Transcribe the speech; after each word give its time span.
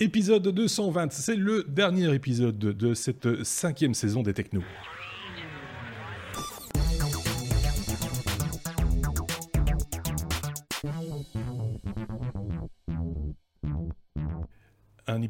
Épisode 0.00 0.48
220, 0.48 1.12
c'est 1.12 1.36
le 1.36 1.62
dernier 1.68 2.12
épisode 2.12 2.58
de 2.58 2.94
cette 2.94 3.44
cinquième 3.44 3.94
saison 3.94 4.22
des 4.22 4.34
Technos. 4.34 4.64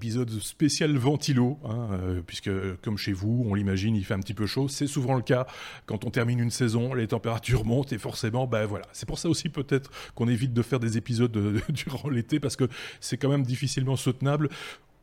Épisode 0.04 0.38
spécial 0.42 0.94
ventilo, 0.98 1.58
hein, 1.64 1.88
euh, 1.92 2.20
puisque 2.26 2.50
comme 2.82 2.98
chez 2.98 3.14
vous, 3.14 3.46
on 3.48 3.54
l'imagine, 3.54 3.96
il 3.96 4.04
fait 4.04 4.12
un 4.12 4.20
petit 4.20 4.34
peu 4.34 4.44
chaud. 4.44 4.68
C'est 4.68 4.86
souvent 4.86 5.14
le 5.14 5.22
cas 5.22 5.46
quand 5.86 6.04
on 6.04 6.10
termine 6.10 6.40
une 6.40 6.50
saison, 6.50 6.92
les 6.92 7.06
températures 7.06 7.64
montent 7.64 7.94
et 7.94 7.98
forcément, 7.98 8.46
ben 8.46 8.66
voilà. 8.66 8.84
C'est 8.92 9.08
pour 9.08 9.18
ça 9.18 9.30
aussi 9.30 9.48
peut-être 9.48 9.90
qu'on 10.14 10.28
évite 10.28 10.52
de 10.52 10.60
faire 10.60 10.78
des 10.78 10.98
épisodes 10.98 11.34
euh, 11.38 11.58
durant 11.70 12.10
l'été 12.10 12.38
parce 12.38 12.54
que 12.54 12.68
c'est 13.00 13.16
quand 13.16 13.30
même 13.30 13.44
difficilement 13.44 13.96
soutenable 13.96 14.50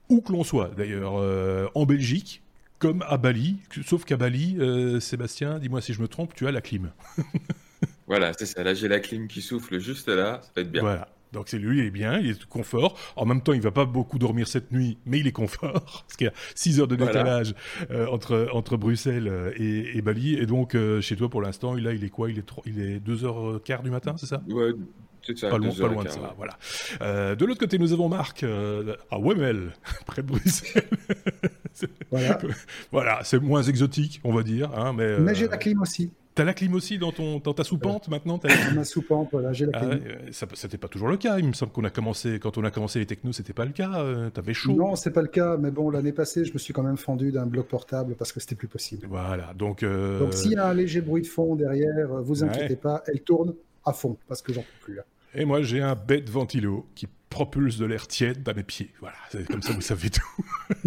où 0.08 0.22
que 0.22 0.32
l'on 0.32 0.44
soit. 0.44 0.70
D'ailleurs, 0.78 1.16
euh, 1.18 1.68
en 1.74 1.88
Belgique, 1.88 2.44
comme 2.78 3.04
à 3.08 3.18
Bali, 3.18 3.58
sauf 3.84 4.06
qu'à 4.06 4.18
Bali, 4.18 4.58
Sébastien, 5.00 5.58
dis-moi 5.58 5.82
si 5.82 5.94
je 5.94 6.02
me 6.02 6.08
trompe, 6.08 6.36
tu 6.36 6.46
as 6.46 6.52
la 6.52 6.62
clim. 6.62 6.92
voilà, 8.08 8.34
c'est 8.34 8.46
ça. 8.46 8.64
Là, 8.64 8.76
j'ai 8.76 8.88
la 8.88 9.00
clim 9.00 9.28
qui 9.28 9.42
souffle 9.42 9.80
juste 9.80 10.10
là, 10.10 10.42
ça 10.44 10.52
va 10.56 10.62
être 10.62 10.72
bien. 10.72 10.82
Voilà. 10.82 11.08
Donc 11.32 11.48
c'est 11.48 11.58
lui, 11.58 11.80
il 11.80 11.86
est 11.86 11.92
bien, 11.92 12.20
il 12.20 12.32
est 12.32 12.46
confort. 12.46 12.98
En 13.16 13.26
même 13.26 13.42
temps, 13.42 13.54
il 13.54 13.62
va 13.62 13.72
pas 13.72 13.86
beaucoup 13.86 14.20
dormir 14.20 14.48
cette 14.48 14.72
nuit, 14.72 14.98
mais 15.06 15.20
il 15.20 15.28
est 15.28 15.32
confort 15.32 15.74
parce 15.82 16.16
qu'il 16.18 16.26
y 16.26 16.30
a 16.30 16.34
6 16.56 16.82
heures 16.82 16.88
de 16.88 16.96
décalage 16.96 17.56
euh, 17.90 18.08
entre 18.08 18.50
entre 18.54 18.78
Bruxelles 18.78 19.28
euh, 19.28 19.52
et, 19.58 20.02
Bali. 20.02 20.36
Et 20.36 20.46
donc 20.46 20.76
euh, 20.76 21.00
chez 21.02 21.16
toi, 21.16 21.30
pour 21.30 21.42
l'instant, 21.42 21.74
là, 21.74 21.94
il 21.94 22.04
est 22.04 22.10
quoi? 22.10 22.30
Il 22.30 22.40
est 22.40 22.52
il 22.66 22.80
est 22.82 23.00
2h15 23.00 23.84
du 23.84 23.92
matin, 23.92 24.16
c'est 24.18 24.26
ça? 24.26 24.42
Ouais. 24.50 24.72
C'est 25.24 25.38
ça, 25.38 25.50
pas, 25.50 25.60
loin, 25.60 25.70
pas 25.70 25.88
loin 25.88 26.04
de 26.04 26.10
ça, 26.10 26.34
voilà. 26.36 26.58
de 27.36 27.46
l'autre 27.46 27.60
côté, 27.60 27.78
nous 27.78 27.94
avons 27.94 28.10
Marc 28.10 28.44
à 28.44 29.20
Wemel, 29.20 29.72
près 30.08 30.24
de 30.24 30.28
Bruxelles. 30.28 30.88
Voilà, 32.10 32.40
voilà 32.92 33.20
c'est 33.24 33.40
moins 33.40 33.64
exotique, 33.64 34.22
on 34.24 34.34
va 34.34 34.44
dire. 34.44 34.72
Hein, 34.78 34.94
mais 34.96 35.20
mais 35.20 35.36
j'ai 35.36 35.48
la 35.48 35.58
clim 35.58 35.82
aussi. 35.82 36.12
T'as 36.34 36.46
la 36.46 36.54
clim 36.54 36.74
aussi 36.76 36.98
dans, 36.98 37.12
ton, 37.12 37.40
dans 37.40 37.54
ta 37.54 37.66
soupente 37.66 38.08
maintenant 38.08 38.40
as 38.46 38.74
Ma 38.74 38.86
soupente, 38.86 39.28
voilà, 39.34 39.52
j'ai 39.52 39.66
la 39.66 39.72
ah 39.74 39.80
clim. 39.86 40.02
ça, 40.32 40.48
c'était 40.54 40.78
pas 40.78 40.88
toujours 40.88 41.10
le 41.10 41.18
cas. 41.18 41.40
Il 41.40 41.48
me 41.48 41.54
semble 41.54 41.74
qu'on 41.74 41.84
a 41.84 41.90
commencé, 41.90 42.40
quand 42.40 42.58
on 42.58 42.64
a 42.64 42.72
commencé 42.72 43.00
les 43.00 43.06
technos, 43.06 43.34
c'était 43.34 43.52
pas 43.52 43.66
le 43.66 43.74
cas. 43.74 44.02
Euh, 44.02 44.30
t'avais 44.30 44.54
chaud. 44.54 44.72
Non, 44.74 44.96
c'est 44.96 45.12
pas 45.12 45.22
le 45.22 45.28
cas. 45.28 45.58
Mais 45.58 45.72
bon, 45.72 45.90
l'année 45.90 46.14
passée, 46.14 46.46
je 46.46 46.54
me 46.54 46.58
suis 46.58 46.74
quand 46.74 46.84
même 46.84 46.96
fendu 46.96 47.34
d'un 47.34 47.46
bloc 47.46 47.68
portable 47.68 48.16
parce 48.16 48.32
que 48.32 48.40
c'était 48.40 48.56
plus 48.56 48.70
possible. 48.70 49.08
Voilà. 49.10 49.54
Donc, 49.58 49.84
euh... 49.84 50.20
donc 50.20 50.34
s'il 50.34 50.54
y 50.54 50.56
a 50.56 50.68
un 50.68 50.74
léger 50.74 51.02
bruit 51.02 51.22
de 51.22 51.28
fond 51.28 51.56
derrière, 51.56 52.08
vous 52.22 52.44
inquiétez 52.46 52.78
pas, 52.78 53.04
elle 53.08 53.22
tourne 53.22 53.54
à 53.84 53.92
fond 53.92 54.18
parce 54.30 54.42
que 54.42 54.54
j'en 54.54 54.62
peux 54.62 54.86
plus 54.86 54.96
là. 54.96 55.04
Et 55.34 55.44
moi, 55.44 55.62
j'ai 55.62 55.82
un 55.82 55.96
bête 55.96 56.30
ventilo 56.30 56.86
qui 56.96 57.08
propulse 57.30 57.78
de 57.78 57.86
l'air 57.86 58.08
tiède 58.08 58.48
à 58.48 58.54
mes 58.54 58.64
pieds. 58.64 58.92
Voilà, 59.00 59.16
comme 59.50 59.62
ça 59.62 59.74
vous 59.74 59.82
savez 59.82 60.10
tout. 60.10 60.46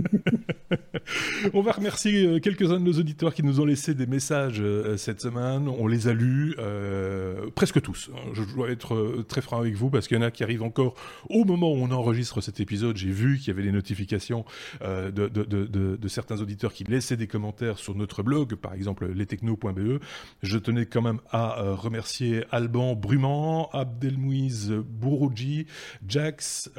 on 1.54 1.62
va 1.62 1.72
remercier 1.72 2.26
euh, 2.26 2.40
quelques-uns 2.40 2.80
de 2.80 2.84
nos 2.84 2.92
auditeurs 2.92 3.34
qui 3.34 3.42
nous 3.42 3.60
ont 3.60 3.64
laissé 3.64 3.94
des 3.94 4.06
messages 4.06 4.60
euh, 4.60 4.96
cette 4.96 5.20
semaine. 5.20 5.68
On 5.68 5.86
les 5.86 6.08
a 6.08 6.12
lus, 6.12 6.54
euh, 6.58 7.50
presque 7.54 7.80
tous. 7.80 8.10
Je 8.34 8.42
dois 8.42 8.70
être 8.70 9.24
très 9.28 9.40
franc 9.40 9.58
avec 9.58 9.74
vous 9.74 9.90
parce 9.90 10.08
qu'il 10.08 10.16
y 10.16 10.20
en 10.20 10.22
a 10.22 10.30
qui 10.30 10.42
arrivent 10.42 10.62
encore 10.62 10.94
au 11.28 11.44
moment 11.44 11.72
où 11.72 11.76
on 11.76 11.90
enregistre 11.90 12.40
cet 12.40 12.60
épisode. 12.60 12.96
J'ai 12.96 13.10
vu 13.10 13.38
qu'il 13.38 13.48
y 13.48 13.50
avait 13.50 13.62
des 13.62 13.72
notifications 13.72 14.44
de, 14.82 16.08
certains 16.08 16.40
auditeurs 16.40 16.72
qui 16.72 16.84
laissaient 16.84 17.16
des 17.16 17.26
commentaires 17.26 17.78
sur 17.78 17.94
notre 17.94 18.22
blog, 18.22 18.54
par 18.54 18.74
exemple 18.74 19.06
lestechno.be. 19.06 20.00
Je 20.42 20.58
tenais 20.58 20.86
quand 20.86 21.02
même 21.02 21.20
à 21.30 21.56
remercier 21.74 22.44
Alban 22.50 22.94
Bruman, 22.94 23.68
Abdelmouiz 23.72 24.70
Bouroudji, 24.70 25.66
Jax, 26.06 26.70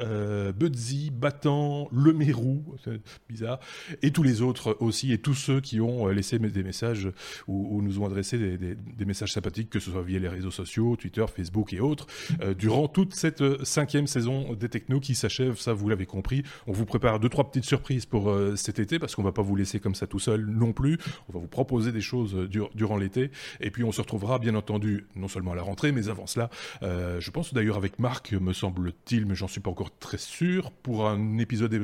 Budzi, 0.56 1.10
Battant, 1.10 1.88
Lemérou, 1.92 2.76
c'est 2.84 3.00
bizarre, 3.28 3.60
et 4.02 4.10
tous 4.10 4.22
les 4.22 4.42
autres 4.42 4.76
aussi, 4.80 5.12
et 5.12 5.18
tous 5.18 5.34
ceux 5.34 5.60
qui 5.60 5.80
ont 5.80 6.08
euh, 6.08 6.12
laissé 6.12 6.38
des 6.38 6.62
messages 6.62 7.08
ou, 7.48 7.80
nous 7.82 8.00
ont 8.00 8.06
adressé 8.06 8.38
des, 8.38 9.04
messages 9.04 9.32
sympathiques, 9.32 9.70
que 9.70 9.80
ce 9.80 9.90
soit 9.90 10.02
via 10.02 10.18
les 10.18 10.28
réseaux 10.28 10.50
sociaux, 10.50 10.96
Twitter, 10.96 11.24
Facebook 11.34 11.72
et 11.72 11.80
autres, 11.80 12.06
euh, 12.42 12.54
durant 12.54 12.88
toute 12.88 13.14
cette 13.14 13.40
euh, 13.40 13.58
cinquième 13.62 14.06
saison 14.06 14.54
des 14.54 14.68
Technos 14.68 15.00
qui 15.00 15.14
s'achève, 15.14 15.58
ça 15.58 15.72
vous 15.72 15.88
l'avez 15.88 16.06
compris. 16.06 16.42
On 16.66 16.72
vous 16.72 16.84
prépare 16.84 17.20
deux, 17.20 17.28
trois 17.28 17.44
petites 17.44 17.64
surprises 17.64 18.06
pour 18.06 18.34
cet 18.56 18.78
été, 18.78 18.98
parce 18.98 19.14
qu'on 19.14 19.22
va 19.22 19.32
pas 19.32 19.42
vous 19.42 19.56
laisser 19.56 19.80
comme 19.80 19.94
ça 19.94 20.06
tout 20.06 20.18
seul 20.18 20.44
non 20.44 20.72
plus. 20.72 20.98
On 21.28 21.32
va 21.32 21.38
vous 21.38 21.46
proposer 21.46 21.92
des 21.92 22.00
choses 22.00 22.48
durant 22.74 22.96
l'été, 22.96 23.30
et 23.60 23.70
puis 23.70 23.84
on 23.84 23.92
se 23.92 24.00
retrouvera 24.00 24.38
bien 24.38 24.54
entendu, 24.54 25.06
non 25.14 25.28
seulement 25.28 25.52
à 25.52 25.54
la 25.54 25.62
rentrée, 25.62 25.92
mais 25.92 26.08
avant 26.08 26.26
cela, 26.26 26.50
je 26.82 27.30
pense 27.30 27.54
d'ailleurs 27.54 27.76
avec 27.76 27.98
Marc, 27.98 28.32
me 28.32 28.52
semble-t-il, 28.52 29.26
mais 29.26 29.34
j'en 29.34 29.48
suis 29.48 29.60
pas 29.60 29.70
encore 29.70 29.96
très 29.98 30.18
sûr, 30.18 30.70
pour 30.70 31.08
un 31.08 31.38
épisode 31.38 31.74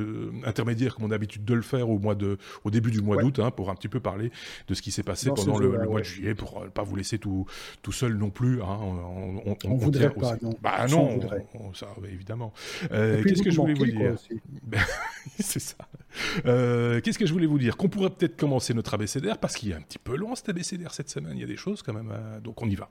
intermédiaire 0.45 0.95
comme 0.95 1.05
on 1.05 1.09
a 1.09 1.13
l'habitude 1.13 1.45
de 1.45 1.53
le 1.53 1.61
faire 1.61 1.89
au 1.93 1.99
mois 1.99 2.15
de, 2.15 2.37
au 2.63 2.71
début 2.71 2.91
du 2.91 3.01
mois 3.01 3.17
d'août, 3.17 3.39
hein, 3.39 3.51
pour 3.51 3.69
un 3.69 3.75
petit 3.75 3.87
peu 3.87 3.99
parler 3.99 4.31
de 4.67 4.73
ce 4.73 4.81
qui 4.81 4.91
s'est 4.91 5.03
passé 5.03 5.29
pendant 5.35 5.57
le, 5.57 5.87
mois 5.87 6.01
de 6.01 6.05
juillet, 6.05 6.35
pour 6.35 6.61
ne 6.61 6.65
euh, 6.65 6.69
pas 6.69 6.83
vous 6.83 6.95
laisser 6.95 7.19
tout, 7.19 7.45
tout 7.81 7.91
seul 7.91 8.15
non 8.15 8.29
plus. 8.29 8.61
Hein. 8.61 8.77
On, 8.81 9.55
on, 9.65 9.75
voudrait 9.75 10.09
pas, 10.09 10.35
non. 10.41 10.53
Bah 10.61 10.85
non, 10.89 11.19
ça, 11.73 11.87
évidemment. 12.11 12.53
Euh, 12.91 13.23
qu'est-ce 13.23 13.43
que 13.43 13.51
je 13.51 13.59
voulais 13.59 13.73
vous 13.73 13.85
dire? 13.85 14.15
C'est 15.39 15.59
ça. 15.59 15.75
Euh, 16.45 17.01
qu'est-ce 17.01 17.17
que 17.17 17.25
je 17.25 17.33
voulais 17.33 17.45
vous 17.45 17.59
dire? 17.59 17.77
Qu'on 17.77 17.89
pourrait 17.89 18.09
peut-être 18.09 18.35
commencer 18.35 18.73
notre 18.73 18.93
abécédaire, 18.93 19.37
parce 19.37 19.55
qu'il 19.55 19.71
est 19.71 19.75
un 19.75 19.81
petit 19.81 19.99
peu 19.99 20.15
long 20.15 20.35
cet 20.35 20.49
abécédaire 20.49 20.93
cette 20.93 21.09
semaine, 21.09 21.33
il 21.35 21.41
y 21.41 21.43
a 21.43 21.47
des 21.47 21.57
choses 21.57 21.81
quand 21.81 21.93
même, 21.93 22.13
donc 22.43 22.61
on 22.61 22.69
y 22.69 22.75
va. 22.75 22.89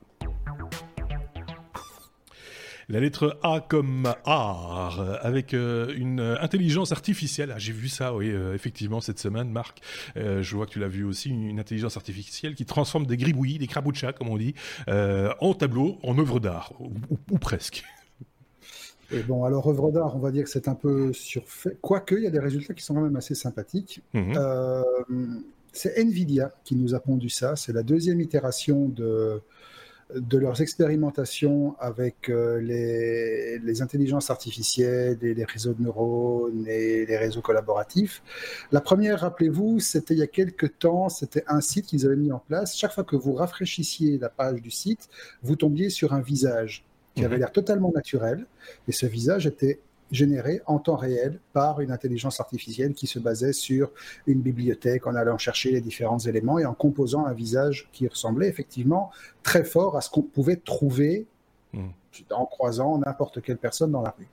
La 2.88 3.00
lettre 3.00 3.38
A 3.42 3.60
comme 3.60 4.12
art, 4.24 5.18
avec 5.22 5.54
euh, 5.54 5.92
une 5.96 6.20
intelligence 6.20 6.92
artificielle. 6.92 7.52
Ah, 7.54 7.58
j'ai 7.58 7.72
vu 7.72 7.88
ça, 7.88 8.14
oui, 8.14 8.30
euh, 8.30 8.54
effectivement, 8.54 9.00
cette 9.00 9.18
semaine, 9.18 9.50
Marc. 9.50 9.80
Euh, 10.16 10.42
je 10.42 10.56
vois 10.56 10.66
que 10.66 10.72
tu 10.72 10.80
l'as 10.80 10.88
vu 10.88 11.04
aussi, 11.04 11.30
une, 11.30 11.60
intelligence 11.60 11.96
artificielle 11.96 12.54
qui 12.54 12.64
transforme 12.64 13.06
des 13.06 13.16
gribouillis, 13.16 13.58
des 13.58 13.66
crabouchas, 13.66 14.12
comme 14.12 14.28
on 14.28 14.36
dit, 14.36 14.54
en 14.88 15.54
tableau, 15.54 15.98
en 16.02 16.18
œuvre 16.18 16.40
d'art, 16.40 16.72
ou, 17.30 17.38
presque. 17.38 17.84
Et 19.12 19.22
bon, 19.22 19.44
alors 19.44 19.68
œuvre 19.68 19.92
d'art, 19.92 20.16
on 20.16 20.18
va 20.18 20.30
dire 20.30 20.44
que 20.44 20.50
c'est 20.50 20.68
un 20.68 20.74
peu 20.74 21.12
surfait, 21.12 21.76
quoique 21.80 22.14
il 22.14 22.24
y 22.24 22.26
a 22.26 22.30
des 22.30 22.40
résultats 22.40 22.74
qui 22.74 22.82
sont 22.82 22.94
quand 22.94 23.02
même 23.02 23.16
assez 23.16 23.34
sympathiques. 23.34 24.00
Mhm. 24.14 25.44
c'est 25.72 25.98
Nvidia 25.98 26.52
qui 26.64 26.74
nous 26.74 26.94
a 26.94 27.00
pondu 27.00 27.28
ça. 27.28 27.54
C'est 27.54 27.72
la 27.72 27.82
deuxième 27.82 28.20
itération 28.20 28.88
de 28.88 29.40
de 30.14 30.38
leurs 30.38 30.60
expérimentations 30.60 31.76
avec 31.78 32.28
euh, 32.28 32.60
les, 32.60 33.82
intelligences 33.82 34.30
artificielles 34.30 35.18
et 35.22 35.34
les 35.34 35.44
réseaux 35.44 35.72
de 35.72 35.82
neurones 35.82 36.66
et 36.68 37.06
les 37.06 37.16
réseaux 37.16 37.40
collaboratifs. 37.40 38.22
La 38.70 38.80
première, 38.80 39.20
rappelez-vous, 39.20 39.80
c'était 39.80 40.14
il 40.14 40.20
y 40.20 40.22
a 40.22 40.26
quelques 40.26 40.78
temps, 40.78 41.08
c'était 41.08 41.44
un 41.46 41.60
site 41.60 41.86
qu'ils 41.86 42.06
avaient 42.06 42.16
mis 42.16 42.32
en 42.32 42.38
place. 42.38 42.76
Chaque 42.76 42.92
fois 42.92 43.04
que 43.04 43.16
vous 43.16 43.32
rafraîchissiez 43.32 44.18
la 44.18 44.28
page 44.28 44.60
du 44.60 44.70
site, 44.70 45.08
vous 45.42 45.56
tombiez 45.56 45.90
sur 45.90 46.12
un 46.12 46.20
visage 46.20 46.84
qui 47.14 47.24
avait 47.24 47.34
mhm. 47.34 47.40
l'air 47.40 47.52
totalement 47.52 47.92
naturel 47.94 48.46
et 48.88 48.92
ce 48.92 49.06
visage 49.06 49.46
était 49.46 49.80
généré 50.12 50.60
en 50.66 50.78
temps 50.78 50.96
réel 50.96 51.40
par 51.52 51.80
une 51.80 51.90
intelligence 51.90 52.38
artificielle 52.38 52.92
qui 52.92 53.06
se 53.06 53.18
basait 53.18 53.52
sur 53.52 53.90
une 54.26 54.40
bibliothèque 54.40 55.06
en 55.06 55.16
allant 55.16 55.38
chercher 55.38 55.72
les 55.72 55.80
différents 55.80 56.18
éléments 56.18 56.58
et 56.58 56.66
en 56.66 56.74
composant 56.74 57.24
un 57.24 57.32
visage 57.32 57.88
qui 57.92 58.06
ressemblait 58.06 58.48
effectivement 58.48 59.10
très 59.42 59.64
fort 59.64 59.96
à 59.96 60.02
ce 60.02 60.10
qu'on 60.10 60.22
pouvait 60.22 60.56
trouver 60.56 61.26
hmm. 61.72 61.88
en 62.30 62.44
croisant 62.44 62.98
n'importe 62.98 63.40
quelle 63.40 63.56
personne 63.56 63.90
dans 63.90 64.02
la 64.02 64.14
rue. 64.16 64.28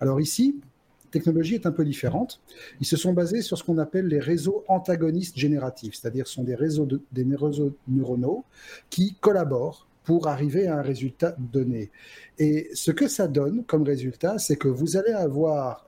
Alors 0.00 0.20
ici, 0.20 0.56
la 1.04 1.10
technologie 1.10 1.54
est 1.54 1.66
un 1.66 1.72
peu 1.72 1.84
différente. 1.84 2.40
Ils 2.80 2.86
se 2.86 2.96
sont 2.96 3.12
basés 3.12 3.42
sur 3.42 3.58
ce 3.58 3.64
qu'on 3.64 3.78
appelle 3.78 4.06
les 4.06 4.20
réseaux 4.20 4.64
antagonistes 4.68 5.36
génératifs, 5.36 5.94
c'est-à-dire 5.94 6.26
sont 6.26 6.44
des 6.44 6.54
réseaux, 6.54 6.88
des 7.12 7.26
réseaux 7.36 7.74
neuronaux 7.86 8.44
qui 8.90 9.14
collaborent 9.20 9.87
pour 10.08 10.26
arriver 10.26 10.66
à 10.66 10.78
un 10.78 10.80
résultat 10.80 11.34
donné. 11.38 11.90
Et 12.38 12.70
ce 12.72 12.90
que 12.90 13.08
ça 13.08 13.28
donne 13.28 13.62
comme 13.64 13.82
résultat, 13.82 14.38
c'est 14.38 14.56
que 14.56 14.66
vous 14.66 14.96
allez 14.96 15.12
avoir 15.12 15.86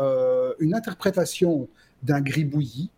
euh, 0.00 0.52
une 0.58 0.74
interprétation 0.74 1.68
d'un 2.02 2.20
gribouillis. 2.20 2.90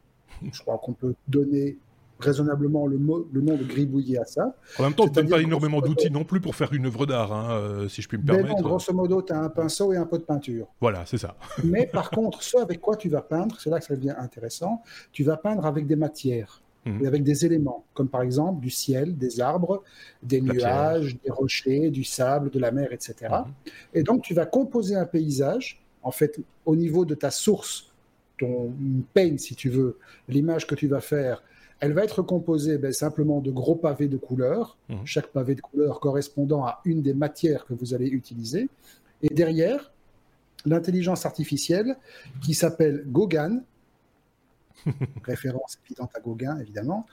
Je 0.51 0.63
crois 0.63 0.79
qu'on 0.79 0.95
peut 0.95 1.15
donner 1.29 1.77
raisonnablement 2.21 2.87
le, 2.87 2.97
mot, 2.97 3.29
le 3.31 3.43
nom 3.43 3.55
de 3.55 3.65
gribouillis 3.65 4.17
à 4.17 4.25
ça. 4.25 4.57
En 4.79 4.85
même 4.85 4.95
temps, 4.95 5.05
on 5.15 5.23
ne 5.23 5.29
pas 5.29 5.43
énormément 5.43 5.83
d'outils 5.83 6.11
non 6.11 6.25
plus 6.25 6.41
pour 6.41 6.57
faire 6.57 6.73
une 6.73 6.87
œuvre 6.87 7.05
d'art, 7.05 7.35
hein, 7.35 7.51
euh, 7.51 7.89
si 7.91 8.01
je 8.01 8.09
puis 8.09 8.17
me 8.17 8.25
permettre. 8.25 8.49
non, 8.49 8.63
grosso 8.63 8.95
modo, 8.95 9.21
tu 9.21 9.35
as 9.35 9.39
un 9.39 9.51
pinceau 9.51 9.93
et 9.93 9.99
un 9.99 10.07
pot 10.07 10.17
de 10.17 10.23
peinture. 10.23 10.69
Voilà, 10.81 11.05
c'est 11.05 11.19
ça. 11.19 11.37
Mais 11.65 11.85
par 11.85 12.09
contre, 12.09 12.43
ce 12.43 12.57
avec 12.57 12.81
quoi 12.81 12.97
tu 12.97 13.11
vas 13.11 13.21
peindre, 13.21 13.61
c'est 13.61 13.69
là 13.69 13.79
que 13.79 13.85
ça 13.85 13.95
devient 13.95 14.15
intéressant, 14.19 14.83
tu 15.13 15.23
vas 15.23 15.37
peindre 15.37 15.67
avec 15.67 15.87
des 15.87 15.97
matières. 15.97 16.63
Mhm. 16.89 17.07
avec 17.07 17.23
des 17.23 17.45
éléments, 17.45 17.85
comme 17.95 18.09
par 18.09 18.23
exemple 18.23 18.61
du 18.61 18.71
ciel, 18.71 19.17
des 19.17 19.41
arbres, 19.41 19.83
des 20.23 20.41
nuages, 20.41 21.19
des 21.25 21.31
rochers, 21.31 21.91
du 21.91 22.05
sable, 22.05 22.51
de 22.51 22.59
la 22.59 22.71
mer, 22.71 22.93
etc. 22.93 23.15
Mhm. 23.23 23.53
Et 23.95 24.03
donc, 24.03 24.23
tu 24.23 24.35
vas 24.35 24.47
composer 24.47 24.97
un 24.97 25.07
paysage, 25.07 25.81
en 26.03 26.11
fait, 26.11 26.41
au 26.65 26.77
niveau 26.77 27.05
de 27.05 27.15
ta 27.15 27.31
source, 27.31 27.93
ton 28.39 28.73
paint, 29.15 29.37
si 29.39 29.55
tu 29.55 29.69
veux, 29.69 29.99
l'image 30.29 30.67
que 30.67 30.75
tu 30.75 30.87
vas 30.87 31.01
faire, 31.01 31.43
elle 31.81 31.93
va 31.93 32.05
être 32.05 32.23
composée 32.23 32.79
ben, 32.79 32.93
simplement 32.93 33.41
de 33.41 33.51
gros 33.51 33.77
pavés 33.77 34.09
de 34.09 34.17
couleurs, 34.17 34.77
mhm. 34.89 34.99
chaque 35.05 35.29
pavé 35.29 35.55
de 35.55 35.61
couleur 35.61 36.01
correspondant 36.01 36.65
à 36.65 36.81
une 36.85 37.03
des 37.03 37.15
matières 37.15 37.65
que 37.67 37.75
vous 37.75 37.95
allez 37.95 38.09
utiliser. 38.09 38.69
Et 39.23 39.29
derrière, 39.29 39.93
l'intelligence 40.65 41.25
artificielle 41.27 41.97
qui 42.43 42.55
s'appelle 42.55 43.05
Gogan, 43.07 43.63
référence 45.25 45.79
évidente 45.85 46.11
à 46.15 46.21
Gauguin, 46.21 46.59
évidemment, 46.59 47.07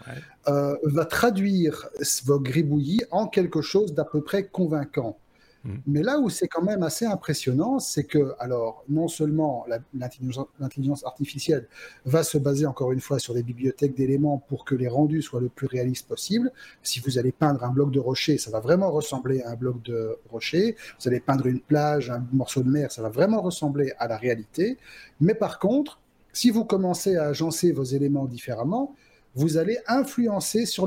euh, 0.47 0.75
va 0.83 1.06
traduire 1.06 1.89
vos 2.25 2.39
gribouillis 2.39 3.01
en 3.12 3.27
quelque 3.27 3.62
chose 3.62 3.94
d'à 3.94 4.06
peu 4.06 4.21
près 4.21 4.47
convaincant. 4.47 5.17
Mm. 5.65 5.77
Mais 5.88 6.03
là 6.03 6.19
où 6.19 6.29
c'est 6.29 6.47
quand 6.47 6.62
même 6.62 6.83
assez 6.83 7.06
impressionnant, 7.06 7.79
c'est 7.79 8.03
que, 8.03 8.33
alors, 8.39 8.83
non 8.88 9.07
seulement 9.07 9.65
l'intelligence 9.94 11.06
artificielle 11.06 11.67
va 12.06 12.23
se 12.23 12.38
baser 12.38 12.65
encore 12.65 12.91
une 12.91 13.01
fois 13.01 13.19
sur 13.19 13.33
des 13.33 13.44
bibliothèques 13.44 13.95
d'éléments 13.95 14.38
pour 14.38 14.63
que 14.63 14.75
les 14.75 14.88
rendus 14.88 15.21
soient 15.21 15.41
le 15.41 15.50
plus 15.50 15.67
réalistes 15.67 16.07
possible. 16.07 16.51
Si 16.83 17.00
vous 17.00 17.17
allez 17.17 17.31
peindre 17.31 17.63
un 17.63 17.71
bloc 17.71 17.91
de 17.91 18.00
rocher, 18.00 18.38
ça 18.38 18.51
va 18.51 18.59
vraiment 18.59 18.91
ressembler 18.91 19.41
à 19.41 19.51
un 19.51 19.56
bloc 19.56 19.81
de 19.83 20.17
rocher. 20.29 20.75
Vous 21.00 21.07
allez 21.07 21.19
peindre 21.19 21.47
une 21.47 21.59
plage, 21.59 22.09
un 22.12 22.25
morceau 22.31 22.62
de 22.62 22.69
mer, 22.69 22.91
ça 22.91 23.01
va 23.01 23.09
vraiment 23.09 23.41
ressembler 23.41 23.94
à 23.97 24.07
la 24.07 24.17
réalité. 24.17 24.77
Mais 25.19 25.33
par 25.33 25.59
contre, 25.59 26.00
si 26.35 26.49
vous 26.49 26.65
commencez 26.65 27.15
à 27.15 27.27
agencer 27.27 27.71
vos 27.71 27.85
éléments 27.85 28.25
différemment, 28.25 28.93
vous 29.35 29.55
allez 29.57 29.77
influencer 29.87 30.65
sur 30.65 30.85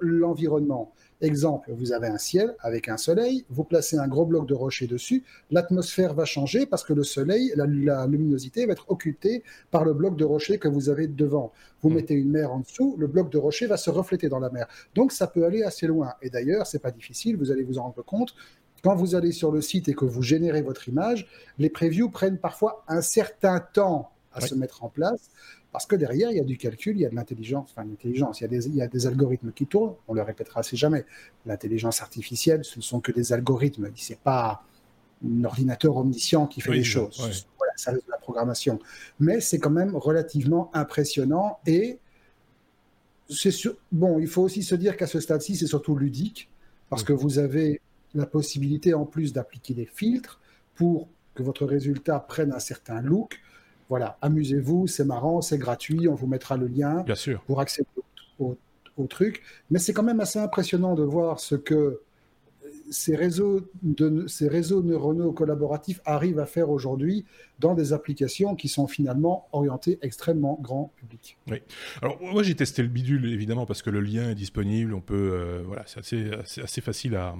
l'environnement. 0.00 0.92
Exemple, 1.20 1.70
vous 1.72 1.92
avez 1.92 2.08
un 2.08 2.18
ciel 2.18 2.56
avec 2.60 2.88
un 2.88 2.96
soleil, 2.96 3.44
vous 3.48 3.62
placez 3.62 3.96
un 3.96 4.08
gros 4.08 4.26
bloc 4.26 4.46
de 4.46 4.54
rocher 4.54 4.88
dessus, 4.88 5.22
l'atmosphère 5.52 6.14
va 6.14 6.24
changer 6.24 6.66
parce 6.66 6.82
que 6.82 6.92
le 6.92 7.04
soleil, 7.04 7.52
la, 7.54 8.06
luminosité 8.06 8.66
va 8.66 8.72
être 8.72 8.90
occultée 8.90 9.44
par 9.70 9.84
le 9.84 9.94
bloc 9.94 10.16
de 10.16 10.24
rocher 10.24 10.58
que 10.58 10.66
vous 10.66 10.88
avez 10.88 11.06
devant. 11.06 11.52
Vous 11.80 11.90
hmm. 11.90 11.94
mettez 11.94 12.14
une 12.14 12.30
mer 12.30 12.52
en 12.52 12.60
dessous, 12.60 12.96
le 12.98 13.06
bloc 13.06 13.30
de 13.30 13.38
rocher 13.38 13.66
va 13.66 13.76
se 13.76 13.90
refléter 13.90 14.28
dans 14.28 14.40
la 14.40 14.50
mer. 14.50 14.66
Donc 14.96 15.12
ça 15.12 15.28
peut 15.28 15.44
aller 15.44 15.62
assez 15.62 15.86
loin. 15.86 16.14
Et 16.22 16.30
d'ailleurs, 16.30 16.66
c'est 16.66 16.80
pas 16.80 16.90
difficile, 16.90 17.36
vous 17.36 17.52
allez 17.52 17.62
vous 17.62 17.78
en 17.78 17.84
rendre 17.84 18.04
compte. 18.04 18.34
Quand 18.82 18.96
vous 18.96 19.14
allez 19.14 19.32
sur 19.32 19.52
le 19.52 19.60
site 19.60 19.88
et 19.88 19.94
que 19.94 20.04
vous 20.04 20.22
générez 20.22 20.62
votre 20.62 20.88
image, 20.88 21.28
les 21.58 21.70
previews 21.70 22.10
prennent 22.10 22.38
parfois 22.38 22.84
un 22.88 23.00
certain 23.00 23.60
temps 23.60 24.12
à 24.32 24.40
se 24.40 24.54
mettre 24.54 24.84
en 24.84 24.88
place. 24.88 25.30
Parce 25.72 25.86
que 25.86 25.96
derrière, 25.96 26.30
il 26.30 26.36
y 26.36 26.40
a 26.40 26.44
du 26.44 26.56
calcul, 26.56 26.96
il 26.96 27.00
y 27.00 27.06
a 27.06 27.10
de 27.10 27.14
l'intelligence, 27.14 27.70
enfin 27.70 27.84
l'intelligence, 27.84 28.40
il, 28.40 28.44
y 28.44 28.46
a 28.46 28.48
des, 28.48 28.66
il 28.66 28.74
y 28.74 28.82
a 28.82 28.86
des 28.86 29.06
algorithmes 29.06 29.52
qui 29.52 29.66
tournent, 29.66 29.94
on 30.06 30.14
le 30.14 30.22
répétera 30.22 30.60
assez 30.60 30.76
jamais. 30.76 31.04
L'intelligence 31.46 32.00
artificielle, 32.00 32.64
ce 32.64 32.78
ne 32.78 32.82
sont 32.82 33.00
que 33.00 33.12
des 33.12 33.32
algorithmes, 33.32 33.90
ce 33.94 34.12
n'est 34.12 34.18
pas 34.22 34.64
un 35.24 35.44
ordinateur 35.44 35.96
omniscient 35.96 36.46
qui 36.46 36.60
fait 36.60 36.72
des 36.72 36.84
choses. 36.84 37.46
Voilà, 37.58 37.72
ça 37.76 37.90
reste 37.90 38.06
de 38.06 38.10
la 38.10 38.18
programmation. 38.18 38.78
Mais 39.20 39.40
c'est 39.40 39.58
quand 39.58 39.70
même 39.70 39.94
relativement 39.96 40.70
impressionnant 40.74 41.58
et 41.66 41.98
c'est 43.28 43.52
bon, 43.92 44.18
il 44.18 44.26
faut 44.26 44.42
aussi 44.42 44.62
se 44.62 44.74
dire 44.74 44.96
qu'à 44.96 45.06
ce 45.06 45.20
stade-ci, 45.20 45.56
c'est 45.56 45.66
surtout 45.66 45.96
ludique, 45.96 46.48
parce 46.88 47.02
que 47.02 47.12
vous 47.12 47.38
avez 47.38 47.80
la 48.14 48.26
possibilité 48.26 48.94
en 48.94 49.04
plus 49.04 49.32
d'appliquer 49.32 49.74
des 49.74 49.84
filtres 49.84 50.40
pour 50.74 51.08
que 51.34 51.42
votre 51.42 51.66
résultat 51.66 52.20
prenne 52.20 52.52
un 52.52 52.58
certain 52.58 53.00
look 53.02 53.38
voilà, 53.88 54.18
amusez-vous, 54.20 54.86
c'est 54.86 55.04
marrant, 55.04 55.40
c'est 55.40 55.58
gratuit, 55.58 56.08
on 56.08 56.14
vous 56.14 56.26
mettra 56.26 56.56
le 56.56 56.66
lien 56.66 57.04
pour 57.46 57.60
accéder 57.60 57.88
au 58.38 59.06
truc. 59.06 59.42
Mais 59.70 59.78
c'est 59.78 59.92
quand 59.92 60.02
même 60.02 60.20
assez 60.20 60.38
impressionnant 60.38 60.94
de 60.94 61.02
voir 61.02 61.40
ce 61.40 61.54
que 61.54 62.02
ces 62.90 63.16
réseaux, 63.16 63.60
ces 64.26 64.48
réseaux 64.48 64.82
neuronaux 64.82 65.32
collaboratifs 65.32 66.00
arrivent 66.04 66.38
à 66.38 66.46
faire 66.46 66.70
aujourd'hui 66.70 67.24
dans 67.58 67.74
des 67.74 67.92
applications 67.92 68.54
qui 68.54 68.68
sont 68.68 68.86
finalement 68.86 69.48
orientées 69.52 69.98
extrêmement 70.02 70.58
grand 70.60 70.92
public. 70.96 71.36
Oui. 71.48 71.58
Alors 72.02 72.18
moi 72.20 72.42
j'ai 72.42 72.54
testé 72.54 72.82
le 72.82 72.88
bidule 72.88 73.32
évidemment 73.32 73.66
parce 73.66 73.82
que 73.82 73.90
le 73.90 74.00
lien 74.00 74.30
est 74.30 74.34
disponible, 74.34 74.94
on 74.94 75.00
peut 75.00 75.30
euh, 75.32 75.62
voilà 75.66 75.82
c'est 75.86 75.98
assez, 76.00 76.30
assez, 76.62 76.80
facile 76.80 77.16
à, 77.16 77.34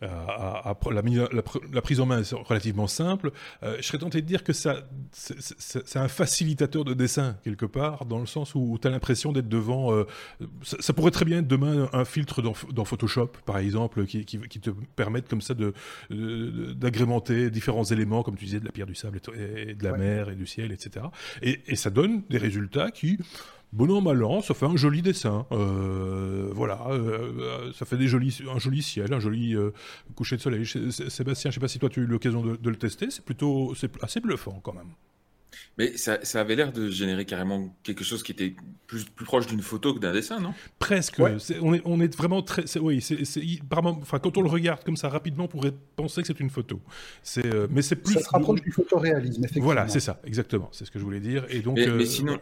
la, 0.00 1.82
prise 1.82 2.00
en 2.00 2.06
main 2.06 2.20
est 2.20 2.32
relativement 2.32 2.86
simple. 2.86 3.32
Euh, 3.62 3.76
je 3.80 3.82
serais 3.82 3.98
tenté 3.98 4.22
de 4.22 4.26
dire 4.26 4.44
que 4.44 4.52
c'est 4.52 5.96
un 5.96 6.08
facilitateur 6.08 6.84
de 6.84 6.94
dessin 6.94 7.36
quelque 7.42 7.66
part 7.66 8.06
dans 8.06 8.18
le 8.18 8.26
sens 8.26 8.54
où 8.54 8.78
tu 8.80 8.86
as 8.86 8.90
l'impression 8.90 9.32
d'être 9.32 9.48
devant. 9.48 9.92
Euh, 9.92 10.06
ça, 10.62 10.92
pourrait 10.92 11.10
très 11.10 11.24
bien 11.24 11.38
être 11.38 11.48
demain 11.48 11.88
un 11.92 12.04
filtre 12.04 12.42
dans, 12.42 12.84
Photoshop 12.84 13.32
par 13.44 13.58
exemple 13.58 14.06
qui, 14.06 14.24
qui, 14.24 14.60
te 14.60 14.69
permettre 14.96 15.28
comme 15.28 15.40
ça 15.40 15.54
de 15.54 15.72
d'agrémenter 16.10 17.50
différents 17.50 17.84
éléments 17.84 18.22
comme 18.22 18.36
tu 18.36 18.44
disais 18.44 18.60
de 18.60 18.64
la 18.64 18.72
pierre 18.72 18.86
du 18.86 18.94
sable 18.94 19.20
et 19.34 19.74
de 19.74 19.84
la 19.84 19.96
mer 19.96 20.30
et 20.30 20.34
du 20.34 20.46
ciel, 20.46 20.72
etc. 20.72 21.06
Et, 21.42 21.60
et, 21.66 21.76
ça 21.76 21.90
donne 21.90 22.22
des 22.28 22.38
résultats 22.38 22.90
qui, 22.90 23.18
bon 23.72 23.90
an, 23.90 24.00
mal 24.00 24.22
an, 24.24 24.42
ça 24.42 24.54
fait 24.54 24.66
un 24.66 24.76
joli 24.76 25.02
dessin. 25.02 25.46
Euh, 25.52 26.50
voilà, 26.52 26.80
euh, 26.90 27.72
ça 27.72 27.86
fait 27.86 27.96
des 27.96 28.08
jolis, 28.08 28.40
un 28.52 28.58
joli 28.58 28.82
ciel, 28.82 29.12
un 29.12 29.20
joli 29.20 29.54
euh, 29.54 29.70
coucher 30.14 30.36
de 30.36 30.42
soleil. 30.42 30.66
Sébastien, 30.66 31.50
je 31.50 31.54
sais 31.54 31.60
pas 31.60 31.68
si 31.68 31.78
toi 31.78 31.88
tu 31.88 32.00
as 32.00 32.02
eu 32.02 32.06
l'occasion 32.06 32.42
de, 32.42 32.56
de, 32.56 32.70
le 32.70 32.76
tester, 32.76 33.10
c'est 33.10 33.24
plutôt 33.24 33.74
c'est 33.74 33.90
assez 34.02 34.20
bluffant 34.20 34.60
quand 34.62 34.74
même. 34.74 34.90
Mais 35.78 35.96
ça, 35.96 36.18
ça 36.24 36.40
avait 36.40 36.56
l'air 36.56 36.72
de 36.72 36.88
générer 36.88 37.24
carrément 37.24 37.74
quelque 37.82 38.04
chose 38.04 38.22
qui 38.22 38.32
était 38.32 38.54
plus, 38.86 39.04
plus 39.04 39.24
proche 39.24 39.46
d'une 39.46 39.62
photo 39.62 39.94
que 39.94 39.98
d'un 39.98 40.12
dessin, 40.12 40.40
non? 40.40 40.52
Presque. 40.78 41.20
on, 41.20 41.74
est, 41.74 41.82
on 41.84 42.00
est 42.00 42.14
vraiment 42.14 42.42
très. 42.42 42.64
oui, 42.78 43.00
c'est, 43.00 43.22
enfin, 43.72 44.18
quand 44.18 44.36
on 44.36 44.42
le 44.42 44.48
regarde 44.48 44.84
comme 44.84 44.96
ça 44.96 45.08
rapidement, 45.08 45.44
on 45.44 45.48
pourrait 45.48 45.74
penser 45.96 46.22
que 46.22 46.26
c'est 46.26 46.40
une 46.40 46.50
photo. 46.50 46.80
C'est, 47.22 47.46
euh, 47.46 47.66
mais 47.70 47.82
c'est 47.82 47.96
plus. 47.96 48.14
Ça 48.14 48.20
se 48.20 48.28
rapproche 48.30 48.62
du 48.62 48.72
photoréalisme, 48.72 49.42
effectivement. 49.44 49.64
Voilà, 49.64 49.88
c'est 49.88 50.00
ça, 50.00 50.20
exactement. 50.24 50.68
C'est 50.72 50.84
ce 50.84 50.90
que 50.90 50.98
je 50.98 51.04
voulais 51.04 51.20
dire. 51.20 51.46
Et 51.48 51.60
donc. 51.60 51.76
Mais, 51.76 51.88
euh, 51.88 52.04
sinon. 52.04 52.38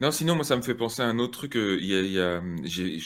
Non, 0.00 0.10
sinon, 0.10 0.34
moi, 0.34 0.44
ça 0.44 0.56
me 0.56 0.62
fait 0.62 0.74
penser 0.74 1.02
à 1.02 1.06
un 1.06 1.18
autre 1.18 1.38
truc. 1.38 1.56
Euh, 1.56 1.78
il 1.80 1.86
y 1.86 1.94
a, 1.94 2.02
y 2.02 2.20
a 2.20 2.42
j'ai, 2.64 2.98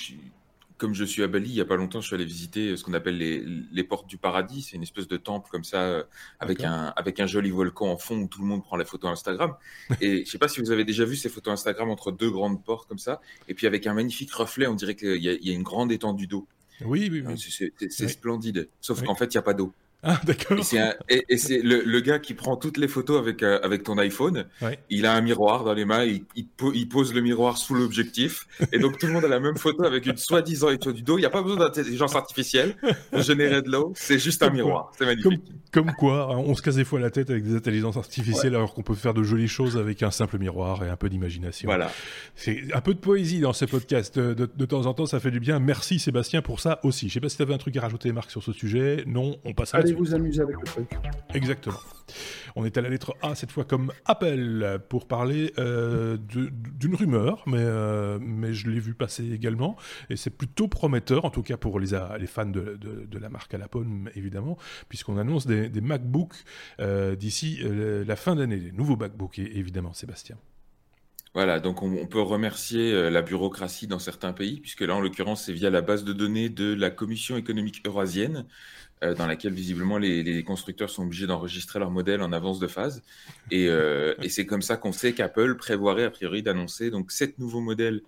comme 0.78 0.94
je 0.94 1.05
suis 1.05 1.23
à 1.23 1.26
Bali, 1.26 1.49
il 1.49 1.55
y 1.55 1.61
a 1.61 1.64
pas 1.64 1.76
longtemps, 1.76 2.00
je 2.00 2.06
suis 2.06 2.14
allé 2.14 2.25
visiter 2.25 2.76
ce 2.76 2.84
qu'on 2.84 2.93
appelle 2.94 3.17
les, 3.17 3.44
les, 3.73 3.84
portes 3.84 4.06
du 4.06 4.19
paradis. 4.19 4.62
C'est 4.62 4.76
une 4.76 4.82
espèce 4.82 5.08
de 5.08 5.17
temple 5.17 5.49
comme 5.50 5.64
ça, 5.64 5.82
euh, 5.82 6.02
avec 6.38 6.62
un, 6.64 6.93
avec 6.96 7.19
un 7.20 7.26
joli 7.26 7.50
volcan 7.50 7.87
en 7.87 7.96
fond 7.96 8.19
où 8.19 8.28
tout 8.28 8.40
le 8.40 8.46
monde 8.46 8.62
prend 8.62 8.76
la 8.76 8.84
photo 8.84 9.08
Instagram. 9.08 9.55
Et 10.00 10.25
je 10.25 10.31
sais 10.31 10.38
pas 10.38 10.49
si 10.49 10.61
vous 10.61 10.70
avez 10.70 10.84
déjà 10.84 11.05
vu 11.05 11.17
ces 11.17 11.28
photos 11.28 11.55
Instagram 11.55 11.90
entre 11.90 12.12
deux 12.12 12.31
grandes 12.31 12.62
portes 12.62 12.88
comme 12.88 12.99
ça, 12.99 13.20
et 13.49 13.55
puis 13.55 13.67
avec 13.67 13.87
un 13.87 13.94
magnifique 13.94 14.32
reflet, 14.32 14.67
on 14.67 14.75
dirait 14.75 14.96
qu'il 14.96 15.17
y, 15.17 15.28
y, 15.28 15.50
a 15.50 15.55
une 15.55 15.62
grande 15.62 15.93
étendue 15.93 16.26
d'eau. 16.26 16.46
Oui, 16.82 17.08
oui, 17.11 17.23
oui. 17.26 17.70
C'est 17.90 18.08
splendide. 18.08 18.69
Sauf 18.81 19.02
qu'en 19.02 19.14
fait, 19.14 19.26
il 19.26 19.37
n'y 19.37 19.38
a 19.38 19.43
pas 19.43 19.55
d'eau. 19.55 19.73
Ah, 20.08 20.20
d'accord. 20.24 20.58
Et 21.08 21.36
c'est 21.36 21.58
le, 21.62 21.82
le, 21.84 22.00
gars 22.00 22.20
qui 22.20 22.34
prend 22.34 22.56
toutes 22.56 22.78
les 22.78 22.86
photos 22.86 23.18
avec, 23.18 23.42
euh, 23.42 23.58
avec 23.62 23.82
ton 23.82 23.98
iPhone. 23.98 24.46
Il 24.88 25.04
a 25.04 25.12
un 25.12 25.20
miroir 25.20 25.64
dans 25.64 25.74
les 25.74 25.84
mains, 25.84 26.04
il, 26.04 26.24
il, 26.36 26.88
pose 26.88 27.12
le 27.12 27.20
miroir 27.20 27.58
sous 27.58 27.74
l'objectif. 27.74 28.46
Et 28.72 28.78
donc 28.78 28.98
tout 28.98 29.06
le 29.06 29.12
monde 29.12 29.24
a 29.24 29.28
la 29.28 29.40
même 29.40 29.56
photo 29.56 29.84
avec 29.84 30.06
une 30.06 30.16
soi-disant 30.16 30.70
étoile 30.70 30.94
du 30.94 31.02
dos. 31.02 31.18
Il 31.18 31.22
n'y 31.22 31.26
a 31.26 31.30
pas 31.30 31.42
besoin 31.42 31.58
d'intelligence 31.58 32.14
artificielle 32.14 32.76
pour 33.10 33.22
générer 33.22 33.62
de 33.62 33.70
l'eau. 33.70 33.92
C'est 33.96 34.20
juste 34.20 34.44
un 34.44 34.50
miroir. 34.50 34.92
C'est 34.96 35.06
magnifique. 35.06 35.42
Comme, 35.72 35.92
quoi, 35.98 36.32
hein, 36.32 36.38
on 36.38 36.54
se 36.54 36.62
casse 36.62 36.76
des 36.76 36.84
fois 36.84 37.00
la 37.00 37.10
tête 37.10 37.28
avec 37.30 37.42
des 37.42 37.56
intelligences 37.56 37.96
artificielles 37.96 38.54
alors 38.54 38.74
qu'on 38.74 38.82
peut 38.82 38.94
faire 38.94 39.12
de 39.12 39.24
jolies 39.24 39.48
choses 39.48 39.76
avec 39.76 40.04
un 40.04 40.12
simple 40.12 40.38
miroir 40.38 40.84
et 40.84 40.88
un 40.88 40.96
peu 40.96 41.08
d'imagination. 41.08 41.68
Voilà. 41.68 41.90
C'est 42.36 42.62
un 42.72 42.80
peu 42.80 42.94
de 42.94 43.00
poésie 43.00 43.40
dans 43.40 43.52
ce 43.52 43.64
podcast. 43.64 44.18
De, 44.18 44.48
de, 44.54 44.64
temps 44.66 44.86
en 44.86 44.94
temps, 44.94 45.06
ça 45.06 45.18
fait 45.18 45.32
du 45.32 45.40
bien. 45.40 45.58
Merci 45.58 45.98
Sébastien 45.98 46.42
pour 46.42 46.60
ça 46.60 46.78
aussi. 46.84 47.08
Je 47.08 47.14
sais 47.14 47.20
pas 47.20 47.28
si 47.28 47.36
tu 47.36 47.42
avais 47.42 47.54
un 47.54 47.58
truc 47.58 47.76
à 47.76 47.80
rajouter, 47.80 48.12
Marc, 48.12 48.30
sur 48.30 48.42
ce 48.42 48.52
sujet. 48.52 49.02
Non, 49.06 49.36
on 49.44 49.52
passe 49.52 49.75
à 49.75 49.78
Allez 49.78 49.95
vous 49.96 50.14
amuser 50.14 50.42
avec 50.42 50.56
le 50.56 50.64
truc. 50.64 50.90
Exactement. 51.34 51.78
On 52.54 52.64
est 52.64 52.78
à 52.78 52.80
la 52.80 52.88
lettre 52.88 53.14
A 53.22 53.34
cette 53.34 53.52
fois 53.52 53.64
comme 53.64 53.92
appel 54.06 54.80
pour 54.88 55.06
parler 55.06 55.52
euh, 55.58 56.16
d'une 56.16 56.94
rumeur, 56.94 57.42
mais, 57.46 57.58
euh, 57.58 58.18
mais 58.20 58.54
je 58.54 58.70
l'ai 58.70 58.80
vu 58.80 58.94
passer 58.94 59.30
également 59.32 59.76
et 60.08 60.16
c'est 60.16 60.30
plutôt 60.30 60.68
prometteur, 60.68 61.24
en 61.24 61.30
tout 61.30 61.42
cas 61.42 61.56
pour 61.56 61.78
les, 61.80 61.88
les 62.18 62.26
fans 62.26 62.46
de, 62.46 62.76
de, 62.76 63.18
la 63.18 63.28
marque 63.28 63.52
Alapone 63.54 64.10
évidemment, 64.14 64.56
puisqu'on 64.88 65.18
annonce 65.18 65.46
des, 65.46 65.68
des 65.68 65.80
MacBooks 65.80 66.36
euh, 66.80 67.16
d'ici 67.16 67.60
la 67.62 68.16
fin 68.16 68.36
d'année, 68.36 68.58
des 68.58 68.72
nouveaux 68.72 68.96
MacBooks 68.96 69.38
évidemment, 69.38 69.92
Sébastien. 69.92 70.36
Voilà, 71.37 71.61
donc 71.61 71.83
on, 71.83 72.07
peut 72.07 72.21
remercier 72.21 73.11
la 73.11 73.21
bureaucratie 73.21 73.87
dans 73.87 73.99
certains 73.99 74.33
pays, 74.33 74.59
puisque 74.59 74.81
là, 74.81 74.97
en 74.97 75.00
l'occurrence, 75.00 75.45
c'est 75.45 75.52
via 75.52 75.69
la 75.69 75.83
base 75.83 76.02
de 76.02 76.14
données 76.14 76.49
de 76.49 76.73
la 76.73 76.90
Commission 76.90 77.37
économique 77.37 77.83
eurasienne, 77.87 78.47
euh, 79.05 79.14
dans 79.14 79.26
laquelle 79.26 79.52
visiblement 79.52 79.99
les, 79.99 80.43
constructeurs 80.43 80.88
sont 80.88 81.02
obligés 81.02 81.26
d'enregistrer 81.26 81.78
leur 81.78 81.90
modèle 81.90 82.23
en 82.23 82.33
avance 82.33 82.59
de 82.59 82.66
phase. 82.66 83.02
Euh, 83.52 84.14
et, 84.23 84.31
c'est 84.31 84.47
comme 84.47 84.62
ça 84.62 84.78
qu'on 84.78 84.93
sait 84.93 85.12
qu'Apple 85.12 85.57
prévoirait 85.57 86.05
a 86.05 86.11
priori 86.11 86.43
d'annoncer 86.43 86.90
donc 86.90 87.12
sept 87.12 87.38
nouveaux 87.38 87.61
modèles 87.61 88.00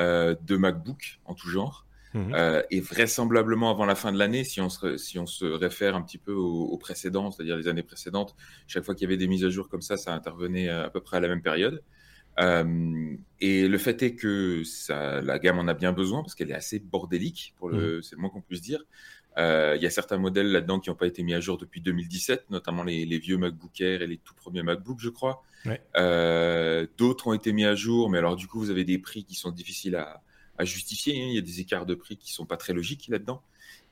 euh, 0.00 0.34
de 0.44 0.56
MacBook 0.56 1.20
en 1.26 1.34
tout 1.34 1.48
genre. 1.48 1.86
Mhm. 2.14 2.34
et 2.70 2.80
vraisemblablement 2.80 3.70
avant 3.70 3.86
la 3.86 3.94
fin 3.94 4.12
de 4.12 4.18
l'année, 4.18 4.44
si, 4.44 4.60
on 4.60 4.68
se, 4.68 4.98
si 4.98 5.18
on 5.18 5.24
se 5.24 5.46
réfère 5.46 5.96
un 5.96 6.02
petit 6.02 6.18
peu 6.18 6.34
aux, 6.34 6.76
précédents, 6.76 7.30
c'est-à-dire 7.30 7.56
les 7.56 7.68
années 7.68 7.82
précédentes, 7.82 8.34
chaque 8.66 8.84
fois 8.84 8.94
qu'il 8.94 9.04
y 9.04 9.06
avait 9.06 9.16
des 9.16 9.28
mises 9.28 9.46
à 9.46 9.48
jour 9.48 9.70
comme 9.70 9.80
ça, 9.80 9.96
ça 9.96 10.12
intervenait 10.12 10.68
à 10.68 10.90
peu 10.90 11.00
près 11.00 11.16
à 11.16 11.20
la 11.20 11.28
même 11.28 11.40
période. 11.40 11.82
Et 12.38 13.68
le 13.68 13.78
fait 13.78 14.02
est 14.02 14.14
que 14.14 14.62
ça, 14.64 15.20
la 15.20 15.38
gamme 15.38 15.58
en 15.58 15.68
a 15.68 15.74
bien 15.74 15.92
besoin 15.92 16.22
parce 16.22 16.34
qu'elle 16.34 16.50
est 16.50 16.54
assez 16.54 16.78
bordélique, 16.78 17.54
pour 17.58 17.68
le, 17.68 17.96
mhm. 17.96 18.02
c'est 18.02 18.16
le 18.16 18.20
moins 18.20 18.30
qu'on 18.30 18.40
puisse 18.40 18.62
dire. 18.62 18.84
Euh, 19.38 19.74
il 19.76 19.82
y 19.82 19.86
a 19.86 19.90
certains 19.90 20.18
modèles 20.18 20.52
là-dedans 20.52 20.78
qui 20.78 20.90
n'ont 20.90 20.96
pas 20.96 21.06
été 21.06 21.22
mis 21.22 21.34
à 21.34 21.40
jour 21.40 21.56
depuis 21.56 21.80
2017, 21.80 22.50
notamment 22.50 22.84
les, 22.84 23.18
vieux 23.18 23.38
MacBook 23.38 23.80
Air 23.80 24.02
et 24.02 24.06
les 24.06 24.18
tout 24.18 24.34
premiers 24.34 24.62
MacBook, 24.62 24.98
je 25.00 25.08
crois. 25.08 25.42
Euh, 25.96 26.86
d'autres 26.98 27.28
ont 27.28 27.32
été 27.32 27.52
mis 27.52 27.64
à 27.64 27.74
jour, 27.74 28.10
mais 28.10 28.18
alors 28.18 28.36
du 28.36 28.46
coup, 28.46 28.58
vous 28.58 28.70
avez 28.70 28.84
des 28.84 28.98
prix 28.98 29.24
qui 29.24 29.34
sont 29.34 29.50
difficiles 29.50 29.96
à, 29.96 30.22
justifier. 30.60 31.14
Hein. 31.14 31.26
Il 31.28 31.34
y 31.34 31.38
a 31.38 31.42
des 31.42 31.60
écarts 31.60 31.86
de 31.86 31.94
prix 31.94 32.16
qui 32.16 32.32
sont 32.32 32.46
pas 32.46 32.56
très 32.56 32.72
logiques 32.72 33.08
là-dedans. 33.08 33.42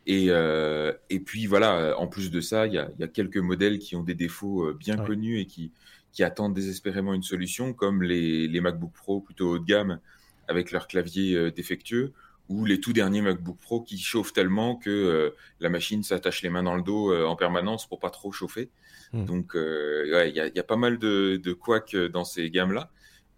Et, 0.07 0.27
euh, 0.29 0.93
et 1.11 1.19
puis 1.19 1.47
voilà, 1.47 1.99
en 1.99 2.07
plus 2.07 2.31
de 2.31 2.41
ça, 2.41 2.67
il 2.67 2.75
y 2.75 2.79
a, 2.79 3.09
quelques 3.09 3.39
modèles 3.39 3.79
qui 3.79 3.97
ont 3.97 4.05
des 4.05 4.15
défauts 4.15 4.73
bien 4.75 4.97
connus 4.97 5.41
et 5.41 5.47
qui, 5.47 5.73
qui 6.12 6.23
attendent 6.23 6.55
désespérément 6.55 7.14
une 7.14 7.23
solution, 7.23 7.73
comme 7.73 8.02
les, 8.02 8.49
les 8.49 8.61
MacBook 8.61 8.93
Pro 8.93 9.21
plutôt 9.21 9.50
haut 9.50 9.59
de 9.59 9.64
gamme 9.64 10.00
avec 10.49 10.73
leur 10.73 10.88
clavier 10.88 11.50
défectueux 11.52 12.12
ou 12.49 12.64
les 12.64 12.81
tout 12.81 12.93
derniers 12.93 13.23
MacBook 13.23 13.59
Pro 13.59 13.81
qui 13.81 13.97
chauffent 13.97 14.33
tellement 14.33 14.75
que 14.75 15.33
la 15.61 15.69
machine 15.69 16.02
s'attache 16.02 16.43
les 16.43 16.50
mains 16.50 16.64
dans 16.64 16.75
le 16.75 16.83
dos 16.83 17.14
en 17.25 17.37
permanence 17.37 17.88
pour 17.88 18.00
pas 18.00 18.11
trop 18.11 18.33
chauffer. 18.33 18.71
Hmm. 19.12 19.25
Donc, 19.25 19.52
il 19.55 20.11
y, 20.11 20.40
a, 20.40 20.49
y, 20.49 20.59
a, 20.59 20.62
pas 20.64 20.76
mal 20.76 20.99
de, 20.99 21.40
de 21.40 21.52
couacs 21.52 21.95
dans 21.95 22.25
ces 22.25 22.50
gammes-là. 22.50 22.90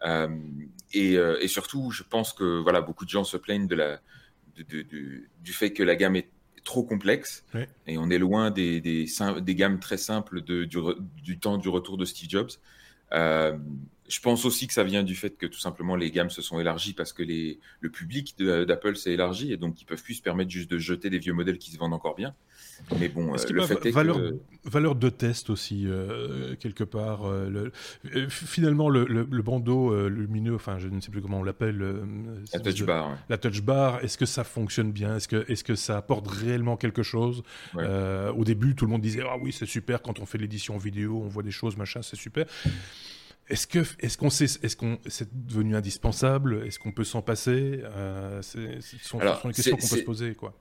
Euh, 0.05 0.29
et, 0.93 1.15
et, 1.15 1.49
surtout, 1.49 1.91
je 1.91 2.03
pense 2.03 2.33
que 2.33 2.61
voilà, 2.61 2.81
beaucoup 2.81 3.05
de 3.05 3.11
gens 3.11 3.25
se 3.25 3.37
plaignent 3.37 3.69
de 3.69 3.77
la, 3.77 4.01
du 4.57 5.53
fait 5.53 5.73
que 5.73 5.83
la 5.83 5.97
gamme 5.97 6.17
est 6.17 6.31
trop 6.65 6.83
complexe 6.83 7.45
et 7.87 7.99
on 7.99 8.11
est 8.11 8.19
loin 8.19 8.51
des, 8.51 8.81
des, 8.81 9.07
des 9.41 9.55
gammes 9.55 9.81
très 9.81 9.97
simples 9.97 10.43
de, 10.43 10.65
du, 10.65 10.79
du, 11.23 11.39
temps 11.39 11.59
du 11.59 11.69
retour 11.69 11.97
de 11.97 12.05
Steve 12.05 12.31
Jobs. 12.31 12.51
Euh, 13.13 13.57
je 14.09 14.21
pense 14.21 14.45
aussi 14.45 14.67
que 14.67 14.73
ça 14.73 14.85
vient 14.85 15.03
du 15.03 15.15
fait 15.15 15.37
que 15.37 15.47
tout 15.47 15.59
simplement 15.59 15.97
les 15.97 16.11
gammes 16.11 16.31
se 16.31 16.43
sont 16.43 16.61
élargies 16.61 16.93
parce 16.93 17.13
que 17.13 17.23
les, 17.23 17.59
le 17.81 17.91
public 17.91 18.37
d'Apple 18.39 18.97
s'est 18.97 19.13
élargi 19.13 19.53
et 19.53 19.57
donc 19.57 19.81
ils 19.81 19.85
peuvent 19.85 20.03
plus 20.03 20.15
se 20.15 20.23
permettre 20.23 20.51
juste 20.51 20.71
de 20.71 20.79
jeter 20.79 21.11
des 21.11 21.19
vieux 21.19 21.33
modèles 21.33 21.59
qui 21.59 21.71
se 21.71 21.79
vendent 21.79 21.95
encore 21.95 22.15
bien. 22.15 22.35
Mais 22.99 23.09
bon, 23.09 23.35
euh, 23.35 23.39
le 23.51 23.63
fait 23.63 23.87
est 23.87 23.91
valeur, 23.91 24.17
que... 24.17 24.39
valeur 24.65 24.95
de 24.95 25.09
test 25.09 25.51
aussi 25.51 25.85
euh, 25.87 26.55
quelque 26.57 26.85
part. 26.85 27.25
Euh, 27.25 27.71
le, 28.05 28.29
finalement, 28.29 28.89
le, 28.89 29.05
le, 29.05 29.43
bandeau 29.43 30.09
lumineux, 30.09 30.55
enfin 30.55 30.79
je 30.79 30.89
ne 30.89 31.01
sais 31.01 31.11
plus 31.11 31.23
comment 31.23 31.41
on 31.41 31.45
l'appelle, 31.45 31.79
la 32.53 32.61
touch 32.61 32.83
bar. 32.85 33.17
La 33.29 33.39
touch 33.39 33.63
bar. 33.63 34.03
Est-ce 34.03 34.19
que 34.19 34.27
ça 34.27 34.45
fonctionne 34.45 34.93
bien? 34.93 35.17
Est-ce 35.17 35.65
que 35.65 35.75
ça 35.75 35.97
apporte 35.97 36.29
réellement 36.29 36.77
quelque 36.77 37.03
chose? 37.03 37.43
Au 37.75 38.45
début, 38.45 38.75
tout 38.75 38.85
le 38.85 38.91
monde 38.91 39.03
disait 39.03 39.23
ah 39.29 39.37
oui 39.41 39.53
c'est 39.53 39.67
super 39.67 40.03
quand 40.03 40.21
on 40.21 40.27
fait 40.27 40.39
l'édition 40.39 40.77
vidéo, 40.77 41.23
on 41.25 41.29
voit 41.29 41.43
des 41.43 41.51
choses 41.51 41.77
machin, 41.77 42.03
c'est 42.03 42.17
super. 42.17 42.47
Est-ce 43.49 43.67
que 43.67 43.81
est-ce 43.99 44.17
qu'on 44.17 44.31
sait 44.31 44.45
est-ce 44.45 44.77
qu'on 44.77 44.99
c'est 45.07 45.29
devenu 45.47 45.77
indispensable? 45.77 46.65
Est-ce 46.67 46.79
qu'on 46.79 46.93
peut 46.93 47.05
s'en 47.05 47.23
passer? 47.23 47.81
Euh, 47.83 48.41
C'est 48.41 48.81
sont, 49.03 49.21
sont 49.21 49.49
les 49.49 49.55
questions 49.55 49.77
qu'on 49.77 49.89
peut 49.89 49.97
se 49.99 50.05
poser 50.05 50.35
quoi. 50.35 50.55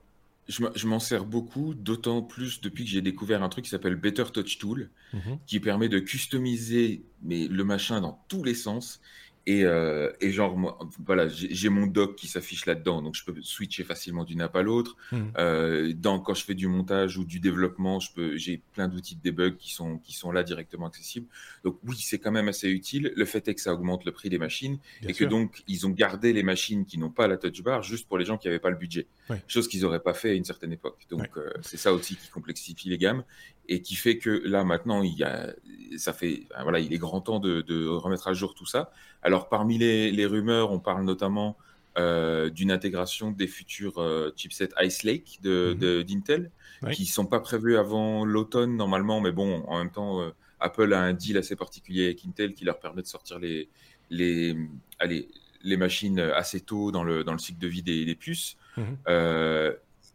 Je 0.48 0.86
m'en 0.86 0.98
sers 0.98 1.24
beaucoup, 1.24 1.72
d'autant 1.74 2.20
plus 2.20 2.60
depuis 2.60 2.84
que 2.84 2.90
j'ai 2.90 3.00
découvert 3.00 3.42
un 3.42 3.48
truc 3.48 3.64
qui 3.64 3.70
s'appelle 3.70 3.94
Better 3.94 4.24
Touch 4.32 4.58
Tool, 4.58 4.90
mmh 5.12 5.18
qui 5.46 5.60
permet 5.60 5.88
de 5.88 5.98
customiser 5.98 7.04
mais, 7.22 7.46
le 7.46 7.64
machin 7.64 8.00
dans 8.00 8.24
tous 8.28 8.42
les 8.42 8.54
sens 8.54 9.00
et, 9.46 9.64
euh, 9.64 10.12
et, 10.20 10.30
genre, 10.30 10.56
moi, 10.56 10.78
voilà, 11.04 11.26
j'ai 11.28 11.68
mon 11.68 11.86
dock 11.86 12.14
qui 12.14 12.28
s'affiche 12.28 12.66
là-dedans, 12.66 13.02
donc 13.02 13.16
je 13.16 13.24
peux 13.24 13.34
switcher 13.42 13.82
facilement 13.82 14.24
d'une 14.24 14.40
app 14.40 14.54
à 14.54 14.62
l'autre. 14.62 14.96
Hmm. 15.10 15.30
Euh, 15.36 15.92
dans, 15.94 16.20
quand 16.20 16.34
je 16.34 16.44
fais 16.44 16.54
du 16.54 16.68
montage 16.68 17.18
ou 17.18 17.24
du 17.24 17.40
développement, 17.40 17.98
je 17.98 18.12
peux, 18.12 18.36
j'ai 18.36 18.62
plein 18.72 18.86
d'outils 18.86 19.16
de 19.16 19.22
debug 19.22 19.56
qui 19.56 19.72
sont, 19.72 19.98
qui 19.98 20.12
sont 20.12 20.30
là 20.30 20.44
directement 20.44 20.86
accessibles. 20.86 21.26
Donc 21.64 21.78
oui, 21.84 21.96
c'est 21.98 22.18
quand 22.18 22.30
même 22.30 22.48
assez 22.48 22.68
utile. 22.68 23.12
Le 23.16 23.24
fait 23.24 23.48
est 23.48 23.54
que 23.54 23.60
ça 23.60 23.74
augmente 23.74 24.04
le 24.04 24.12
prix 24.12 24.28
des 24.28 24.38
machines 24.38 24.78
et 25.02 25.12
que 25.12 25.24
donc 25.24 25.62
ils 25.66 25.86
ont 25.86 25.90
gardé 25.90 26.32
les 26.32 26.44
machines 26.44 26.86
qui 26.86 26.98
n'ont 26.98 27.10
pas 27.10 27.26
la 27.26 27.36
touch 27.36 27.62
bar 27.62 27.82
juste 27.82 28.06
pour 28.06 28.18
les 28.18 28.24
gens 28.24 28.38
qui 28.38 28.46
n'avaient 28.46 28.60
pas 28.60 28.70
le 28.70 28.76
budget. 28.76 29.06
Chose 29.48 29.66
qu'ils 29.66 29.82
n'auraient 29.82 30.02
pas 30.02 30.14
fait 30.14 30.30
à 30.30 30.34
une 30.34 30.44
certaine 30.44 30.72
époque. 30.72 31.06
Donc 31.10 31.36
euh, 31.36 31.50
c'est 31.62 31.76
ça 31.78 31.92
aussi 31.92 32.16
qui 32.16 32.28
complexifie 32.28 32.88
les 32.88 32.98
gammes 32.98 33.24
et 33.68 33.80
qui 33.80 33.94
fait 33.94 34.18
que 34.18 34.30
là 34.44 34.64
maintenant 34.64 35.02
il 35.02 35.16
y 35.16 35.24
a, 35.24 35.54
ça 35.96 36.12
fait, 36.12 36.42
voilà, 36.62 36.80
il 36.80 36.92
est 36.92 36.98
grand 36.98 37.20
temps 37.20 37.40
de, 37.40 37.62
de 37.62 37.86
remettre 37.86 38.28
à 38.28 38.34
jour 38.34 38.54
tout 38.54 38.66
ça. 38.66 38.92
Alors 39.22 39.48
parmi 39.48 39.78
les, 39.78 40.10
les 40.10 40.26
rumeurs, 40.26 40.72
on 40.72 40.78
parle 40.78 41.04
notamment 41.04 41.56
euh, 41.98 42.48
d'une 42.48 42.70
intégration 42.70 43.30
des 43.30 43.46
futurs 43.46 43.98
euh, 43.98 44.32
chipsets 44.34 44.70
Ice 44.80 45.02
Lake 45.02 45.40
de, 45.42 45.76
mhm. 45.78 46.02
d'Intel, 46.04 46.50
qui 46.90 47.04
sont 47.04 47.26
pas 47.26 47.38
prévus 47.38 47.76
avant 47.76 48.24
l'automne 48.24 48.76
normalement, 48.76 49.20
mais 49.20 49.30
bon, 49.30 49.62
en 49.66 49.78
même 49.78 49.90
temps, 49.90 50.20
euh, 50.22 50.30
Apple 50.58 50.94
a 50.94 51.00
un 51.00 51.12
deal 51.12 51.36
assez 51.36 51.54
particulier 51.54 52.06
avec 52.06 52.24
Intel 52.26 52.54
qui 52.54 52.64
leur 52.64 52.80
permet 52.80 53.02
de 53.02 53.06
sortir 53.06 53.38
les, 53.38 53.68
les, 54.08 54.56
allez, 54.98 55.28
les 55.62 55.76
machines 55.76 56.18
assez 56.18 56.60
tôt 56.60 56.92
dans 56.92 57.04
le, 57.04 57.24
dans 57.24 57.32
le 57.32 57.38
cycle 57.38 57.58
de 57.58 57.68
vie 57.68 57.82
des, 57.82 58.06
des 58.06 58.14
puces. 58.14 58.56
Mhm. 58.78 58.96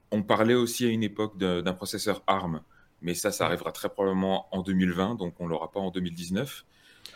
on 0.10 0.24
parlait 0.24 0.56
aussi 0.56 0.84
à 0.86 0.90
une 0.90 1.04
époque 1.04 1.38
d'un 1.38 1.74
processeur 1.74 2.24
ARM 2.26 2.62
mais 3.02 3.14
ça, 3.14 3.32
ça 3.32 3.46
arrivera 3.46 3.72
très 3.72 3.90
probablement 3.90 4.48
en 4.52 4.62
2020, 4.62 5.16
donc 5.16 5.36
on 5.40 5.48
l'aura 5.48 5.72
pas 5.72 5.80
en 5.80 5.92
2019. 5.92 6.66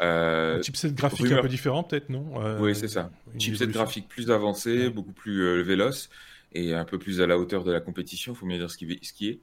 Euh, 0.01 0.57
un 0.57 0.61
chipset 0.61 0.91
graphique 0.91 1.31
un 1.31 1.41
peu 1.41 1.47
différent, 1.47 1.83
peut-être, 1.83 2.09
non 2.09 2.41
euh, 2.41 2.59
Oui, 2.59 2.75
c'est 2.75 2.87
ça. 2.87 3.11
Chipset 3.37 3.67
graphique 3.67 4.07
plus 4.07 4.31
avancé, 4.31 4.89
beaucoup 4.89 5.11
plus 5.11 5.41
euh, 5.41 5.61
véloce 5.61 6.09
et 6.53 6.73
un 6.73 6.85
peu 6.85 6.97
plus 6.97 7.21
à 7.21 7.27
la 7.27 7.37
hauteur 7.37 7.63
de 7.63 7.71
la 7.71 7.79
compétition, 7.79 8.33
il 8.33 8.35
faut 8.35 8.45
bien 8.45 8.57
dire 8.57 8.69
ce 8.69 8.77
qui, 8.77 8.99
ce 9.01 9.13
qui 9.13 9.29
est. 9.29 9.39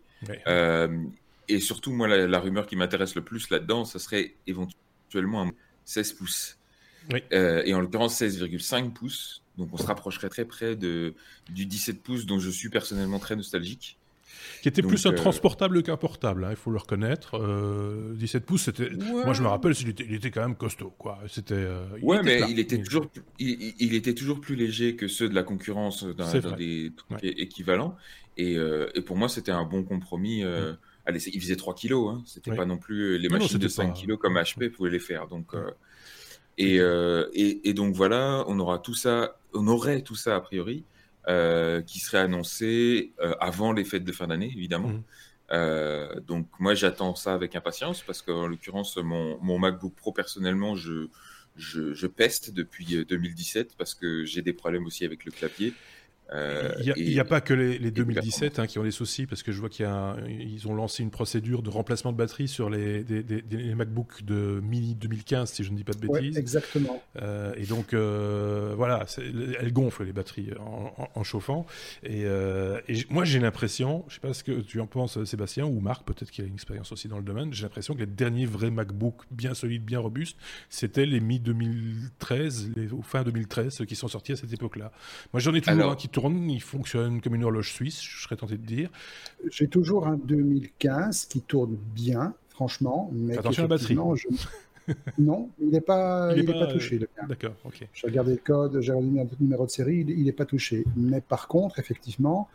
Euh, 0.47 1.05
et 1.49 1.61
surtout, 1.61 1.93
moi, 1.93 2.09
la, 2.09 2.41
rumeur 2.41 2.67
qui 2.67 2.77
m'intéresse 2.77 3.15
le 3.15 3.23
plus 3.23 3.49
là-dedans, 3.51 3.85
ce 3.85 3.99
serait 3.99 4.35
éventuellement 4.47 5.45
un 5.45 5.51
16 5.85 6.13
pouces. 6.15 6.59
Oui. 7.11 7.23
et 7.31 7.73
en 7.73 7.81
l'occurrence, 7.81 8.21
16,5 8.21 8.93
pouces. 8.93 9.43
Donc, 9.57 9.71
on 9.73 9.79
se 9.79 9.87
rapprocherait 9.87 10.29
très 10.29 10.45
près 10.45 10.77
de, 10.77 11.15
du 11.49 11.65
17 11.65 12.03
pouces, 12.03 12.27
dont 12.27 12.39
je 12.39 12.51
suis 12.51 12.69
personnellement 12.69 13.19
très 13.19 13.35
nostalgique 13.35 13.98
qui 14.63 14.69
était 14.69 14.83
plus 14.83 15.07
un 15.07 15.13
euh, 15.13 15.17
transportable 15.17 15.83
qu'un 15.83 15.97
portable, 15.97 16.45
hein, 16.45 16.51
il 16.51 16.57
faut 16.57 16.71
le 16.71 16.79
reconnaître. 16.79 17.39
17 18.15 18.43
euh, 18.43 18.45
pouces, 18.45 18.63
c'était. 18.65 18.91
Moi, 18.91 19.33
je 19.33 19.43
me 19.43 19.49
rappelle, 19.49 19.75
il 19.81 19.89
était, 19.89 20.05
il 20.05 20.15
était 20.15 20.31
quand 20.31 20.41
même 20.41 20.57
costaud, 20.57 20.93
quoi. 20.99 21.19
C'était. 21.29 21.55
Euh, 21.55 21.87
ouais, 22.03 22.23
mais 22.23 22.43
il 22.49 22.59
était 22.59 22.83
toujours, 22.83 23.07
il, 23.39 23.95
était 23.95 24.15
toujours 24.15 24.41
plus 24.41 24.57
léger 24.57 24.97
que 24.97 25.09
ceux 25.09 25.29
de 25.29 25.35
la 25.35 25.43
concurrence 25.43 26.05
dans, 26.05 26.57
des 26.57 26.93
trucs 26.97 27.23
équivalents. 27.23 27.97
Et, 28.37 28.55
et, 28.55 29.01
pour 29.03 29.17
moi, 29.17 29.29
c'était 29.29 29.53
un 29.53 29.65
bon 29.65 29.83
compromis. 29.83 30.45
Allez, 31.07 31.27
il 31.29 31.41
faisait 31.41 31.57
3 31.57 31.75
kilos, 31.75 32.13
hein. 32.13 32.23
c'était 32.27 32.55
pas 32.55 32.67
non 32.67 32.77
plus 32.77 33.19
les 33.19 33.31
machines 33.31 33.59
de 33.59 33.69
5 33.69 33.95
kilos 33.95 34.19
comme 34.19 34.37
HP 34.37 34.71
pouvaient 34.71 34.91
les 34.91 34.99
faire. 34.99 35.27
Donc, 35.27 35.53
et, 36.59 36.77
et, 36.77 37.69
et, 37.69 37.75
donc 37.75 37.95
voilà, 37.95 38.45
on 38.49 38.59
aura 38.59 38.79
tout 38.79 38.95
ça, 38.95 39.39
on 39.55 39.67
aurait 39.69 40.03
tout 40.03 40.17
ça 40.17 40.37
a 40.37 40.41
priori 40.41 40.85
euh, 41.27 41.83
qui 41.83 41.99
serait 41.99 42.19
annoncé 42.19 43.13
euh, 43.21 43.35
avant 43.41 43.73
les 43.73 43.85
fêtes 43.85 44.05
de 44.05 44.13
fin 44.13 44.29
d'année, 44.29 44.53
évidemment. 44.55 44.89
Mmh. 44.89 45.03
Euh, 45.51 46.21
donc 46.21 46.47
moi 46.59 46.75
j'attends 46.75 47.15
ça 47.15 47.33
avec 47.33 47.57
impatience 47.57 48.03
parce 48.03 48.21
qu'en 48.21 48.47
l'occurrence 48.47 48.99
mon, 48.99 49.39
mon, 49.41 49.59
MacBook 49.59 49.95
Pro 49.95 50.13
personnellement 50.13 50.77
je, 50.77 51.09
je, 51.57 51.95
je, 51.95 52.07
peste 52.07 52.51
depuis 52.51 53.03
2017 53.07 53.75
parce 53.79 53.95
que 53.95 54.27
j'ai 54.27 54.43
des 54.43 54.53
problèmes 54.53 54.85
aussi 54.85 55.07
avec 55.07 55.25
le 55.25 55.33
clavier. 55.33 55.73
Euh, 56.33 56.75
il 56.81 57.09
n'y 57.09 57.21
a, 57.21 57.25
pas 57.25 57.41
que 57.41 57.55
les, 57.55 57.91
2017 57.91 58.59
hein, 58.59 58.67
qui 58.67 58.79
ont 58.79 58.83
des 58.83 58.91
soucis, 58.91 59.27
parce 59.27 59.43
que 59.43 59.53
je 59.53 59.61
vois 59.61 59.69
qu'ils 59.71 60.69
ont 60.69 60.75
lancé 60.75 61.03
une 61.03 61.11
procédure 61.11 61.63
de 61.63 61.71
remplacement 61.71 62.13
de 62.13 62.19
batterie 62.19 62.49
sur 62.49 62.69
les, 62.69 63.03
des, 63.03 63.75
MacBooks 63.75 64.25
de 64.25 64.61
mini 64.63 64.95
2015, 64.95 65.51
si 65.51 65.65
je 65.65 65.71
ne 65.71 65.77
dis 65.77 65.85
pas 65.85 65.93
de 65.93 66.07
bêtises. 66.07 66.37
exactement. 66.37 67.03
Euh, 67.23 67.55
et 67.57 67.65
donc, 67.65 67.95
euh, 67.95 68.75
voilà, 68.77 69.07
elles 69.61 69.73
gonflent 69.73 70.05
les 70.05 70.13
batteries 70.13 70.51
en, 70.59 71.25
chauffant. 71.25 71.67
Et, 72.03 72.27
moi, 73.11 73.25
j'ai 73.25 73.41
l'impression, 73.41 74.05
je 74.09 74.15
ne 74.15 74.21
sais 74.21 74.29
pas 74.29 74.35
ce 74.35 74.45
que 74.45 74.61
tu 74.61 74.81
en 74.81 74.87
penses, 74.87 75.23
Sébastien, 75.25 75.65
ou 75.65 75.81
Marc, 75.81 76.05
peut-être 76.05 76.31
qu'il 76.31 76.45
a 76.45 76.49
une 76.49 76.55
expérience 76.55 76.93
aussi 76.93 77.09
dans 77.09 77.19
le 77.19 77.25
domaine, 77.25 77.53
j'ai 77.53 77.63
l'impression 77.63 77.95
que 77.95 78.01
les 78.01 78.07
derniers 78.07 78.47
vrais 78.47 78.71
MacBooks 78.71 79.23
bien 79.31 79.55
solides, 79.55 79.85
bien 79.85 80.01
robustes, 80.01 80.37
c'était 80.69 81.07
les 81.07 81.21
mi-2013, 81.21 82.75
les, 82.77 82.93
ou 82.93 83.03
fin 83.03 83.23
2013, 83.23 83.75
ceux 83.75 83.85
qui 83.85 83.97
sont 83.97 84.09
sortis 84.09 84.33
à 84.33 84.37
cette 84.37 84.53
époque-là. 84.53 84.93
Moi, 85.33 85.41
j'en 85.41 85.55
ai 85.55 85.61
toujours 85.61 85.91
un 85.91 85.97
qui 85.97 86.09
il 86.49 86.63
fonctionne 86.63 87.21
comme 87.21 87.35
une 87.35 87.45
horloge 87.45 87.73
suisse, 87.73 88.03
je 88.03 88.23
serais 88.23 88.37
tenté 88.37 88.57
de 88.57 88.67
dire. 88.67 88.91
J'ai 89.51 89.69
toujours 89.69 90.07
un 90.07 90.17
2015 90.17 91.27
qui 91.27 91.41
tourne 91.41 91.77
bien, 91.95 92.35
franchement. 92.51 93.11
Mais 93.13 93.39
Attention 93.39 93.65
à 93.65 93.69
la 93.69 93.77
batterie. 93.77 93.97
non, 95.19 95.51
il 95.61 95.69
n'est 95.69 95.81
pas, 95.81 96.33
il, 96.37 96.45
pas, 96.47 96.67
touché. 96.67 97.01
D'accord, 97.29 97.55
ok. 97.65 97.87
J'ai 97.93 98.07
regardé 98.07 98.33
le 98.33 98.39
code, 98.39 98.81
j'ai 98.81 98.93
regardé 98.93 99.31
le 99.39 99.45
numéro 99.45 99.67
de 99.67 99.71
série, 99.71 100.05
il 100.09 100.25
n'est 100.25 100.33
pas 100.33 100.47
touché. 100.47 100.85
Mais 100.97 101.21
par 101.21 101.49
contre, 101.49 101.79
effectivement, 101.79 102.49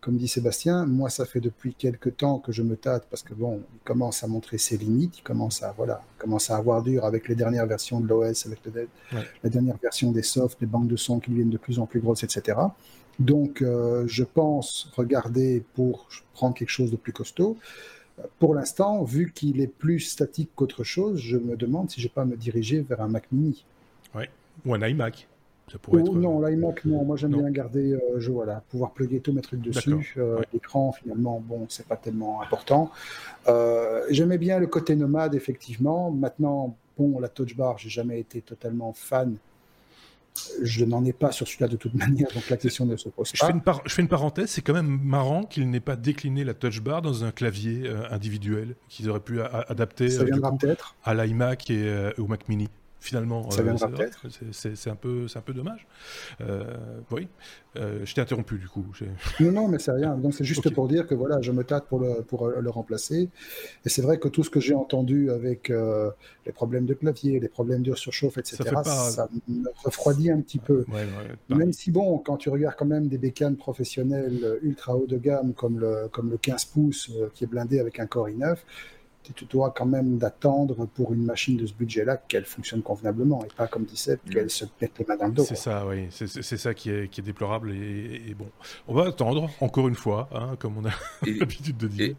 comme 0.00 0.16
dit 0.16 0.28
Sébastien, 0.28 0.86
moi, 0.86 1.10
ça 1.10 1.24
fait 1.24 1.40
depuis 1.40 1.74
quelques 1.74 2.16
temps 2.16 2.38
que 2.38 2.52
je 2.52 2.62
me 2.62 2.76
tâte 2.76 3.06
parce 3.10 3.22
que 3.22 3.34
bon, 3.34 3.62
il 3.74 3.80
commence 3.84 4.22
à 4.22 4.28
montrer 4.28 4.56
ses 4.58 4.76
limites, 4.76 5.18
il 5.18 5.22
commence 5.22 5.62
à 5.62 5.72
voilà, 5.76 6.02
commence 6.18 6.50
à 6.50 6.56
avoir 6.56 6.82
dur 6.82 7.04
avec 7.04 7.26
les 7.28 7.34
dernières 7.34 7.66
versions 7.66 8.00
de 8.00 8.06
l'OS, 8.06 8.46
avec 8.46 8.60
la 9.42 9.50
dernière 9.50 9.76
version 9.82 10.12
des 10.12 10.22
softs, 10.22 10.60
des 10.60 10.66
banques 10.66 10.88
de 10.88 10.96
son 10.96 11.18
qui 11.18 11.32
viennent 11.32 11.50
de 11.50 11.58
plus 11.58 11.80
en 11.80 11.86
plus 11.86 12.00
grosses, 12.00 12.22
etc. 12.22 12.58
Donc, 13.18 13.62
euh, 13.62 14.04
je 14.06 14.22
pense 14.22 14.90
regarder 14.96 15.62
pour 15.74 16.08
prendre 16.34 16.54
quelque 16.54 16.70
chose 16.70 16.90
de 16.90 16.96
plus 16.96 17.12
costaud. 17.12 17.56
Pour 18.38 18.54
l'instant, 18.54 19.02
vu 19.04 19.32
qu'il 19.32 19.60
est 19.60 19.68
plus 19.68 20.00
statique 20.00 20.50
qu'autre 20.54 20.84
chose, 20.84 21.18
je 21.18 21.36
me 21.36 21.56
demande 21.56 21.90
si 21.90 22.00
je 22.00 22.06
ne 22.06 22.08
vais 22.10 22.14
pas 22.14 22.24
me 22.24 22.36
diriger 22.36 22.80
vers 22.80 23.00
un 23.00 23.08
Mac 23.08 23.24
mini. 23.30 23.64
Oui, 24.14 24.24
ou 24.64 24.74
un 24.74 24.86
iMac. 24.86 25.28
Ça 25.70 25.78
pourrait 25.78 26.00
être... 26.00 26.12
Non, 26.12 26.42
euh, 26.42 26.48
l'iMac, 26.48 26.84
non. 26.84 27.04
Moi, 27.04 27.16
j'aime 27.16 27.32
bien 27.32 27.50
garder, 27.50 27.92
euh, 27.92 28.18
je, 28.18 28.30
voilà, 28.30 28.62
pouvoir 28.70 28.92
plugger 28.92 29.20
tous 29.20 29.32
mes 29.32 29.42
trucs 29.42 29.60
dessus. 29.60 30.16
L'écran, 30.52 30.92
finalement, 30.92 31.42
bon, 31.44 31.66
c'est 31.68 31.86
pas 31.86 31.96
tellement 31.96 32.40
important. 32.40 32.90
J'aimais 34.10 34.38
bien 34.38 34.58
le 34.58 34.66
côté 34.66 34.96
nomade, 34.96 35.34
effectivement. 35.34 36.10
Maintenant, 36.10 36.74
bon, 36.96 37.18
la 37.18 37.28
touch 37.28 37.56
bar, 37.56 37.78
j'ai 37.78 37.90
jamais 37.90 38.20
été 38.20 38.40
totalement 38.40 38.92
fan 38.92 39.36
je 40.62 40.84
n'en 40.84 41.04
ai 41.04 41.12
pas 41.12 41.32
sur 41.32 41.46
celui-là 41.46 41.68
de 41.68 41.76
toute 41.76 41.94
manière, 42.06 42.28
donc 42.34 42.48
la 42.48 42.56
question 42.56 42.86
ne 42.86 42.96
se 42.96 43.08
pose 43.08 43.32
pas. 43.32 43.38
Je 43.38 43.44
fais 43.46 43.52
une, 43.52 43.62
je 43.86 43.94
fais 43.94 44.02
une 44.02 44.08
parenthèse, 44.08 44.50
c'est 44.50 44.62
quand 44.62 44.74
même 44.74 45.00
marrant 45.02 45.44
qu'il 45.44 45.68
n'ait 45.70 45.80
pas 45.80 45.96
décliné 45.96 46.44
la 46.44 46.54
touch 46.54 46.80
bar 46.80 47.02
dans 47.02 47.24
un 47.24 47.30
clavier 47.30 47.82
euh, 47.84 48.02
individuel 48.10 48.74
qu'ils 48.88 49.08
auraient 49.10 49.20
pu 49.20 49.40
adapter 49.40 50.08
peut-être. 50.08 50.96
à 51.04 51.14
l'iMac 51.14 51.70
et 51.70 52.12
au 52.18 52.26
Mac 52.26 52.48
Mini 52.48 52.68
finalement. 53.00 53.50
Ça 53.50 53.62
viendra 53.62 53.88
peut-être. 53.88 54.26
C'est 54.52 54.90
un 54.90 54.96
peu, 54.96 55.26
un 55.34 55.40
peu 55.40 55.52
dommage. 55.52 55.86
Euh, 56.40 56.64
oui, 57.10 57.28
euh, 57.76 58.04
je 58.04 58.14
t'ai 58.14 58.20
interrompu 58.20 58.58
du 58.58 58.68
coup. 58.68 58.84
Non, 59.40 59.52
non, 59.52 59.68
mais 59.68 59.78
c'est 59.78 59.92
rien. 59.92 60.16
Donc 60.16 60.34
c'est 60.34 60.44
juste 60.44 60.70
pour 60.70 60.88
dire 60.88 61.06
que 61.06 61.14
voilà, 61.14 61.40
je 61.40 61.52
me 61.52 61.64
tâte 61.64 61.86
pour 61.86 62.00
le, 62.00 62.22
pour 62.22 62.48
le 62.48 62.70
remplacer. 62.70 63.28
Et 63.84 63.88
c'est 63.88 64.02
vrai 64.02 64.18
que 64.18 64.28
tout 64.28 64.44
ce 64.44 64.50
que 64.50 64.60
j'ai 64.60 64.74
entendu 64.74 65.30
avec 65.30 65.70
euh, 65.70 66.10
les 66.46 66.52
problèmes 66.52 66.86
de 66.86 66.94
clavier, 66.94 67.40
les 67.40 67.48
problèmes 67.48 67.82
de 67.82 67.94
surchauffe, 67.94 68.38
etc., 68.38 68.56
ça, 68.84 69.28
me 69.48 69.68
refroidit 69.84 70.30
un 70.30 70.40
petit 70.40 70.58
peu. 70.58 70.84
Même 71.48 71.72
si 71.72 71.90
bon, 71.90 72.18
quand 72.18 72.36
tu 72.36 72.50
regardes 72.50 72.76
quand 72.76 72.86
même 72.86 73.08
des 73.08 73.18
bécanes 73.18 73.56
professionnelles 73.56 74.58
ultra 74.62 74.96
haut 74.96 75.06
de 75.06 75.18
gamme 75.18 75.52
comme 75.54 75.78
le, 75.78 76.08
comme 76.10 76.30
le 76.30 76.36
15 76.36 76.64
pouces 76.66 77.10
qui 77.34 77.44
est 77.44 77.46
blindé 77.46 77.80
avec 77.80 78.00
un 78.00 78.06
Core 78.06 78.28
i9 78.28 78.56
tu 79.32 79.44
dois 79.44 79.70
quand 79.70 79.86
même 79.86 80.18
d'attendre 80.18 80.86
pour 80.86 81.12
une 81.12 81.24
machine 81.24 81.56
de 81.56 81.66
ce 81.66 81.72
budget-là 81.72 82.16
qu'elle 82.16 82.44
fonctionne 82.44 82.82
convenablement 82.82 83.44
et 83.44 83.48
pas 83.56 83.66
comme 83.66 83.84
disait 83.84 84.18
qu'elle 84.30 84.50
se 84.50 84.64
pète 84.64 84.92
les 84.98 85.04
mains 85.04 85.16
dans 85.16 85.26
le 85.26 85.32
dos. 85.32 85.44
C'est 85.44 85.56
ça, 85.56 85.86
oui, 85.86 86.06
c'est 86.10 86.56
ça 86.56 86.74
qui 86.74 86.90
est, 86.90 87.08
qui 87.08 87.20
est 87.20 87.24
déplorable 87.24 87.72
et, 87.72 88.34
bon, 88.38 88.48
on 88.86 88.94
va 88.94 89.08
attendre 89.08 89.50
encore 89.60 89.88
une 89.88 89.94
fois, 89.94 90.28
hein, 90.32 90.56
comme 90.58 90.78
on 90.78 90.84
a 90.84 90.92
l'habitude 91.26 91.76
de 91.76 91.88
dire. 91.88 92.14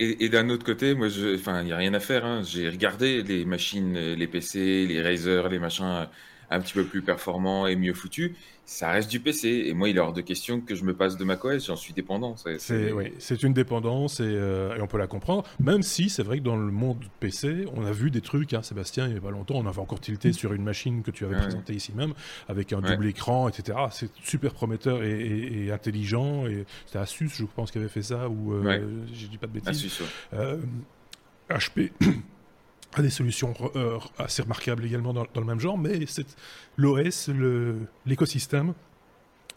Et, 0.00 0.28
d'un 0.28 0.48
autre 0.48 0.64
côté, 0.64 0.94
moi, 0.94 1.06
enfin, 1.36 1.60
il 1.62 1.66
n'y 1.66 1.72
a 1.72 1.76
rien 1.76 1.94
à 1.94 2.00
faire. 2.00 2.24
Hein. 2.24 2.42
J'ai 2.42 2.68
regardé 2.68 3.22
les 3.22 3.44
machines, 3.44 3.94
les 3.94 4.26
PC, 4.26 4.86
les 4.86 5.00
Razer, 5.00 5.48
les 5.48 5.60
machins 5.60 6.08
un 6.50 6.60
petit 6.60 6.74
peu 6.74 6.84
plus 6.84 7.02
performants 7.02 7.66
et 7.66 7.76
mieux 7.76 7.94
foutus 7.94 8.32
ça 8.66 8.90
reste 8.90 9.10
du 9.10 9.20
PC. 9.20 9.64
Et 9.66 9.74
moi, 9.74 9.88
il 9.88 9.96
est 9.96 10.00
hors 10.00 10.12
de 10.12 10.20
question 10.20 10.60
que 10.60 10.74
je 10.74 10.84
me 10.84 10.94
passe 10.94 11.16
de 11.16 11.24
macOS, 11.24 11.66
j'en 11.66 11.76
suis 11.76 11.92
dépendant. 11.92 12.36
C'est 12.36 12.92
oui, 12.92 13.12
une 13.42 13.52
dépendance 13.52 14.18
euh, 14.20 14.76
et, 14.76 14.80
on 14.80 14.86
peut 14.86 14.98
la 14.98 15.06
comprendre. 15.06 15.44
Même 15.60 15.82
si 15.82 16.08
c'est 16.08 16.22
vrai 16.22 16.38
que 16.38 16.44
dans 16.44 16.56
le 16.56 16.72
monde 16.72 17.04
PC, 17.20 17.66
on 17.74 17.84
a 17.84 17.92
vu 17.92 18.10
des 18.10 18.20
trucs, 18.20 18.54
hein, 18.54 18.62
Sébastien, 18.62 19.06
il 19.06 19.12
n'y 19.12 19.18
a 19.18 19.20
pas 19.20 19.30
longtemps, 19.30 19.56
on 19.56 19.66
avait 19.66 19.80
encore 19.80 20.00
tilté 20.00 20.32
sur 20.32 20.52
une 20.52 20.62
machine 20.62 21.02
que 21.02 21.10
tu 21.10 21.24
avais 21.24 21.36
présentée 21.36 21.74
ici 21.74 21.92
même, 21.94 22.14
avec 22.48 22.72
un 22.72 22.80
double 22.80 23.06
écran, 23.06 23.48
etc. 23.48 23.78
C'est 23.90 24.10
super 24.22 24.54
prometteur 24.54 25.02
et, 25.02 25.70
intelligent. 25.70 26.46
Et 26.46 26.64
c'était 26.86 26.98
Asus, 26.98 27.30
je 27.34 27.44
pense, 27.44 27.70
qui 27.70 27.78
avait 27.78 27.88
fait 27.88 28.02
ça, 28.02 28.28
ou 28.28 28.54
euh, 28.54 29.04
je 29.12 29.26
dis 29.26 29.38
pas 29.38 29.46
de 29.46 29.52
bêtises. 29.52 29.68
Asus, 29.68 30.02
HP 31.50 31.90
euh, 32.96 33.00
a 33.00 33.02
des 33.02 33.10
solutions 33.10 33.54
euh, 33.76 33.98
assez 34.18 34.42
remarquables 34.42 34.84
également 34.84 35.12
dans, 35.12 35.26
le 35.34 35.44
même 35.44 35.60
genre, 35.60 35.78
mais 35.78 36.00
l'OS, 36.76 37.30
l'écosystème, 38.06 38.74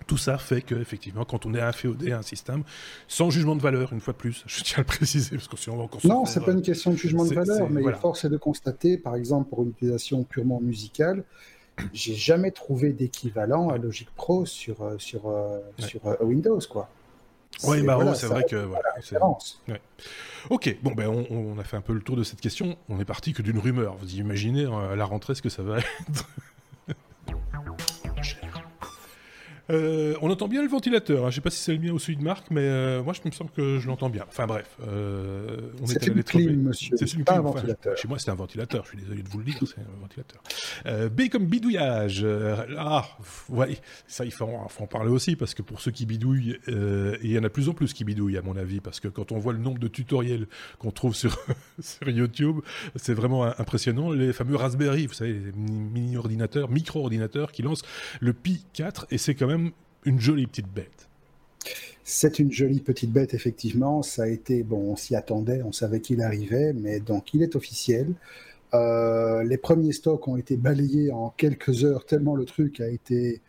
tout 0.06 0.18
ça 0.18 0.38
fait 0.38 0.62
que 0.62 0.76
effectivement, 0.76 1.26
quand 1.26 1.46
on 1.46 1.54
est 1.54 1.62
inféodé 1.62 2.12
à 2.12 2.20
un 2.20 2.22
système, 2.22 2.64
sans 3.08 3.30
jugement 3.30 3.56
de 3.56 3.62
valeur, 3.62 3.94
une 3.94 4.00
fois 4.00 4.14
de 4.14 4.18
plus, 4.18 4.44
je 4.48 4.64
tiens 4.64 4.78
à 4.78 4.82
le 4.82 4.86
préciser 4.86 5.36
parce 5.36 5.48
que 5.48 5.58
sinon 5.58 5.76
on 5.76 5.80
va 5.80 5.84
encore. 5.86 6.02
Non, 6.06 6.26
c'est 6.26 6.44
pas 6.44 6.52
une 6.52 6.62
question 6.62 6.92
de 6.92 6.98
jugement 6.98 7.26
de 7.26 7.34
valeur, 7.34 7.70
mais 7.70 7.82
force 7.94 8.26
est 8.26 8.30
de 8.30 8.38
constater, 8.38 8.98
par 8.98 9.16
exemple, 9.16 9.50
pour 9.50 9.64
une 9.64 9.70
utilisation 9.70 10.24
purement 10.24 10.62
musicale, 10.62 11.24
j'ai 11.94 12.16
jamais 12.16 12.52
trouvé 12.52 12.92
d'équivalent 12.92 13.70
à 13.70 13.78
Logic 13.78 14.10
Pro 14.16 14.46
sur 14.46 14.82
euh, 14.82 14.96
sur 14.98 15.28
euh, 15.28 15.60
sur 15.78 16.02
Windows, 16.22 16.60
quoi. 16.70 16.90
Oui, 17.64 17.82
bah, 17.82 17.98
oh, 18.00 18.14
c'est 18.14 18.28
vrai 18.28 18.44
que. 18.44 18.56
Voilà, 18.56 18.90
Ok, 20.50 20.78
bon, 20.82 20.92
ben, 20.92 21.08
on, 21.30 21.60
a 21.60 21.64
fait 21.64 21.78
un 21.78 21.82
peu 21.82 21.94
le 21.94 22.02
tour 22.02 22.16
de 22.16 22.24
cette 22.24 22.40
question. 22.40 22.78
On 22.90 23.00
est 23.00 23.06
parti 23.06 23.34
que 23.34 23.42
d'une 23.42 23.60
rumeur. 23.60 23.96
Vous 23.98 24.16
imaginez 24.16 24.66
euh, 24.66 24.94
à 24.94 24.96
la 24.96 25.06
rentrée 25.06 25.36
ce 25.36 25.42
que 25.42 25.50
ça 25.50 25.64
va 25.64 25.80
être 25.80 26.28
Euh, 29.70 30.16
on 30.22 30.30
entend 30.30 30.48
bien 30.48 30.62
le 30.62 30.70
ventilateur. 30.70 31.20
Hein. 31.20 31.22
Je 31.24 31.26
ne 31.28 31.32
sais 31.36 31.42
pas 31.42 31.50
si 31.50 31.62
c'est 31.62 31.74
le 31.74 31.80
mien 31.80 31.92
ou 31.92 32.00
celui 32.00 32.18
de 32.18 32.24
Marc, 32.24 32.48
mais 32.52 32.62
euh, 32.62 33.04
moi, 33.04 33.14
je 33.14 33.28
me 33.28 33.34
semble 33.34 33.52
que 33.52 33.80
je 33.80 33.88
l'entends 33.88 34.10
bien. 34.10 34.26
Enfin 34.28 34.48
bref, 34.48 34.78
euh, 34.88 35.72
c'est 35.86 36.08
une 36.08 36.24
clim, 36.24 36.62
monsieur. 36.64 36.96
C'est 36.98 37.24
pas 37.24 37.38
un 37.38 37.42
ventilateur. 37.42 37.98
chez 37.98 38.08
moi, 38.08 38.20
c'est 38.20 38.32
un 38.32 38.36
ventilateur. 38.36 38.84
Je 38.86 38.90
suis 38.90 38.98
désolé 39.00 39.24
de 39.24 39.30
vous 39.30 39.40
le 39.40 39.46
dire, 39.46 39.58
c'est 39.60 39.82
un 39.82 40.02
ventilateur. 40.02 40.42
B 41.10 41.30
comme 41.30 41.46
bidouillage. 41.46 42.26
ah, 42.78 43.06
ouais, 43.50 43.78
ça, 44.08 44.26
il 44.26 44.32
faut 44.32 44.46
en, 44.46 44.68
faut 44.68 44.84
en, 44.84 44.88
parler 44.88 45.12
aussi 45.12 45.36
parce 45.36 45.54
que 45.54 45.62
pour 45.62 45.82
ceux 45.82 45.92
qui 45.92 46.06
bidouillent, 46.06 46.58
il 46.68 47.32
y 47.32 47.38
en 47.38 47.44
a 47.44 47.48
de 47.48 47.48
plus 47.50 47.70
en 47.70 47.74
plus 47.74 47.94
qui 47.94 48.04
bidouillent, 48.04 48.38
à 48.38 48.42
mon 48.42 48.56
avis, 48.56 48.80
parce 48.80 49.00
que 49.00 49.08
quand 49.08 49.32
on 49.32 49.40
voit 49.40 49.54
le 49.54 49.60
nombre 49.60 49.80
de 49.80 49.88
tutoriels 49.88 50.48
qu'on 50.80 50.92
trouve 50.92 51.16
sur 51.16 51.38
sur 51.80 52.10
YouTube, 52.10 52.60
c'est 52.96 53.14
vraiment 53.14 53.46
impressionnant. 53.60 54.12
Les 54.12 54.34
fameux 54.34 54.56
Raspberry, 54.56 55.08
vous 55.08 55.14
savez, 55.14 55.34
les 55.34 55.52
mini 55.52 56.18
ordinateurs, 56.18 56.70
micro 56.70 57.02
ordinateurs 57.02 57.52
qui 57.52 57.62
lancent 57.62 57.84
le 58.20 58.34
Pi 58.34 58.66
4 58.74 59.08
et 59.12 59.18
c'est 59.18 59.36
quand 59.36 59.48
une 60.06 60.20
jolie 60.20 60.48
petite 60.48 60.68
bête. 60.68 61.08
C'est 62.04 62.40
une 62.40 62.52
jolie 62.52 62.80
petite 62.80 63.12
bête, 63.12 63.34
effectivement. 63.34 64.02
Ça 64.02 64.24
a 64.24 64.28
été, 64.28 64.64
bon, 64.64 64.92
on 64.92 64.96
s'y 64.96 65.16
attendait, 65.16 65.62
on 65.64 65.74
savait 65.74 66.00
qu'il 66.00 66.22
arrivait, 66.22 66.74
mais 66.74 67.00
donc 67.00 67.34
il 67.34 67.44
est 67.44 67.56
officiel. 67.56 68.14
Euh, 68.74 69.44
les 69.44 69.58
premiers 69.58 69.92
stocks 69.92 70.28
ont 70.28 70.38
été 70.38 70.58
balayés 70.58 71.12
en 71.12 71.34
quelques 71.36 71.84
heures, 71.84 72.06
tellement 72.06 72.36
le 72.36 72.46
truc 72.46 72.80
a 72.82 72.88
été 72.88 73.42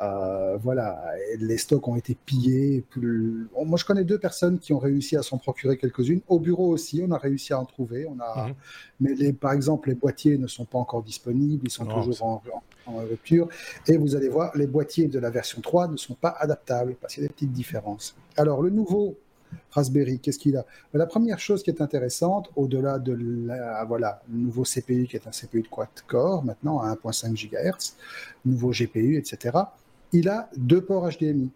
euh, 0.00 0.56
voilà, 0.56 1.00
les 1.38 1.56
stocks 1.56 1.86
ont 1.86 1.96
été 1.96 2.16
pillés. 2.26 2.84
Moi, 2.96 3.78
je 3.78 3.84
connais 3.84 4.04
deux 4.04 4.18
personnes 4.18 4.58
qui 4.58 4.72
ont 4.72 4.78
réussi 4.78 5.16
à 5.16 5.22
s'en 5.22 5.38
procurer 5.38 5.76
quelques-unes. 5.76 6.20
Au 6.28 6.40
bureau 6.40 6.68
aussi, 6.68 7.02
on 7.06 7.10
a 7.12 7.18
réussi 7.18 7.52
à 7.52 7.60
en 7.60 7.64
trouver. 7.64 8.06
On 8.06 8.18
a... 8.20 8.48
Mhm. 8.48 8.54
Mais 9.00 9.14
les, 9.14 9.32
par 9.32 9.52
exemple, 9.52 9.88
les 9.88 9.94
boîtiers 9.94 10.36
ne 10.36 10.46
sont 10.46 10.64
pas 10.64 10.78
encore 10.78 11.02
disponibles, 11.02 11.64
ils 11.64 11.70
sont 11.70 11.86
toujours 11.86 12.22
en, 12.22 12.42
rupture. 12.86 13.48
Et 13.86 13.96
vous 13.96 14.14
allez 14.14 14.28
voir, 14.28 14.54
les 14.56 14.66
boîtiers 14.66 15.08
de 15.08 15.18
la 15.18 15.30
version 15.30 15.60
3 15.62 15.88
ne 15.88 15.96
sont 15.96 16.14
pas 16.14 16.36
adaptables 16.38 16.96
parce 17.00 17.14
qu'il 17.14 17.22
y 17.22 17.26
a 17.26 17.28
des 17.28 17.32
petites 17.32 17.52
différences. 17.52 18.14
Alors, 18.36 18.62
le 18.62 18.70
nouveau 18.70 19.16
Raspberry, 19.70 20.18
qu'est-ce 20.18 20.38
qu'il 20.38 20.56
a? 20.56 20.66
La 20.92 21.06
première 21.06 21.38
chose 21.38 21.62
qui 21.62 21.70
est 21.70 21.80
intéressante, 21.80 22.50
au-delà 22.56 22.98
de 22.98 23.16
la, 23.46 23.84
voilà, 23.84 24.20
le 24.30 24.38
nouveau 24.38 24.64
CPU 24.64 25.06
qui 25.06 25.16
est 25.16 25.26
un 25.26 25.30
CPU 25.30 25.62
de 25.62 25.68
quad-core, 25.68 26.44
maintenant 26.44 26.80
à 26.80 26.92
1.5 26.94 27.34
GHz, 27.34 27.94
nouveau 28.44 28.70
GPU, 28.70 29.16
etc., 29.16 29.56
il 30.14 30.28
a 30.28 30.48
deux 30.56 30.82
ports 30.82 31.08
HDMI. 31.10 31.50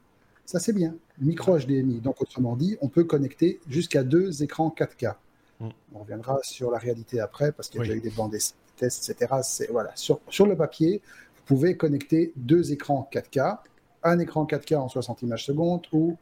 Ça, 0.45 0.59
c'est 0.59 0.73
bien. 0.73 0.95
Micro 1.21 1.57
HDMI. 1.57 2.01
Donc, 2.01 2.21
autrement 2.21 2.57
dit, 2.57 2.77
on 2.81 2.89
peut 2.89 3.05
connecter 3.05 3.61
jusqu'à 3.69 4.03
deux 4.03 4.43
écrans 4.43 4.75
4K. 4.77 5.15
Mm. 5.61 5.69
On 5.95 5.99
reviendra 6.01 6.41
sur 6.43 6.71
la 6.71 6.79
réalité 6.79 7.21
après, 7.21 7.53
parce 7.53 7.69
qu'il 7.69 7.81
y 7.81 7.85
a 7.85 7.87
déjà 7.87 7.97
eu 7.97 8.01
des 8.01 8.11
bandes 8.11 8.37
tests, 8.77 9.11
etc. 9.11 9.33
Voilà. 9.71 9.93
Sur, 9.95 10.21
sur 10.29 10.47
le 10.47 10.57
papier, 10.57 11.01
vous 11.37 11.43
pouvez 11.55 11.77
connecter 11.77 12.33
deux 12.37 12.73
écrans 12.73 13.09
4K, 13.13 13.59
un 14.03 14.19
écran 14.19 14.45
4K 14.45 14.77
en 14.77 14.89
60 14.89 15.23
images 15.23 15.45
secondes 15.45 15.87
ou 15.93 16.17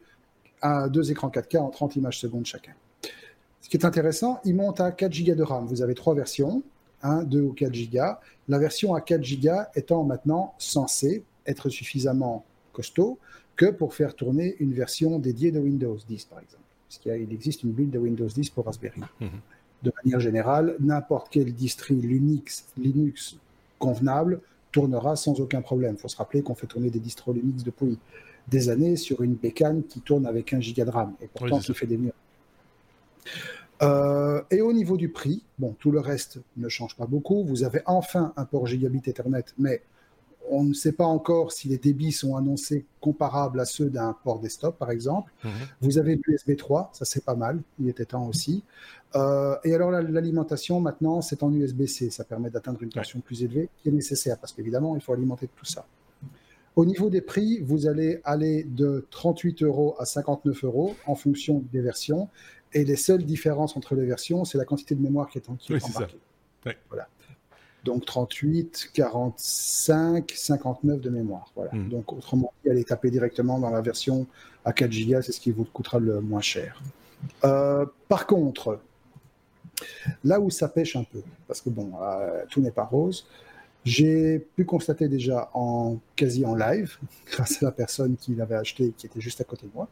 un, 0.62 0.88
deux 0.88 1.10
écrans 1.10 1.28
4K 1.28 1.58
en 1.58 1.70
30 1.70 1.96
images 1.96 2.18
secondes 2.18 2.46
chacun. 2.46 2.72
Ce 3.62 3.68
qui 3.68 3.76
est 3.76 3.84
intéressant, 3.84 4.40
il 4.44 4.54
monte 4.54 4.80
à 4.80 4.92
4 4.92 5.24
Go 5.24 5.34
de 5.34 5.42
RAM. 5.42 5.66
Vous 5.66 5.82
avez 5.82 5.94
trois 5.94 6.14
versions, 6.14 6.62
1, 7.02 7.24
2 7.24 7.40
ou 7.40 7.52
4 7.52 7.72
Go. 7.90 8.00
La 8.48 8.58
version 8.58 8.94
à 8.94 9.00
4 9.00 9.20
Go 9.40 9.50
étant 9.74 10.04
maintenant 10.04 10.54
censée 10.58 11.24
être 11.46 11.68
suffisamment 11.68 12.44
costaud 12.72 13.18
que 13.56 13.66
pour 13.66 13.94
faire 13.94 14.14
tourner 14.14 14.56
une 14.60 14.72
version 14.72 15.18
dédiée 15.18 15.50
de 15.50 15.58
Windows 15.58 15.96
10, 16.08 16.24
par 16.26 16.40
exemple. 16.40 16.62
Parce 16.88 16.98
qu'il 16.98 17.32
existe 17.32 17.62
une 17.62 17.72
build 17.72 17.90
de 17.90 17.98
Windows 17.98 18.26
10 18.26 18.50
pour 18.50 18.66
Raspberry. 18.66 19.00
Mhm. 19.20 19.28
De 19.82 19.92
manière 20.02 20.20
générale, 20.20 20.76
n'importe 20.80 21.28
quel 21.30 21.52
distri 21.52 21.94
Linux, 21.94 22.66
Linux 22.76 23.36
convenable 23.78 24.40
tournera 24.72 25.16
sans 25.16 25.40
aucun 25.40 25.62
problème. 25.62 25.94
Il 25.96 26.00
faut 26.00 26.08
se 26.08 26.16
rappeler 26.16 26.42
qu'on 26.42 26.54
fait 26.54 26.66
tourner 26.66 26.90
des 26.90 26.98
distros 26.98 27.32
Linux 27.32 27.64
depuis 27.64 27.98
des 28.48 28.68
années 28.68 28.96
sur 28.96 29.22
une 29.22 29.34
bécane 29.34 29.82
qui 29.84 30.00
tourne 30.00 30.26
avec 30.26 30.52
un 30.52 30.60
giga 30.60 30.84
de 30.84 30.90
RAM. 30.90 31.14
Et 31.20 31.28
pourtant, 31.28 31.58
qui 31.58 31.74
fait 31.74 31.86
des 31.86 31.96
murs. 31.96 32.12
Euh, 33.82 34.42
et 34.50 34.60
au 34.60 34.72
niveau 34.72 34.96
du 34.96 35.08
prix, 35.08 35.42
bon, 35.58 35.74
tout 35.78 35.90
le 35.90 36.00
reste 36.00 36.38
ne 36.56 36.68
change 36.68 36.96
pas 36.96 37.06
beaucoup. 37.06 37.44
Vous 37.44 37.64
avez 37.64 37.82
enfin 37.86 38.32
un 38.36 38.44
port 38.44 38.66
gigabit 38.66 39.02
Ethernet, 39.06 39.44
mais 39.58 39.82
on 40.50 40.64
ne 40.64 40.74
sait 40.74 40.92
pas 40.92 41.04
encore 41.04 41.52
si 41.52 41.68
les 41.68 41.78
débits 41.78 42.12
sont 42.12 42.36
annoncés 42.36 42.84
comparables 43.00 43.60
à 43.60 43.64
ceux 43.64 43.90
d'un 43.90 44.16
port 44.24 44.40
desktop, 44.40 44.78
par 44.78 44.90
exemple. 44.90 45.32
Mhm. 45.44 45.50
Vous 45.80 45.98
avez 45.98 46.20
l'USB 46.26 46.56
3, 46.56 46.90
ça 46.92 47.04
c'est 47.04 47.24
pas 47.24 47.34
mal, 47.34 47.60
il 47.80 47.88
était 47.88 48.04
temps 48.04 48.26
aussi. 48.26 48.62
Euh, 49.14 49.56
et 49.64 49.74
alors 49.74 49.90
l'alimentation, 49.90 50.80
maintenant, 50.80 51.22
c'est 51.22 51.42
en 51.42 51.52
USB-C, 51.52 52.10
ça 52.10 52.24
permet 52.24 52.50
d'atteindre 52.50 52.82
une 52.82 52.90
tension 52.90 53.20
plus 53.20 53.42
élevée 53.42 53.68
qui 53.82 53.88
est 53.88 53.92
nécessaire, 53.92 54.38
parce 54.38 54.52
qu'évidemment, 54.52 54.96
il 54.96 55.02
faut 55.02 55.12
alimenter 55.12 55.48
tout 55.56 55.64
ça. 55.64 55.86
Au 56.74 56.84
niveau 56.84 57.08
des 57.08 57.22
prix, 57.22 57.60
vous 57.60 57.86
allez 57.86 58.20
aller 58.24 58.64
de 58.64 59.06
38 59.10 59.62
euros 59.62 59.96
à 59.98 60.04
59 60.04 60.64
euros 60.64 60.94
en 61.06 61.14
fonction 61.14 61.64
des 61.72 61.80
versions. 61.80 62.28
Et 62.74 62.84
les 62.84 62.96
seules 62.96 63.24
différences 63.24 63.78
entre 63.78 63.94
les 63.94 64.04
versions, 64.04 64.44
c'est 64.44 64.58
la 64.58 64.66
quantité 64.66 64.94
de 64.94 65.00
mémoire 65.00 65.30
qui 65.30 65.38
est, 65.38 65.48
en, 65.48 65.54
qui 65.54 65.72
oui, 65.72 65.80
embarquée. 65.82 66.18
Voilà. 66.88 67.08
Donc 67.86 68.04
38, 68.04 68.90
45, 68.92 70.32
59 70.36 71.00
de 71.00 71.08
mémoire. 71.08 71.50
Voilà. 71.54 71.70
Hmm. 71.72 71.88
Donc 71.88 72.12
autrement 72.12 72.52
dit, 72.62 72.70
allez 72.70 72.84
taper 72.84 73.10
directement 73.10 73.58
dans 73.58 73.70
la 73.70 73.80
version 73.80 74.26
à 74.64 74.72
4 74.72 74.90
Go, 74.90 75.22
c'est 75.22 75.32
ce 75.32 75.40
qui 75.40 75.52
vous 75.52 75.64
coûtera 75.64 76.00
le 76.00 76.20
moins 76.20 76.40
cher. 76.40 76.82
Euh, 77.44 77.86
par 78.08 78.26
contre, 78.26 78.80
là 80.24 80.40
où 80.40 80.50
ça 80.50 80.68
pêche 80.68 80.96
un 80.96 81.04
peu, 81.04 81.22
parce 81.46 81.60
que 81.60 81.70
bon, 81.70 81.92
euh, 82.02 82.42
tout 82.50 82.60
n'est 82.60 82.72
pas 82.72 82.84
rose, 82.84 83.26
J'ai 83.86 84.40
pu 84.56 84.64
constater 84.64 85.08
déjà 85.08 85.48
en 85.54 85.98
quasi 86.16 86.44
en 86.44 86.56
live, 86.56 86.98
grâce 87.30 87.62
à 87.62 87.66
la 87.66 87.72
personne 87.72 88.16
qui 88.16 88.34
l'avait 88.34 88.56
acheté, 88.56 88.92
qui 88.96 89.06
était 89.06 89.20
juste 89.20 89.40
à 89.40 89.44
côté 89.44 89.66
de 89.66 89.72
moi, 89.72 89.88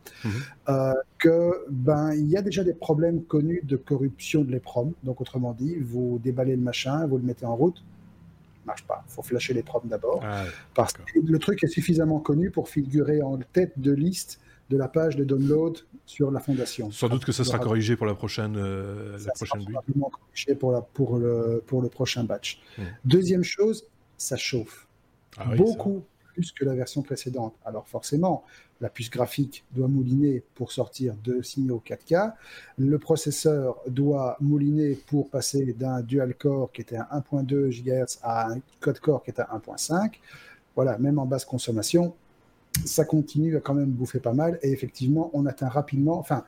euh, 0.69 0.93
que 1.19 1.65
ben 1.71 2.13
il 2.13 2.27
y 2.27 2.37
a 2.37 2.43
déjà 2.43 2.65
des 2.65 2.75
problèmes 2.75 3.23
connus 3.23 3.61
de 3.63 3.77
corruption 3.77 4.43
de 4.43 4.51
l'EPROM. 4.51 4.93
Donc 5.05 5.21
autrement 5.21 5.53
dit, 5.53 5.77
vous 5.77 6.21
déballez 6.23 6.57
le 6.57 6.63
machin, 6.63 7.07
vous 7.07 7.19
le 7.19 7.23
mettez 7.23 7.47
en 7.47 7.55
route, 7.55 7.85
marche 8.67 8.85
pas. 8.85 9.05
Il 9.09 9.13
faut 9.13 9.23
flasher 9.23 9.55
les 9.55 9.65
d'abord. 9.85 10.21
Ah 10.25 10.43
parce 10.75 10.93
que 10.93 11.03
le 11.25 11.39
truc 11.39 11.63
est 11.63 11.69
suffisamment 11.69 12.19
connu 12.19 12.51
pour 12.51 12.69
figurer 12.69 13.23
en 13.23 13.39
tête 13.53 13.79
de 13.79 13.93
liste 13.93 14.41
de 14.75 14.79
la 14.79 14.89
page 14.89 15.15
de 15.17 15.25
download 15.25 15.79
sur 16.05 16.33
la 16.33 16.41
fondation. 16.41 16.91
Sans 16.91 17.09
doute 17.09 17.25
que 17.25 17.33
ça 17.33 17.45
sera 17.45 17.59
corrigé 17.61 17.95
pour 17.97 18.07
la 18.07 18.15
prochaine, 18.15 18.57
euh, 18.57 19.17
la 19.25 19.33
prochaine 19.33 19.63
sera 19.63 19.83
corrigé 19.83 20.55
pour, 20.57 20.73
la, 20.73 20.81
pour, 20.83 21.17
le, 21.17 21.63
pour 21.65 21.81
le 21.81 21.89
prochain 21.89 22.25
batch. 22.25 22.61
Deuxième 23.05 23.45
chose, 23.45 23.85
ça 24.19 24.37
chauffe. 24.37 24.89
Ah 25.37 25.55
Beaucoup 25.55 26.03
plus 26.35 26.51
que 26.51 26.65
la 26.65 26.75
version 26.75 27.03
précédente. 27.03 27.55
Alors 27.65 27.87
forcément, 27.87 28.45
la 28.81 28.89
puce 28.89 29.11
graphique 29.11 29.65
doit 29.71 29.87
mouliner 29.87 30.43
pour 30.57 30.73
sortir 30.73 31.15
de 31.23 31.41
signaux 31.43 31.81
4K. 31.87 32.33
Le 32.77 32.99
processeur 32.99 33.81
doit 33.87 34.37
mouliner 34.41 34.99
pour 35.07 35.31
passer 35.31 35.73
d'un 35.73 36.03
dual 36.03 36.35
core 36.35 36.73
qui 36.73 36.81
était 36.81 36.97
à 36.97 37.09
1.2 37.33 37.71
GHz 37.71 38.19
à 38.23 38.51
un 38.51 38.59
code 38.81 38.99
core 38.99 39.23
qui 39.23 39.31
est 39.31 39.41
à 39.41 39.49
1.5. 39.57 40.15
Voilà, 40.75 40.99
même 40.99 41.21
en 41.21 41.27
basse 41.27 41.45
consommation, 41.45 42.17
ça 42.85 43.05
continue 43.05 43.57
à 43.57 43.61
quand 43.61 43.75
même 43.75 43.91
bouffer 43.91 44.21
pas 44.21 44.33
mal. 44.33 44.59
Et 44.63 44.73
effectivement, 44.73 45.31
on 45.33 45.47
atteint 45.47 45.69
rapidement. 45.69 46.19
Enfin, 46.19 46.45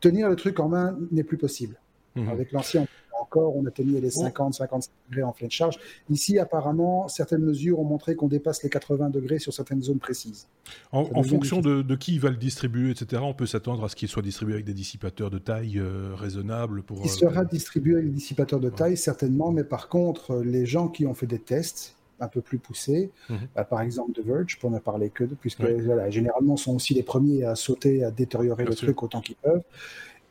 tenir 0.00 0.28
le 0.28 0.36
truc 0.36 0.60
en 0.60 0.68
main 0.68 0.98
n'est 1.10 1.24
plus 1.24 1.38
possible. 1.38 1.78
Mhm. 2.16 2.28
Avec 2.28 2.52
l'ancien, 2.52 2.86
encore, 3.20 3.56
on 3.56 3.66
atteignait 3.66 4.00
les 4.00 4.10
50, 4.10 4.54
55 4.54 4.90
degrés 5.08 5.22
en 5.22 5.32
pleine 5.32 5.50
charge. 5.50 5.78
Ici, 6.10 6.38
apparemment, 6.38 7.08
certaines 7.08 7.42
mesures 7.42 7.78
ont 7.80 7.84
montré 7.84 8.14
qu'on 8.14 8.28
dépasse 8.28 8.62
les 8.62 8.70
80 8.70 9.10
degrés 9.10 9.38
sur 9.38 9.52
certaines 9.52 9.82
zones 9.82 9.98
précises. 9.98 10.48
En, 10.92 11.22
fonction 11.22 11.60
de, 11.60 11.82
qui 11.96 12.18
va 12.18 12.30
le 12.30 12.36
distribuer, 12.36 12.90
etc., 12.90 13.22
on 13.24 13.34
peut 13.34 13.46
s'attendre 13.46 13.84
à 13.84 13.88
ce 13.88 13.96
qu'il 13.96 14.08
soit 14.08 14.22
distribué 14.22 14.54
avec 14.54 14.66
des 14.66 14.74
dissipateurs 14.74 15.30
de 15.30 15.38
taille 15.38 15.78
euh, 15.78 16.14
raisonnable 16.14 16.82
pour. 16.82 17.00
Il 17.04 17.10
sera 17.10 17.44
distribué 17.44 17.94
avec 17.94 18.06
des 18.06 18.12
dissipateurs 18.12 18.60
de 18.60 18.70
taille, 18.70 18.96
certainement, 18.96 19.50
mais 19.50 19.64
par 19.64 19.88
contre, 19.88 20.36
les 20.36 20.66
gens 20.66 20.88
qui 20.88 21.06
ont 21.06 21.14
fait 21.14 21.26
des 21.26 21.38
tests, 21.38 21.95
un 22.20 22.28
peu 22.28 22.40
plus 22.40 22.58
poussés, 22.58 23.10
mhm. 23.28 23.48
bah, 23.54 23.64
par 23.64 23.80
exemple 23.80 24.12
The 24.12 24.24
Verge, 24.24 24.58
pour 24.58 24.70
ne 24.70 24.78
parler 24.78 25.10
que 25.10 25.24
de, 25.24 25.34
puisque 25.34 25.62
voilà, 25.62 26.10
généralement 26.10 26.56
sont 26.56 26.74
aussi 26.74 26.94
les 26.94 27.02
premiers 27.02 27.44
à 27.44 27.54
sauter, 27.54 28.04
à 28.04 28.10
détériorer 28.10 28.64
le 28.64 28.74
truc 28.74 29.02
autant 29.02 29.20
qu'ils 29.20 29.36
peuvent. 29.36 29.62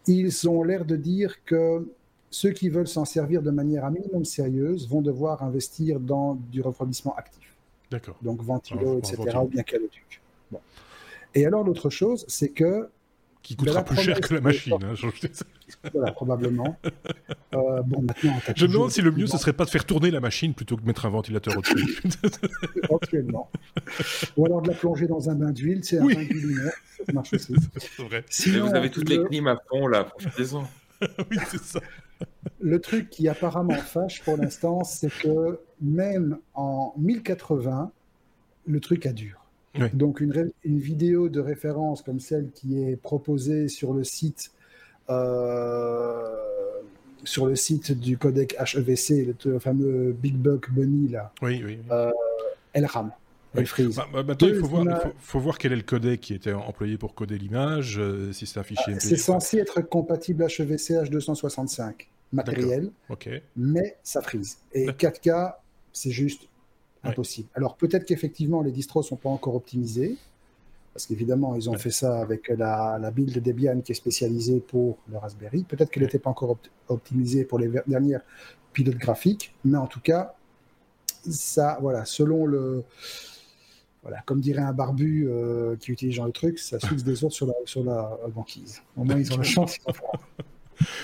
Ils 0.08 0.48
ont 0.50 0.64
l'air 0.64 0.86
de 0.86 0.96
dire 0.96 1.44
que 1.46 1.88
ceux 2.30 2.52
qui 2.52 2.70
veulent 2.70 2.88
s'en 2.88 3.06
servir 3.06 3.42
de 3.42 3.52
manière 3.52 3.86
un 3.86 3.92
minimum 3.92 4.26
sérieuse 4.26 4.88
vont 4.90 5.02
devoir 5.02 5.44
investir 5.44 6.00
dans 6.00 6.36
du 6.52 6.62
refroidissement 6.62 7.16
actif. 7.16 7.56
D'accord. 7.90 8.18
Donc 8.22 8.42
ventilo, 8.42 8.98
etc., 8.98 9.18
ou 9.42 9.48
bien 9.48 9.64
caloduc. 9.64 10.22
Bon. 10.52 10.60
Et 11.34 11.46
alors 11.46 11.64
l'autre 11.64 11.90
chose, 11.90 12.26
c'est 12.28 12.50
que 12.50 12.90
qui 13.46 13.56
coûtera 13.56 13.84
plus 13.84 13.98
cher 13.98 14.20
que 14.20 14.34
la 14.34 14.42
machine. 14.42 14.74
Hein, 14.74 14.96
voilà, 15.94 16.12
probablement. 16.12 16.78
Euh, 17.54 17.84
bon, 17.84 18.02
maintenant, 18.02 18.34
je 18.56 18.66
me 18.66 18.74
demande 18.74 18.92
si 18.92 19.04
le 19.04 19.12
mieux, 19.12 19.28
ce 19.28 19.38
serait 19.38 19.54
pas 19.54 19.66
de 19.66 19.70
faire 19.70 19.86
tourner 19.86 20.10
la 20.10 20.20
machine 20.20 20.56
plutôt 20.56 20.76
que 20.76 20.82
de 20.82 20.88
mettre 20.88 21.06
un 21.06 21.10
ventilateur 21.10 21.56
au-dessus. 21.56 22.02
Éventuellement. 22.84 23.52
Ou 24.36 24.48
alors 24.48 24.64
de 24.64 24.70
la 24.70 24.74
plonger 24.74 25.06
dans 25.06 25.30
un 25.30 25.36
bain 25.36 25.52
d'huile, 25.52 25.84
c'est 25.84 26.00
un 26.00 26.06
bain 26.06 26.24
d'huile 26.24 26.72
ça 27.06 27.14
marche 27.14 27.34
aussi. 27.34 27.54
Vrai. 28.00 28.26
Sinon, 28.30 28.68
vous 28.68 28.76
avez 28.76 28.90
toutes 28.90 29.10
les 29.10 29.24
clims 29.24 29.48
à 29.48 29.58
fond, 29.70 29.86
là, 29.86 30.06
profitez-en. 30.06 30.64
oui, 31.30 31.38
c'est 31.48 31.62
ça. 31.62 31.80
Le 32.60 32.80
truc 32.80 33.12
qui 33.12 33.28
apparemment 33.28 33.76
fâche 33.76 34.24
pour 34.24 34.38
l'instant, 34.38 34.84
c'est 34.84 35.12
que 35.12 35.60
même 35.82 36.40
en 36.56 36.96
1080, 36.98 37.92
le 38.66 38.80
truc 38.80 39.06
a 39.06 39.14
dur. 39.14 39.45
Donc 39.94 40.22
une, 40.22 40.52
une, 40.64 40.80
vidéo 40.80 41.30
de 41.30 41.40
référence 41.40 42.02
comme 42.02 42.20
celle 42.20 42.52
qui 42.52 42.82
est 42.82 42.96
proposée 42.96 43.68
sur 43.68 43.94
le 43.94 44.04
site 44.04 44.52
euh, 45.10 46.36
sur 47.24 47.46
le 47.48 47.56
site 47.56 47.92
du 47.92 48.18
codec 48.18 48.56
HEVC, 48.60 49.36
le, 49.46 49.60
fameux 49.60 50.12
Big 50.14 50.36
Buck 50.36 50.72
Bunny 50.72 51.10
là, 51.10 51.32
oui, 51.42 51.62
oui, 51.66 51.80
euh, 51.92 52.12
elle 52.74 52.86
rame. 52.86 53.12
Elle. 53.56 53.66
Bah, 53.96 54.24
bah, 54.24 54.36
il 54.42 54.56
faut 54.56 54.68
voir, 54.68 54.86
faut, 55.18 55.40
voir, 55.40 55.58
quel 55.58 55.72
est 55.72 55.78
le 55.78 55.82
codec 55.82 56.20
qui 56.20 56.34
était 56.34 56.52
employé 56.52 56.98
pour 56.98 57.16
coder 57.16 57.38
l'image, 57.38 57.98
euh, 57.98 58.34
si 58.34 58.46
c'est 58.46 58.60
un 58.60 58.64
fichier 58.64 58.94
ah, 58.96 59.00
C'est 59.00 59.16
censé 59.16 59.60
être 59.60 59.82
compatible 59.82 60.44
HEVC 60.44 60.94
H265 60.94 62.08
matériel, 62.34 62.92
mais 63.56 63.96
ça 64.04 64.22
frise. 64.22 64.58
Et 64.74 64.88
4K, 64.88 65.54
c'est 65.94 66.12
juste 66.12 66.50
impossible. 67.06 67.50
Alors 67.56 67.76
peut-être 67.76 68.06
qu'effectivement 68.06 68.62
les 68.62 68.72
distros 68.72 69.04
sont 69.04 69.16
pas 69.16 69.30
encore 69.30 69.56
optimisés, 69.56 70.18
parce 70.94 71.06
qu'évidemment 71.06 71.56
ils 71.56 71.70
ont 71.70 71.78
fait 71.78 71.92
ça 71.92 72.20
avec 72.20 72.50
la, 72.50 72.98
la, 73.00 73.12
build 73.12 73.42
Debian 73.42 73.82
qui 73.82 73.92
est 73.92 73.96
spécialisée 73.96 74.60
pour 74.60 74.98
le 75.10 75.18
Raspberry. 75.18 75.64
Peut-être 75.64 75.92
qu'elle 75.92 76.04
n'était 76.04 76.20
pas 76.20 76.30
encore 76.30 76.58
optimisée 76.88 77.46
pour 77.46 77.60
les 77.60 77.70
dernières 77.88 78.22
pilotes 78.74 78.98
graphiques, 78.98 79.54
mais 79.64 79.78
en 79.78 79.88
tout 79.88 80.02
cas, 80.02 80.36
ça, 81.30 81.78
voilà, 81.82 82.06
selon 82.06 82.46
le, 82.46 82.84
voilà, 84.06 84.22
comme 84.26 84.40
dirait 84.40 84.62
un 84.62 84.72
barbu 84.72 85.28
euh, 85.28 85.76
qui 85.78 85.92
utilise 85.92 86.20
le 86.20 86.32
truc, 86.32 86.60
ça 86.60 86.80
suce 86.88 87.04
des 87.04 87.24
autres 87.24 87.34
sur 87.34 87.48
la, 87.48 87.54
sur 87.66 87.84
la 87.84 88.18
banquise. 88.34 88.84
Au 88.96 89.04
moins 89.04 89.18
ils 89.18 89.34
ont 89.34 89.38
la 89.38 89.44
chance. 89.56 89.78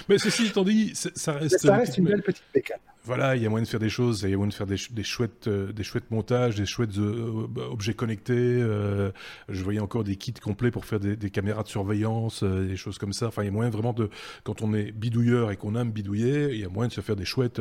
Mais 0.10 0.18
ceci 0.18 0.48
étant 0.48 0.64
dit, 0.64 0.92
ça 0.94 1.34
reste, 1.34 1.60
ça 1.60 1.76
reste 1.76 1.98
une 1.98 2.06
belle 2.06 2.22
petite 2.22 2.44
bécane. 2.54 2.80
Voilà, 3.04 3.36
il 3.36 3.42
y 3.42 3.48
a 3.48 3.50
moyen 3.50 3.64
de 3.64 3.68
faire 3.68 3.80
des 3.80 3.90
choses, 3.90 4.22
il 4.22 4.30
y 4.30 4.34
a 4.34 4.38
moyen 4.38 4.50
de 4.50 4.54
faire 4.54 4.68
des, 4.68 4.78
chouettes, 5.04 5.48
euh, 5.48 5.72
des 5.72 5.84
chouettes 5.84 6.12
montages, 6.12 6.56
des 6.56 6.68
chouettes 6.68 7.00
euh, 7.00 7.48
objets 7.72 7.96
connectés. 7.96 8.34
Euh, 8.36 9.12
je 9.50 9.64
voyais 9.64 9.80
encore 9.80 10.04
des 10.04 10.18
kits 10.18 10.34
complets 10.34 10.70
pour 10.70 10.86
faire 10.86 11.00
des, 11.00 11.18
caméras 11.32 11.64
de 11.64 11.68
surveillance, 11.68 12.44
des 12.44 12.78
choses 12.78 13.00
comme 13.00 13.14
ça. 13.14 13.28
Enfin, 13.28 13.42
il 13.42 13.46
y 13.46 13.48
a 13.48 13.52
moyen 13.52 13.72
vraiment 13.72 13.94
de, 13.94 14.12
quand 14.44 14.62
on 14.62 14.76
est 14.76 14.92
bidouilleur 14.92 15.50
et 15.50 15.58
qu'on 15.58 15.76
aime 15.76 15.92
bidouiller, 15.92 16.50
il 16.52 16.60
y 16.60 16.66
a 16.66 16.70
moyen 16.70 16.90
de 16.90 16.94
se 16.94 17.02
faire 17.02 17.16
des 17.16 17.26
chouettes, 17.26 17.60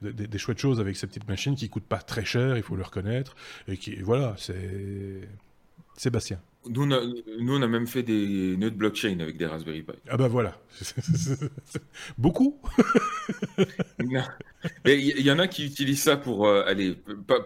des, 0.00 0.26
des, 0.26 0.38
chouettes 0.38 0.58
choses 0.58 0.80
avec 0.80 0.96
ces 0.96 1.06
petites 1.06 1.28
machines 1.28 1.56
qui 1.56 1.68
coûtent 1.68 1.84
pas 1.84 1.98
très 1.98 2.24
cher, 2.24 2.56
il 2.56 2.62
faut 2.62 2.76
le 2.76 2.82
reconnaître. 2.82 3.36
Et 3.68 3.76
qui, 3.76 3.96
voilà, 3.96 4.34
c'est 4.38 5.28
Sébastien. 5.96 6.40
Nous 6.68 6.82
on, 6.82 6.90
a, 6.90 7.00
nous, 7.38 7.56
on 7.56 7.62
a 7.62 7.66
même 7.66 7.86
fait 7.86 8.02
des 8.02 8.54
nœuds 8.58 8.70
de 8.70 8.76
blockchain 8.76 9.18
avec 9.20 9.38
des 9.38 9.46
Raspberry 9.46 9.82
Pi. 9.82 9.92
Ah 10.08 10.18
bah 10.18 10.28
voilà. 10.28 10.60
Beaucoup 12.18 12.60
Il 14.84 15.26
y, 15.26 15.30
en 15.30 15.38
a 15.38 15.48
qui 15.48 15.64
utilisent 15.64 16.02
ça 16.02 16.18
pour 16.18 16.46
euh, 16.46 16.64
aller, 16.66 16.98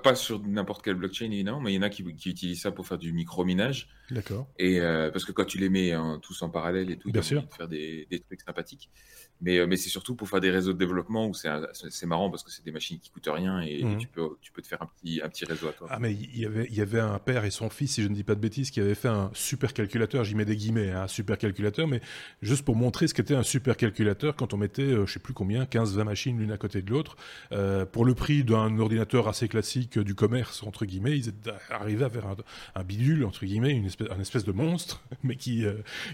pas, 0.02 0.16
sur 0.16 0.44
n'importe 0.44 0.84
quelle 0.84 0.96
blockchain 0.96 1.26
évidemment, 1.26 1.60
mais 1.60 1.72
il 1.72 1.76
y 1.76 1.78
en 1.78 1.82
a 1.82 1.90
qui, 1.90 2.02
utilisent 2.02 2.62
ça 2.62 2.72
pour 2.72 2.88
faire 2.88 2.98
du 2.98 3.12
micro-minage. 3.12 3.88
D'accord. 4.10 4.48
Et 4.58 4.80
euh, 4.80 5.12
parce 5.12 5.24
que 5.24 5.30
quand 5.30 5.44
tu 5.44 5.58
les 5.58 5.68
mets 5.68 5.92
tous 6.20 6.42
en 6.42 6.50
parallèle 6.50 6.90
et 6.90 6.96
tout, 6.96 7.12
Bien 7.12 7.22
sûr. 7.22 7.44
faire 7.56 7.68
des, 7.68 8.08
des, 8.10 8.18
trucs 8.18 8.40
sympathiques. 8.40 8.90
Mais, 9.40 9.58
euh, 9.58 9.66
mais 9.66 9.76
c'est 9.76 9.90
surtout 9.90 10.14
pour 10.14 10.28
faire 10.28 10.40
des 10.40 10.50
réseaux 10.50 10.72
de 10.72 10.78
développement 10.78 11.26
où 11.26 11.34
c'est 11.34 12.06
marrant 12.06 12.30
parce 12.30 12.42
que 12.42 12.50
c'est 12.50 12.64
des 12.64 12.72
machines 12.72 12.98
qui 12.98 13.10
coûtent 13.10 13.28
rien 13.28 13.60
et, 13.60 13.82
mhm. 13.82 13.98
tu, 13.98 14.08
peux, 14.08 14.30
tu 14.40 14.52
peux 14.52 14.62
te 14.62 14.68
faire 14.68 14.80
un 14.82 14.86
petit, 14.86 15.20
un 15.22 15.28
petit 15.28 15.44
réseau 15.44 15.68
à 15.68 15.72
toi. 15.72 15.88
Ah, 15.90 15.98
mais 15.98 16.12
il 16.12 16.38
y, 16.38 16.46
avait, 16.46 16.66
il 16.70 16.76
y 16.76 16.80
avait 16.80 17.00
un 17.00 17.18
père 17.18 17.44
et 17.44 17.50
son 17.50 17.68
fils, 17.68 17.94
si 17.94 18.02
je 18.02 18.08
ne 18.08 18.14
dis 18.14 18.24
pas 18.24 18.34
de 18.34 18.40
bêtises, 18.40 18.70
qui 18.70 18.80
avaient 18.80 18.94
fait 18.94 19.08
un 19.08 19.30
supercalculateur, 19.34 20.24
j'y 20.24 20.34
mets 20.34 20.44
des 20.44 20.56
guillemets, 20.56 20.90
hein, 20.90 21.02
un 21.02 21.08
supercalculateur, 21.08 21.88
mais 21.88 22.00
juste 22.42 22.64
pour 22.64 22.76
montrer 22.76 23.08
ce 23.08 23.14
qu'était 23.14 23.34
un 23.34 23.42
supercalculateur 23.42 24.36
quand 24.36 24.54
on 24.54 24.56
mettait, 24.56 24.82
euh, 24.82 25.06
je 25.06 25.14
sais 25.14 25.20
plus 25.20 25.34
combien, 25.34 25.64
15-20 25.64 26.04
machines 26.04 26.38
l'une 26.38 26.52
à 26.52 26.58
côté 26.58 26.80
de 26.80 26.90
l'autre. 26.90 27.16
Euh, 27.52 27.84
pour 27.84 28.04
le 28.04 28.14
prix 28.14 28.44
d'un 28.44 28.78
ordinateur 28.78 29.28
assez 29.28 29.48
classique 29.48 29.98
du 29.98 30.14
commerce, 30.14 30.62
entre 30.62 30.86
guillemets, 30.86 31.18
ils 31.18 31.28
étaient 31.28 31.50
arrivés 31.70 32.04
à 32.04 32.10
faire 32.10 32.26
un, 32.74 32.84
bidule, 32.84 33.24
entre 33.24 33.44
guillemets, 33.44 33.72
une 33.72 33.86
espèce, 33.86 34.08
un 34.10 34.20
espèce 34.20 34.44
de 34.44 34.52
monstre, 34.52 35.02
mais 35.22 35.36
qui, 35.36 35.64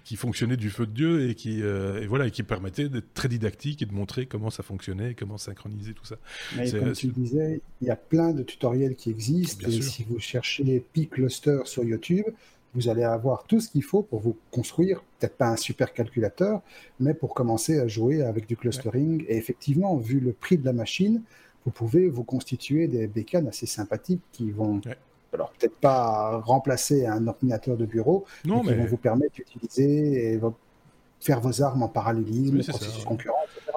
qui 0.05 0.17
fonctionnait 0.17 0.57
du 0.57 0.71
feu 0.71 0.87
de 0.87 0.93
Dieu 0.93 1.29
et 1.29 1.35
qui, 1.35 1.61
et 1.61 2.07
voilà, 2.07 2.27
et 2.27 2.31
qui 2.31 2.43
permettait 2.43 2.89
d'être 2.89 3.10
très 3.15 3.29
didactique 3.29 3.83
et 3.83 3.87
de 3.87 3.93
montrer 3.93 4.27
comment 4.27 4.51
ça 4.51 4.63
fonctionnait, 4.63 5.15
comment 5.15 5.39
synchroniser 5.39 5.95
tout 5.95 6.05
ça. 6.05 6.17
Mais 6.57 6.71
comme 6.71 6.93
tu 6.93 7.09
disais, 7.09 7.61
il 7.81 7.89
y 7.89 7.91
a 7.91 7.97
plein 7.97 8.33
de 8.33 8.43
tutoriels 8.43 8.95
qui 8.95 9.11
existent. 9.11 9.69
et 9.69 9.83
si 9.83 10.05
vous 10.05 10.19
cherchez 10.19 10.85
P-Cluster 10.93 11.61
sur 11.65 11.85
YouTube, 11.85 12.27
vous 12.75 12.89
allez 12.89 13.03
avoir 13.03 13.45
tout 13.45 13.61
ce 13.61 13.69
qu'il 13.69 13.83
faut 13.83 14.03
pour 14.03 14.21
vous 14.21 14.37
construire, 14.51 15.03
peut-être 15.19 15.37
pas 15.37 15.49
un 15.49 15.57
super 15.57 15.93
calculateur, 15.93 16.63
mais 17.01 17.15
pour 17.15 17.35
commencer 17.35 17.81
à 17.81 17.89
jouer 17.89 18.23
avec 18.23 18.47
du 18.47 18.57
clustering. 18.57 19.25
Et 19.29 19.37
effectivement, 19.37 19.97
vu 19.97 20.21
le 20.21 20.33
prix 20.33 20.57
de 20.57 20.65
la 20.65 20.73
machine, 20.73 21.23
vous 21.65 21.73
pouvez 21.73 22.09
vous 22.09 22.23
constituer 22.23 22.87
des 22.87 23.07
bécanes 23.07 23.49
assez 23.49 23.67
sympathiques 23.67 24.23
qui 24.33 24.51
vont 24.51 24.81
alors 25.33 25.53
peut-être 25.53 25.77
pas 25.77 26.41
remplacer 26.41 27.07
un 27.07 27.27
ordinateur 27.29 27.77
de 27.77 27.87
bureau, 27.87 28.25
non, 28.45 28.65
mais, 28.65 28.73
qui 28.73 28.79
vont 28.79 28.87
vous 28.87 28.97
permettre 28.97 29.35
d'utiliser 29.35 30.41
faire 31.21 31.41
vos 31.41 31.63
armes 31.63 31.83
en 31.83 31.89
parallélisme, 31.89 32.63
processus 32.65 33.05
concurrent, 33.05 33.37
etc. 33.45 33.77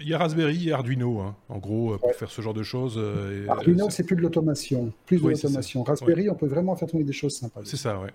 Il 0.00 0.08
y 0.08 0.14
a 0.14 0.18
Raspberry 0.18 0.68
et 0.68 0.72
Arduino, 0.72 1.20
hein, 1.20 1.36
en 1.48 1.58
gros, 1.58 1.92
euh, 1.92 1.98
pour 1.98 2.14
faire 2.14 2.30
ce 2.30 2.40
genre 2.40 2.54
de 2.54 2.62
choses. 2.62 2.94
Euh, 2.96 3.46
Arduino, 3.48 3.90
c'est 3.90 4.04
plus 4.04 4.16
de 4.16 4.22
l'automation. 4.22 4.92
Plus 5.06 5.22
de 5.22 5.28
l'automation. 5.28 5.82
Raspberry, 5.82 6.30
on 6.30 6.34
peut 6.34 6.46
vraiment 6.46 6.74
faire 6.76 6.88
tourner 6.88 7.04
des 7.04 7.12
choses 7.12 7.36
sympas. 7.36 7.60
C'est 7.64 7.76
ça, 7.76 7.98
ouais. 8.00 8.10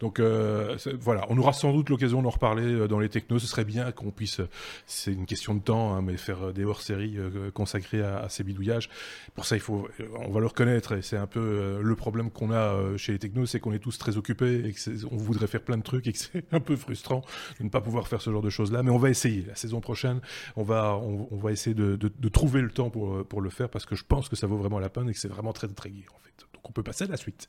Donc 0.00 0.20
euh, 0.20 0.76
voilà, 0.98 1.26
on 1.28 1.38
aura 1.38 1.52
sans 1.52 1.72
doute 1.72 1.90
l'occasion 1.90 2.22
d'en 2.22 2.30
reparler 2.30 2.88
dans 2.88 2.98
les 2.98 3.08
technos. 3.08 3.38
Ce 3.38 3.46
serait 3.46 3.64
bien 3.64 3.92
qu'on 3.92 4.10
puisse, 4.10 4.40
c'est 4.86 5.12
une 5.12 5.26
question 5.26 5.54
de 5.54 5.60
temps, 5.60 5.94
hein, 5.94 6.02
mais 6.02 6.16
faire 6.16 6.52
des 6.52 6.64
hors-séries 6.64 7.16
consacrées 7.52 8.02
à, 8.02 8.28
ces 8.28 8.42
bidouillages. 8.42 8.88
Pour 9.34 9.44
ça, 9.44 9.56
il 9.56 9.60
faut, 9.60 9.88
on 10.26 10.32
va 10.32 10.40
le 10.40 10.46
reconnaître, 10.46 10.92
et 10.92 11.02
c'est 11.02 11.18
un 11.18 11.26
peu 11.26 11.80
le 11.82 11.94
problème 11.94 12.30
qu'on 12.30 12.52
a 12.52 12.96
chez 12.96 13.12
les 13.12 13.18
technos, 13.18 13.46
c'est 13.46 13.60
qu'on 13.60 13.72
est 13.72 13.78
tous 13.78 13.98
très 13.98 14.16
occupés 14.16 14.62
et 14.64 14.72
qu'on 14.72 15.16
voudrait 15.16 15.46
faire 15.46 15.62
plein 15.62 15.76
de 15.76 15.82
trucs 15.82 16.06
et 16.06 16.12
que 16.12 16.18
c'est 16.18 16.44
un 16.52 16.60
peu 16.60 16.76
frustrant 16.76 17.22
de 17.58 17.64
ne 17.64 17.68
pas 17.68 17.80
pouvoir 17.80 18.08
faire 18.08 18.22
ce 18.22 18.30
genre 18.30 18.42
de 18.42 18.50
choses-là. 18.50 18.82
Mais 18.82 18.90
on 18.90 18.98
va 18.98 19.10
essayer. 19.10 19.44
La 19.46 19.54
saison 19.54 19.80
prochaine, 19.80 20.20
on 20.56 20.62
va 20.62 20.85
on, 20.94 21.36
va 21.36 21.52
essayer 21.52 21.74
de, 21.74 22.28
trouver 22.28 22.60
le 22.60 22.70
temps 22.70 22.90
pour, 22.90 23.24
pour 23.26 23.40
le 23.40 23.50
faire 23.50 23.68
parce 23.68 23.86
que 23.86 23.94
je 23.94 24.04
pense 24.04 24.28
que 24.28 24.36
ça 24.36 24.46
vaut 24.46 24.56
vraiment 24.56 24.78
la 24.78 24.88
peine 24.88 25.08
et 25.08 25.12
que 25.12 25.18
c'est 25.18 25.28
vraiment 25.28 25.52
très 25.52 25.68
très 25.68 25.90
gai 25.90 26.04
en 26.14 26.18
fait. 26.18 26.46
Donc 26.54 26.68
on 26.68 26.72
peut 26.72 26.82
passer 26.82 27.04
à 27.04 27.08
la 27.08 27.16
suite. 27.16 27.48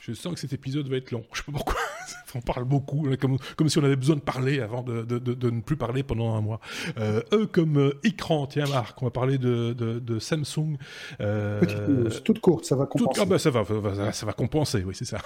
Je 0.00 0.12
sens 0.14 0.34
que 0.34 0.40
cet 0.40 0.52
épisode 0.52 0.88
va 0.88 0.96
être 0.96 1.12
long. 1.12 1.24
Je 1.32 1.38
sais 1.38 1.44
pas 1.44 1.52
pourquoi. 1.52 1.76
on 2.34 2.40
parle 2.40 2.64
beaucoup, 2.64 3.08
comme, 3.20 3.38
comme 3.56 3.68
si 3.68 3.78
on 3.78 3.84
avait 3.84 3.96
besoin 3.96 4.16
de 4.16 4.20
parler 4.20 4.60
avant 4.60 4.82
de, 4.82 5.02
de, 5.02 5.50
ne 5.50 5.60
plus 5.60 5.76
parler 5.76 6.02
pendant 6.02 6.34
un 6.34 6.40
mois. 6.40 6.60
Euh, 6.98 7.22
eux, 7.32 7.46
comme 7.46 7.78
euh, 7.78 8.00
écran, 8.04 8.46
tiens 8.46 8.66
Marc, 8.66 9.00
on 9.02 9.06
va 9.06 9.10
parler 9.10 9.38
de, 9.38 10.18
Samsung. 10.18 10.76
Euh, 11.20 11.60
Petite 11.60 12.24
toute 12.24 12.40
courte, 12.40 12.64
ça 12.64 12.76
va 12.76 12.86
compenser. 12.86 13.20
ah 13.20 13.24
bah, 13.24 13.38
ça, 13.38 13.50
va, 13.50 14.12
ça, 14.12 14.26
va, 14.26 14.32
compenser, 14.32 14.82
oui, 14.84 14.94
c'est 14.94 15.04
ça. 15.04 15.18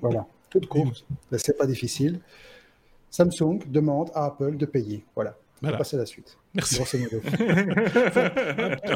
voilà, 0.00 0.26
toute 0.50 0.66
courte, 0.68 1.04
c'est 1.36 1.56
pas 1.56 1.66
difficile. 1.66 2.20
Samsung 3.10 3.60
demande 3.68 4.10
à 4.14 4.26
Apple 4.26 4.56
de 4.56 4.66
payer. 4.66 5.04
Voilà. 5.14 5.36
On 5.62 5.70
va 5.70 5.78
passer 5.78 5.96
à 5.96 6.00
la 6.00 6.06
suite. 6.06 6.36
Merci. 6.54 6.80
un, 6.82 6.86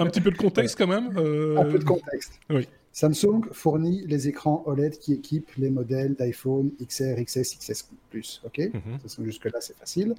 petit 0.06 0.20
peu 0.20 0.30
de 0.30 0.36
contexte 0.36 0.76
quand 0.76 0.86
même. 0.86 1.16
Euh, 1.16 1.56
un 1.56 1.64
peu 1.64 1.78
de 1.78 1.84
contexte. 1.84 2.38
Oui. 2.50 2.68
Samsung 2.92 3.42
fournit 3.52 4.04
les 4.06 4.28
écrans 4.28 4.62
OLED 4.66 4.98
qui 4.98 5.14
équipent 5.14 5.50
les 5.56 5.70
modèles 5.70 6.14
d'iPhone 6.14 6.70
XR, 6.82 7.16
XS, 7.24 7.56
XS 7.58 7.88
Plus. 8.10 8.42
Ok. 8.44 8.58
Mhm. 8.58 8.98
Jusque 9.24 9.46
là, 9.46 9.60
c'est 9.60 9.76
facile. 9.76 10.14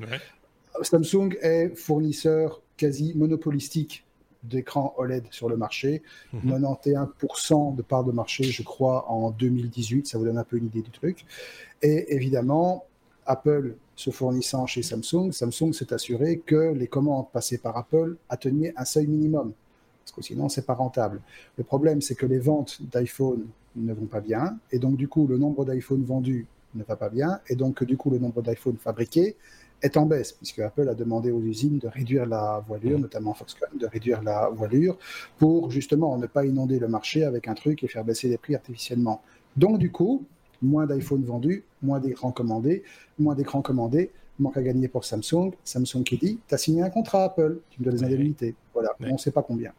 Samsung 0.81 1.37
est 1.41 1.75
fournisseur 1.75 2.61
quasi 2.77 3.13
monopolistique 3.15 4.05
d'écrans 4.43 4.95
OLED 4.97 5.25
sur 5.29 5.49
le 5.49 5.57
marché. 5.57 6.01
91% 6.33 7.71
mhm. 7.71 7.75
de 7.75 7.81
part 7.83 8.03
de 8.03 8.11
marché, 8.11 8.45
je 8.45 8.63
crois, 8.63 9.09
en 9.11 9.31
2018. 9.31 10.07
Ça 10.07 10.17
vous 10.17 10.25
donne 10.25 10.37
un 10.37 10.43
peu 10.43 10.57
une 10.57 10.65
idée 10.65 10.81
du 10.81 10.91
truc. 10.91 11.25
Et 11.83 12.15
évidemment, 12.15 12.85
Apple 13.31 13.75
se 13.95 14.09
fournissant 14.09 14.65
chez 14.65 14.81
Samsung, 14.81 15.31
Samsung 15.31 15.73
s'est 15.73 15.93
assuré 15.93 16.41
que 16.45 16.73
les 16.73 16.87
commandes 16.87 17.29
passées 17.31 17.57
par 17.57 17.77
Apple 17.77 18.17
atteignaient 18.29 18.73
un 18.75 18.85
seuil 18.85 19.07
minimum, 19.07 19.53
parce 20.03 20.11
que 20.11 20.21
sinon 20.21 20.49
c'est 20.49 20.65
pas 20.65 20.73
rentable. 20.73 21.21
Le 21.57 21.63
problème, 21.63 22.01
c'est 22.01 22.15
que 22.15 22.25
les 22.25 22.39
ventes 22.39 22.81
d'iPhone 22.91 23.45
ne 23.75 23.93
vont 23.93 24.07
pas 24.07 24.21
bien, 24.21 24.57
et 24.71 24.79
donc 24.79 24.97
du 24.97 25.07
coup 25.07 25.27
le 25.27 25.37
nombre 25.37 25.63
d'iPhone 25.65 26.03
vendus 26.03 26.45
ne 26.75 26.83
va 26.83 26.95
pas 26.95 27.09
bien, 27.09 27.39
et 27.47 27.55
donc 27.55 27.83
du 27.83 27.95
coup 27.97 28.09
le 28.09 28.19
nombre 28.19 28.41
d'iPhone 28.41 28.77
fabriqués 28.77 29.35
est 29.81 29.97
en 29.97 30.05
baisse, 30.05 30.33
puisque 30.33 30.59
Apple 30.59 30.87
a 30.89 30.93
demandé 30.93 31.31
aux 31.31 31.41
usines 31.41 31.79
de 31.79 31.87
réduire 31.87 32.25
la 32.25 32.63
voilure, 32.67 32.99
notamment 32.99 33.33
Foxconn, 33.33 33.77
de 33.79 33.87
réduire 33.87 34.21
la 34.21 34.49
voilure 34.49 34.97
pour 35.37 35.71
justement 35.71 36.17
ne 36.17 36.27
pas 36.27 36.45
inonder 36.45 36.79
le 36.79 36.87
marché 36.87 37.23
avec 37.23 37.47
un 37.47 37.55
truc 37.55 37.83
et 37.83 37.87
faire 37.87 38.03
baisser 38.03 38.27
les 38.27 38.37
prix 38.37 38.55
artificiellement. 38.55 39.21
Donc 39.55 39.79
du 39.79 39.91
coup, 39.91 40.25
moins 40.61 40.85
d'iPhone 40.85 41.23
vendus, 41.23 41.63
moins 41.81 41.99
d'écrans 41.99 42.31
commandés, 42.31 42.83
moins 43.17 43.35
d'écrans 43.35 43.61
commandés, 43.61 44.11
manque 44.39 44.57
à 44.57 44.61
gagner 44.61 44.87
pour 44.87 45.05
Samsung. 45.05 45.51
Samsung 45.63 46.03
qui 46.03 46.17
dit, 46.17 46.39
tu 46.47 46.55
as 46.55 46.57
signé 46.57 46.81
un 46.81 46.89
contrat 46.89 47.23
Apple, 47.23 47.59
tu 47.69 47.81
me 47.81 47.85
donnes 47.85 47.95
des 47.95 48.03
indemnités. 48.03 48.55
Voilà, 48.73 48.89
on 48.99 49.13
ne 49.13 49.17
sait 49.17 49.31
pas 49.31 49.43
combien. 49.43 49.71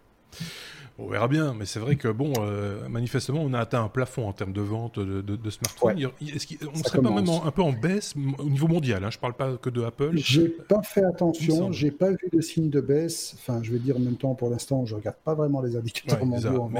On 1.04 1.08
verra 1.08 1.26
bien, 1.26 1.54
mais 1.58 1.66
c'est 1.66 1.80
vrai 1.80 1.96
que 1.96 2.08
bon, 2.08 2.32
euh, 2.38 2.88
manifestement, 2.88 3.42
on 3.42 3.52
a 3.54 3.58
atteint 3.58 3.82
un 3.82 3.88
plafond 3.88 4.28
en 4.28 4.32
termes 4.32 4.52
de 4.52 4.60
vente 4.60 4.98
de, 5.00 5.50
smartphones. 5.50 6.10
On 6.20 6.78
ne 6.78 6.82
serait 6.82 7.02
pas 7.02 7.10
même 7.10 7.28
un 7.28 7.50
peu 7.50 7.62
en 7.62 7.72
baisse 7.72 8.14
au 8.38 8.44
niveau 8.44 8.68
mondial 8.68 9.02
hein, 9.02 9.10
Je 9.10 9.16
ne 9.16 9.20
parle 9.20 9.34
pas 9.34 9.56
que 9.56 9.70
de 9.70 9.82
Apple. 9.82 10.12
J'ai 10.14 10.48
pas 10.48 10.82
fait 10.82 11.04
attention, 11.04 11.72
j'ai 11.72 11.90
pas 11.90 12.10
vu 12.10 12.28
de 12.32 12.40
signe 12.40 12.70
de 12.70 12.80
baisse. 12.80 13.34
Enfin, 13.38 13.60
je 13.62 13.72
vais 13.72 13.78
dire 13.78 13.96
en 13.96 14.00
même 14.00 14.16
temps, 14.16 14.34
pour 14.34 14.48
l'instant, 14.48 14.86
je 14.86 14.94
regarde 14.94 15.16
pas 15.24 15.34
vraiment 15.34 15.60
les 15.60 15.76
indicateurs 15.76 16.24
mondiaux. 16.24 16.70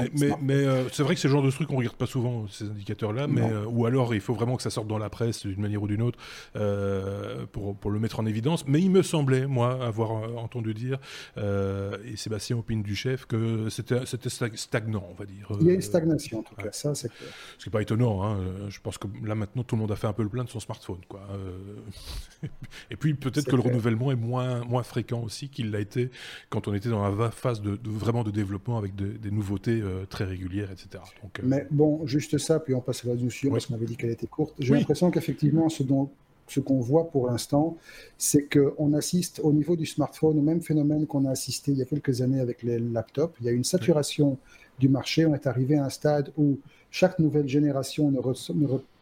Mais, 0.41 0.53
euh, 0.53 0.87
c'est 0.91 1.03
vrai 1.03 1.15
que 1.15 1.21
c'est 1.21 1.27
le 1.27 1.33
genre 1.33 1.43
de 1.43 1.51
truc 1.51 1.67
qu'on 1.67 1.77
regarde 1.77 1.95
pas 1.95 2.05
souvent 2.05 2.45
ces 2.49 2.65
indicateurs-là, 2.65 3.27
mais 3.27 3.41
euh, 3.41 3.65
ou 3.65 3.85
alors 3.85 4.15
il 4.15 4.21
faut 4.21 4.33
vraiment 4.33 4.55
que 4.55 4.63
ça 4.63 4.69
sorte 4.69 4.87
dans 4.87 4.97
la 4.97 5.09
presse 5.09 5.45
d'une 5.45 5.61
manière 5.61 5.83
ou 5.83 5.87
d'une 5.87 6.01
autre 6.01 6.19
pour, 7.51 7.75
pour, 7.75 7.91
le 7.91 7.99
mettre 7.99 8.19
en 8.19 8.25
évidence. 8.25 8.65
Mais 8.67 8.79
il 8.81 8.89
me 8.89 9.01
semblait, 9.01 9.47
moi, 9.47 9.83
avoir 9.83 10.11
entendu 10.37 10.73
dire, 10.73 10.99
et 11.37 12.15
Sébastien 12.15 12.57
opine 12.57 12.83
du 12.83 12.95
chef, 12.95 13.25
que 13.25 13.69
c'était 13.69 14.12
c'était 14.19 14.29
stagnant, 14.55 15.07
on 15.09 15.13
va 15.13 15.25
dire. 15.25 15.47
Il 15.59 15.67
y 15.67 15.71
a 15.71 15.73
une 15.73 15.81
stagnation, 15.81 16.39
en 16.39 16.43
tout 16.43 16.55
cas, 16.55 16.71
ça 16.71 16.93
c'est 16.95 17.09
clair. 17.09 17.29
Ce 17.57 17.63
qui 17.63 17.69
n'est 17.69 17.71
pas 17.71 17.81
étonnant, 17.81 18.23
hein. 18.23 18.37
je 18.69 18.79
pense 18.79 18.97
que 18.97 19.07
là 19.23 19.35
maintenant 19.35 19.63
tout 19.63 19.75
le 19.75 19.81
monde 19.81 19.91
a 19.91 19.95
fait 19.95 20.07
un 20.07 20.13
peu 20.13 20.23
le 20.23 20.29
plein 20.29 20.43
de 20.43 20.49
son 20.49 20.59
smartphone. 20.59 21.01
Quoi. 21.07 21.21
Euh. 21.31 22.47
Et 22.91 22.95
puis 22.95 23.13
peut-être 23.13 23.49
que 23.49 23.55
le 23.55 23.61
renouvellement 23.61 24.11
est 24.11 24.15
moins, 24.15 24.63
moins 24.65 24.83
fréquent 24.83 25.21
aussi 25.21 25.49
qu'il 25.49 25.71
l'a 25.71 25.79
été 25.79 26.11
quand 26.49 26.67
on 26.67 26.73
était 26.73 26.89
dans 26.89 27.07
la 27.07 27.31
phase 27.31 27.61
de, 27.61 27.77
vraiment 27.83 28.23
de 28.23 28.31
développement 28.31 28.77
avec 28.77 28.95
des 28.95 29.31
nouveautés 29.31 29.81
euh, 29.81 30.05
très 30.05 30.25
régulières, 30.25 30.71
etc. 30.71 31.03
Donc, 31.21 31.39
euh, 31.39 31.43
Mais 31.45 31.67
bon, 31.71 32.05
juste 32.05 32.37
ça, 32.37 32.59
puis 32.59 32.73
on 32.73 32.81
passe 32.81 33.05
à 33.05 33.09
la 33.09 33.15
discussion 33.15 33.51
parce 33.51 33.65
qu'on 33.65 33.75
avait 33.75 33.85
dit 33.85 33.97
qu'elle 33.97 34.11
était 34.11 34.27
courte. 34.27 34.55
J'ai 34.59 34.75
l'impression 34.75 35.11
qu'effectivement, 35.11 35.69
ce 35.69 35.83
dont 35.83 36.11
ce 36.47 36.59
qu'on 36.59 36.79
voit 36.79 37.09
pour 37.09 37.27
l'instant, 37.27 37.77
c'est 38.17 38.43
qu'on 38.43 38.93
assiste 38.93 39.39
au 39.43 39.53
niveau 39.53 39.75
du 39.75 39.85
smartphone 39.85 40.37
au 40.37 40.41
même 40.41 40.61
phénomène 40.61 41.07
qu'on 41.07 41.25
a 41.25 41.31
assisté 41.31 41.71
il 41.71 41.77
y 41.77 41.81
a 41.81 41.85
quelques 41.85 42.21
années 42.21 42.39
avec 42.39 42.63
les 42.63 42.79
laptops. 42.79 43.35
Il 43.39 43.45
y 43.45 43.49
a 43.49 43.51
une 43.51 43.63
saturation 43.63 44.37
du 44.79 44.89
marché. 44.89 45.25
On 45.25 45.33
est 45.33 45.47
arrivé 45.47 45.77
à 45.77 45.85
un 45.85 45.89
stade 45.89 46.31
où 46.37 46.59
chaque 46.91 47.19
nouvelle 47.19 47.47
génération 47.47 48.11
ne, 48.11 48.19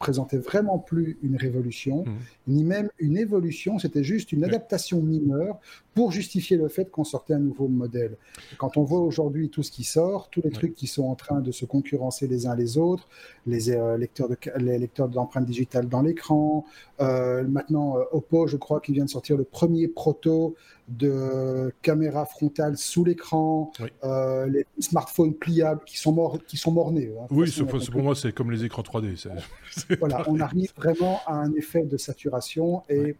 représentait 0.02 0.40
vraiment 0.40 0.80
plus 0.80 1.20
une 1.22 1.36
révolution, 1.36 2.04
mmh. 2.04 2.12
ni 2.48 2.64
même 2.64 2.90
une 2.98 3.18
évolution, 3.18 3.78
c'était 3.78 4.04
juste 4.04 4.32
une 4.32 4.44
adaptation 4.44 5.00
mineure 5.00 5.60
pour 5.94 6.12
justifier 6.12 6.58
le 6.58 6.70
fait 6.70 6.90
qu'on 6.90 7.04
sortait 7.04 7.34
un 7.34 7.40
nouveau 7.40 7.68
modèle. 7.68 8.18
quand 8.58 8.78
on 8.78 8.84
voit 8.84 9.02
aujourd'hui 9.02 9.50
tout 9.50 9.62
ce 9.62 9.72
qui 9.72 9.84
sort, 9.84 10.30
tous 10.30 10.42
les 10.42 10.50
trucs 10.50 10.74
qui 10.74 10.88
sont 10.88 11.04
en 11.04 11.16
train 11.16 11.42
de 11.42 11.52
se 11.52 11.66
concurrencer 11.66 12.28
les 12.28 12.48
uns 12.48 12.56
les 12.56 12.78
autres, 12.78 13.08
les 13.46 13.70
euh, 13.70 13.98
lecteurs 13.98 14.30
de 14.30 14.38
les 14.58 14.80
lecteurs 14.80 15.10
d'empreintes 15.10 15.46
digitales 15.46 15.88
dans 15.88 16.02
l'écran, 16.02 16.66
euh, 17.00 17.44
maintenant 17.44 17.98
euh, 17.98 18.04
Oppo, 18.12 18.48
je 18.48 18.58
crois, 18.58 18.80
qui 18.80 18.94
vient 18.94 19.06
de 19.06 19.10
sortir 19.10 19.38
le 19.38 19.44
premier 19.44 19.88
proto 19.88 20.56
de 20.88 21.72
caméra 21.82 22.26
frontale 22.26 22.78
sous 22.78 23.06
l'écran, 23.06 23.72
les 24.04 24.66
smartphones 24.80 25.34
pliables 25.34 25.84
qui 25.86 25.98
sont 25.98 26.12
morts, 26.12 26.38
qui 26.48 26.58
sont 26.58 26.72
mornés. 26.72 27.12
Hein. 27.18 27.28
oui, 27.30 27.50
pour 27.92 28.04
moi, 28.04 28.16
c'est 28.16 28.34
comme 28.34 28.52
les 28.52 28.66
écrans 28.66 28.82
3D. 28.82 29.16
voilà, 30.00 30.24
on 30.28 30.40
arrive 30.40 30.72
vraiment 30.76 31.22
à 31.26 31.34
un 31.34 31.54
effet 31.54 31.84
de 31.84 31.98
saturation 31.98 32.84
et 32.90 33.16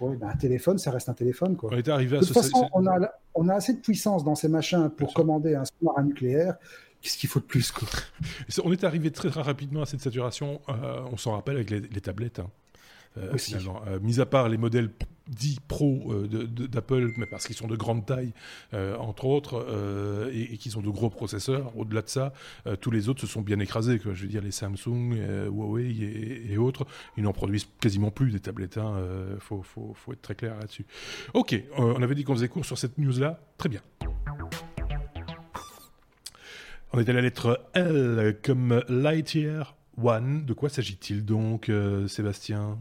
ben, 0.00 0.28
un 0.28 0.36
téléphone, 0.36 0.78
ça 0.78 0.90
reste 0.90 1.08
un 1.08 1.14
téléphone. 1.14 1.56
Quoi. 1.56 1.70
On 1.72 1.76
est 1.76 1.88
arrivé 1.88 2.16
à 2.16 2.20
de 2.20 2.24
toute 2.24 2.34
façon, 2.34 2.68
on 2.72 2.86
a, 2.86 3.12
on 3.34 3.48
a 3.48 3.54
assez 3.54 3.74
de 3.74 3.80
puissance 3.80 4.24
dans 4.24 4.34
ces 4.34 4.48
machins 4.48 4.90
pour 4.90 5.12
commander 5.12 5.54
un 5.54 5.64
sous-marin 5.64 6.04
nucléaire. 6.04 6.56
Qu'est-ce 7.02 7.16
qu'il 7.16 7.28
faut 7.28 7.40
de 7.40 7.44
plus 7.44 7.72
quoi? 7.72 7.88
On 8.64 8.72
est 8.72 8.84
arrivé 8.84 9.10
très, 9.10 9.30
très 9.30 9.40
rapidement 9.40 9.80
à 9.80 9.86
cette 9.86 10.00
saturation. 10.00 10.60
Euh, 10.68 11.00
on 11.10 11.16
s'en 11.16 11.32
rappelle 11.32 11.56
avec 11.56 11.70
les, 11.70 12.00
tablettes. 12.02 12.40
Hein. 12.40 12.50
Euh, 13.18 13.36
euh, 13.88 13.98
mis 14.00 14.20
à 14.20 14.26
part 14.26 14.48
les 14.48 14.56
modèles 14.56 14.90
dits 15.26 15.58
pro 15.66 16.12
euh, 16.12 16.26
d'Apple, 16.26 17.10
mais 17.16 17.26
parce 17.26 17.46
qu'ils 17.46 17.56
sont 17.56 17.66
de 17.66 17.76
grande 17.76 18.06
taille, 18.06 18.32
entre 18.72 19.26
autres, 19.26 19.66
et, 20.32 20.56
qu'ils 20.58 20.76
ont 20.78 20.80
de 20.80 20.88
gros 20.88 21.10
processeurs, 21.10 21.76
au-delà 21.76 22.02
de 22.02 22.08
ça, 22.08 22.32
tous 22.80 22.90
les 22.90 23.08
autres 23.08 23.20
se 23.20 23.26
sont 23.26 23.40
bien 23.40 23.60
écrasés. 23.60 23.98
Quoi. 23.98 24.14
Je 24.14 24.22
veux 24.22 24.28
dire, 24.28 24.42
les 24.42 24.50
Samsung, 24.50 25.14
Huawei 25.46 26.46
et, 26.50 26.58
autres, 26.58 26.86
ils 27.16 27.22
n'en 27.22 27.32
produisent 27.32 27.68
quasiment 27.80 28.10
plus 28.10 28.32
des 28.32 28.40
tablettes. 28.40 28.76
Il 28.76 28.82
hein, 28.82 28.96
faut, 29.38 29.62
faut, 29.62 29.94
faut, 29.94 30.12
être 30.12 30.22
très 30.22 30.34
clair 30.34 30.56
là-dessus. 30.58 30.86
Ok, 31.34 31.60
on 31.76 32.02
avait 32.02 32.14
dit 32.14 32.24
qu'on 32.24 32.34
faisait 32.34 32.48
court 32.48 32.64
sur 32.64 32.78
cette 32.78 32.98
news-là. 32.98 33.40
Très 33.56 33.68
bien. 33.68 33.82
On 36.92 36.98
est 36.98 37.08
à 37.08 37.12
la 37.12 37.20
lettre 37.20 37.68
L 37.74 38.36
comme 38.42 38.82
Lightyear 38.88 39.76
One. 40.02 40.44
De 40.44 40.54
quoi 40.54 40.68
s'agit-il 40.68 41.24
donc, 41.24 41.70
Sébastien? 42.08 42.78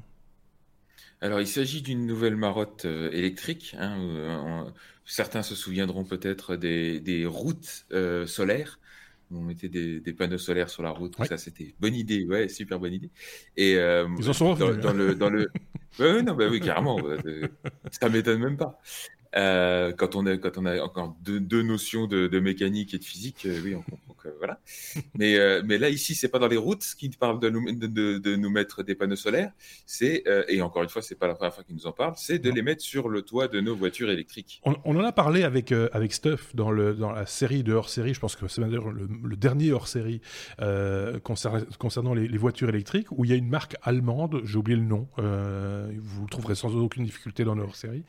Alors, 1.22 1.42
il 1.42 1.48
s'agit 1.48 1.82
d'une 1.82 2.06
nouvelle 2.06 2.38
marotte 2.38 2.86
euh, 2.86 3.12
électrique. 3.12 3.76
Hein, 3.78 4.00
euh, 4.00 4.64
certains 5.06 5.44
se 5.44 5.54
souviendront 5.54 6.06
peut-être 6.06 6.56
des, 6.56 7.26
routes 7.26 7.86
euh, 7.92 8.26
solaires. 8.26 8.80
On 9.32 9.42
mettait 9.42 9.70
des, 9.70 10.14
panneaux 10.14 10.38
solaires 10.38 10.70
sur 10.70 10.82
la 10.82 10.92
route. 10.92 11.16
Ça, 11.26 11.38
c'était 11.38 11.76
bonne 11.80 11.94
idée. 11.94 12.26
Ouais, 12.26 12.48
super 12.48 12.80
bonne 12.80 12.94
idée. 12.94 13.12
Et 13.58 13.74
ils 13.74 14.30
en 14.30 14.34
sont 14.34 14.54
dans, 14.56 14.74
dans, 14.76 14.94
le, 14.94 15.14
dans 15.14 15.30
le... 15.30 15.52
non, 16.00 16.34
bah 16.34 16.48
oui, 16.50 16.60
carrément. 16.62 16.98
ça 17.92 18.10
m'étonne 18.10 18.40
même 18.40 18.58
pas. 18.58 18.80
Quand 19.34 20.16
on 20.16 20.26
a 20.26 20.38
quand 20.38 20.58
on 20.58 20.66
a 20.66 20.82
encore 20.82 21.16
deux, 21.22 21.62
notions 21.62 22.08
de, 22.08 22.40
mécanique 22.40 22.94
et 22.94 22.98
de 22.98 23.04
physique, 23.04 23.48
oui, 23.64 23.76
on 23.76 23.82
comprend 23.82 24.10
voilà. 24.38 24.60
mais, 25.16 25.38
mais 25.64 25.78
là, 25.78 25.90
ici, 25.90 26.16
c'est 26.16 26.28
pas 26.28 26.40
dans 26.40 26.48
les 26.48 26.58
routes 26.58 26.86
qui 26.98 27.10
parle 27.10 27.40
de 27.40 27.50
nous, 27.50 27.72
de, 27.72 28.18
de, 28.18 28.36
nous 28.36 28.50
mettre 28.50 28.84
des 28.84 28.96
panneaux 28.96 29.16
solaires. 29.16 29.52
C'est, 29.86 30.24
et 30.48 30.62
encore 30.62 30.84
une 30.84 30.90
fois, 30.90 31.02
c'est 31.02 31.16
pas 31.16 31.28
la 31.28 31.36
première 31.36 31.54
fois 31.54 31.64
qu'ils 31.64 31.76
nous 31.76 31.88
en 31.88 31.92
parlent, 31.92 32.16
c'est 32.18 32.40
de 32.40 32.50
les 32.52 32.62
mettre 32.62 32.84
sur 32.84 33.10
le 33.10 33.22
toit 33.22 33.48
de 33.48 33.60
nos 33.60 33.76
voitures 33.76 34.10
électriques. 34.10 34.62
On, 34.66 34.76
en 34.98 35.04
a 35.04 35.12
parlé 35.12 35.44
avec, 35.44 35.72
avec 35.72 36.14
Stuff 36.14 36.56
dans, 36.56 36.72
le, 36.72 36.94
dans 36.94 37.12
la 37.12 37.26
série 37.26 37.64
de 37.64 37.74
hors-série, 37.74 38.14
je 38.14 38.20
pense 38.20 38.36
que 38.36 38.48
c'est 38.48 38.62
d'ailleurs 38.62 38.92
le, 38.92 39.08
dernier 39.36 39.72
hors-série 39.72 40.22
concernant 41.24 42.14
les, 42.14 42.28
les, 42.28 42.38
voitures 42.38 42.70
électriques, 42.70 43.08
où 43.12 43.26
il 43.26 43.32
y 43.32 43.34
a 43.34 43.38
une 43.38 43.50
marque 43.50 43.76
allemande, 43.84 44.42
j'ai 44.44 44.58
oublié 44.58 44.78
le 44.78 44.86
nom, 44.86 45.08
vous 45.18 46.24
le 46.24 46.30
trouverez 46.30 46.56
sans 46.56 46.76
aucune 46.76 47.06
difficulté 47.06 47.44
dans 47.44 47.56
leur 47.56 47.76
série, 47.76 48.04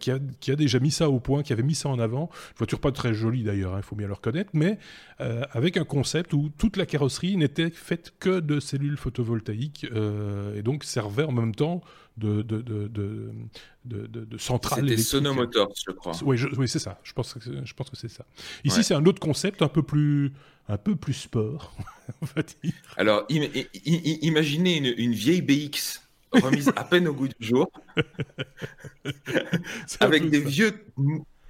qui, 0.00 0.10
a, 0.10 0.18
qui 0.40 0.50
a 0.50 0.51
déjà 0.56 0.78
mis 0.78 0.90
ça 0.90 1.08
au 1.10 1.20
point, 1.20 1.42
qui 1.42 1.52
avait 1.52 1.62
mis 1.62 1.74
ça 1.74 1.88
en 1.88 1.98
avant. 1.98 2.30
Une 2.50 2.58
voiture 2.58 2.80
pas 2.80 2.92
très 2.92 3.14
jolie 3.14 3.42
d'ailleurs, 3.42 3.72
il 3.74 3.78
hein, 3.78 3.82
faut 3.82 3.96
bien 3.96 4.06
le 4.06 4.12
reconnaître, 4.12 4.50
mais 4.52 4.78
euh, 5.20 5.42
avec 5.52 5.76
un 5.76 5.84
concept 5.84 6.32
où 6.32 6.50
toute 6.58 6.76
la 6.76 6.86
carrosserie 6.86 7.36
n'était 7.36 7.70
faite 7.70 8.14
que 8.18 8.40
de 8.40 8.60
cellules 8.60 8.96
photovoltaïques 8.96 9.86
euh, 9.92 10.56
et 10.56 10.62
donc 10.62 10.84
servait 10.84 11.24
en 11.24 11.32
même 11.32 11.54
temps 11.54 11.82
de, 12.16 12.42
de, 12.42 12.60
de, 12.60 12.88
de, 12.88 14.06
de 14.06 14.38
centrale 14.38 14.88
C'était 14.88 15.00
Sonomotors, 15.00 15.72
je 15.86 15.92
crois. 15.92 16.12
Oui, 16.24 16.38
oui 16.56 16.68
c'est 16.68 16.78
ça. 16.78 17.00
Je 17.02 17.12
pense 17.12 17.34
que, 17.34 17.40
je 17.64 17.74
pense 17.74 17.90
que 17.90 17.96
c'est 17.96 18.10
ça. 18.10 18.26
Ici, 18.64 18.84
c'est 18.84 18.94
un 18.94 19.04
autre 19.06 19.20
concept 19.20 19.62
un 19.62 19.68
peu 19.68 19.82
plus, 19.82 20.32
un 20.68 20.76
peu 20.76 20.94
plus 20.96 21.14
sport, 21.14 21.74
on 22.22 22.26
va 22.26 22.42
dire. 22.42 22.74
Alors, 22.96 23.26
imaginez 23.30 24.76
une, 24.76 24.94
une 24.96 25.12
vieille 25.12 25.42
BX 25.42 26.02
remise 26.32 26.72
à 26.76 26.84
peine 26.84 27.08
au 27.08 27.14
goût 27.14 27.28
du 27.28 27.46
jour, 27.46 27.70
avec 30.00 30.30
des 30.30 30.40
vieux, 30.40 30.72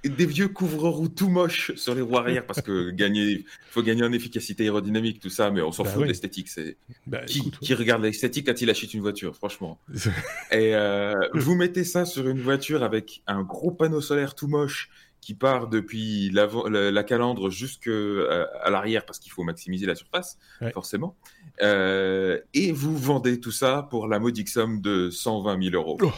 des 0.03 0.25
vieux 0.25 0.49
couvre-roues 0.49 1.09
tout 1.09 1.29
moches 1.29 1.73
sur 1.75 1.95
les 1.95 2.01
roues 2.01 2.17
arrière 2.17 2.45
parce 2.45 2.61
que 2.61 2.89
gagner, 2.89 3.45
faut 3.69 3.81
gagner 3.81 4.03
en 4.03 4.11
efficacité 4.11 4.63
aérodynamique, 4.63 5.19
tout 5.19 5.29
ça, 5.29 5.51
mais 5.51 5.61
on 5.61 5.71
s'en 5.71 5.83
bah 5.83 5.91
fout 5.91 6.03
de 6.03 6.07
l'esthétique. 6.07 6.49
C'est 6.49 6.77
bah, 7.07 7.23
qui, 7.25 7.73
regarde 7.73 8.03
l'esthétique 8.03 8.47
quand 8.47 8.61
il 8.61 8.69
achète 8.69 8.93
une 8.93 9.01
voiture, 9.01 9.35
franchement. 9.35 9.79
Et 10.51 10.75
euh, 10.75 11.13
vous 11.33 11.55
mettez 11.55 11.83
ça 11.83 12.05
sur 12.05 12.27
une 12.27 12.41
voiture 12.41 12.83
avec 12.83 13.23
un 13.27 13.43
gros 13.43 13.71
panneau 13.71 14.01
solaire 14.01 14.35
tout 14.35 14.47
moche 14.47 14.89
qui 15.21 15.33
part 15.33 15.69
depuis 15.69 16.29
la, 16.31 16.49
la, 16.91 17.03
calandre 17.03 17.49
jusqu'à 17.49 17.89
euh, 17.89 18.45
l'arrière 18.69 19.05
parce 19.05 19.19
qu'il 19.19 19.31
faut 19.31 19.43
maximiser 19.43 19.85
la 19.85 19.95
surface, 19.95 20.37
forcément. 20.73 21.15
Euh, 21.61 22.39
et 22.53 22.71
vous 22.71 22.97
vendez 22.97 23.39
tout 23.39 23.51
ça 23.51 23.87
pour 23.89 24.07
la 24.07 24.19
modique 24.19 24.49
somme 24.49 24.81
de 24.81 25.09
120 25.09 25.63
000 25.71 25.75
euros. 25.75 25.97
Oh. 26.01 26.11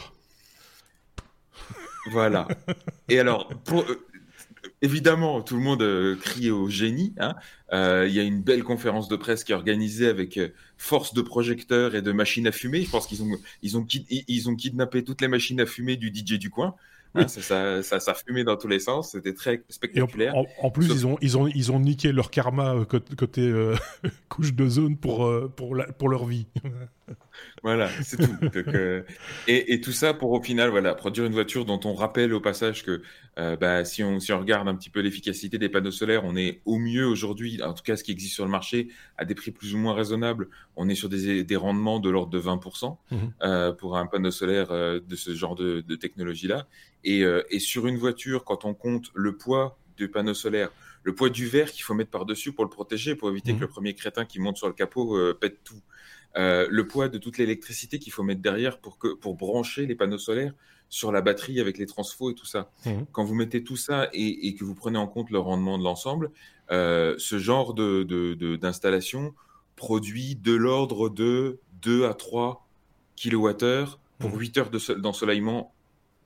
Voilà. 2.12 2.48
Et 3.10 3.20
alors, 3.20 3.50
pour, 3.66 3.82
euh, 3.82 4.06
évidemment, 4.82 5.42
tout 5.42 5.56
le 5.56 5.62
monde 5.62 6.18
crie 6.22 6.52
au 6.52 6.70
génie. 6.70 7.14
Hein. 7.20 7.36
Il 7.72 8.14
y 8.14 8.20
a 8.20 8.24
une 8.24 8.42
belle 8.42 8.64
conférence 8.64 9.08
de 9.08 9.16
presse 9.16 9.44
qui 9.44 9.52
est 9.52 9.56
organisée 9.56 10.08
avec 10.08 10.40
force 10.78 11.14
de 11.14 11.22
projecteurs 11.22 11.96
et 11.96 12.02
de 12.02 12.12
machines 12.12 12.48
à 12.48 12.52
fumer. 12.52 12.84
Je 12.84 12.90
pense 12.90 13.08
qu'ils 13.08 13.24
ont, 13.24 13.38
ils 13.62 13.78
ont, 13.78 13.86
ils 14.10 14.50
ont 14.50 14.56
kidnappé 14.56 15.04
toutes 15.04 15.22
les 15.22 15.28
machines 15.28 15.60
à 15.60 15.66
fumer 15.66 15.98
du 15.98 16.08
DJ 16.08 16.40
du 16.40 16.50
coin. 16.50 16.76
Hein, 17.16 17.28
ça, 17.28 17.82
ça, 17.82 18.00
ça, 18.00 18.14
fumait 18.14 18.44
dans 18.44 18.58
tous 18.58 18.68
les 18.68 18.80
sens, 18.80 19.12
c'était 19.12 19.34
très 19.34 19.64
spectaculaire. 19.70 20.34
En, 20.62 20.70
plus, 20.70 20.88
ils, 20.88 21.08
ont, 21.08 21.18
ils, 21.22 21.38
ont, 21.38 21.48
ils 21.48 21.72
ont 21.72 21.80
niqué 21.80 22.12
leur 22.12 22.30
karma 22.30 22.76
euh, 22.76 22.86
côté, 22.86 23.42
euh, 23.42 23.76
couche 24.30 24.54
de 24.54 24.68
zone 24.68 24.98
pour, 24.98 25.26
euh, 25.26 25.52
pour, 25.56 25.78
pour 25.98 26.10
leur 26.10 26.26
vie. 26.26 26.48
Voilà, 27.66 27.90
c'est 28.04 28.18
tout. 28.18 28.38
et, 29.48 29.74
et, 29.74 29.82
tout 29.82 29.92
ça 29.92 30.14
pour 30.14 30.32
au 30.32 30.42
final 30.42 30.70
voilà, 30.70 30.96
produire 30.96 31.26
une 31.26 31.34
voiture 31.34 31.66
dont 31.66 31.80
on 31.84 31.94
rappelle 31.94 32.34
au 32.34 32.40
passage 32.40 32.86
que 32.86 33.02
bah, 33.36 33.84
si, 33.84 34.02
on, 34.02 34.22
si 34.22 34.32
on 34.32 34.40
regarde 34.40 34.68
un 34.70 34.76
petit 34.76 34.90
peu 34.90 35.02
l'efficacité 35.02 35.58
des 35.58 35.68
panneaux 35.68 35.92
solaires, 35.92 36.24
on 36.24 36.38
est 36.38 36.62
au 36.64 36.78
mieux 36.78 37.06
aujourd'hui, 37.06 37.62
en 37.62 37.74
tout 37.74 37.84
cas 37.84 37.98
ce 37.98 38.04
qui 38.04 38.12
existe 38.12 38.36
sur 38.36 38.46
le 38.46 38.52
marché, 38.52 38.88
à 39.18 39.26
des 39.26 39.36
prix 39.36 39.52
plus 39.52 39.76
ou 39.76 39.78
moins 39.78 39.94
raisonnables. 39.94 40.48
On 40.78 40.88
est 40.88 40.96
sur 40.96 41.10
des, 41.10 41.44
des 41.44 41.56
rendements 41.58 42.00
de 42.00 42.10
l'ordre 42.10 42.32
de 42.32 42.40
20% 42.40 42.98
mmh 43.12 43.76
pour 43.78 43.98
un 43.98 44.06
panneau 44.06 44.32
solaire 44.32 44.70
de 44.70 45.16
ce 45.16 45.34
genre 45.34 45.56
de, 45.56 45.82
de 45.82 45.96
technologie-là. 45.96 46.68
Euh, 47.08 47.44
et, 47.50 47.60
sur 47.60 47.88
une 47.88 47.98
voiture, 47.98 48.44
quand 48.44 48.66
on 48.66 48.74
compte 48.74 49.12
le 49.14 49.38
poids 49.38 49.78
du 49.98 50.10
panneau 50.10 50.34
solaire, 50.34 50.72
le 51.04 51.14
poids 51.14 51.30
du 51.30 51.46
verre 51.48 51.72
qu'il 51.72 51.84
faut 51.84 51.94
mettre 51.94 52.10
par-dessus 52.10 52.52
pour 52.52 52.64
le 52.64 52.70
protéger, 52.70 53.16
pour 53.16 53.30
éviter 53.30 53.54
que 53.54 53.60
le 53.60 53.68
mhm. 53.68 53.72
premier 53.72 53.94
crétin 53.94 54.26
qui 54.26 54.40
monte 54.40 54.58
sur 54.58 54.68
le 54.68 54.74
capot 54.74 55.16
euh, 55.16 55.38
pète 55.40 55.64
tout, 55.64 55.82
euh, 56.38 56.68
le 56.70 56.88
poids 56.88 57.10
de 57.10 57.18
toute 57.18 57.38
l'électricité 57.38 58.00
qu'il 58.00 58.12
faut 58.12 58.24
mettre 58.24 58.42
derrière 58.42 58.80
pour, 58.80 58.98
que, 58.98 59.14
pour 59.14 59.36
brancher 59.36 59.86
les 59.86 59.96
panneaux 59.96 60.18
solaires 60.18 60.54
sur 60.90 61.12
la 61.12 61.22
batterie 61.22 61.60
avec 61.60 61.78
les 61.78 61.86
transfos 61.86 62.32
et 62.32 62.36
tout 62.36 62.46
ça. 62.46 62.70
Mhm. 62.86 63.06
Quand 63.12 63.24
vous 63.24 63.36
mettez 63.36 63.64
tout 63.64 63.78
ça 63.78 64.10
et, 64.14 64.54
que 64.56 64.64
vous 64.64 64.76
prenez 64.76 64.98
en 64.98 65.08
compte 65.08 65.32
le 65.32 65.40
rendement 65.40 65.78
de 65.78 65.84
l'ensemble, 65.84 66.32
ce 66.70 67.38
genre 67.40 67.74
d'installation 67.74 69.24
de, 69.24 69.32
produit 69.76 70.36
de 70.36 70.54
l'ordre 70.54 71.10
de 71.10 71.60
2 71.82 72.06
à 72.06 72.14
3 72.14 72.68
kWh 73.18 73.98
pour 74.20 74.36
8 74.36 74.58
mhm. 74.58 74.64
heures 74.64 75.00
d'ensoleillement 75.00 75.74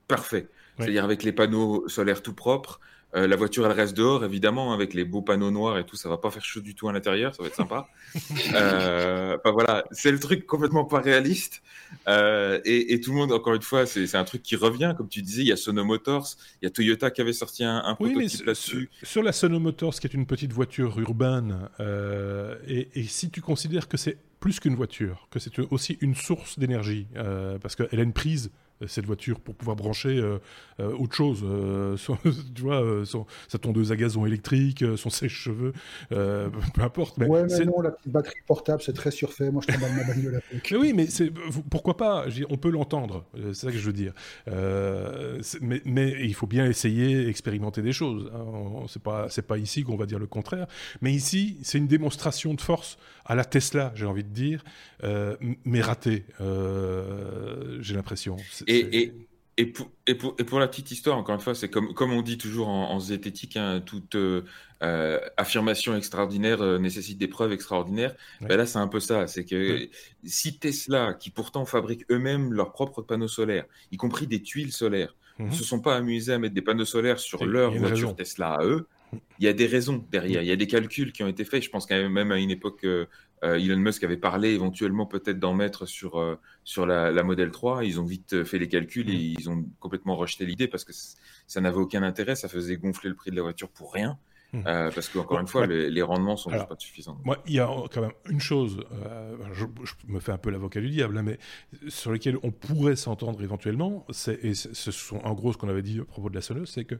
parfait. 0.08 0.48
C'est-à-dire 0.78 1.04
avec 1.04 1.22
les 1.22 1.32
panneaux 1.32 1.88
solaires 1.88 2.22
tout 2.22 2.34
propres. 2.34 2.80
Euh, 3.16 3.26
la 3.26 3.36
voiture, 3.36 3.66
elle 3.66 3.72
reste 3.72 3.96
dehors, 3.96 4.24
évidemment, 4.24 4.72
avec 4.72 4.94
les 4.94 5.04
beaux 5.04 5.22
panneaux 5.22 5.50
noirs 5.50 5.78
et 5.78 5.84
tout. 5.84 5.96
Ça 5.96 6.08
va 6.08 6.16
pas 6.16 6.30
faire 6.30 6.44
chaud 6.44 6.60
du 6.60 6.74
tout 6.74 6.88
à 6.88 6.92
l'intérieur, 6.92 7.34
ça 7.34 7.42
va 7.42 7.48
être 7.48 7.56
sympa. 7.56 7.88
euh, 8.54 9.36
voilà, 9.44 9.84
c'est 9.90 10.12
le 10.12 10.20
truc 10.20 10.46
complètement 10.46 10.84
pas 10.84 11.00
réaliste. 11.00 11.62
Euh, 12.08 12.60
et, 12.64 13.00
tout 13.00 13.10
le 13.10 13.16
monde, 13.16 13.32
encore 13.32 13.54
une 13.54 13.62
fois, 13.62 13.86
c'est 13.86 14.14
un 14.14 14.24
truc 14.24 14.42
qui 14.42 14.56
revient. 14.56 14.94
Comme 14.96 15.08
tu 15.08 15.22
disais, 15.22 15.42
il 15.42 15.48
y 15.48 15.52
a 15.52 15.56
Sono 15.56 15.84
Motors, 15.84 16.36
il 16.62 16.66
y 16.66 16.68
a 16.68 16.70
Toyota 16.70 17.10
qui 17.10 17.20
avait 17.20 17.32
sorti 17.32 17.64
un, 17.64 17.82
un 17.84 17.94
prototype 17.94 18.46
là-dessus. 18.46 18.90
Sur 19.02 19.22
la 19.22 19.32
Sono 19.32 19.58
Motors, 19.58 19.94
qui 19.94 20.06
est 20.06 20.14
une 20.14 20.26
petite 20.26 20.52
voiture 20.52 20.98
urbaine, 21.00 21.68
euh, 21.80 22.56
et, 22.66 22.88
et 22.94 23.04
si 23.04 23.30
tu 23.30 23.40
considères 23.40 23.88
que 23.88 23.96
c'est 23.96 24.18
plus 24.38 24.60
qu'une 24.60 24.76
voiture, 24.76 25.26
que 25.30 25.38
c'est 25.38 25.58
aussi 25.70 25.98
une 26.00 26.14
source 26.14 26.58
d'énergie, 26.58 27.06
parce 27.60 27.76
qu'elle 27.76 28.00
a 28.00 28.02
une 28.02 28.14
prise 28.14 28.50
cette 28.86 29.06
voiture 29.06 29.40
pour 29.40 29.54
pouvoir 29.54 29.76
brancher 29.76 30.18
euh, 30.18 30.38
euh, 30.80 30.92
autre 30.96 31.14
chose. 31.14 31.42
Euh, 31.44 31.96
tu 32.54 32.62
vois, 32.62 32.82
sa 33.48 33.58
tondeuse 33.58 33.92
à 33.92 33.96
gazon 33.96 34.26
électrique, 34.26 34.84
son 34.96 35.10
sèche-cheveux, 35.10 35.72
peu 36.10 36.82
importe. 36.82 37.18
Mais 37.18 37.26
ouais, 37.26 37.44
mais 37.48 37.64
non, 37.64 37.80
la 37.80 37.90
petite 37.90 38.12
batterie 38.12 38.40
portable, 38.46 38.82
c'est 38.82 38.92
très 38.92 39.10
surfait. 39.10 39.50
Moi, 39.50 39.62
je 39.66 39.74
dans 39.74 39.88
ma 39.88 40.04
bagnole 40.04 40.40
avec. 40.50 40.74
oui, 40.78 40.92
mais 40.94 41.06
pourquoi 41.70 41.96
pas 41.96 42.26
On 42.48 42.56
peut 42.56 42.70
l'entendre, 42.70 43.24
c'est 43.34 43.54
ça 43.54 43.72
que 43.72 43.78
je 43.78 43.86
veux 43.86 43.92
dire. 43.92 44.12
mais, 45.60 45.82
mais, 45.84 46.16
il 46.20 46.34
faut 46.34 46.46
bien 46.46 46.66
essayer, 46.66 47.28
expérimenter 47.28 47.82
des 47.82 47.92
choses. 47.92 48.30
Hein. 48.34 48.84
C'est 48.88 49.02
pas, 49.02 49.28
c'est 49.28 49.46
pas 49.46 49.58
ici 49.58 49.82
qu'on 49.82 49.96
va 49.96 50.06
dire 50.06 50.18
le 50.18 50.26
contraire. 50.26 50.66
Mais 51.02 51.12
ici, 51.12 51.58
c'est 51.62 51.78
une 51.78 51.86
démonstration 51.86 52.54
de 52.54 52.60
force 52.60 52.98
à 53.24 53.34
la 53.34 53.44
Tesla, 53.44 53.92
j'ai 53.94 54.06
envie 54.06 54.24
de 54.24 54.30
dire, 54.30 54.64
mais 55.64 55.80
ratée, 55.80 56.24
j'ai 57.80 57.94
l'impression. 57.94 58.36
Et, 58.70 59.12
et, 59.56 59.66
pour, 59.66 59.90
et, 60.06 60.14
pour, 60.14 60.34
et, 60.38 60.44
pour, 60.44 60.58
la 60.58 60.68
petite 60.68 60.90
histoire, 60.90 61.18
encore 61.18 61.34
une 61.34 61.40
fois, 61.40 61.54
c'est 61.54 61.68
comme, 61.68 61.92
comme 61.92 62.12
on 62.12 62.22
dit 62.22 62.38
toujours 62.38 62.68
en, 62.68 62.98
zététique, 63.00 63.56
hein, 63.56 63.82
toute 63.84 64.14
euh, 64.14 64.42
euh, 64.82 65.18
affirmation 65.36 65.96
extraordinaire 65.96 66.62
euh, 66.62 66.78
nécessite 66.78 67.18
des 67.18 67.28
preuves 67.28 67.52
extraordinaires. 67.52 68.14
Ben 68.40 68.56
là, 68.56 68.64
c'est 68.66 68.78
un 68.78 68.88
peu 68.88 69.00
ça. 69.00 69.26
C'est 69.26 69.44
que 69.44 69.88
si 70.24 70.58
Tesla, 70.58 71.14
qui 71.14 71.30
pourtant 71.30 71.66
fabrique 71.66 72.04
eux-mêmes 72.10 72.52
leurs 72.52 72.72
propres 72.72 73.02
panneaux 73.02 73.28
solaires, 73.28 73.66
y 73.90 73.96
compris 73.96 74.26
des 74.26 74.40
tuiles 74.40 74.72
solaires, 74.72 75.14
ne 75.38 75.46
mhm. 75.46 75.52
se 75.52 75.64
sont 75.64 75.80
pas 75.80 75.96
amusés 75.96 76.32
à 76.32 76.38
mettre 76.38 76.54
des 76.54 76.62
panneaux 76.62 76.84
solaires 76.84 77.18
sur 77.18 77.44
leur 77.44 77.72
voiture 77.74 78.14
Tesla 78.14 78.54
à 78.54 78.64
eux, 78.64 78.86
il 79.40 79.44
y 79.44 79.48
a 79.48 79.52
des 79.52 79.66
raisons 79.66 80.04
derrière, 80.10 80.42
il 80.42 80.48
y 80.48 80.52
a 80.52 80.56
des 80.56 80.68
calculs 80.68 81.12
qui 81.12 81.24
ont 81.24 81.28
été 81.28 81.44
faits. 81.44 81.64
Je 81.64 81.70
pense 81.70 81.86
quand 81.86 81.96
même 81.96 82.30
à 82.30 82.38
une 82.38 82.50
époque, 82.50 82.86
Elon 83.42 83.78
Musk 83.78 84.04
avait 84.04 84.16
parlé 84.16 84.50
éventuellement 84.50 85.06
peut-être 85.06 85.38
d'en 85.38 85.54
mettre 85.54 85.86
sur, 85.86 86.18
euh, 86.18 86.38
sur 86.64 86.86
la, 86.86 87.10
la, 87.10 87.22
Model 87.22 87.50
3. 87.50 87.84
Ils 87.84 88.00
ont 88.00 88.04
vite 88.04 88.44
fait 88.44 88.58
les 88.58 88.68
calculs 88.68 89.08
et 89.08 89.14
mm. 89.14 89.36
ils 89.38 89.50
ont 89.50 89.64
complètement 89.78 90.16
rejeté 90.16 90.44
l'idée 90.44 90.68
parce 90.68 90.84
que 90.84 90.92
ça 91.46 91.60
n'avait 91.60 91.78
aucun 91.78 92.02
intérêt, 92.02 92.34
ça 92.34 92.48
faisait 92.48 92.76
gonfler 92.76 93.08
le 93.08 93.16
prix 93.16 93.30
de 93.30 93.36
la 93.36 93.42
voiture 93.42 93.68
pour 93.68 93.92
rien. 93.92 94.18
Mm. 94.52 94.62
parce 94.64 95.08
qu'encore 95.08 95.38
une 95.38 95.46
fois, 95.46 95.64
les, 95.66 96.02
rendements 96.02 96.36
sont 96.36 96.50
pas 96.50 96.74
suffisants. 96.76 97.16
Moi, 97.24 97.40
il 97.46 97.54
y 97.54 97.60
a 97.60 97.68
quand 97.92 98.00
même 98.00 98.12
une 98.28 98.40
chose, 98.40 98.80
je, 99.52 99.64
me 100.08 100.18
fais 100.18 100.32
un 100.32 100.38
peu 100.38 100.50
l'avocat 100.50 100.80
du 100.80 100.90
diable, 100.90 101.16
hein, 101.18 101.22
mais 101.22 101.38
sur 101.86 102.10
lequel 102.10 102.36
on 102.42 102.50
pourrait 102.50 102.96
s'entendre 102.96 103.40
éventuellement, 103.44 104.04
et 104.42 104.54
ce 104.54 104.90
sont 104.90 105.18
en 105.18 105.34
gros 105.34 105.52
ce 105.52 105.58
qu'on 105.58 105.68
avait 105.68 105.82
dit 105.82 106.00
à 106.00 106.04
propos 106.04 106.30
de 106.30 106.34
la 106.34 106.40
sonneuse, 106.40 106.68
c'est 106.68 106.84
que 106.84 106.96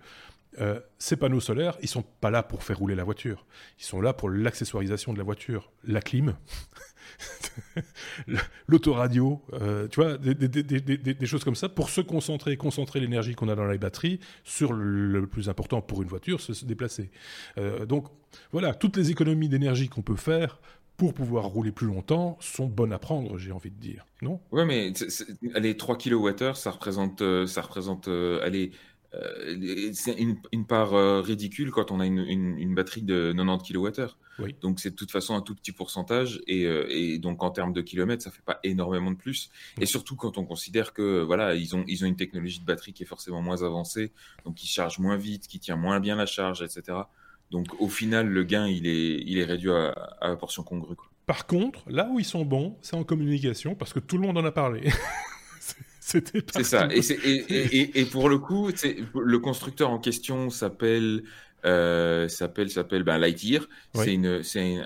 euh, 0.58 0.80
ces 0.98 1.16
panneaux 1.16 1.40
solaires, 1.40 1.76
ils 1.80 1.88
sont 1.88 2.02
pas 2.02 2.30
là 2.30 2.42
pour 2.42 2.64
faire 2.64 2.78
rouler 2.78 2.94
la 2.94 3.04
voiture. 3.04 3.46
Ils 3.78 3.84
sont 3.84 4.00
là 4.00 4.12
pour 4.12 4.30
l'accessoirisation 4.30 5.12
de 5.12 5.18
la 5.18 5.24
voiture. 5.24 5.70
La 5.84 6.00
clim, 6.00 6.34
l'autoradio, 8.68 9.42
euh, 9.52 9.86
tu 9.88 10.00
vois, 10.00 10.18
des, 10.18 11.26
choses 11.26 11.44
comme 11.44 11.54
ça 11.54 11.68
pour 11.68 11.90
se 11.90 12.00
concentrer, 12.00 12.56
concentrer 12.56 13.00
l'énergie 13.00 13.34
qu'on 13.34 13.48
a 13.48 13.54
dans 13.54 13.66
les 13.66 13.78
batteries 13.78 14.18
sur 14.42 14.72
le, 14.72 15.26
plus 15.26 15.48
important 15.48 15.80
pour 15.80 16.02
une 16.02 16.08
voiture, 16.08 16.40
se, 16.40 16.64
déplacer. 16.64 17.10
Euh, 17.58 17.86
donc 17.86 18.08
voilà, 18.52 18.74
toutes 18.74 18.96
les 18.96 19.10
économies 19.10 19.48
d'énergie 19.48 19.88
qu'on 19.88 20.02
peut 20.02 20.16
faire 20.16 20.60
pour 20.96 21.14
pouvoir 21.14 21.46
rouler 21.46 21.72
plus 21.72 21.86
longtemps 21.86 22.36
sont 22.40 22.66
bonnes 22.66 22.92
à 22.92 22.98
prendre, 22.98 23.38
j'ai 23.38 23.52
envie 23.52 23.70
de 23.70 23.80
dire, 23.80 24.04
non? 24.20 24.40
Ouais, 24.52 24.66
mais 24.66 24.92
les 25.54 25.76
3 25.76 25.96
kWh, 25.96 26.54
ça 26.54 26.72
représente, 26.72 27.22
ça 27.46 27.62
représente 27.62 28.08
allez, 28.08 28.72
euh, 29.14 29.90
c'est 29.92 30.12
une, 30.12 30.66
part 30.66 30.94
euh, 30.94 31.20
ridicule 31.20 31.70
quand 31.70 31.90
on 31.90 31.98
a 31.98 32.06
une, 32.06 32.74
batterie 32.74 33.02
de 33.02 33.32
90 33.36 33.72
kWh. 33.72 34.06
Donc 34.62 34.80
c'est 34.80 34.90
de 34.90 34.94
toute 34.94 35.10
façon 35.10 35.34
un 35.34 35.42
tout 35.42 35.54
petit 35.54 35.72
pourcentage 35.72 36.40
et, 36.46 37.18
donc 37.18 37.42
en 37.42 37.50
termes 37.50 37.72
de 37.72 37.82
kilomètres, 37.82 38.22
ça 38.22 38.30
fait 38.30 38.44
pas 38.44 38.58
énormément 38.62 39.10
de 39.10 39.16
plus. 39.16 39.50
Et 39.80 39.86
surtout 39.86 40.16
quand 40.16 40.38
on 40.38 40.44
considère 40.44 40.92
que 40.92 41.22
voilà, 41.22 41.54
ils 41.54 41.76
ont 41.76 41.84
ils 41.88 42.04
ont 42.04 42.06
une 42.06 42.16
technologie 42.16 42.60
de 42.60 42.64
batterie 42.64 42.92
qui 42.92 43.02
est 43.02 43.06
forcément 43.06 43.42
moins 43.42 43.62
avancée, 43.62 44.12
donc 44.44 44.54
qui 44.54 44.66
charge 44.66 44.98
moins 44.98 45.16
vite, 45.16 45.46
qui 45.46 45.58
tient 45.58 45.76
moins 45.76 46.00
bien 46.00 46.16
la 46.16 46.26
charge, 46.26 46.62
etc. 46.62 46.98
Donc 47.50 47.66
au 47.80 47.88
final, 47.88 48.28
le 48.28 48.44
gain 48.44 48.66
il 48.66 48.86
est 48.86 49.22
il 49.26 49.38
est 49.38 49.44
réduit 49.44 49.72
à, 49.72 50.16
à 50.20 50.36
portion 50.36 50.62
congrue. 50.62 50.96
Par 51.26 51.46
contre, 51.46 51.80
là 51.88 52.08
où 52.10 52.18
ils 52.18 52.24
sont 52.24 52.44
bons, 52.44 52.76
c'est 52.80 52.96
en 52.96 53.04
communication 53.04 53.74
parce 53.74 53.92
que 53.92 54.00
tout 54.00 54.16
le 54.16 54.26
monde 54.26 54.38
en 54.38 54.44
a 54.44 54.52
parlé. 54.52 54.88
C'est 56.10 56.64
ça. 56.64 56.88
Et, 56.90 58.00
et, 58.00 58.04
pour 58.04 58.28
le 58.28 58.38
coup, 58.38 58.70
le 59.14 59.38
constructeur 59.38 59.90
en 59.90 59.98
question 59.98 60.50
s'appelle 60.50 61.22
euh, 61.64 62.28
s'appelle 62.28 62.70
s'appelle 62.70 63.02
ben, 63.02 63.18
Lightyear. 63.18 63.68
C'est 63.94 64.18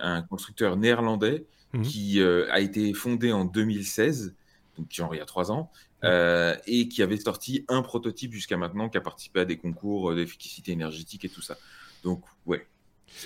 un 0.00 0.22
constructeur 0.22 0.76
néerlandais 0.76 1.46
mhm. 1.72 1.82
qui 1.82 2.20
euh, 2.20 2.50
a 2.50 2.60
été 2.60 2.92
fondé 2.94 3.32
en 3.32 3.44
2016, 3.44 4.34
donc 4.78 4.86
genre 4.90 5.14
il 5.14 5.18
y 5.18 5.20
a 5.20 5.26
trois 5.26 5.52
ans, 5.52 5.70
euh, 6.02 6.56
et 6.66 6.88
qui 6.88 7.02
avait 7.02 7.16
sorti 7.16 7.64
un 7.68 7.82
prototype 7.82 8.32
jusqu'à 8.32 8.56
maintenant, 8.56 8.88
qui 8.88 8.98
a 8.98 9.00
participé 9.00 9.40
à 9.40 9.44
des 9.44 9.56
concours 9.56 10.14
d'efficacité 10.14 10.72
énergétique 10.72 11.24
et 11.24 11.28
tout 11.28 11.42
ça. 11.42 11.56
Donc 12.02 12.22
ouais, 12.46 12.66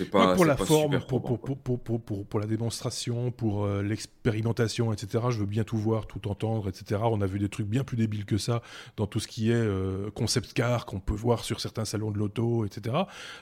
pas, 0.09 0.35
pour 0.35 0.45
la 0.45 0.57
forme, 0.57 0.99
pour, 0.99 1.21
pour, 1.21 1.39
pour, 1.39 2.25
pour, 2.25 2.39
la 2.39 2.45
démonstration, 2.45 3.31
pour 3.31 3.65
euh, 3.65 3.81
l'expérimentation, 3.81 4.93
etc. 4.93 5.25
Je 5.29 5.39
veux 5.39 5.45
bien 5.45 5.63
tout 5.63 5.77
voir, 5.77 6.07
tout 6.07 6.27
entendre, 6.27 6.69
etc. 6.69 7.01
On 7.03 7.21
a 7.21 7.25
vu 7.25 7.39
des 7.39 7.49
trucs 7.49 7.67
bien 7.67 7.83
plus 7.83 7.97
débiles 7.97 8.25
que 8.25 8.37
ça 8.37 8.61
dans 8.97 9.07
tout 9.07 9.19
ce 9.19 9.27
qui 9.27 9.51
est 9.51 9.55
euh, 9.55 10.09
concept 10.11 10.53
car 10.53 10.85
qu'on 10.85 10.99
peut 10.99 11.13
voir 11.13 11.43
sur 11.43 11.59
certains 11.59 11.85
salons 11.85 12.11
de 12.11 12.17
l'auto, 12.17 12.65
etc. 12.65 12.95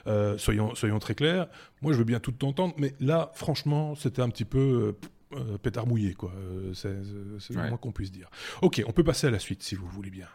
Euh, 0.06 0.38
soyons, 0.38 0.74
soyons 0.74 0.98
très 0.98 1.14
clairs. 1.14 1.48
Moi, 1.82 1.92
je 1.92 1.98
veux 1.98 2.04
bien 2.04 2.20
tout 2.20 2.44
entendre, 2.44 2.74
mais 2.78 2.94
là, 3.00 3.30
franchement, 3.34 3.94
c'était 3.94 4.22
un 4.22 4.30
petit 4.30 4.44
peu 4.44 4.96
pétard 5.62 5.86
mouillé, 5.86 6.14
quoi. 6.14 6.32
c'est 6.72 6.88
le 6.88 7.68
moins 7.68 7.76
qu'on 7.76 7.92
puisse 7.92 8.10
dire. 8.10 8.30
Ok, 8.62 8.82
on 8.86 8.92
peut 8.92 9.04
passer 9.04 9.26
à 9.26 9.30
la 9.30 9.38
suite, 9.38 9.62
si 9.62 9.74
vous 9.74 9.86
voulez 9.86 10.10
bien. 10.10 10.26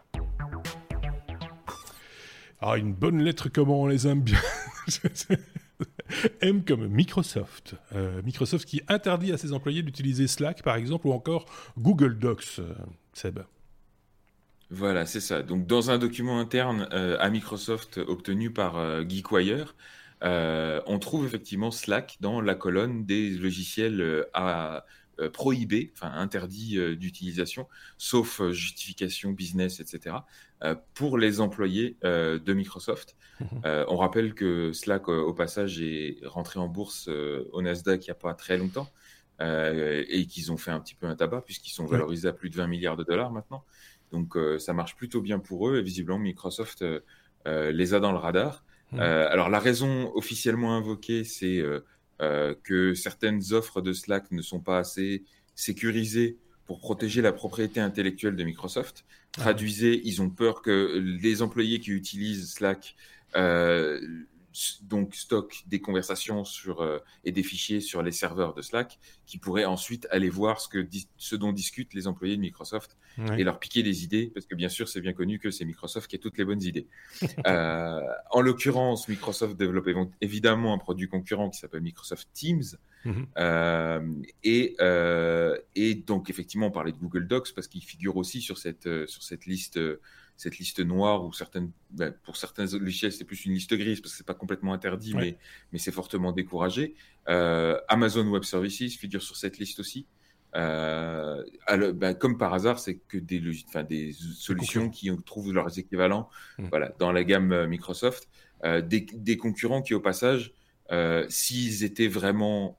Ah, 2.62 2.78
une 2.78 2.94
bonne 2.94 3.22
lettre, 3.22 3.50
comment 3.50 3.82
on 3.82 3.88
les 3.88 4.08
aime 4.08 4.22
bien. 4.22 4.40
M 6.42 6.64
comme 6.64 6.88
Microsoft. 6.88 7.76
Euh, 7.96 8.22
Microsoft 8.24 8.68
qui 8.68 8.82
interdit 8.88 9.32
à 9.32 9.38
ses 9.38 9.54
employés 9.54 9.82
d'utiliser 9.82 10.28
Slack, 10.28 10.64
par 10.64 10.76
exemple, 10.76 11.08
ou 11.08 11.14
encore 11.14 11.46
Google 11.78 12.18
Docs, 12.18 12.60
euh, 12.60 12.74
Seb. 13.14 13.40
Voilà, 14.70 15.06
c'est 15.06 15.20
ça. 15.20 15.44
Donc, 15.44 15.68
dans 15.68 15.92
un 15.92 15.98
document 15.98 16.40
interne 16.40 16.88
euh, 16.94 17.18
à 17.20 17.30
Microsoft 17.30 18.00
obtenu 18.00 18.52
par 18.52 19.08
GeekWire, 19.08 19.76
on 20.22 21.00
trouve 21.00 21.26
effectivement 21.26 21.70
Slack 21.70 22.18
dans 22.22 22.42
la 22.42 22.56
colonne 22.56 23.06
des 23.06 23.32
logiciels 23.32 24.26
à 24.34 24.86
euh, 25.20 25.30
prohibé, 25.30 25.92
enfin 25.96 26.12
interdit 26.12 26.80
euh, 26.80 26.96
d'utilisation, 26.96 27.68
sauf 28.00 28.42
euh, 28.42 28.52
justification 28.52 29.30
business, 29.30 29.80
etc., 29.80 30.16
pour 30.94 31.18
les 31.18 31.42
employés 31.42 31.98
de 32.04 32.54
Microsoft. 32.54 33.18
Mhm. 33.42 33.86
on 33.90 33.98
rappelle 33.98 34.34
que 34.34 34.72
Slack, 34.72 35.10
au 35.10 35.34
passage, 35.34 35.82
est 35.82 36.20
rentré 36.24 36.58
en 36.58 36.70
bourse 36.70 37.10
au 37.10 37.62
Nasdaq 37.62 38.06
il 38.06 38.08
n'y 38.08 38.12
a 38.12 38.16
pas 38.16 38.34
très 38.34 38.58
longtemps. 38.58 38.88
et 39.42 40.26
qu'ils 40.26 40.54
ont 40.54 40.58
fait 40.58 40.72
un 40.72 40.80
petit 40.80 40.96
peu 40.96 41.06
un 41.06 41.18
tabac 41.18 41.42
puisqu'ils 41.42 41.74
sont 41.74 41.86
valorisés 41.86 42.30
à 42.30 42.32
plus 42.32 42.50
de 42.50 42.56
20 42.56 42.68
milliards 42.68 42.96
de 42.96 43.04
dollars 43.04 43.30
maintenant. 43.30 43.66
Donc 44.14 44.38
ça 44.58 44.72
marche 44.72 44.96
plutôt 44.96 45.20
bien 45.20 45.40
pour 45.40 45.68
eux 45.68 45.80
et 45.80 45.82
visiblement 45.82 46.20
Microsoft 46.20 46.86
les 47.46 47.94
a 47.94 48.00
dans 48.00 48.14
le 48.14 48.20
radar. 48.20 48.64
Mhm. 48.94 49.02
alors 49.02 49.50
la 49.50 49.60
raison 49.60 50.14
officiellement 50.16 50.78
invoquée, 50.78 51.26
c'est 51.26 51.62
euh, 52.24 52.56
que 52.64 52.94
certaines 52.94 53.54
offres 53.54 53.82
de 53.82 53.94
Slack 53.94 54.32
ne 54.32 54.42
sont 54.42 54.60
pas 54.60 54.80
assez 54.80 55.24
sécurisées 55.56 56.38
pour 56.66 56.80
protéger 56.80 57.22
la 57.22 57.34
propriété 57.34 57.80
intellectuelle 57.80 58.36
de 58.36 58.44
Microsoft. 58.44 59.06
Ah 59.38 59.42
Traduisez, 59.42 60.02
ils 60.06 60.22
ont 60.22 60.30
peur 60.30 60.62
que 60.62 60.98
les 61.22 61.42
employés 61.42 61.80
qui 61.80 61.92
utilisent 61.92 62.54
Slack 62.54 62.96
euh, 63.36 64.00
donc 64.82 65.16
stocke 65.16 65.64
des 65.68 65.82
conversations 65.82 66.44
sur, 66.44 66.82
euh, 66.82 67.00
et 67.24 67.32
des 67.32 67.44
fichiers 67.44 67.82
sur 67.82 68.04
les 68.04 68.12
serveurs 68.12 68.54
de 68.54 68.62
Slack 68.62 69.00
qui 69.26 69.38
pourraient 69.38 69.66
ensuite 69.66 70.08
aller 70.12 70.30
voir 70.30 70.60
ce, 70.60 70.68
que, 70.68 70.88
ce 71.18 71.36
dont 71.36 71.52
discutent 71.52 71.94
les 71.94 72.08
employés 72.08 72.36
de 72.36 72.42
Microsoft 72.42 72.98
et 73.38 73.44
leur 73.44 73.60
piquer 73.60 73.84
des 73.84 74.04
idées, 74.04 74.32
parce 74.34 74.48
que 74.48 74.56
bien 74.56 74.70
sûr, 74.70 74.88
c'est 74.90 75.02
bien 75.02 75.14
connu 75.14 75.38
que 75.38 75.52
c'est 75.52 75.66
Microsoft 75.66 76.10
qui 76.10 76.16
a 76.16 76.20
toutes 76.20 76.38
les 76.38 76.46
bonnes 76.46 76.64
idées. 76.64 76.88
euh, 77.48 78.02
en 78.32 78.42
l'occurrence, 78.42 79.08
Microsoft 79.08 79.56
développe 79.56 79.88
évidemment 80.20 80.74
un 80.74 80.80
produit 80.80 81.08
concurrent 81.08 81.50
qui 81.50 81.60
s'appelle 81.60 81.82
Microsoft 81.82 82.28
Teams. 82.34 82.64
Mhm. 83.06 83.28
euh, 83.38 84.22
et, 84.44 84.76
et 85.76 85.96
donc, 85.96 86.30
effectivement, 86.30 86.68
on 86.68 86.72
parlait 86.72 86.92
de 86.92 86.98
Google 86.98 87.28
Docs 87.28 87.54
parce 87.54 87.68
qu'il 87.68 87.84
figure 87.84 88.18
aussi 88.18 88.42
sur 88.42 88.58
cette, 88.58 88.90
sur 89.08 89.24
cette 89.24 89.46
liste 89.46 89.80
cette 90.38 90.58
liste 90.58 90.80
noire 90.80 91.26
ou 91.26 91.32
certaines, 91.34 91.72
ben, 91.92 92.14
pour 92.24 92.38
certains 92.38 92.66
logiciels, 92.78 93.12
c'est 93.12 93.24
plus 93.24 93.46
une 93.46 93.54
liste 93.54 93.74
grise 93.74 94.02
parce 94.02 94.14
que 94.14 94.18
c'est 94.18 94.26
pas 94.26 94.34
complètement 94.34 94.74
interdit, 94.74 95.14
mais, 95.16 95.38
mais 95.72 95.80
c'est 95.80 95.92
fortement 95.92 96.32
découragé. 96.32 96.96
Euh, 97.30 97.80
Amazon 97.88 98.28
Web 98.28 98.44
Services 98.44 98.98
figure 98.98 99.22
sur 99.22 99.36
cette 99.36 99.58
liste 99.58 99.80
aussi. 99.80 100.08
Euh, 100.56 101.44
ben, 101.94 102.14
comme 102.14 102.38
par 102.38 102.54
hasard, 102.54 102.80
c'est 102.80 102.96
que 102.96 103.18
des, 103.18 103.42
solutions 104.36 104.90
qui 104.90 105.10
trouvent 105.26 105.52
leurs 105.52 105.80
équivalents 105.80 106.30
mmh. 106.58 106.68
voilà, 106.70 106.94
dans 107.00 107.12
la 107.12 107.24
gamme 107.24 107.52
euh, 107.52 107.68
Microsoft. 107.68 108.28
Euh, 108.64 108.82
des, 108.82 109.02
des, 109.02 109.36
concurrents 109.36 109.82
qui, 109.82 109.94
au 109.94 110.00
passage, 110.00 110.54
euh, 110.92 111.26
s'ils 111.28 111.84
étaient 111.84 112.08
vraiment, 112.08 112.78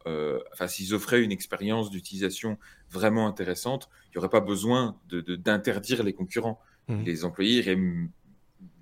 enfin, 0.52 0.66
s'ils 0.66 0.94
offraient 0.94 1.22
une 1.22 1.32
expérience 1.32 1.90
d'utilisation 1.90 2.58
vraiment 2.90 3.26
intéressante, 3.26 3.90
il 4.06 4.10
n'y 4.14 4.18
aurait 4.18 4.30
pas 4.30 4.40
besoin 4.40 4.98
d'interdire 5.10 5.98
de, 5.98 6.04
les 6.04 6.14
concurrents. 6.14 6.58
Mmh. 6.88 7.02
Les 7.04 7.24
employés 7.24 7.58
iraient 7.58 7.78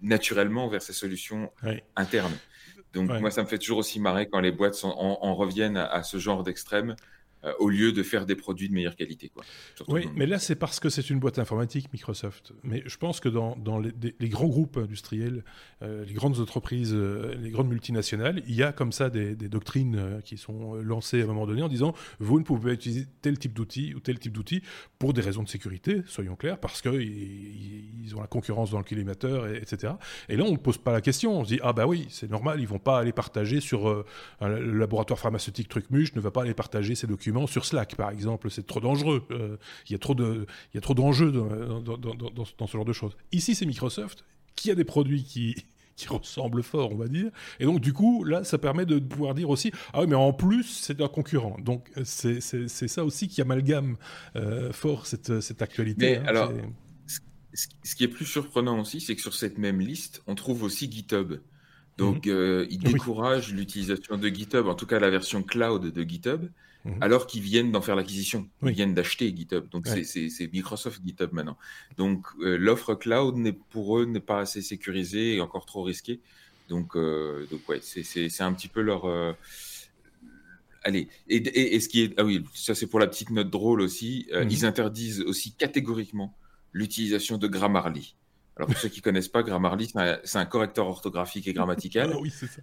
naturellement 0.00 0.68
vers 0.68 0.82
ces 0.82 0.92
solutions 0.92 1.50
internes. 1.96 2.36
Donc 2.92 3.10
moi, 3.20 3.30
ça 3.30 3.42
me 3.42 3.48
fait 3.48 3.58
toujours 3.58 3.78
aussi 3.78 4.00
marrer 4.00 4.28
quand 4.28 4.40
les 4.40 4.52
boîtes 4.52 4.78
en, 4.84 5.34
reviennent 5.34 5.76
à 5.76 6.02
ce 6.02 6.18
genre 6.18 6.42
d'extrême 6.42 6.94
euh, 7.44 7.52
au 7.58 7.68
lieu 7.68 7.90
de 7.90 8.04
faire 8.04 8.24
des 8.24 8.36
produits 8.36 8.68
de 8.68 8.74
meilleure 8.74 8.94
qualité. 8.94 9.28
Quoi. 9.28 9.42
oui, 9.88 10.08
mais 10.14 10.26
là, 10.26 10.38
c'est 10.38 10.54
parce 10.54 10.78
que 10.78 10.88
c'est 10.88 11.10
une 11.10 11.18
boîte 11.18 11.40
informatique, 11.40 11.92
Microsoft. 11.92 12.52
Mais 12.62 12.84
je 12.86 12.96
pense 12.96 13.18
que 13.18 13.28
dans, 13.28 13.56
dans 13.56 13.80
les, 13.80 13.92
les, 14.20 14.28
grands 14.28 14.46
groupes 14.46 14.76
industriels, 14.76 15.42
euh, 15.82 16.04
les 16.04 16.14
grandes 16.14 16.38
entreprises, 16.38 16.94
euh, 16.94 17.34
les 17.40 17.50
grandes 17.50 17.68
multinationales, 17.68 18.44
il 18.46 18.54
y 18.54 18.62
a 18.62 18.70
comme 18.72 18.92
ça 18.92 19.10
des, 19.10 19.34
des 19.34 19.48
doctrines 19.48 20.20
qui 20.24 20.36
sont 20.36 20.74
lancées 20.74 21.20
à 21.20 21.24
un 21.24 21.26
moment 21.26 21.46
donné 21.46 21.62
en 21.62 21.68
disant 21.68 21.94
vous 22.20 22.38
ne 22.38 22.44
pouvez 22.44 22.68
pas 22.70 22.74
utiliser 22.74 23.06
tel 23.22 23.38
type 23.38 23.54
d'outil 23.54 23.92
ou 23.94 23.98
tel 23.98 24.20
type 24.20 24.32
d'outil 24.32 24.62
pour 25.00 25.12
des 25.12 25.20
raisons 25.20 25.42
de 25.42 25.48
sécurité, 25.48 26.02
soyons 26.06 26.36
clairs, 26.36 26.58
parce 26.58 26.80
qu'ils 26.80 28.04
ils 28.04 28.14
ont 28.14 28.20
la 28.20 28.28
concurrence 28.28 28.70
dans 28.70 28.78
le 28.78 28.84
collimateur, 28.84 29.48
et, 29.48 29.56
etc. 29.56 29.94
Et 30.28 30.36
là, 30.36 30.44
on 30.44 30.52
ne 30.52 30.56
pose 30.56 30.78
pas 30.78 30.92
la 30.92 31.00
question. 31.00 31.40
On 31.40 31.44
se 31.44 31.48
dit 31.48 31.60
ah 31.62 31.72
bah 31.72 31.88
oui, 31.88 32.06
c'est 32.08 32.30
normal, 32.30 32.60
ils 32.60 32.68
vont 32.68 32.78
pas 32.78 33.00
aller 33.00 33.12
partager 33.12 33.60
sur 33.60 34.04
un, 34.40 34.48
le 34.48 34.78
laboratoire 34.78 35.18
pharmaceutique 35.18 35.68
Trucmuche 35.68 36.14
ne 36.14 36.20
va 36.20 36.30
pas 36.30 36.42
aller 36.42 36.54
partager 36.54 36.94
ses 36.94 37.08
documents 37.08 37.31
sur 37.46 37.64
Slack, 37.64 37.96
par 37.96 38.10
exemple. 38.10 38.50
C'est 38.50 38.66
trop 38.66 38.80
dangereux. 38.80 39.24
Euh, 39.30 39.56
il 39.88 39.92
y 39.92 39.94
a 39.94 39.98
trop 39.98 40.14
de, 40.14 40.46
il 40.72 40.76
y 40.76 40.78
a 40.78 40.80
trop 40.80 40.94
d'enjeux 40.94 41.32
dans, 41.32 41.80
dans, 41.80 42.66
ce 42.66 42.72
genre 42.72 42.84
de 42.84 42.92
choses. 42.92 43.16
Ici, 43.32 43.54
c'est 43.54 43.66
Microsoft 43.66 44.24
qui 44.56 44.70
a 44.70 44.74
des 44.74 44.84
produits 44.84 45.24
qui, 45.24 45.56
qui 45.96 46.08
ressemblent 46.08 46.62
fort, 46.62 46.92
on 46.92 46.96
va 46.96 47.08
dire. 47.08 47.30
Et 47.60 47.64
donc, 47.64 47.80
du 47.80 47.92
coup, 47.92 48.24
là, 48.24 48.44
ça 48.44 48.58
permet 48.58 48.86
de 48.86 48.98
pouvoir 48.98 49.34
dire 49.34 49.50
aussi, 49.50 49.72
ah 49.92 50.00
oui, 50.00 50.06
mais 50.08 50.16
en 50.16 50.32
plus, 50.32 50.64
c'est 50.64 51.00
un 51.00 51.08
concurrent. 51.08 51.56
Donc, 51.60 51.90
c'est 52.04 52.40
ça 52.40 53.04
aussi 53.04 53.28
qui 53.28 53.40
amalgame 53.40 53.96
euh, 54.36 54.72
fort 54.72 55.06
cette, 55.06 55.40
cette 55.40 55.62
actualité. 55.62 56.12
Mais 56.12 56.16
hein. 56.18 56.24
alors, 56.26 56.52
ce 57.54 57.94
qui 57.94 58.04
est 58.04 58.08
plus 58.08 58.24
surprenant 58.24 58.80
aussi, 58.80 59.00
c'est 59.00 59.14
que 59.14 59.22
sur 59.22 59.34
cette 59.34 59.58
même 59.58 59.80
liste, 59.80 60.22
on 60.26 60.34
trouve 60.34 60.62
aussi 60.62 60.90
GitHub. 60.90 61.34
Donc, 61.98 62.26
mhm. 62.26 62.32
euh, 62.32 62.66
il 62.70 62.78
décourage 62.78 63.52
l'utilisation 63.52 64.16
de 64.16 64.28
GitHub, 64.28 64.66
en 64.66 64.74
tout 64.74 64.86
cas 64.86 64.98
la 64.98 65.10
version 65.10 65.42
cloud 65.42 65.92
de 65.92 66.02
GitHub. 66.02 66.46
Mhm. 66.84 66.98
alors 67.00 67.26
qu'ils 67.26 67.42
viennent 67.42 67.70
d'en 67.70 67.80
faire 67.80 67.94
l'acquisition. 67.96 68.48
Ils 68.62 68.72
viennent 68.72 68.94
d'acheter 68.94 69.34
GitHub. 69.34 69.68
Donc, 69.68 69.86
c'est 69.86 70.52
Microsoft 70.52 71.00
GitHub 71.04 71.32
maintenant. 71.32 71.56
Donc, 71.96 72.26
euh, 72.40 72.56
l'offre 72.56 72.94
cloud, 72.94 73.36
pour 73.70 73.98
eux, 73.98 74.04
n'est 74.04 74.20
pas 74.20 74.40
assez 74.40 74.62
sécurisée 74.62 75.36
et 75.36 75.40
encore 75.40 75.66
trop 75.66 75.82
risquée. 75.82 76.20
Donc, 76.68 76.96
euh, 76.96 77.46
donc 77.50 77.68
ouais, 77.68 77.80
c'est 77.82 78.40
un 78.40 78.52
petit 78.52 78.68
peu 78.68 78.80
leur. 78.80 79.04
Euh, 79.04 79.32
allez, 80.84 81.08
et, 81.28 81.74
et, 81.74 81.80
ce 81.80 81.88
qui 81.88 82.02
est. 82.02 82.14
Ah 82.16 82.24
oui, 82.24 82.44
ça, 82.54 82.74
c'est 82.74 82.86
pour 82.86 82.98
la 82.98 83.06
petite 83.06 83.30
note 83.30 83.50
drôle 83.50 83.80
aussi. 83.80 84.28
Mhm. 84.32 84.48
Ils 84.50 84.64
interdisent 84.64 85.20
aussi 85.22 85.52
catégoriquement 85.52 86.36
l'utilisation 86.72 87.38
de 87.38 87.46
Grammarly. 87.46 88.16
Alors, 88.56 88.68
pour 88.68 88.78
ceux 88.78 88.88
qui 88.88 89.00
ne 89.00 89.04
connaissent 89.04 89.28
pas, 89.28 89.42
Grammarly, 89.42 89.92
c'est 90.24 90.38
un, 90.38 90.44
correcteur 90.44 90.86
orthographique 90.86 91.48
et 91.48 91.52
grammatical. 91.54 92.14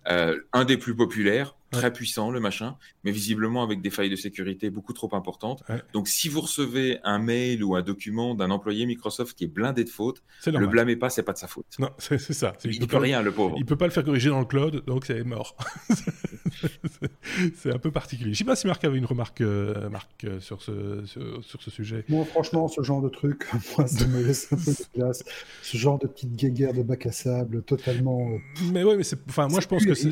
Ah 0.05 0.13
euh, 0.13 0.39
un 0.53 0.65
des 0.65 0.78
plus 0.78 0.95
populaires, 0.95 1.55
très 1.72 1.93
puissant, 1.93 2.32
le 2.32 2.39
machin, 2.39 2.78
mais 3.03 3.11
visiblement 3.11 3.63
avec 3.63 3.82
des 3.82 3.89
failles 3.89 4.09
de 4.09 4.15
sécurité 4.15 4.70
beaucoup 4.70 4.93
trop 4.93 5.13
importantes. 5.15 5.63
Donc, 5.93 6.07
si 6.07 6.30
vous 6.30 6.41
recevez 6.41 6.99
un 7.03 7.20
mail 7.20 7.63
ou 7.63 7.76
un 7.76 7.82
document 7.82 8.36
d'un 8.36 8.51
employé 8.51 8.86
Microsoft 8.86 9.38
qui 9.38 9.45
est 9.45 9.47
blindé 9.47 9.84
de 9.84 9.89
fautes, 9.89 10.24
le 10.45 10.67
blâmez 10.67 10.95
pas, 10.95 11.09
c'est 11.09 11.24
pas 11.24 11.34
de 11.34 11.38
sa 11.38 11.47
faute. 11.47 11.65
Non, 11.80 11.89
c'est 11.97 12.20
ça. 12.20 12.53
Il 12.65 12.82
ne 12.82 12.86
peut 12.86 12.97
rien, 12.97 13.22
le 13.22 13.32
pauvre. 13.32 13.55
Il 13.57 13.65
peut 13.65 13.78
pas 13.78 13.86
le 13.86 13.91
faire 13.91 14.03
corriger 14.03 14.30
dans 14.30 14.39
le 14.39 14.45
cloud, 14.45 14.84
donc 14.86 15.05
c'est 15.05 15.24
mort. 15.24 15.55
c'est 17.55 17.74
un 17.74 17.78
peu 17.78 17.91
particulier. 17.91 18.34
Je 18.34 18.38
sais 18.39 18.43
pas 18.43 18.55
si 18.55 18.67
Marc 18.67 18.84
avait 18.84 18.97
une 18.97 19.05
remarque, 19.05 19.41
euh, 19.41 19.89
Marc, 19.89 20.24
euh, 20.24 20.39
sur 20.39 20.61
ce, 20.61 21.03
sur, 21.05 21.61
ce 21.61 21.72
sujet. 21.72 22.05
Moi, 22.09 22.26
franchement, 22.26 22.67
ce 22.67 22.82
genre 22.82 23.01
de 23.01 23.09
truc, 23.09 23.47
moi, 23.78 23.88
ça 23.88 24.07
me 24.07 24.22
laisse 24.24 24.51
un 24.51 24.57
peu 24.57 24.72
de 24.72 24.88
place. 24.93 25.24
Ce 25.61 25.78
genre 25.78 25.99
de 25.99 26.07
petite 26.07 26.36
guéguerre 26.36 26.74
de 26.74 26.84
bac 26.84 27.05
à 27.05 27.11
sable, 27.11 27.63
totalement. 27.63 28.30
Mais 28.72 28.84
ouais, 28.84 28.97
mais 28.97 29.03
c'est. 29.03 29.20
Enfin, 29.28 29.47
moi, 29.47 29.59
je 29.59 29.67
pense 29.67 29.86
que 29.86 29.93
c'est 29.93 30.11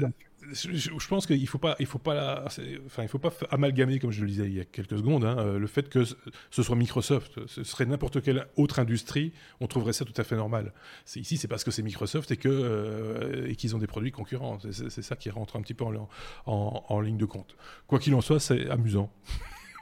je, 0.53 1.07
pense 1.07 1.25
qu'il 1.25 1.47
faut 1.47 1.57
pas, 1.57 1.75
il 1.79 1.85
faut 1.85 1.99
pas, 1.99 2.43
enfin, 2.45 3.03
il 3.03 3.07
faut 3.07 3.19
pas 3.19 3.33
amalgamer, 3.49 3.99
comme 3.99 4.11
je 4.11 4.21
le 4.21 4.27
disais 4.27 4.45
il 4.45 4.55
y 4.55 4.59
a 4.59 4.65
quelques 4.65 4.97
secondes, 4.97 5.25
hein, 5.25 5.37
euh, 5.39 5.59
le 5.59 5.67
fait 5.67 5.89
que 5.89 6.03
ce 6.03 6.63
soit 6.63 6.75
Microsoft, 6.75 7.45
ce 7.47 7.63
serait 7.63 7.85
n'importe 7.85 8.21
quelle 8.21 8.47
autre 8.55 8.79
industrie, 8.79 9.33
on 9.59 9.67
trouverait 9.67 9.93
ça 9.93 10.05
tout 10.05 10.19
à 10.19 10.23
fait 10.23 10.35
normal. 10.35 10.73
Ici, 11.15 11.37
c'est 11.37 11.47
parce 11.47 11.63
que 11.63 11.71
c'est 11.71 11.83
Microsoft 11.83 12.31
et 12.31 12.37
que 12.37 12.49
euh, 12.49 13.47
et 13.47 13.55
qu'ils 13.55 13.75
ont 13.75 13.79
des 13.79 13.87
produits 13.87 14.11
concurrents. 14.11 14.59
C'est 14.71 15.01
ça 15.01 15.15
qui 15.15 15.29
rentre 15.29 15.55
un 15.55 15.61
petit 15.61 15.73
peu 15.73 15.85
en 16.45 17.01
ligne 17.01 17.17
de 17.17 17.25
compte. 17.25 17.55
Quoi 17.87 17.99
qu'il 17.99 18.13
en 18.15 18.21
soit, 18.21 18.39
c'est 18.39 18.69
amusant. 18.69 19.11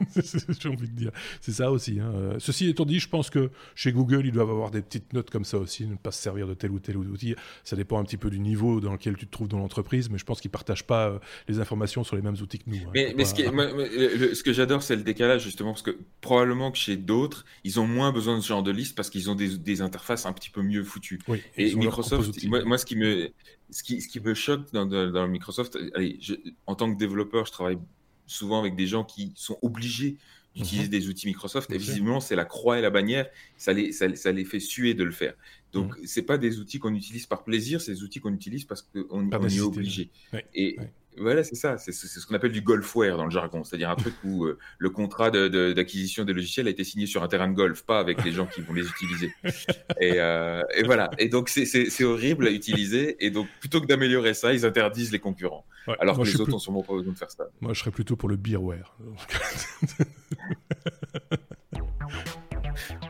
J'ai 0.60 0.68
envie 0.68 0.88
de 0.88 0.94
dire. 0.94 1.10
C'est 1.40 1.52
ça 1.52 1.70
aussi. 1.70 2.00
Hein. 2.00 2.36
Ceci 2.38 2.68
étant 2.68 2.84
dit, 2.84 2.98
je 2.98 3.08
pense 3.08 3.30
que 3.30 3.50
chez 3.74 3.92
Google, 3.92 4.26
ils 4.26 4.32
doivent 4.32 4.50
avoir 4.50 4.70
des 4.70 4.82
petites 4.82 5.12
notes 5.12 5.30
comme 5.30 5.44
ça 5.44 5.58
aussi, 5.58 5.86
ne 5.86 5.96
pas 5.96 6.12
se 6.12 6.22
servir 6.22 6.46
de 6.46 6.54
tel 6.54 6.70
ou 6.70 6.78
tel 6.78 6.96
outil. 6.96 7.34
Ça 7.64 7.76
dépend 7.76 7.98
un 7.98 8.04
petit 8.04 8.16
peu 8.16 8.30
du 8.30 8.38
niveau 8.38 8.80
dans 8.80 8.92
lequel 8.92 9.16
tu 9.16 9.26
te 9.26 9.30
trouves 9.30 9.48
dans 9.48 9.58
l'entreprise, 9.58 10.10
mais 10.10 10.18
je 10.18 10.24
pense 10.24 10.40
qu'ils 10.40 10.50
ne 10.50 10.52
partagent 10.52 10.86
pas 10.86 11.08
euh, 11.08 11.18
les 11.48 11.60
informations 11.60 12.04
sur 12.04 12.16
les 12.16 12.22
mêmes 12.22 12.36
outils 12.40 12.58
que 12.58 12.70
nous. 12.70 12.76
Hein. 12.76 13.12
Mais, 13.16 13.24
ce, 13.24 14.42
que 14.42 14.52
j'adore, 14.52 14.82
c'est 14.82 14.96
le 14.96 15.02
décalage, 15.02 15.42
justement, 15.42 15.72
parce 15.72 15.82
que 15.82 15.96
probablement 16.20 16.70
que 16.70 16.78
chez 16.78 16.96
d'autres, 16.96 17.44
ils 17.64 17.80
ont 17.80 17.86
moins 17.86 18.12
besoin 18.12 18.36
de 18.36 18.42
ce 18.42 18.48
genre 18.48 18.62
de 18.62 18.70
liste 18.70 18.96
parce 18.96 19.10
qu'ils 19.10 19.30
ont 19.30 19.34
des, 19.34 19.82
interfaces 19.82 20.26
un 20.26 20.32
petit 20.32 20.50
peu 20.50 20.62
mieux 20.62 20.82
foutues. 20.82 21.20
Et 21.56 21.74
Microsoft, 21.74 22.44
moi, 22.44 22.78
ce 22.78 22.86
qui 22.86 22.96
me. 22.96 23.30
Ce 23.68 23.82
qui, 23.82 24.00
ce 24.00 24.06
qui 24.06 24.20
me 24.20 24.32
choque 24.32 24.72
dans, 24.72 24.86
dans, 24.86 25.26
Microsoft, 25.26 25.76
allez, 25.96 26.20
en 26.66 26.76
tant 26.76 26.92
que 26.92 26.96
développeur, 26.96 27.46
je 27.46 27.50
travaille 27.50 27.78
souvent 28.26 28.60
avec 28.60 28.76
des 28.76 28.86
gens 28.86 29.04
qui 29.04 29.32
sont 29.36 29.58
obligés 29.62 30.16
d'utiliser 30.54 30.86
mhm. 30.86 30.90
des 30.90 31.08
outils 31.08 31.26
Microsoft. 31.26 31.70
Et 31.70 31.78
visiblement, 31.78 32.20
c'est 32.20 32.36
la 32.36 32.44
croix 32.44 32.78
et 32.78 32.82
la 32.82 32.90
bannière. 32.90 33.28
Ça 33.56 33.72
les, 33.72 33.92
ça, 33.92 34.32
les 34.32 34.44
fait 34.44 34.60
suer 34.60 34.94
de 34.94 35.04
le 35.04 35.12
faire. 35.12 35.34
Donc, 35.72 35.96
mhm. 35.98 36.06
c'est 36.06 36.22
pas 36.22 36.38
des 36.38 36.58
outils 36.58 36.78
qu'on 36.78 36.94
utilise 36.94 37.26
par 37.26 37.44
plaisir, 37.44 37.80
c'est 37.80 37.92
des 37.92 38.02
outils 38.02 38.20
qu'on 38.20 38.32
utilise 38.32 38.64
parce 38.64 38.82
qu'on 38.82 39.04
on 39.10 39.48
y 39.48 39.56
est 39.56 39.60
obligé. 39.60 40.10
Et, 40.54 40.78
voilà, 41.18 41.44
c'est 41.44 41.54
ça. 41.54 41.78
C'est 41.78 41.92
ce 41.92 42.26
qu'on 42.26 42.34
appelle 42.34 42.52
du 42.52 42.60
golfware 42.60 43.16
dans 43.16 43.24
le 43.24 43.30
jargon. 43.30 43.64
C'est-à-dire 43.64 43.90
un 43.90 43.96
truc 43.96 44.14
où 44.24 44.44
euh, 44.44 44.58
le 44.78 44.90
contrat 44.90 45.30
d'acquisition 45.30 46.24
des 46.24 46.32
logiciels 46.32 46.66
a 46.66 46.70
été 46.70 46.84
signé 46.84 47.06
sur 47.06 47.22
un 47.22 47.28
terrain 47.28 47.48
de 47.48 47.54
golf, 47.54 47.82
pas 47.82 47.98
avec 47.98 48.24
les 48.24 48.32
gens 48.32 48.46
qui 48.46 48.60
vont 48.60 48.72
les 48.72 48.86
utiliser. 48.86 49.32
Et, 50.00 50.14
euh, 50.20 50.62
et 50.76 50.82
voilà. 50.82 51.10
Et 51.18 51.28
donc, 51.28 51.48
c'est 51.48 52.04
horrible 52.04 52.46
à 52.46 52.50
utiliser. 52.50 53.16
Et 53.24 53.30
donc, 53.30 53.48
plutôt 53.60 53.80
que 53.80 53.86
d'améliorer 53.86 54.34
ça, 54.34 54.52
ils 54.52 54.64
interdisent 54.66 55.12
les 55.12 55.18
concurrents. 55.18 55.64
alors 56.00 56.18
que 56.18 56.24
les 56.24 56.40
autres 56.40 56.50
n'ont 56.50 56.58
sûrement 56.58 56.82
pas 56.82 56.94
besoin 56.94 57.12
de 57.12 57.18
faire 57.18 57.30
ça. 57.30 57.46
Moi, 57.60 57.72
je 57.72 57.80
serais 57.80 57.90
plutôt 57.90 58.16
pour 58.16 58.28
le 58.28 58.36
beerware. 58.36 58.96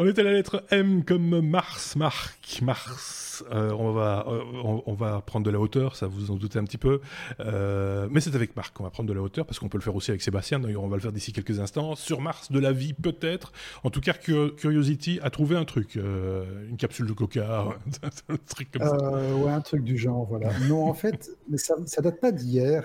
On 0.00 0.06
est 0.06 0.16
à 0.16 0.22
la 0.22 0.32
lettre 0.32 0.64
M 0.70 1.02
comme 1.04 1.40
Mars, 1.40 1.96
Marc, 1.96 2.60
Mars. 2.62 3.44
Euh, 3.50 3.72
on, 3.72 3.90
va, 3.90 4.26
euh, 4.28 4.42
on, 4.86 4.94
va 4.94 5.20
prendre 5.22 5.44
de 5.44 5.50
la 5.50 5.58
hauteur, 5.58 5.96
ça 5.96 6.06
vous 6.06 6.30
en 6.30 6.36
doutez 6.36 6.60
un 6.60 6.62
petit 6.62 6.78
peu. 6.78 7.00
Euh, 7.40 8.06
mais 8.08 8.20
c'est 8.20 8.36
avec 8.36 8.54
Marc 8.54 8.76
qu'on 8.76 8.84
va 8.84 8.90
prendre 8.90 9.08
de 9.08 9.12
la 9.12 9.20
hauteur, 9.20 9.44
parce 9.44 9.58
qu'on 9.58 9.68
peut 9.68 9.76
le 9.76 9.82
faire 9.82 9.96
aussi 9.96 10.12
avec 10.12 10.22
Sébastien. 10.22 10.60
D'ailleurs, 10.60 10.84
on 10.84 10.88
va 10.88 10.94
le 10.94 11.02
faire 11.02 11.10
d'ici 11.10 11.32
quelques 11.32 11.58
instants. 11.58 11.96
Sur 11.96 12.20
Mars, 12.20 12.52
de 12.52 12.60
la 12.60 12.70
vie, 12.70 12.92
peut-être. 12.92 13.52
En 13.82 13.90
tout 13.90 14.00
cas, 14.00 14.12
Curiosity 14.12 15.18
a 15.20 15.30
trouvé 15.30 15.56
un 15.56 15.64
truc. 15.64 15.96
une 15.96 16.76
capsule 16.76 17.06
de 17.06 17.12
coca, 17.12 17.64
un 18.28 18.36
truc 18.46 18.70
comme 18.70 18.86
ça. 18.86 19.34
ouais, 19.34 19.50
un 19.50 19.60
truc 19.62 19.82
du 19.82 19.98
genre, 19.98 20.24
voilà. 20.26 20.56
Non, 20.68 20.88
en 20.88 20.94
fait, 20.94 21.28
mais 21.50 21.58
ça 21.58 21.74
ne 21.76 22.02
date 22.04 22.20
pas 22.20 22.30
d'hier. 22.30 22.84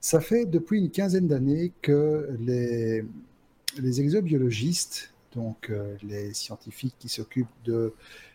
Ça 0.00 0.20
fait 0.20 0.46
depuis 0.46 0.78
une 0.78 0.90
quinzaine 0.90 1.28
d'années 1.28 1.72
que 1.82 2.26
les 2.38 3.04
exobiologistes 4.00 5.12
donc 5.38 5.70
euh, 5.70 5.96
les 6.02 6.34
scientifiques 6.34 6.96
qui 6.98 7.08
s'occupent 7.08 7.46
de 7.64 7.94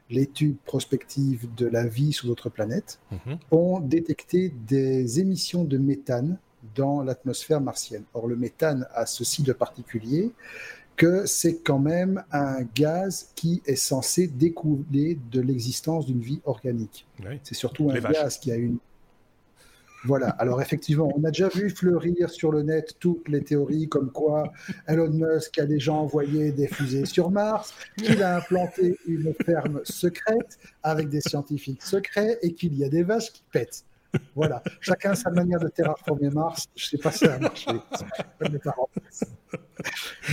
l'étude 0.09 0.57
prospective 0.65 1.53
de 1.55 1.67
la 1.67 1.85
vie 1.85 2.13
sur 2.13 2.27
d'autres 2.27 2.49
planètes, 2.49 2.99
mhm. 3.11 3.37
ont 3.51 3.79
détecté 3.79 4.53
des 4.67 5.19
émissions 5.19 5.63
de 5.65 5.77
méthane 5.77 6.37
dans 6.75 7.01
l'atmosphère 7.01 7.59
martienne. 7.59 8.03
Or, 8.13 8.27
le 8.27 8.35
méthane 8.35 8.87
a 8.93 9.05
ceci 9.05 9.43
de 9.43 9.53
particulier 9.53 10.31
que 10.95 11.25
c'est 11.25 11.57
quand 11.57 11.79
même 11.79 12.23
un 12.31 12.61
gaz 12.75 13.31
qui 13.35 13.61
est 13.65 13.75
censé 13.75 14.27
découler 14.27 15.17
de 15.31 15.41
l'existence 15.41 16.05
d'une 16.05 16.21
vie 16.21 16.39
organique. 16.45 17.05
C'est 17.41 17.55
surtout 17.55 17.89
un 17.89 17.99
gaz 17.99 18.37
qui 18.37 18.51
a 18.51 18.55
une 18.55 18.77
voilà. 20.05 20.29
Alors 20.29 20.61
effectivement, 20.61 21.09
on 21.15 21.23
a 21.23 21.31
déjà 21.31 21.47
vu 21.49 21.69
fleurir 21.69 22.29
sur 22.29 22.51
le 22.51 22.63
net 22.63 22.95
toutes 22.99 23.27
les 23.29 23.43
théories 23.43 23.87
comme 23.87 24.11
quoi 24.11 24.51
Elon 24.87 25.09
Musk 25.09 25.57
a 25.59 25.65
déjà 25.65 25.93
envoyé 25.93 26.51
des 26.51 26.67
fusées 26.67 27.05
sur 27.05 27.31
Mars, 27.31 27.73
qu'il 27.97 28.21
a 28.21 28.37
implanté 28.37 28.97
une 29.07 29.33
ferme 29.45 29.81
secrète 29.83 30.59
avec 30.83 31.09
des 31.09 31.21
scientifiques 31.21 31.81
secrets 31.81 32.37
et 32.41 32.53
qu'il 32.53 32.75
y 32.75 32.83
a 32.83 32.89
des 32.89 33.03
vaches 33.03 33.31
qui 33.31 33.43
pètent. 33.51 33.85
Voilà. 34.35 34.61
Chacun 34.79 35.15
sa 35.15 35.31
manière 35.31 35.59
de 35.59 35.69
terraformer 35.69 36.29
Mars. 36.29 36.67
Je 36.75 36.85
ne 36.85 36.89
sais 36.89 36.97
pas 36.97 37.11
si 37.11 37.25
ça 37.25 37.35
a 37.35 37.39
marché. 37.39 37.71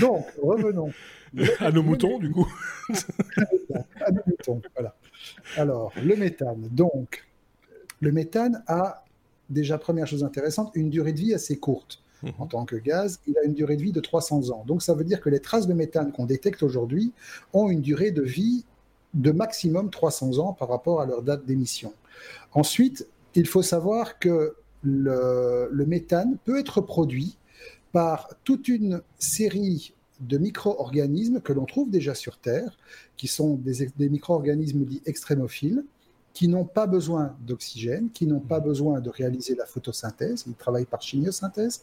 Donc, 0.01 0.27
revenons. 0.43 0.93
À 1.61 1.71
nos 1.71 1.83
moutons, 1.83 2.18
du 2.18 2.31
coup. 2.31 2.49
à 4.05 4.11
nos 4.11 4.23
moutons, 4.27 4.61
voilà. 4.75 4.95
Alors, 5.57 5.93
le 6.03 6.16
méthane. 6.16 6.68
Donc, 6.73 7.25
le 8.01 8.12
méthane 8.12 8.62
a 8.66 9.05
déjà, 9.51 9.78
première 9.78 10.07
chose 10.07 10.24
intéressante, 10.24 10.70
une 10.74 10.90
durée 10.90 11.12
de 11.12 11.18
vie 11.18 11.34
assez 11.34 11.57
courte. 11.57 12.03
Mhm. 12.22 12.32
En 12.38 12.46
tant 12.46 12.64
que 12.64 12.76
gaz, 12.76 13.20
il 13.26 13.36
a 13.38 13.44
une 13.44 13.55
durée 13.55 13.76
de 13.76 13.82
vie 13.82 13.92
de 13.92 14.01
300 14.01 14.51
ans. 14.51 14.64
Donc 14.66 14.82
ça 14.82 14.94
veut 14.94 15.05
dire 15.05 15.20
que 15.20 15.30
les 15.30 15.40
traces 15.40 15.66
de 15.66 15.74
méthane 15.74 16.12
qu'on 16.12 16.26
détecte 16.26 16.62
aujourd'hui 16.62 17.12
ont 17.53 17.68
une 17.68 17.80
durée 17.80 18.11
de 18.11 18.22
vie 18.22 18.64
de 19.14 19.32
maximum 19.32 19.90
300 19.90 20.38
ans 20.38 20.53
par 20.53 20.68
rapport 20.68 21.01
à 21.01 21.07
leur 21.07 21.22
date 21.22 21.44
d'émission. 21.46 21.92
Ensuite, 22.53 23.09
il 23.34 23.46
faut 23.46 23.62
savoir 23.62 24.18
que 24.18 24.55
le, 24.82 25.84
méthane 25.86 26.36
peut 26.44 26.59
être 26.59 26.80
produit 26.80 27.36
par 27.92 28.28
toute 28.44 28.68
une 28.68 29.03
série 29.18 29.94
de 30.20 30.38
micro-organismes 30.38 31.40
que 31.40 31.53
l'on 31.53 31.64
trouve 31.64 31.90
déjà 31.90 32.14
sur 32.14 32.38
Terre, 32.38 32.78
qui 33.16 33.26
sont 33.26 33.55
des, 33.55 33.88
des 33.96 34.09
micro-organismes 34.09 34.84
dits 34.84 35.03
extrémophiles, 35.07 35.84
qui 36.33 36.49
n'ont 36.49 36.64
pas 36.64 36.87
besoin 36.87 37.37
d'oxygène, 37.41 38.11
qui 38.11 38.26
n'ont 38.26 38.41
pas 38.41 38.61
mmh. 38.61 38.64
besoin 38.64 39.01
de 39.01 39.11
réaliser 39.11 39.55
la 39.55 39.66
photosynthèse, 39.66 40.45
ils 40.47 40.55
travaillent 40.55 40.85
par 40.85 41.03
chimiosynthèse, 41.03 41.83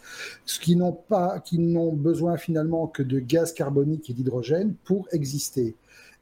qui 0.62 0.76
n'ont 0.76 0.94
pas, 0.94 1.40
qui 1.40 1.60
n'ont 1.60 1.94
besoin 1.94 2.38
finalement 2.38 2.88
que 2.88 3.04
de 3.04 3.20
gaz 3.20 3.54
carbonique 3.54 4.10
et 4.10 4.14
d'hydrogène 4.14 4.74
pour 4.84 5.08
exister. 5.12 5.76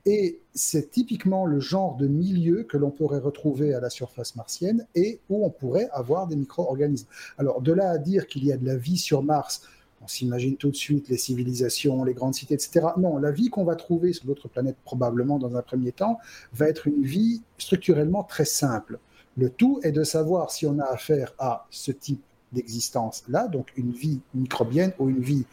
Et 0.07 0.39
c'est 0.53 0.91
typiquement 0.91 1.47
le 1.47 1.59
genre 1.59 1.95
de 1.97 2.05
milieu 2.05 2.63
que 2.63 2.77
l'on 2.77 2.91
pourrait 2.91 3.19
retrouver 3.19 3.73
à 3.73 3.79
la 3.79 3.89
surface 3.89 4.35
martienne 4.35 4.85
et 4.93 5.19
où 5.29 5.43
on 5.43 5.49
pourrait 5.49 5.89
avoir 5.91 6.27
des 6.27 6.35
micro-organismes. 6.35 7.07
Alors 7.39 7.59
de 7.61 7.71
là 7.71 7.89
à 7.89 7.97
dire 7.97 8.27
qu'il 8.27 8.45
y 8.45 8.51
a 8.51 8.57
de 8.57 8.65
la 8.65 8.75
vie 8.75 8.97
sur 8.99 9.23
Mars, 9.23 9.63
on 10.05 10.07
s'imagine 10.07 10.55
tout 10.55 10.69
de 10.69 10.75
suite 10.75 11.09
les 11.09 11.17
civilisations, 11.17 12.03
les 12.03 12.13
grandes 12.13 12.35
cités, 12.35 12.53
etc. 12.53 12.87
Non, 12.97 13.17
la 13.17 13.31
vie 13.31 13.49
qu'on 13.49 13.63
va 13.63 13.75
trouver 13.75 14.13
sur 14.13 14.25
d'autres 14.25 14.47
planètes, 14.47 14.77
probablement 14.85 15.39
dans 15.39 15.55
un 15.55 15.63
premier 15.63 15.91
temps, 15.91 16.19
va 16.53 16.69
être 16.69 16.85
une 16.87 17.03
vie 17.03 17.41
structurellement 17.57 18.23
très 18.23 18.45
simple. 18.45 18.99
Le 19.35 19.49
tout 19.49 19.79
est 19.81 19.91
de 19.91 20.03
savoir 20.03 20.51
si 20.51 20.67
on 20.67 20.77
a 20.77 20.85
affaire 20.85 21.33
à 21.39 21.65
ce 21.71 21.91
type 21.91 22.21
d'existence-là, 22.51 23.47
donc 23.47 23.73
une 23.75 23.91
vie 23.91 24.21
microbienne 24.35 24.93
ou 24.99 25.09
une 25.09 25.21
vie, 25.21 25.45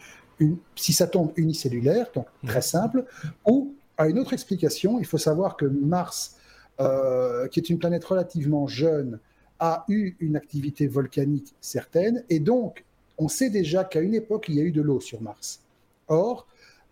si 0.77 0.93
ça 0.93 1.07
tombe 1.07 1.33
unicellulaire, 1.37 2.09
donc 2.15 2.27
très 2.47 2.63
simple, 2.63 3.07
ou 3.47 3.75
à 3.97 4.09
une 4.09 4.19
autre 4.19 4.35
explication, 4.35 4.99
il 4.99 5.07
faut 5.07 5.19
savoir 5.19 5.57
que 5.57 5.65
Mars, 5.65 6.37
euh, 6.81 7.49
qui 7.49 7.59
est 7.59 7.71
une 7.71 7.79
planète 7.79 8.05
relativement 8.05 8.67
jeune, 8.67 9.19
a 9.59 9.85
eu 9.89 10.15
une 10.21 10.37
activité 10.37 10.87
volcanique 10.87 11.55
certaine, 11.61 12.25
et 12.29 12.41
donc 12.41 12.85
on 13.19 13.29
sait 13.29 13.51
déjà 13.51 13.85
qu'à 13.85 14.01
une 14.01 14.15
époque, 14.15 14.47
il 14.49 14.55
y 14.57 14.61
a 14.61 14.65
eu 14.65 14.73
de 14.73 14.83
l'eau 14.83 15.01
sur 15.01 15.21
Mars. 15.21 15.61
Or, 16.09 16.47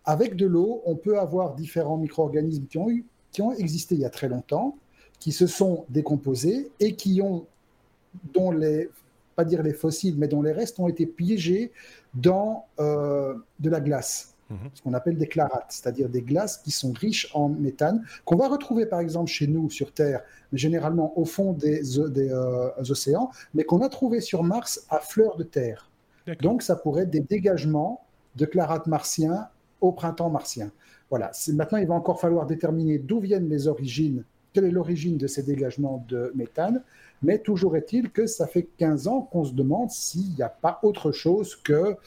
avec 0.05 0.35
de 0.35 0.45
l'eau, 0.45 0.81
on 0.85 0.95
peut 0.95 1.19
avoir 1.19 1.55
différents 1.55 1.97
micro-organismes 1.97 2.65
qui 2.67 2.77
ont, 2.77 2.89
eu, 2.89 3.05
qui 3.31 3.41
ont 3.41 3.53
existé 3.53 3.95
il 3.95 4.01
y 4.01 4.05
a 4.05 4.09
très 4.09 4.29
longtemps, 4.29 4.77
qui 5.19 5.31
se 5.31 5.47
sont 5.47 5.85
décomposés 5.89 6.71
et 6.79 6.95
qui 6.95 7.21
ont, 7.21 7.45
dont 8.33 8.51
les, 8.51 8.89
pas 9.35 9.45
dire 9.45 9.61
les 9.61 9.73
fossiles, 9.73 10.15
mais 10.17 10.27
dont 10.27 10.41
les 10.41 10.51
restes 10.51 10.79
ont 10.79 10.87
été 10.87 11.05
piégés 11.05 11.71
dans 12.13 12.65
euh, 12.79 13.35
de 13.59 13.69
la 13.69 13.79
glace. 13.79 14.33
mhm. 14.49 14.69
ce 14.73 14.81
qu'on 14.81 14.93
appelle 14.93 15.17
des 15.17 15.27
clarates, 15.27 15.67
c'est-à-dire 15.69 16.09
des 16.09 16.23
glaces 16.23 16.57
qui 16.57 16.71
sont 16.71 16.91
riches 16.91 17.29
en 17.33 17.49
méthane, 17.49 18.03
qu'on 18.25 18.37
va 18.37 18.47
retrouver 18.47 18.87
par 18.87 18.99
exemple 18.99 19.29
chez 19.29 19.47
nous 19.47 19.69
sur 19.69 19.93
Terre, 19.93 20.23
mais 20.51 20.57
généralement 20.57 21.17
au 21.17 21.25
fond 21.25 21.53
des, 21.53 21.81
des 22.09 22.33
océans, 22.89 23.29
mais 23.53 23.63
qu'on 23.63 23.81
a 23.81 23.89
trouvé 23.89 24.19
sur 24.21 24.43
Mars 24.43 24.85
à 24.89 24.99
fleur 24.99 25.37
de 25.37 25.43
terre. 25.43 25.90
Donc 26.39 26.61
ça 26.61 26.75
pourrait 26.75 27.03
être 27.03 27.09
des 27.09 27.21
dégagements 27.21 28.05
de 28.35 28.45
clarates 28.45 28.87
martiens 28.87 29.47
au 29.81 29.91
printemps 29.91 30.29
martien. 30.29 30.71
Voilà. 31.09 31.31
Maintenant, 31.49 31.77
il 31.77 31.87
va 31.87 31.95
encore 31.95 32.21
falloir 32.21 32.45
déterminer 32.45 32.97
d'où 32.97 33.19
viennent 33.19 33.49
les 33.49 33.67
origines, 33.67 34.23
quelle 34.53 34.65
est 34.65 34.71
l'origine 34.71 35.17
de 35.17 35.27
ces 35.27 35.43
dégagements 35.43 36.05
de 36.07 36.31
méthane. 36.35 36.83
Mais 37.21 37.39
toujours 37.39 37.75
est-il 37.75 38.09
que 38.09 38.25
ça 38.25 38.47
fait 38.47 38.67
15 38.77 39.07
ans 39.07 39.21
qu'on 39.21 39.43
se 39.43 39.53
demande 39.53 39.91
s'il 39.91 40.33
n'y 40.35 40.41
a 40.41 40.49
pas 40.49 40.79
autre 40.83 41.11
chose 41.11 41.55
que 41.55 41.97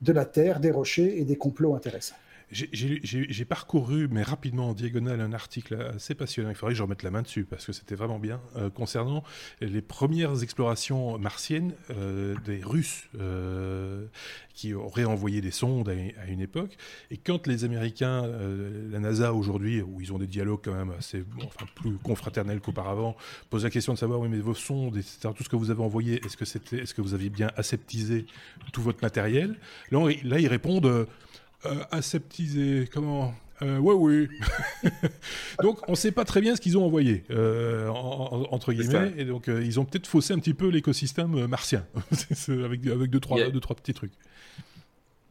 de 0.00 0.12
la 0.12 0.24
terre, 0.24 0.60
des 0.60 0.70
rochers 0.70 1.18
et 1.20 1.24
des 1.24 1.36
complots 1.36 1.74
intéressants. 1.74 2.14
J'ai 2.50 3.44
parcouru, 3.44 4.08
mais 4.10 4.22
rapidement 4.22 4.70
en 4.70 4.74
diagonale, 4.74 5.20
un 5.20 5.32
article 5.34 5.74
assez 5.94 6.14
passionnant. 6.14 6.48
Il 6.48 6.54
faudrait 6.54 6.72
que 6.72 6.78
je 6.78 6.82
remette 6.82 7.02
la 7.02 7.10
main 7.10 7.20
dessus 7.20 7.44
parce 7.44 7.66
que 7.66 7.72
c'était 7.72 7.94
vraiment 7.94 8.18
bien. 8.18 8.40
Euh, 8.56 8.70
concernant 8.70 9.22
les 9.60 9.82
premières 9.82 10.42
explorations 10.42 11.18
martiennes 11.18 11.74
euh, 11.90 12.34
des 12.46 12.60
Russes 12.62 13.04
euh, 13.20 14.06
qui 14.54 14.72
auraient 14.72 15.04
envoyé 15.04 15.42
des 15.42 15.50
sondes 15.50 15.90
à, 15.90 16.26
une 16.26 16.40
époque. 16.40 16.76
Et 17.10 17.18
quand 17.18 17.46
les 17.46 17.64
Américains, 17.64 18.26
la 18.90 18.98
NASA 18.98 19.34
aujourd'hui, 19.34 19.82
où 19.82 20.00
ils 20.00 20.12
ont 20.12 20.18
des 20.18 20.26
dialogues 20.26 20.60
quand 20.64 20.74
même 20.74 20.92
assez, 20.98 21.24
enfin, 21.38 21.66
plus 21.74 21.96
confraternels 21.98 22.60
qu'auparavant, 22.60 23.16
posent 23.50 23.64
la 23.64 23.70
question 23.70 23.92
de 23.92 23.98
savoir 23.98 24.20
oui, 24.20 24.28
mais 24.28 24.38
vos 24.38 24.54
sondes, 24.54 24.96
etc., 24.96 25.28
tout 25.36 25.44
ce 25.44 25.48
que 25.48 25.56
vous 25.56 25.70
avez 25.70 25.82
envoyé, 25.82 26.20
est-ce 26.24 26.36
que, 26.94 27.02
vous 27.02 27.14
aviez 27.14 27.30
bien 27.30 27.50
aseptisé 27.56 28.26
tout 28.72 28.82
votre 28.82 29.02
matériel? 29.02 29.56
Là, 29.90 30.38
ils 30.40 30.48
répondent 30.48 31.06
aseptisé, 31.90 32.88
comment 32.92 33.34
euh, 33.62 33.78
ouais, 33.78 33.94
oui. 33.94 34.28
donc, 35.62 35.80
on 35.88 35.92
ne 35.92 35.96
sait 35.96 36.12
pas 36.12 36.24
très 36.24 36.40
bien 36.40 36.54
ce 36.54 36.60
qu'ils 36.60 36.78
ont 36.78 36.84
envoyé, 36.84 37.24
euh, 37.30 37.88
entre 37.88 38.72
guillemets. 38.72 39.12
Et 39.16 39.24
donc, 39.24 39.48
euh, 39.48 39.64
ils 39.64 39.80
ont 39.80 39.84
peut-être 39.84 40.06
faussé 40.06 40.32
un 40.32 40.38
petit 40.38 40.54
peu 40.54 40.68
l'écosystème 40.68 41.46
martien, 41.46 41.86
avec, 42.48 42.86
avec 42.86 43.10
deux, 43.10 43.20
trois, 43.20 43.50
deux, 43.50 43.60
trois 43.60 43.76
petits 43.76 43.94
trucs. 43.94 44.12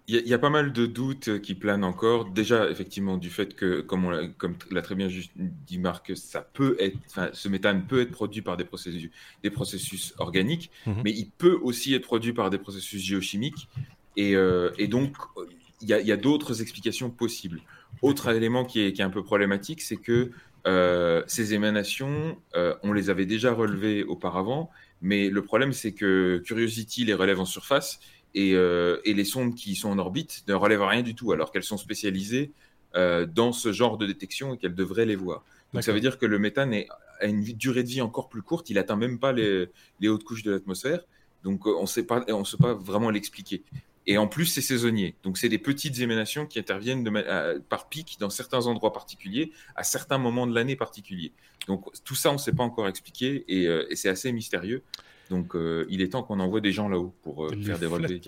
Il 0.09 0.25
y, 0.25 0.33
a 0.33 0.39
pas 0.39 0.49
mal 0.49 0.71
de 0.71 0.85
doutes 0.85 1.41
qui 1.41 1.53
planent 1.53 1.83
encore. 1.83 2.29
Déjà, 2.29 2.69
effectivement, 2.69 3.17
du 3.17 3.29
fait 3.29 3.53
que, 3.57 3.81
comme, 3.81 4.05
on 4.05 4.29
comme 4.37 4.55
l'a 4.71 4.81
très 4.81 4.95
bien 4.95 5.09
dit 5.35 5.77
Marc, 5.79 6.15
ça 6.15 6.39
peut 6.39 6.77
être, 6.79 6.97
ce 7.33 7.49
méthane 7.49 7.85
peut 7.87 7.99
être 7.99 8.11
produit 8.11 8.41
par 8.41 8.55
des 8.55 8.63
processus, 8.63 9.11
des 9.43 9.49
processus 9.49 10.13
organiques, 10.17 10.71
mhm. 10.85 11.01
mais 11.03 11.11
il 11.11 11.29
peut 11.29 11.59
aussi 11.61 11.93
être 11.93 12.05
produit 12.05 12.31
par 12.31 12.49
des 12.49 12.57
processus 12.57 13.03
géochimiques. 13.03 13.67
Et, 14.15 14.35
et 14.77 14.87
donc, 14.87 15.17
il 15.81 15.89
y 15.89 16.11
a, 16.11 16.17
d'autres 16.17 16.61
explications 16.61 17.09
possibles. 17.09 17.61
Autre 18.01 18.29
élément 18.29 18.65
qui 18.65 18.81
est, 18.81 18.99
un 18.99 19.09
peu 19.09 19.23
problématique, 19.23 19.81
c'est 19.81 19.97
que 19.97 20.31
euh, 20.65 21.23
ces 21.27 21.53
émanations, 21.53 22.37
euh, 22.55 22.75
on 22.83 22.93
les 22.93 23.09
avait 23.09 23.25
déjà 23.25 23.53
relevées 23.53 24.03
auparavant, 24.03 24.69
mais 25.01 25.29
le 25.29 25.41
problème, 25.43 25.73
c'est 25.73 25.93
que 25.93 26.41
Curiosity 26.45 27.05
les 27.05 27.13
relève 27.13 27.39
en 27.39 27.45
surface 27.45 27.99
et, 28.33 28.53
euh, 28.55 28.99
et, 29.05 29.13
les 29.13 29.23
sondes 29.23 29.55
qui 29.55 29.75
sont 29.75 29.89
en 29.89 29.99
orbite 29.99 30.43
ne 30.47 30.53
relèvent 30.55 30.83
rien 30.83 31.03
du 31.03 31.15
tout, 31.15 31.31
alors 31.31 31.51
qu'elles 31.51 31.63
sont 31.63 31.77
spécialisées 31.77 32.51
dans 32.95 33.51
ce 33.51 33.71
genre 33.71 33.99
de 33.99 34.07
détection 34.07 34.55
et 34.55 34.57
qu'elles 34.57 34.73
devraient 34.73 35.05
les 35.05 35.15
voir. 35.15 35.45
Donc 35.71 35.83
ça 35.83 35.93
veut 35.93 35.99
dire 35.99 36.17
que 36.17 36.25
le 36.25 36.39
méthane 36.39 36.73
a 37.19 37.25
une 37.27 37.43
durée 37.43 37.83
de 37.83 37.87
vie 37.87 38.01
encore 38.01 38.27
plus 38.27 38.41
courte, 38.41 38.71
il 38.71 38.73
n'atteint 38.73 38.95
même 38.95 39.19
pas 39.19 39.31
les, 39.33 39.67
les, 39.99 40.07
hautes 40.07 40.23
couches 40.23 40.41
de 40.41 40.49
l'atmosphère. 40.49 41.01
Donc 41.43 41.67
on 41.67 41.81
ne 41.81 41.85
sait 41.85 42.07
pas 42.07 42.23
vraiment 42.73 43.11
l'expliquer. 43.11 43.61
Et 44.09 44.17
en 44.17 44.27
plus, 44.27 44.45
c'est 44.45 44.61
saisonnier. 44.61 45.15
Donc, 45.23 45.37
c'est 45.37 45.49
des 45.49 45.57
petites 45.57 45.99
émanations 45.99 46.45
qui 46.45 46.59
interviennent 46.59 47.03
de, 47.03 47.59
par 47.69 47.89
pic 47.89 48.17
dans 48.19 48.29
certains 48.29 48.65
endroits 48.65 48.93
particuliers, 48.93 49.51
à 49.75 49.83
certains 49.83 50.17
moments 50.17 50.47
de 50.47 50.55
l'année 50.55 50.77
particuliers. 50.77 51.33
Donc, 51.67 51.85
tout 52.05 52.15
ça, 52.15 52.29
on 52.29 52.33
ne 52.33 52.37
sait 52.37 52.53
pas 52.53 52.63
encore 52.63 52.87
expliquer 52.87 53.43
et, 53.49 53.67
euh, 53.67 53.85
c'est 53.93 54.09
assez 54.09 54.31
mystérieux. 54.31 54.81
Donc, 55.29 55.55
euh, 55.55 55.85
il 55.89 56.01
est 56.01 56.13
temps 56.13 56.23
qu'on 56.23 56.39
envoie 56.39 56.61
des 56.61 56.71
gens 56.71 56.87
là-haut 56.87 57.13
pour 57.21 57.45
euh, 57.45 57.51
faire 57.61 57.79
des 57.79 57.85
relevés. 57.85 58.19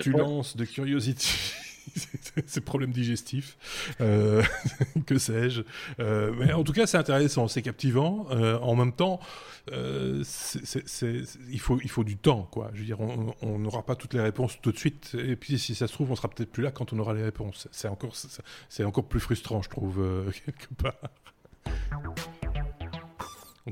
de 0.58 0.66
Curiosity. 0.66 1.54
ces 2.46 2.62
problèmes 2.62 2.92
digestifs, 2.92 3.58
euh, 4.02 4.44
que 5.06 5.18
sais-je. 5.18 5.62
Euh, 6.00 6.34
mais 6.38 6.54
en 6.54 6.64
tout 6.64 6.74
cas, 6.74 6.88
c'est 6.88 6.98
intéressant, 6.98 7.48
c'est 7.48 7.62
captivant. 7.62 8.28
Euh, 8.32 8.58
en 8.60 8.76
même 8.76 8.94
temps, 8.94 9.20
il, 9.72 10.26
faut, 11.60 12.04
du 12.04 12.18
temps, 12.18 12.48
quoi. 12.52 12.72
Je 12.74 12.80
veux 12.80 12.86
dire, 12.86 13.00
on 13.00 13.60
n'aura 13.60 13.86
pas 13.86 13.96
toutes 13.96 14.14
les 14.14 14.22
réponses 14.22 14.60
tout 14.62 14.72
de 14.72 14.78
suite. 14.78 15.16
Et 15.18 15.36
puis, 15.36 15.60
si 15.60 15.76
ça 15.76 15.88
se 15.88 15.94
trouve, 15.94 16.12
on 16.12 16.16
sera 16.16 16.28
peut-être 16.28 16.52
plus 16.52 16.64
là 16.64 16.72
quand 16.72 16.94
on 16.94 17.00
aura 17.00 17.14
les 17.14 17.24
réponses. 17.24 17.68
C'est 17.72 17.88
encore, 17.88 18.16
c'est 18.70 18.84
encore 18.84 19.06
plus 19.06 19.20
frustrant, 19.20 19.62
je 19.62 19.70
trouve, 19.70 20.32
quelque 20.46 20.74
part 20.76 20.96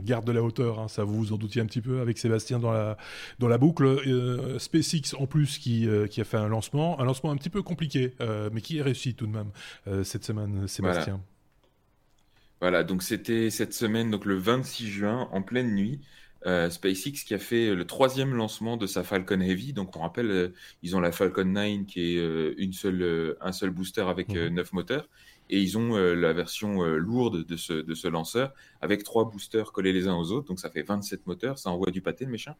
garde 0.03 0.25
de 0.25 0.31
la 0.31 0.41
hauteur, 0.41 0.79
hein, 0.79 0.87
ça 0.87 1.03
vous 1.03 1.15
vous 1.15 1.33
en 1.33 1.37
doutiez 1.37 1.61
un 1.61 1.65
petit 1.65 1.81
peu 1.81 1.99
avec 2.01 2.17
Sébastien 2.17 2.59
dans 2.59 2.71
la, 2.71 2.97
dans 3.39 3.47
la 3.47 3.57
boucle. 3.57 3.85
Euh, 3.85 4.59
SpaceX 4.59 5.15
en 5.17 5.27
plus 5.27 5.57
qui, 5.57 5.87
euh, 5.87 6.07
qui, 6.07 6.21
a 6.21 6.23
fait 6.23 6.37
un 6.37 6.47
lancement, 6.47 6.99
un 6.99 7.05
lancement 7.05 7.31
un 7.31 7.37
petit 7.37 7.49
peu 7.49 7.61
compliqué, 7.61 8.13
euh, 8.21 8.49
mais 8.51 8.61
qui 8.61 8.77
est 8.77 8.81
réussi 8.81 9.13
tout 9.13 9.27
de 9.27 9.31
même 9.31 9.51
cette 10.03 10.23
semaine, 10.23 10.67
Sébastien. 10.67 11.21
Voilà, 12.59 12.83
donc 12.83 13.03
c'était 13.03 13.49
cette 13.49 13.73
semaine, 13.73 14.09
donc 14.09 14.25
le 14.25 14.35
26 14.35 14.87
juin, 14.87 15.29
en 15.31 15.41
pleine 15.41 15.73
nuit. 15.75 15.99
SpaceX 16.45 17.25
qui 17.25 17.33
a 17.33 17.39
fait 17.39 17.75
le 17.75 17.83
troisième 17.83 18.33
lancement 18.33 18.77
de 18.77 18.87
sa 18.87 19.03
Falcon 19.03 19.41
Heavy. 19.41 19.73
Donc 19.73 19.97
on 19.97 19.99
rappelle, 19.99 20.53
ils 20.81 20.95
ont 20.95 21.01
la 21.01 21.11
Falcon 21.11 21.43
9 21.43 21.85
qui 21.87 21.99
est 21.99 22.53
une 22.57 22.71
seule, 22.71 23.35
un 23.41 23.51
seul 23.51 23.69
booster 23.69 24.01
avec 24.01 24.29
mmh. 24.29 24.47
neuf 24.47 24.71
moteurs 24.71 25.09
et 25.49 25.61
ils 25.61 25.77
ont 25.77 25.95
euh, 25.95 26.13
la 26.13 26.33
version 26.33 26.83
euh, 26.83 26.97
lourde 26.97 27.45
de 27.45 27.57
ce, 27.57 27.73
de 27.73 27.93
ce 27.93 28.07
lanceur 28.07 28.53
avec 28.81 29.03
trois 29.03 29.29
boosters 29.29 29.71
collés 29.71 29.93
les 29.93 30.07
uns 30.07 30.15
aux 30.15 30.31
autres, 30.31 30.47
donc 30.47 30.59
ça 30.59 30.69
fait 30.69 30.83
27 30.83 31.25
moteurs, 31.27 31.57
ça 31.57 31.69
envoie 31.69 31.91
du 31.91 32.01
pâté 32.01 32.25
le 32.25 32.31
méchant. 32.31 32.55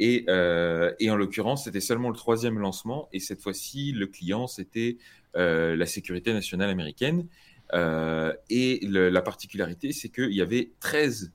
Et, 0.00 0.24
euh, 0.28 0.92
et 0.98 1.10
en 1.10 1.16
l'occurrence, 1.16 1.64
c'était 1.64 1.80
seulement 1.80 2.10
le 2.10 2.16
troisième 2.16 2.58
lancement, 2.58 3.08
et 3.12 3.20
cette 3.20 3.40
fois-ci, 3.40 3.92
le 3.92 4.06
client, 4.06 4.46
c'était 4.46 4.98
la 5.36 5.86
sécurité 5.86 6.32
nationale 6.32 6.70
américaine. 6.70 7.26
et 7.72 8.80
la 8.82 9.22
particularité, 9.22 9.92
c'est 9.92 10.08
qu'il 10.08 10.32
y 10.32 10.40
avait 10.40 10.70
13 10.78 11.32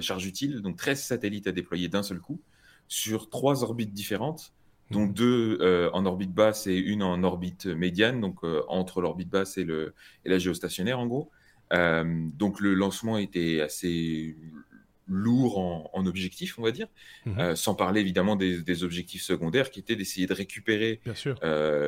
charges 0.00 0.26
utiles, 0.26 0.62
donc 0.62 0.76
13 0.76 1.00
satellites 1.00 1.46
à 1.46 1.52
déployer 1.52 1.88
d'un 1.88 2.02
seul 2.02 2.18
coup, 2.18 2.40
sur 2.88 3.28
trois 3.28 3.62
orbites 3.62 3.92
différentes, 3.92 4.52
donc 4.90 5.14
deux 5.14 5.58
euh, 5.60 5.90
en 5.92 6.06
orbite 6.06 6.32
basse 6.32 6.66
et 6.66 6.76
une 6.76 7.02
en 7.02 7.22
orbite 7.24 7.66
médiane, 7.66 8.20
donc 8.20 8.44
euh, 8.44 8.62
entre 8.68 9.00
l'orbite 9.00 9.28
basse 9.28 9.58
et, 9.58 9.64
le, 9.64 9.94
et 10.24 10.28
la 10.28 10.38
géostationnaire 10.38 10.98
en 10.98 11.06
gros. 11.06 11.30
Euh, 11.72 12.04
donc 12.34 12.60
le 12.60 12.74
lancement 12.74 13.18
était 13.18 13.60
assez 13.60 14.36
lourd 15.08 15.58
en, 15.58 15.90
en 15.92 16.06
objectifs, 16.06 16.58
on 16.58 16.62
va 16.62 16.70
dire, 16.70 16.88
mhm. 17.26 17.56
sans 17.56 17.74
parler 17.74 18.00
évidemment 18.00 18.36
des, 18.36 18.60
des, 18.62 18.84
objectifs 18.84 19.22
secondaires 19.22 19.70
qui 19.70 19.80
étaient 19.80 19.96
d'essayer 19.96 20.26
de 20.26 20.34
récupérer 20.34 21.00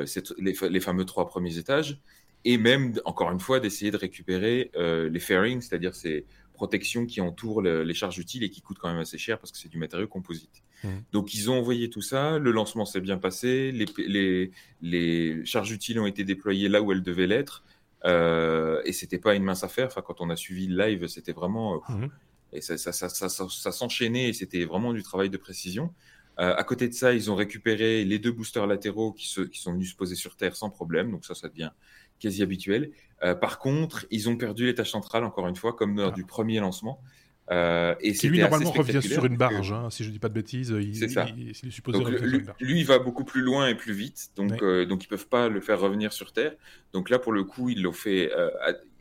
cette, 0.06 0.34
les, 0.38 0.54
les, 0.68 0.80
fameux 0.80 1.04
trois 1.04 1.26
premiers 1.28 1.58
étages 1.58 2.00
et 2.44 2.58
même, 2.58 2.94
encore 3.04 3.32
une 3.32 3.40
fois, 3.40 3.58
d'essayer 3.58 3.90
de 3.90 3.96
récupérer 3.96 4.70
les 4.76 5.20
fairings, 5.20 5.60
c'est-à-dire 5.60 5.96
ces 5.96 6.26
protections 6.54 7.06
qui 7.06 7.20
entourent 7.20 7.62
les 7.62 7.94
charges 7.94 8.18
utiles 8.18 8.44
et 8.44 8.50
qui 8.50 8.62
coûtent 8.62 8.78
quand 8.78 8.88
même 8.88 9.00
assez 9.00 9.18
cher 9.18 9.40
parce 9.40 9.50
que 9.50 9.58
c'est 9.58 9.68
du 9.68 9.78
matériau 9.78 10.06
composite. 10.06 10.62
Mmh. 10.84 10.88
Donc 11.12 11.34
ils 11.34 11.50
ont 11.50 11.58
envoyé 11.58 11.90
tout 11.90 12.02
ça, 12.02 12.38
le 12.38 12.50
lancement 12.50 12.84
s'est 12.84 13.00
bien 13.00 13.18
passé, 13.18 13.72
les, 13.72 14.52
les, 14.80 15.44
charges 15.44 15.72
utiles 15.72 15.98
ont 15.98 16.06
été 16.06 16.24
déployées 16.24 16.68
là 16.68 16.82
où 16.82 16.92
elles 16.92 17.02
devaient 17.02 17.26
l'être, 17.26 17.64
euh, 18.04 18.80
et 18.84 18.92
c'était 18.92 19.18
pas 19.18 19.34
une 19.34 19.44
mince 19.44 19.64
affaire. 19.64 19.86
Enfin, 19.86 20.02
quand 20.02 20.20
on 20.20 20.30
a 20.30 20.36
suivi 20.36 20.66
le 20.66 20.76
live, 20.84 21.06
c'était 21.08 21.32
vraiment 21.32 21.74
euh, 21.74 21.92
mmh. 21.92 22.08
et 22.52 22.60
ça, 22.60 22.76
ça, 22.78 22.92
ça, 22.92 23.28
ça 23.28 23.72
s'enchaînait 23.72 24.28
et 24.28 24.32
c'était 24.32 24.64
vraiment 24.64 24.92
du 24.92 25.02
travail 25.02 25.30
de 25.30 25.36
précision. 25.36 25.92
Euh, 26.40 26.54
à 26.56 26.62
côté 26.62 26.88
de 26.88 26.94
ça, 26.94 27.12
ils 27.12 27.30
ont 27.30 27.34
récupéré 27.34 28.04
les 28.04 28.18
deux 28.20 28.30
boosters 28.30 28.66
latéraux 28.66 29.12
qui, 29.12 29.26
se, 29.26 29.40
qui 29.40 29.58
sont 29.58 29.72
venus 29.72 29.90
se 29.90 29.96
poser 29.96 30.14
sur 30.14 30.36
Terre 30.36 30.54
sans 30.54 30.70
problème, 30.70 31.10
donc 31.10 31.24
ça, 31.24 31.34
ça 31.34 31.48
devient 31.48 31.70
quasi 32.20 32.42
habituel. 32.42 32.92
Euh, 33.24 33.34
par 33.34 33.58
contre, 33.58 34.06
ils 34.10 34.28
ont 34.28 34.36
perdu 34.36 34.66
les 34.66 34.74
tâches 34.74 34.92
centrales 34.92 35.24
encore 35.24 35.48
une 35.48 35.56
fois, 35.56 35.72
comme 35.72 35.96
lors 35.96 36.10
ah. 36.12 36.14
du 36.14 36.24
premier 36.24 36.60
lancement. 36.60 37.00
Euh, 37.50 37.94
et 38.00 38.12
qui 38.12 38.28
lui 38.28 38.40
normalement 38.40 38.70
revient 38.70 39.00
sur 39.02 39.24
une 39.24 39.36
barge, 39.36 39.72
hein, 39.72 39.88
si 39.90 40.04
je 40.04 40.08
ne 40.08 40.12
dis 40.12 40.18
pas 40.18 40.28
de 40.28 40.34
bêtises. 40.34 40.74
C'est 40.92 41.08
ça. 41.08 41.26
Il, 41.36 41.46
lui, 41.46 42.42
lui, 42.60 42.80
il 42.80 42.86
va 42.86 42.98
beaucoup 42.98 43.24
plus 43.24 43.40
loin 43.40 43.68
et 43.68 43.74
plus 43.74 43.94
vite, 43.94 44.30
donc, 44.36 44.62
euh, 44.62 44.84
donc 44.84 45.04
ils 45.04 45.08
peuvent 45.08 45.28
pas 45.28 45.48
le 45.48 45.60
faire 45.60 45.80
revenir 45.80 46.12
sur 46.12 46.32
Terre. 46.32 46.52
Donc 46.92 47.08
là, 47.08 47.18
pour 47.18 47.32
le 47.32 47.44
coup, 47.44 47.70
ils 47.70 47.82
l'ont 47.82 47.92
fait 47.92 48.30
euh, 48.36 48.50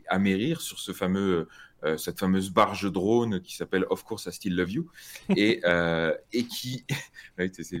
amérir 0.08 0.62
sur 0.62 0.78
ce 0.78 0.92
fameux 0.92 1.48
euh, 1.84 1.96
cette 1.96 2.18
fameuse 2.18 2.50
barge 2.50 2.90
drone 2.90 3.40
qui 3.40 3.54
s'appelle 3.54 3.84
Of 3.90 4.02
course 4.02 4.26
I 4.26 4.32
Still 4.32 4.56
Love 4.56 4.70
You. 4.70 4.90
Et, 5.36 5.60
euh, 5.64 6.12
et 6.32 6.44
qui 6.44 6.84
c'est 7.52 7.80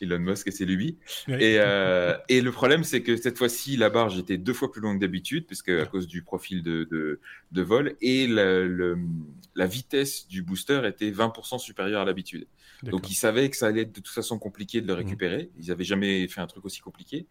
Elon 0.00 0.18
Musk 0.18 0.48
et 0.48 0.50
c'est 0.50 0.64
lui. 0.64 0.98
Et, 1.28 1.58
euh, 1.60 2.16
et 2.28 2.40
le 2.40 2.50
problème 2.50 2.82
c'est 2.82 3.02
que 3.02 3.16
cette 3.16 3.38
fois-ci 3.38 3.76
la 3.76 3.88
barge 3.88 4.18
était 4.18 4.38
deux 4.38 4.52
fois 4.52 4.72
plus 4.72 4.80
longue 4.80 4.98
d'habitude 4.98 5.46
puisque 5.46 5.68
à 5.68 5.86
cause 5.86 6.08
du 6.08 6.22
profil 6.22 6.62
de, 6.62 6.88
de, 6.90 7.20
de 7.52 7.62
vol 7.62 7.94
et 8.00 8.26
le, 8.26 8.98
la 9.54 9.66
vitesse 9.66 10.26
du 10.26 10.42
booster 10.42 10.82
était 10.84 11.10
20% 11.10 11.58
supérieure 11.58 12.02
à 12.02 12.04
l'habitude. 12.04 12.46
Donc 12.82 13.10
ils 13.10 13.14
savaient 13.14 13.48
que 13.48 13.56
ça 13.56 13.68
allait 13.68 13.82
être 13.82 13.92
de 13.92 14.00
toute 14.00 14.08
façon 14.08 14.38
compliqué 14.38 14.80
de 14.80 14.86
le 14.86 14.94
mmh. 14.94 14.96
récupérer. 14.96 15.50
Ils 15.58 15.68
n'avaient 15.68 15.84
jamais 15.84 16.26
fait 16.28 16.40
un 16.40 16.46
truc 16.46 16.64
aussi 16.64 16.80
compliqué 16.80 17.26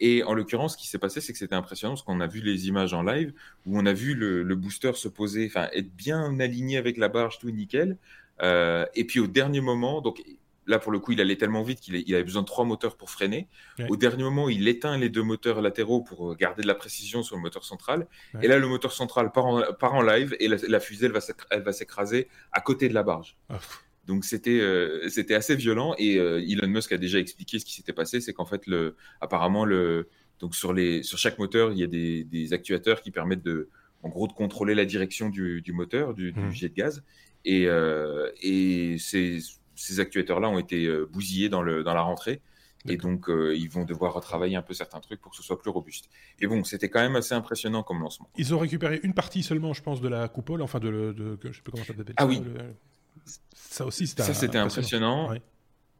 et 0.00 0.24
en 0.24 0.32
l'occurrence, 0.32 0.72
ce 0.72 0.78
qui 0.78 0.88
s'est 0.88 0.98
passé, 0.98 1.20
c'est 1.20 1.32
que 1.32 1.38
c'était 1.38 1.54
impressionnant 1.54 1.94
parce 1.94 2.02
qu'on 2.02 2.20
a 2.20 2.26
vu 2.26 2.40
les 2.40 2.68
images 2.68 2.94
en 2.94 3.02
live 3.02 3.32
où 3.66 3.78
on 3.78 3.84
a 3.84 3.92
vu 3.92 4.14
le, 4.14 4.54
booster 4.54 4.92
se 4.94 5.08
poser, 5.08 5.46
enfin 5.46 5.68
être 5.72 5.94
bien 5.94 6.40
aligné 6.40 6.78
avec 6.78 6.96
la 6.96 7.08
barge, 7.08 7.38
tout 7.38 7.50
nickel. 7.50 7.98
Euh, 8.42 8.86
et 8.94 9.04
puis 9.04 9.20
au 9.20 9.26
dernier 9.26 9.60
moment, 9.60 10.00
donc 10.00 10.22
là 10.66 10.78
pour 10.78 10.90
le 10.90 10.98
coup, 10.98 11.12
il 11.12 11.20
allait 11.20 11.36
tellement 11.36 11.62
vite 11.62 11.80
qu'il 11.80 12.14
avait 12.14 12.24
besoin 12.24 12.40
de 12.40 12.46
trois 12.46 12.64
moteurs 12.64 12.96
pour 12.96 13.10
freiner. 13.10 13.46
Au 13.90 13.96
dernier 13.96 14.22
moment, 14.22 14.48
il 14.48 14.66
éteint 14.68 14.96
les 14.96 15.10
deux 15.10 15.22
moteurs 15.22 15.60
latéraux 15.60 16.00
pour 16.00 16.34
garder 16.34 16.62
de 16.62 16.66
la 16.66 16.74
précision 16.74 17.22
sur 17.22 17.36
le 17.36 17.42
moteur 17.42 17.64
central. 17.64 18.06
Et 18.40 18.48
là, 18.48 18.58
le 18.58 18.66
moteur 18.66 18.92
central 18.92 19.32
part 19.32 19.46
en, 19.46 19.72
part 19.74 19.94
en 19.94 20.02
live 20.02 20.34
et 20.40 20.48
la, 20.48 20.80
fusée, 20.80 21.10
elle 21.50 21.62
va 21.62 21.72
s'écraser 21.72 22.28
à 22.52 22.62
côté 22.62 22.88
de 22.88 22.94
la 22.94 23.02
barge. 23.02 23.36
Ah, 23.50 23.58
donc 24.06 24.24
c'était 24.24 24.60
euh, 24.60 25.08
c'était 25.08 25.34
assez 25.34 25.54
violent 25.54 25.94
et 25.98 26.18
euh, 26.18 26.44
Elon 26.46 26.68
Musk 26.68 26.92
a 26.92 26.98
déjà 26.98 27.18
expliqué 27.18 27.58
ce 27.58 27.64
qui 27.64 27.74
s'était 27.74 27.92
passé, 27.92 28.20
c'est 28.20 28.32
qu'en 28.32 28.46
fait 28.46 28.66
le 28.66 28.96
apparemment 29.20 29.64
le 29.64 30.08
donc 30.38 30.54
sur 30.54 30.72
les 30.72 31.02
sur 31.02 31.18
chaque 31.18 31.38
moteur 31.38 31.72
il 31.72 31.78
y 31.78 31.82
a 31.82 31.86
des, 31.86 32.24
des, 32.24 32.52
actuateurs 32.52 33.02
qui 33.02 33.10
permettent 33.10 33.44
de 33.44 33.68
en 34.02 34.08
gros 34.08 34.26
de 34.26 34.32
contrôler 34.32 34.74
la 34.74 34.86
direction 34.86 35.28
du, 35.28 35.60
du 35.60 35.72
moteur 35.72 36.14
du, 36.14 36.32
du, 36.32 36.40
mmh. 36.40 36.50
jet 36.50 36.68
de 36.70 36.74
gaz 36.74 37.04
et 37.44 37.66
euh, 37.66 38.30
et 38.42 38.96
ces, 38.98 39.38
ces 39.74 40.00
actuateurs 40.00 40.40
là 40.40 40.48
ont 40.48 40.58
été 40.58 40.88
bousillés 41.12 41.50
dans 41.50 41.62
le 41.62 41.84
dans 41.84 41.94
la 41.94 42.02
rentrée 42.02 42.40
et 42.88 42.96
donc 42.96 43.26
ils 43.28 43.68
vont 43.68 43.84
devoir 43.84 44.14
retravailler 44.14 44.56
un 44.56 44.62
peu 44.62 44.72
certains 44.72 45.00
trucs 45.00 45.20
pour 45.20 45.32
que 45.32 45.36
ce 45.36 45.42
soit 45.42 45.60
plus 45.60 45.68
robuste. 45.68 46.08
Et 46.38 46.46
bon, 46.46 46.64
c'était 46.64 46.88
quand 46.88 47.00
même 47.00 47.14
assez 47.14 47.34
impressionnant 47.34 47.82
comme 47.82 48.00
lancement. 48.00 48.30
Ils 48.38 48.54
ont 48.54 48.58
récupéré 48.58 49.00
une 49.02 49.12
partie 49.12 49.42
seulement, 49.42 49.74
je 49.74 49.82
pense, 49.82 50.00
de 50.00 50.08
la 50.08 50.28
coupole, 50.28 50.62
enfin 50.62 50.78
de, 50.78 51.12
de, 51.12 51.38
je 51.42 51.52
sais 51.52 51.62
pas 51.62 51.72
comment 51.72 51.84
ça 51.84 51.94
s'appelle. 51.94 52.14
Ah 52.16 52.24
oui. 52.24 52.42
Ça 53.70 53.86
aussi, 53.86 54.08
c'était 54.08 54.24
Ça, 54.24 54.34
c'était 54.34 54.58
impressionnant. 54.58 55.32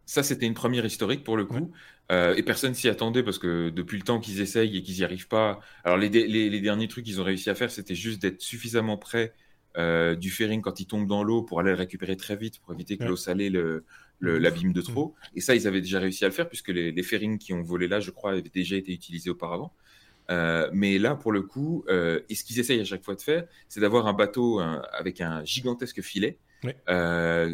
Ça, 0.04 0.24
c'était 0.24 0.46
une 0.46 0.54
première 0.54 0.84
historique 0.84 1.22
pour 1.22 1.36
le 1.36 1.44
coup. 1.44 1.70
Euh, 2.10 2.34
et 2.34 2.42
personne 2.42 2.74
s'y 2.74 2.88
attendait 2.88 3.22
parce 3.22 3.38
que 3.38 3.70
depuis 3.70 3.96
le 3.96 4.02
temps 4.02 4.18
qu'ils 4.18 4.40
essayent 4.40 4.76
et 4.76 4.82
qu'ils 4.82 4.96
n'y 4.96 5.04
arrivent 5.04 5.28
pas. 5.28 5.60
Alors, 5.84 5.96
les, 5.96 6.08
les, 6.08 6.60
derniers 6.60 6.88
trucs 6.88 7.04
qu'ils 7.04 7.20
ont 7.20 7.24
réussi 7.24 7.48
à 7.48 7.54
faire, 7.54 7.70
c'était 7.70 7.94
juste 7.94 8.20
d'être 8.20 8.42
suffisamment 8.42 8.96
près 8.96 9.32
euh, 9.78 10.16
du 10.16 10.32
fairing 10.32 10.62
quand 10.62 10.80
il 10.80 10.86
tombe 10.86 11.06
dans 11.06 11.22
l'eau 11.22 11.42
pour 11.42 11.60
aller 11.60 11.70
le 11.70 11.76
récupérer 11.76 12.16
très 12.16 12.34
vite 12.34 12.58
pour 12.58 12.74
éviter 12.74 12.98
que 12.98 13.04
l'eau 13.04 13.14
salée 13.14 13.52
l'abîme 14.20 14.72
de 14.72 14.82
trop. 14.82 15.14
Et 15.36 15.40
ça, 15.40 15.54
ils 15.54 15.68
avaient 15.68 15.80
déjà 15.80 16.00
réussi 16.00 16.24
à 16.24 16.28
le 16.28 16.34
faire 16.34 16.48
puisque 16.48 16.70
les, 16.70 16.90
les 16.90 17.02
fairings 17.04 17.38
qui 17.38 17.52
ont 17.52 17.62
volé 17.62 17.86
là, 17.86 18.00
je 18.00 18.10
crois, 18.10 18.32
avaient 18.32 18.42
déjà 18.42 18.74
été 18.74 18.92
utilisés 18.92 19.30
auparavant. 19.30 19.72
Euh, 20.32 20.68
mais 20.72 20.98
là, 20.98 21.14
pour 21.14 21.30
le 21.30 21.42
coup, 21.42 21.84
et 21.88 22.34
ce 22.34 22.42
qu'ils 22.42 22.58
essayent 22.58 22.80
à 22.80 22.84
chaque 22.84 23.04
fois 23.04 23.14
de 23.14 23.20
faire, 23.20 23.46
c'est 23.68 23.80
d'avoir 23.80 24.08
un 24.08 24.12
bateau 24.12 24.58
avec 24.58 25.20
un 25.20 25.44
gigantesque 25.44 26.02
filet 26.02 26.36
euh, 26.88 27.46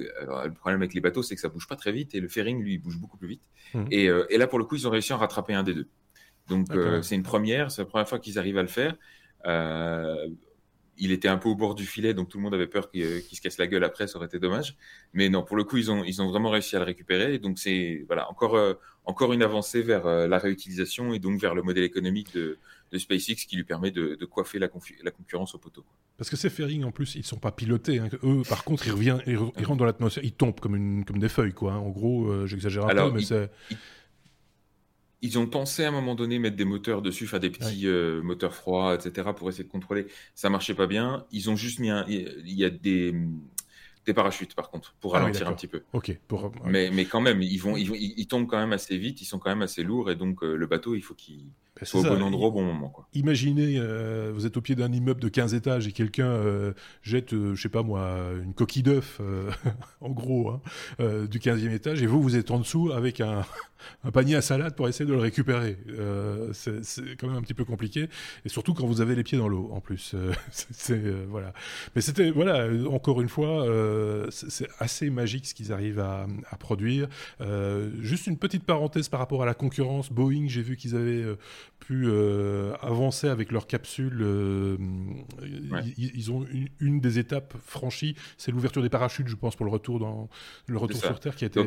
le 0.45 0.55
problème 0.55 0.81
avec 0.81 0.95
les 0.95 1.01
bateaux, 1.01 1.23
c'est 1.23 1.35
que 1.35 1.41
ça 1.41 1.49
bouge 1.49 1.69
pas 1.69 1.77
très 1.77 1.93
vite 1.93 2.15
et 2.15 2.21
le 2.21 2.29
fairing, 2.29 2.63
lui, 2.63 2.79
bouge 2.79 2.99
beaucoup 2.99 3.17
plus 3.17 3.29
vite. 3.29 3.43
Mmh. 3.75 3.85
Et, 3.91 4.09
euh, 4.09 4.27
et, 4.31 4.39
là, 4.39 4.47
pour 4.47 4.59
le 4.59 4.65
coup, 4.65 4.77
ils 4.77 4.87
ont 4.87 4.91
réussi 4.91 5.13
à 5.13 5.17
rattraper 5.17 5.55
un 5.55 5.63
des 5.63 5.75
deux. 5.75 5.89
Donc, 6.49 6.71
euh, 6.71 7.03
c'est 7.03 7.17
une 7.17 7.23
première, 7.23 7.71
c'est 7.71 7.83
la 7.83 7.87
première 7.87 8.09
fois 8.09 8.19
qu'ils 8.19 8.39
arrivent 8.39 8.59
à 8.59 8.63
le 8.63 8.69
faire. 8.69 8.97
il 10.99 11.13
était 11.13 11.29
un 11.29 11.37
peu 11.37 11.49
au 11.49 11.55
bord 11.55 11.75
du 11.75 11.85
filet, 11.85 12.15
donc 12.15 12.29
tout 12.29 12.39
le 12.39 12.45
monde 12.45 12.55
avait 12.55 12.69
peur 12.69 12.91
qu'il 12.91 13.23
se 13.23 13.41
casse 13.41 13.59
la 13.59 13.67
gueule 13.67 13.85
après, 13.85 14.07
ça 14.07 14.17
aurait 14.17 14.27
été 14.27 14.39
dommage. 14.39 14.77
Mais 15.13 15.29
non, 15.29 15.43
pour 15.43 15.57
le 15.57 15.65
coup, 15.65 15.77
ils 15.77 15.91
ont, 15.91 16.05
ils 16.05 16.23
ont 16.23 16.31
vraiment 16.31 16.51
réussi 16.51 16.77
à 16.77 16.79
le 16.79 16.85
récupérer. 16.85 17.35
Et 17.35 17.39
donc, 17.39 17.59
c'est 17.59 18.05
voilà, 18.07 18.31
encore, 18.31 18.59
encore 19.05 19.33
une 19.33 19.43
avancée 19.43 19.83
vers 19.83 20.07
la 20.07 20.39
réutilisation 20.39 21.13
et 21.13 21.19
donc 21.19 21.41
vers 21.41 21.55
le 21.55 21.63
modèle 21.63 21.85
économique 21.85 22.33
de, 22.35 22.59
de 22.93 22.99
SpaceX 22.99 23.47
qui 23.47 23.57
lui 23.57 23.65
permet 23.65 23.91
de, 23.91 24.15
de 24.15 24.25
coiffer 24.25 24.59
la, 24.59 24.69
la, 25.03 25.11
concurrence 25.11 25.55
au 25.55 25.59
poteau. 25.59 25.85
Parce 26.17 26.31
que 26.31 26.37
ces 26.37 26.51
fairings, 26.51 26.85
en 26.85 26.93
plus, 26.93 27.15
ils 27.15 27.21
ne 27.21 27.25
sont 27.25 27.39
pas 27.39 27.53
pilotés. 27.53 27.99
Hein. 27.99 28.09
Eux, 28.23 28.43
par 28.49 28.65
contre, 28.65 28.87
ils, 28.87 28.93
reviennent, 28.93 29.23
ils, 29.27 29.37
rentrent 29.37 29.77
dans 29.77 29.85
l'atmosphère, 29.85 30.25
ils 30.25 30.33
tombent 30.33 30.61
comme, 30.61 30.77
une, 30.77 31.05
comme 31.05 31.19
des 31.19 31.29
feuilles. 31.29 31.53
Quoi, 31.53 31.73
hein. 31.73 31.79
En 31.79 31.91
gros, 31.91 32.27
euh, 32.27 32.47
j'exagère 32.47 32.87
un 32.87 32.95
peu, 32.95 33.11
mais 33.13 33.23
c'est... 33.23 33.51
Ils, 35.23 35.39
ont 35.39 35.47
pensé 35.47 35.85
à 35.85 35.89
un 35.89 35.93
moment 35.93 36.15
donné 36.15 36.39
mettre 36.39 36.57
des 36.57 36.65
moteurs 36.65 37.03
dessus, 37.03 37.25
enfin 37.25 37.39
des 37.39 37.51
petits 37.51 37.89
euh, 37.89 38.23
moteurs 38.23 38.55
froids, 38.55 38.95
etc., 38.95 39.31
pour 39.35 39.49
essayer 39.49 39.65
de 39.65 39.71
contrôler. 39.71 40.07
Ça 40.35 40.51
marchait 40.51 40.75
pas 40.75 40.87
bien. 40.87 41.27
Ils 41.33 41.51
ont 41.51 41.57
juste 41.57 41.81
mis 41.81 41.91
un... 41.91 42.05
Il 42.07 42.53
y 42.53 42.65
a 42.65 42.71
des 42.71 43.15
des 44.07 44.15
parachutes 44.15 44.55
par 44.55 44.71
contre 44.71 44.95
pour 45.01 45.17
ah 45.17 45.19
ralentir 45.19 45.49
un 45.49 45.53
petit 45.53 45.67
peu. 45.67 45.83
Ok. 45.93 46.17
Pour... 46.29 46.53
Mais, 46.65 46.91
mais 46.91 47.05
quand 47.05 47.21
même, 47.21 47.43
ils 47.43 47.59
vont, 47.59 47.77
ils, 47.77 47.91
ils, 48.17 48.27
tombent 48.27 48.47
quand 48.47 48.59
même 48.59 48.73
assez 48.73 48.97
vite, 48.97 49.21
ils 49.21 49.25
sont 49.25 49.39
quand 49.39 49.51
même 49.51 49.63
assez 49.63 49.83
lourds 49.83 50.11
et 50.11 50.17
donc 50.17 50.43
euh, 50.43 50.55
le 50.55 50.67
bateau, 50.67 50.95
il 50.95 51.03
faut 51.03 51.15
qu'il 51.15 51.47
au 51.95 52.03
bon 52.03 52.23
endroit 52.23 52.49
au 52.49 52.53
bon 52.53 52.65
moment. 52.65 52.89
Quoi. 52.89 53.07
Imaginez, 53.15 53.77
euh, 53.79 54.33
vous 54.35 54.47
êtes 54.47 54.57
au 54.57 54.61
pied 54.61 54.75
d'un 54.75 54.93
immeuble 54.93 55.21
de 55.21 55.29
15 55.29 55.55
étages 55.55 55.87
et 55.87 55.93
quelqu'un 55.93 56.27
euh, 56.27 56.73
jette, 57.03 57.33
je 57.33 57.61
sais 57.61 57.69
pas 57.69 57.83
moi, 57.83 58.17
une 58.43 58.55
coquille 58.55 58.83
d'œuf, 58.83 59.21
en 60.01 60.11
gros, 60.11 60.51
hein, 60.51 60.61
du 61.31 61.39
15e 61.39 61.73
étage 61.73 62.03
et 62.03 62.07
vous, 62.07 62.23
vous 62.23 62.37
êtes 62.37 62.51
en 62.51 62.59
dessous 62.59 62.93
avec 62.93 63.21
un, 63.21 63.45
un 64.05 64.11
panier 64.11 64.37
à 64.37 64.43
salade 64.43 64.75
pour 64.75 64.89
essayer 64.89 65.09
de 65.09 65.15
le 65.15 65.21
récupérer. 65.21 65.77
c'est 66.53 67.17
quand 67.19 67.29
même 67.29 67.37
un 67.37 67.43
petit 67.43 67.55
peu 67.55 67.65
compliqué 67.65 68.09
et 68.45 68.49
surtout 68.49 68.75
quand 68.75 68.87
vous 68.87 69.01
avez 69.01 69.15
les 69.15 69.23
pieds 69.23 69.39
dans 69.39 69.49
l'eau 69.49 69.71
en 69.73 69.81
plus. 69.81 70.15
c'est 70.51 71.03
voilà. 71.29 71.53
Mais 71.95 72.01
c'était 72.01 72.31
voilà 72.31 72.69
encore 72.91 73.21
une 73.21 73.29
fois 73.29 73.67
euh, 73.67 74.27
c'est 74.31 74.69
assez 74.79 75.11
magique 75.11 75.47
ce 75.47 75.55
qu'ils 75.55 75.73
arrivent 75.73 76.01
à, 76.01 76.27
produire. 76.59 77.09
Euh, 77.41 77.91
juste 78.01 78.27
une 78.27 78.39
petite 78.39 78.65
parenthèse 78.65 79.09
par 79.09 79.21
rapport 79.21 79.43
à 79.43 79.47
la 79.47 79.55
concurrence. 79.55 80.11
Boeing, 80.11 80.47
j'ai 80.49 80.63
vu 80.63 80.77
qu'ils 80.77 80.97
avaient 80.97 81.25
euh, 81.91 82.73
pu 82.73 82.87
avancer 82.87 83.29
avec 83.29 83.53
leur 83.53 83.67
capsule. 83.67 84.25
Ils, 85.97 86.33
ont 86.33 86.45
une, 86.81 87.01
des 87.01 87.19
étapes 87.19 87.55
franchies, 87.65 88.17
c'est 88.37 88.53
l'ouverture 88.53 88.83
des 88.83 88.89
parachutes, 88.89 89.29
je 89.29 89.37
pense, 89.37 89.57
pour 89.57 89.67
le 89.67 89.73
retour, 89.73 89.99
dans, 89.99 90.29
le 90.67 90.79
retour 90.79 91.01
sur 91.01 91.21
Terre 91.21 91.37
qui 91.37 91.45
a 91.45 91.49
été. 91.49 91.63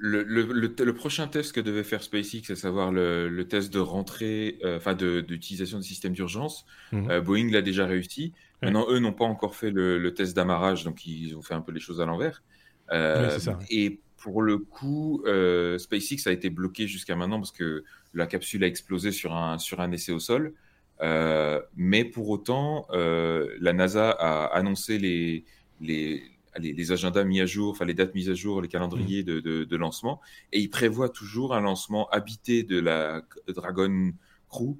le, 0.00 0.22
le, 0.22 0.92
prochain 0.94 1.26
test 1.26 1.52
que 1.52 1.60
devait 1.60 1.82
faire 1.82 2.02
SpaceX, 2.02 2.50
à 2.50 2.56
savoir 2.56 2.92
le, 2.92 3.42
test 3.44 3.72
de 3.72 3.80
rentrée, 3.80 4.58
enfin 4.64 4.94
d'utilisation 4.94 5.78
de, 5.78 5.84
système 5.84 6.12
d'urgence, 6.12 6.66
mhm. 6.92 7.20
Boeing 7.20 7.50
l'a 7.50 7.62
déjà 7.62 7.86
réussi. 7.86 8.32
Maintenant, 8.62 8.86
eux 8.90 8.98
n'ont 8.98 9.12
pas 9.12 9.24
encore 9.24 9.54
fait 9.54 9.70
le, 9.70 10.12
test 10.14 10.34
d'amarrage, 10.34 10.84
donc 10.84 11.06
ils 11.06 11.36
ont 11.36 11.42
fait 11.42 11.54
un 11.54 11.60
peu 11.60 11.72
les 11.72 11.80
choses 11.80 12.00
à 12.00 12.06
l'envers. 12.06 12.42
Euh, 12.92 13.38
et 13.70 14.00
pour 14.18 14.42
le 14.42 14.58
coup, 14.58 15.22
euh, 15.26 15.78
SpaceX 15.78 16.26
a 16.26 16.32
été 16.32 16.50
bloqué 16.50 16.86
jusqu'à 16.86 17.16
maintenant 17.16 17.38
parce 17.38 17.52
que 17.52 17.84
la 18.14 18.26
capsule 18.26 18.64
a 18.64 18.66
explosé 18.66 19.12
sur 19.12 19.34
un, 19.34 19.58
sur 19.58 19.80
un 19.80 19.90
essai 19.92 20.12
au 20.12 20.18
sol. 20.18 20.54
Euh, 21.00 21.60
mais 21.76 22.04
pour 22.04 22.28
autant, 22.28 22.86
la 22.90 23.72
NASA 23.72 24.10
a 24.10 24.46
annoncé 24.46 24.98
les, 24.98 25.44
les, 25.80 26.22
les, 26.58 26.92
agendas 26.92 27.22
mis 27.24 27.40
à 27.40 27.46
jour, 27.46 27.70
enfin 27.70 27.84
les 27.84 27.94
dates 27.94 28.14
mises 28.14 28.30
à 28.30 28.34
jour, 28.34 28.60
les 28.60 28.68
calendriers 28.68 29.22
de, 29.22 29.40
de, 29.40 29.76
lancement. 29.76 30.20
Et 30.52 30.58
ils 30.58 30.70
prévoient 30.70 31.08
toujours 31.08 31.54
un 31.54 31.60
lancement 31.60 32.08
habité 32.10 32.64
de 32.64 32.80
la 32.80 33.22
Dragon 33.46 34.12
Crew 34.48 34.76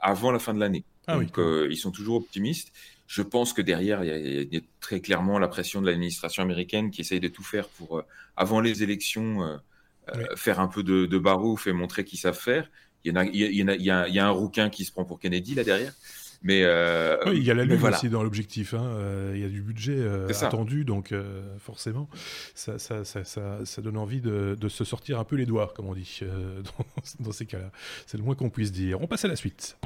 avant 0.00 0.32
la 0.32 0.38
fin 0.38 0.54
de 0.54 0.60
l'année. 0.60 0.84
Ah 1.08 1.16
Donc, 1.16 1.38
euh, 1.38 1.66
ils 1.70 1.78
sont 1.78 1.90
toujours 1.90 2.16
optimistes. 2.16 2.70
Je 3.08 3.22
pense 3.22 3.54
que 3.54 3.62
derrière, 3.62 4.04
il 4.04 4.52
y, 4.52 4.56
a, 4.58 4.60
très 4.80 5.00
clairement 5.00 5.38
la 5.38 5.48
pression 5.48 5.80
de 5.80 5.86
l'administration 5.86 6.42
américaine 6.42 6.90
qui 6.90 7.00
essaye 7.00 7.20
de 7.20 7.28
tout 7.28 7.42
faire 7.42 7.66
pour, 7.66 7.98
euh, 7.98 8.02
avant 8.36 8.60
les 8.60 8.82
élections, 8.82 9.42
euh, 9.42 10.36
faire 10.36 10.60
un 10.60 10.68
peu 10.68 10.82
de, 10.82 11.06
de 11.06 11.18
barouf 11.18 11.66
et 11.66 11.72
montrer 11.72 12.04
qu'ils 12.04 12.18
savent 12.18 12.38
faire. 12.38 12.70
Il 13.04 13.14
y, 13.14 13.16
a, 13.16 13.24
il, 13.24 13.82
y 13.82 13.90
a, 14.20 14.26
un 14.26 14.30
rouquin 14.30 14.68
qui 14.68 14.84
se 14.84 14.92
prend 14.92 15.06
pour 15.06 15.18
Kennedy 15.18 15.54
là 15.54 15.64
derrière. 15.64 15.94
Mais 16.42 16.58
il 16.58 17.42
y 17.42 17.50
a 17.50 17.54
la 17.54 17.64
lune 17.64 17.82
aussi 17.82 18.10
dans 18.10 18.22
l'objectif. 18.22 18.74
Hein. 18.74 19.32
il 19.32 19.40
y 19.40 19.44
a 19.44 19.48
du 19.48 19.62
budget 19.62 20.06
attendu, 20.42 20.84
donc 20.84 21.14
forcément, 21.58 22.10
ça, 22.54 22.78
ça, 22.78 23.04
ça, 23.04 23.24
ça, 23.24 23.82
donne 23.82 23.96
envie 23.96 24.20
de, 24.20 24.54
de, 24.60 24.68
se 24.68 24.84
sortir 24.84 25.18
un 25.18 25.24
peu 25.24 25.36
les 25.36 25.46
doigts, 25.46 25.72
comme 25.74 25.86
on 25.86 25.94
dit, 25.94 26.20
dans, 26.78 27.24
dans 27.24 27.32
ces 27.32 27.46
cas-là. 27.46 27.72
C'est 28.06 28.18
le 28.18 28.24
moins 28.24 28.34
qu'on 28.34 28.50
puisse 28.50 28.70
dire. 28.70 29.00
On 29.00 29.06
passe 29.06 29.24
à 29.24 29.28
la 29.28 29.36
suite 29.36 29.78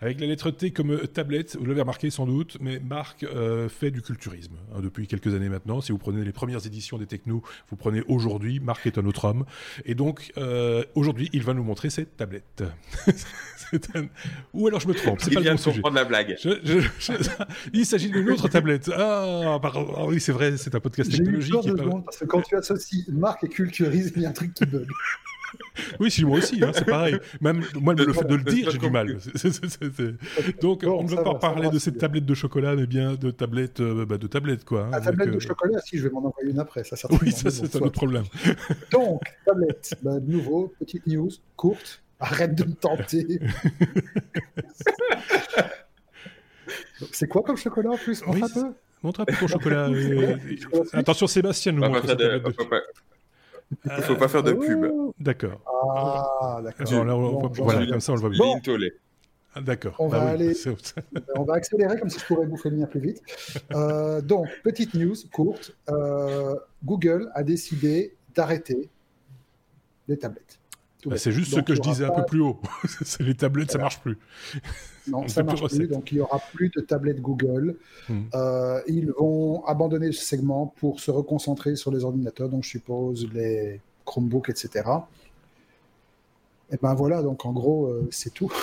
avec 0.00 0.20
la 0.20 0.26
lettre 0.26 0.50
T 0.50 0.70
comme 0.70 1.06
tablette. 1.08 1.56
Vous 1.58 1.66
l'avez 1.66 1.80
remarqué 1.80 2.10
sans 2.10 2.26
doute, 2.26 2.56
mais 2.60 2.78
Marc 2.80 3.22
euh, 3.22 3.68
fait 3.68 3.90
du 3.90 4.02
culturisme 4.02 4.54
hein, 4.74 4.80
depuis 4.80 5.06
quelques 5.06 5.34
années 5.34 5.48
maintenant. 5.48 5.80
Si 5.80 5.92
vous 5.92 5.98
prenez 5.98 6.24
les 6.24 6.32
premières 6.32 6.66
éditions 6.66 6.98
des 6.98 7.06
Techno, 7.06 7.42
vous 7.68 7.76
prenez 7.76 8.02
aujourd'hui, 8.08 8.60
Marc 8.60 8.86
est 8.86 8.98
un 8.98 9.06
autre 9.06 9.24
homme. 9.26 9.44
Et 9.84 9.94
donc, 9.94 10.32
euh, 10.38 10.84
aujourd'hui, 10.94 11.28
il 11.32 11.42
va 11.42 11.54
nous 11.54 11.64
montrer 11.64 11.90
cette 11.90 12.16
tablette. 12.16 12.62
un... 13.94 14.06
Ou 14.52 14.66
alors 14.66 14.80
je 14.80 14.88
me 14.88 14.94
trompe, 14.94 15.20
c'est 15.20 15.32
pas 15.32 15.40
le 15.40 15.50
bon 15.50 15.56
sujet. 15.56 15.82
la 15.92 16.04
blague. 16.04 16.36
il 17.72 17.86
s'agit 17.86 18.10
d'une 18.10 18.30
autre 18.30 18.48
tablette. 18.48 18.90
Ah, 18.94 19.60
ah, 19.62 20.06
oui, 20.06 20.20
c'est 20.20 20.32
vrai, 20.32 20.56
c'est 20.56 20.74
un 20.74 20.80
podcast 20.80 21.10
technologique. 21.10 21.52
J'ai 21.62 21.70
eu 21.70 21.74
peur 21.74 21.84
de 21.84 21.90
pas... 21.90 22.02
parce 22.04 22.18
que 22.18 22.24
quand 22.24 22.42
tu 22.42 22.56
associes 22.56 23.04
Marc 23.08 23.44
et 23.44 23.48
culturisme, 23.48 24.14
il 24.16 24.22
y 24.22 24.26
a 24.26 24.30
un 24.30 24.32
truc 24.32 24.54
qui 24.54 24.66
bug. 24.66 24.88
oui, 25.98 26.10
si 26.10 26.24
moi 26.24 26.38
aussi, 26.38 26.62
hein, 26.62 26.72
c'est 26.74 26.84
pareil. 26.84 27.18
Même 27.40 27.62
moi, 27.80 27.94
le 27.94 28.12
fait 28.12 28.24
de 28.24 28.34
le 28.34 28.44
dire, 28.44 28.70
j'ai 28.70 28.78
du 28.78 28.90
mal. 28.90 29.18
Donc, 30.60 30.82
on 30.84 31.02
ne 31.02 31.08
veut 31.08 31.22
pas 31.22 31.34
parler 31.34 31.70
de 31.70 31.78
cette 31.78 31.98
tablette 31.98 32.26
de 32.26 32.34
chocolat, 32.34 32.74
mais 32.76 32.86
bien 32.86 33.14
de 33.14 33.30
tablettes, 33.30 33.80
euh, 33.80 34.04
bah, 34.04 34.18
de 34.18 34.26
tablettes 34.26 34.64
quoi. 34.64 34.88
Hein, 34.92 35.00
tablette 35.00 35.30
de 35.30 35.36
euh, 35.36 35.40
chocolat, 35.40 35.80
si 35.80 35.98
je 35.98 36.04
vais 36.04 36.10
m'en 36.10 36.24
envoyer 36.24 36.50
une 36.50 36.58
après, 36.58 36.84
ça 36.84 36.96
Oui, 37.22 37.32
ça 37.32 37.50
c'est 37.50 37.74
un 37.76 37.80
autre 37.80 37.92
problème. 37.92 38.24
Donc, 38.92 39.22
tablette, 39.44 39.94
bah, 40.02 40.20
de 40.20 40.30
nouveau, 40.30 40.72
petite 40.78 41.06
news, 41.06 41.30
courte. 41.56 42.02
Arrête 42.22 42.54
de 42.54 42.64
me 42.64 42.74
tenter. 42.74 43.40
c'est 47.12 47.26
quoi 47.28 47.42
comme 47.42 47.56
chocolat 47.56 47.90
en 47.90 47.96
plus? 47.96 48.24
Montre 48.26 48.44
un 48.44 48.48
peu. 48.48 48.74
Montre 49.02 49.20
un 49.20 49.24
peu 49.24 49.34
ton 49.40 49.46
chocolat. 49.48 49.88
Attention, 50.92 51.26
Sébastien 51.26 51.72
nous 51.72 51.80
montre. 51.80 52.04
Il 53.84 53.92
ne 53.96 54.02
faut 54.02 54.16
pas 54.16 54.28
faire 54.28 54.42
de 54.42 54.52
pub. 54.52 55.09
D'accord. 55.20 55.60
Ah, 55.66 56.60
d'accord. 56.64 56.86
voilà, 57.58 57.86
comme 57.86 58.00
ça, 58.00 58.12
on 58.12 58.16
le 58.16 58.20
voit 58.20 58.30
bien. 58.30 58.60
Ah, 59.54 59.60
d'accord. 59.60 59.96
On, 59.98 60.08
va 60.08 60.22
aller... 60.22 60.52
on 61.36 61.42
va 61.42 61.54
accélérer 61.54 61.98
comme 61.98 62.08
si 62.08 62.20
je 62.20 62.24
pourrais 62.24 62.46
bouffer 62.46 62.70
le 62.70 62.76
mien 62.76 62.86
plus 62.86 63.00
vite. 63.00 63.20
Euh, 63.72 64.20
donc, 64.20 64.48
petite 64.62 64.94
news 64.94 65.16
courte. 65.32 65.74
Euh, 65.90 66.54
Google 66.84 67.30
a 67.34 67.42
décidé 67.42 68.14
d'arrêter 68.34 68.88
les 70.06 70.16
tablettes. 70.16 70.58
Bah, 71.06 71.16
c'est 71.16 71.32
juste 71.32 71.54
ce 71.54 71.60
que 71.60 71.74
je 71.74 71.80
disais 71.80 72.04
un 72.04 72.10
peu 72.10 72.24
plus 72.24 72.40
haut. 72.40 72.60
c'est 73.02 73.22
les 73.22 73.34
tablettes, 73.34 73.72
ça 73.72 73.78
marche 73.78 74.00
plus. 74.00 74.18
Non, 75.08 75.26
ça 75.28 75.42
marche 75.42 75.66
plus. 75.66 75.88
Donc, 75.88 76.12
il 76.12 76.16
n'y 76.16 76.20
aura 76.20 76.40
plus 76.54 76.68
de 76.68 76.80
tablettes 76.80 77.20
Google. 77.20 77.76
Hmm. 78.08 78.22
Euh, 78.34 78.80
ils 78.86 79.10
vont 79.18 79.64
abandonner 79.64 80.12
ce 80.12 80.24
segment 80.24 80.72
pour 80.78 81.00
se 81.00 81.10
reconcentrer 81.10 81.74
sur 81.74 81.90
les 81.90 82.04
ordinateurs, 82.04 82.48
donc 82.48 82.64
je 82.64 82.68
suppose 82.68 83.28
les 83.32 83.80
Chromebooks, 84.04 84.48
etc. 84.48 84.88
Et 86.72 86.76
ben 86.80 86.94
voilà, 86.94 87.22
donc 87.22 87.44
en 87.44 87.52
gros, 87.52 87.86
euh, 87.86 88.08
c'est 88.10 88.32
tout. 88.32 88.52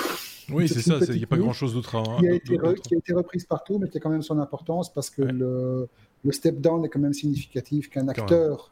Oui, 0.50 0.70
c'est 0.70 0.80
ça, 0.80 0.96
il 1.10 1.18
n'y 1.18 1.26
a 1.26 1.28
pas 1.28 1.36
grand-chose 1.36 1.74
d'autre 1.74 1.98
à... 1.98 2.20
Qui, 2.20 2.28
a 2.30 2.34
été 2.34 2.58
qui 2.82 2.96
a 2.96 2.98
été 2.98 3.12
reprise 3.12 3.44
partout, 3.44 3.80
mais 3.80 3.90
qui 3.90 3.98
a 3.98 4.00
quand 4.00 4.10
même 4.10 4.22
son 4.22 4.40
importance 4.40 4.94
parce 4.94 5.10
que 5.10 5.22
le, 5.22 5.90
le 6.24 6.32
step 6.32 6.62
down 6.62 6.86
est 6.86 6.88
quand 6.88 7.02
même 7.02 7.14
significatif 7.14 7.90
qu'un 7.90 8.08
acteur 8.08 8.72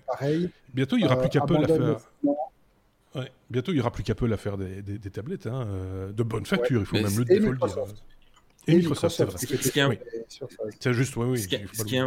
pareil. 0.00 0.48
Bientôt, 0.72 0.96
il 0.96 1.00
n'y 1.00 1.06
aura 1.06 1.20
plus 1.20 1.28
qu'Apple 1.28 1.56
à 1.62 1.68
faire. 1.68 1.98
Bientôt, 3.50 3.72
il 3.72 3.74
n'y 3.74 3.80
aura 3.80 3.90
plus 3.90 4.02
qu'Apple 4.02 4.32
à 4.32 4.36
faire 4.36 4.56
des, 4.56 4.82
des, 4.82 5.10
tablettes 5.10 5.46
hein, 5.46 5.66
euh, 5.66 6.12
de 6.12 6.22
bonne 6.22 6.46
facture, 6.46 6.80
il 6.80 6.86
faut 6.86 6.96
même 6.96 7.16
le, 7.16 7.24
dire. 7.24 7.42
Et, 8.66 8.76
Microsoft, 8.76 9.16
c'est 9.16 9.24
vrai. 9.24 10.00
C'est 10.80 10.92
juste, 10.92 11.16
oui, 11.16 11.26
oui. 11.26 11.38
Ce 11.38 11.48
qui, 11.48 11.56
est, 11.96 12.02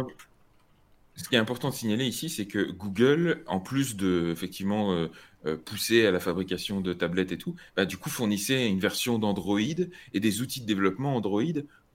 ce 1.16 1.28
qui 1.28 1.34
est 1.34 1.38
important 1.38 1.70
de 1.70 1.74
signaler 1.74 2.06
ici, 2.06 2.28
c'est 2.28 2.46
que 2.46 2.70
Google, 2.70 3.42
en 3.46 3.58
plus 3.58 3.96
de 3.96 4.30
effectivement 4.30 4.92
euh, 4.92 5.08
euh, 5.46 5.56
pousser 5.56 6.06
à 6.06 6.10
la 6.10 6.20
fabrication 6.20 6.80
de 6.80 6.92
tablettes 6.92 7.32
et 7.32 7.38
tout, 7.38 7.56
bah, 7.74 7.86
du 7.86 7.96
coup 7.96 8.10
fournissait 8.10 8.68
une 8.68 8.80
version 8.80 9.18
d'Android 9.18 9.58
et 9.58 10.20
des 10.20 10.40
outils 10.42 10.60
de 10.60 10.66
développement 10.66 11.16
Android 11.16 11.42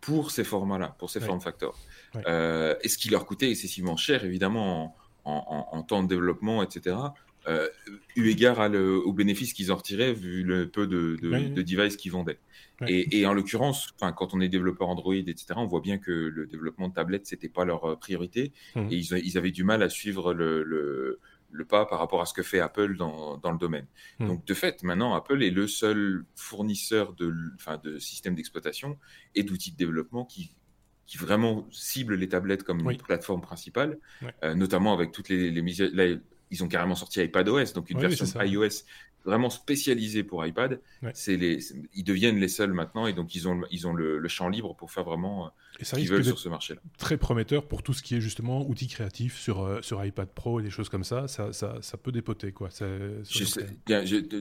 pour 0.02 0.32
ces 0.32 0.44
formats-là, 0.44 0.96
pour 0.98 1.12
ces 1.12 1.20
form 1.20 1.40
factors. 1.40 1.78
Euh, 2.28 2.76
et 2.82 2.90
ce 2.90 2.98
qui 2.98 3.10
leur 3.10 3.26
coûtait 3.26 3.52
excessivement 3.52 3.96
cher, 3.96 4.26
évidemment, 4.26 4.96
en, 5.24 5.84
temps 5.84 6.02
de 6.02 6.08
développement, 6.08 6.64
etc. 6.64 6.96
eu 8.16 8.30
égard 8.30 8.60
aux 8.72 9.14
bénéfices 9.14 9.54
qu'ils 9.54 9.72
en 9.72 9.76
retiraient 9.76 10.14
vu 10.14 10.44
le 10.44 10.70
peu 10.70 10.88
de, 10.88 11.18
de 11.22 11.62
devices 11.62 11.98
qu'ils 11.98 12.12
vendaient. 12.12 12.40
Et, 12.88 13.26
en 13.26 13.34
l'occurrence, 13.34 13.94
quand 14.00 14.34
on 14.34 14.42
est 14.42 14.50
développeur 14.50 14.90
Android, 14.90 15.14
etc., 15.14 15.54
on 15.58 15.68
voit 15.68 15.82
bien 15.82 15.98
que 15.98 16.12
le 16.12 16.48
développement 16.48 16.90
de 16.90 16.94
tablettes, 16.94 17.28
c'était 17.28 17.50
pas 17.50 17.66
leur 17.66 17.86
euh, 17.86 17.96
priorité. 17.96 18.52
Mmh. 18.76 18.88
Et 18.92 18.96
ils, 18.96 19.38
avaient 19.38 19.52
du 19.52 19.64
mal 19.64 19.84
à 19.84 19.90
suivre 19.90 20.34
le, 20.34 20.64
le, 20.64 21.66
pas 21.66 21.86
par 21.86 22.00
rapport 22.00 22.22
à 22.22 22.26
ce 22.26 22.34
que 22.34 22.44
fait 22.44 22.60
Apple 22.60 22.98
dans, 22.98 23.38
dans 23.38 23.52
le 23.52 23.58
domaine. 23.58 23.86
Mmh. 24.20 24.28
Donc, 24.28 24.46
de 24.46 24.54
fait, 24.54 24.84
maintenant, 24.84 25.14
Apple 25.14 25.44
est 25.44 25.52
le 25.52 25.68
seul 25.68 26.26
fournisseur 26.36 27.14
de, 27.14 27.34
de 27.84 28.00
systèmes 28.00 28.36
d'exploitation 28.36 28.98
et 29.36 29.44
d'outils 29.44 29.72
de 29.72 29.78
développement 29.78 30.26
qui, 30.26 30.56
qui 31.06 31.18
vraiment 31.18 31.68
cible 31.72 32.16
les 32.16 32.30
tablettes 32.30 32.64
comme 32.64 32.90
une 32.90 32.98
plateforme 32.98 33.42
principale, 33.42 34.00
euh, 34.44 34.56
notamment 34.56 34.94
avec 34.94 35.12
toutes 35.12 35.30
les, 35.30 35.52
les, 35.52 36.20
ils 36.52 36.64
ont 36.64 36.68
carrément 36.68 36.96
sorti 36.96 37.24
iPadOS, 37.24 37.74
donc 37.74 37.90
une 37.90 38.00
version 38.00 38.26
iOS 38.42 38.84
vraiment 39.26 39.50
spécialisés 39.50 40.24
pour 40.24 40.46
iPad. 40.46 40.80
C'est 41.14 41.38
les, 41.38 41.60
ils 41.94 42.04
deviennent 42.04 42.38
les 42.38 42.48
seuls 42.48 42.74
maintenant 42.74 43.08
et 43.08 43.14
donc 43.14 43.36
ils 43.36 43.48
ont, 43.48 43.62
ils 43.72 43.88
ont 43.88 43.94
le, 43.94 44.28
champ 44.28 44.50
libre 44.50 44.76
pour 44.76 44.92
faire 44.92 45.04
vraiment 45.04 45.48
euh, 45.48 45.50
ce 45.82 45.96
qu'ils 45.96 46.10
veulent 46.10 46.24
sur 46.24 46.40
ce 46.40 46.50
marché-là. 46.50 46.80
Très 46.98 47.18
prometteur 47.18 47.68
pour 47.68 47.84
tout 47.84 47.94
ce 47.94 48.02
qui 48.02 48.16
est 48.16 48.22
justement 48.22 48.68
outils 48.68 48.88
créatifs 48.88 49.38
sur, 49.38 49.62
euh, 49.62 49.82
sur 49.82 50.04
iPad 50.04 50.30
Pro 50.30 50.60
et 50.60 50.64
des 50.64 50.70
choses 50.70 50.90
comme 50.90 51.04
ça. 51.04 51.28
Ça, 51.28 51.54
ça, 51.54 51.78
ça 51.82 51.98
peut 51.98 52.12
dépoter. 52.12 52.52
Quoi. 52.52 52.70
Je 52.80 53.44
sais, 53.44 53.68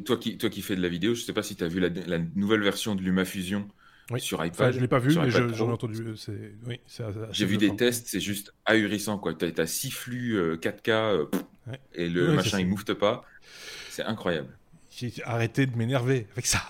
toi, 0.02 0.16
qui, 0.16 0.38
toi 0.38 0.50
qui 0.50 0.62
fais 0.62 0.76
de 0.76 0.82
la 0.82 0.88
vidéo, 0.88 1.14
je 1.14 1.20
ne 1.20 1.24
sais 1.24 1.32
pas 1.32 1.42
si 1.42 1.56
tu 1.56 1.64
as 1.64 1.68
vu 1.68 1.80
la, 1.80 2.18
nouvelle 2.34 2.62
version 2.62 2.94
de 2.94 3.02
LumaFusion. 3.02 3.68
Sur 4.18 4.44
iPad. 4.44 4.72
je 4.72 4.76
ne 4.76 4.82
l'ai 4.82 4.88
pas 4.88 4.98
vu, 4.98 5.16
mais 5.16 5.30
j'en 5.30 5.68
ai 5.68 5.72
entendu. 5.72 6.14
Oui, 6.66 6.80
J'ai 7.30 7.46
vu 7.46 7.56
des 7.56 7.74
tests, 7.76 8.08
c'est 8.08 8.20
juste 8.20 8.54
ahurissant. 8.64 9.20
Tu 9.38 9.44
as, 9.44 9.60
as, 9.60 9.66
six 9.66 9.90
flux 9.90 10.56
4K 10.56 10.90
euh, 10.90 11.26
et 11.94 12.08
le 12.08 12.32
machin 12.32 12.58
il 12.58 12.66
ne 12.66 12.70
moufte 12.70 12.94
pas. 12.94 13.24
C'est 13.90 14.04
incroyable. 14.04 14.56
J'ai 14.90 15.12
arrêté 15.24 15.66
de 15.66 15.76
m'énerver 15.76 16.26
avec 16.32 16.46
ça. 16.46 16.60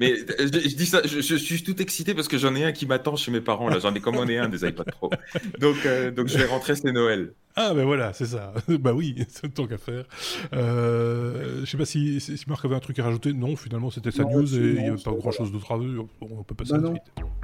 Mais 0.00 0.12
euh, 0.12 0.24
je, 0.38 0.76
dis 0.76 0.86
ça, 0.86 1.02
je, 1.04 1.20
suis 1.36 1.62
tout 1.62 1.80
excité 1.82 2.14
parce 2.14 2.28
que 2.28 2.38
j'en 2.38 2.54
ai 2.54 2.64
un 2.64 2.72
qui 2.72 2.86
m'attend 2.86 3.16
chez 3.16 3.30
mes 3.30 3.40
parents. 3.40 3.68
Là, 3.68 3.78
j'en 3.80 3.92
ai 3.94 4.00
commandé 4.00 4.38
un 4.38 4.48
des 4.48 4.66
iPad 4.66 4.86
Pro. 4.92 5.10
Donc, 5.58 5.84
euh, 5.86 6.10
donc 6.10 6.28
je 6.28 6.38
vais 6.38 6.46
rentrer, 6.46 6.76
c'est 6.76 6.92
Noël. 6.92 7.34
Ah 7.56 7.72
ben 7.74 7.84
voilà, 7.84 8.12
c'est 8.12 8.26
ça. 8.26 8.52
bah 8.68 8.92
oui, 8.94 9.24
c'est 9.28 9.52
tant 9.52 9.66
qu'à 9.66 9.78
faire. 9.78 10.04
Euh, 10.52 11.60
je 11.64 11.70
sais 11.70 11.76
pas 11.76 11.84
si, 11.84 12.20
si, 12.20 12.44
Marc 12.46 12.64
avait 12.64 12.76
un 12.76 12.80
truc 12.80 12.98
à 12.98 13.04
rajouter. 13.04 13.32
Non, 13.32 13.56
finalement, 13.56 13.90
c'était 13.90 14.10
sa 14.10 14.24
news 14.24 14.54
et 14.54 14.58
il 14.58 14.82
n'y 14.82 14.88
a 14.88 14.96
pas 14.96 15.12
grand-chose 15.12 15.52
d'autre 15.52 15.72
à 15.72 15.78
dire. 15.78 16.04
On 16.20 16.42
peut 16.42 16.54
passer 16.54 16.74
à 16.74 16.78
la 16.78 16.90
suite. 16.90 17.02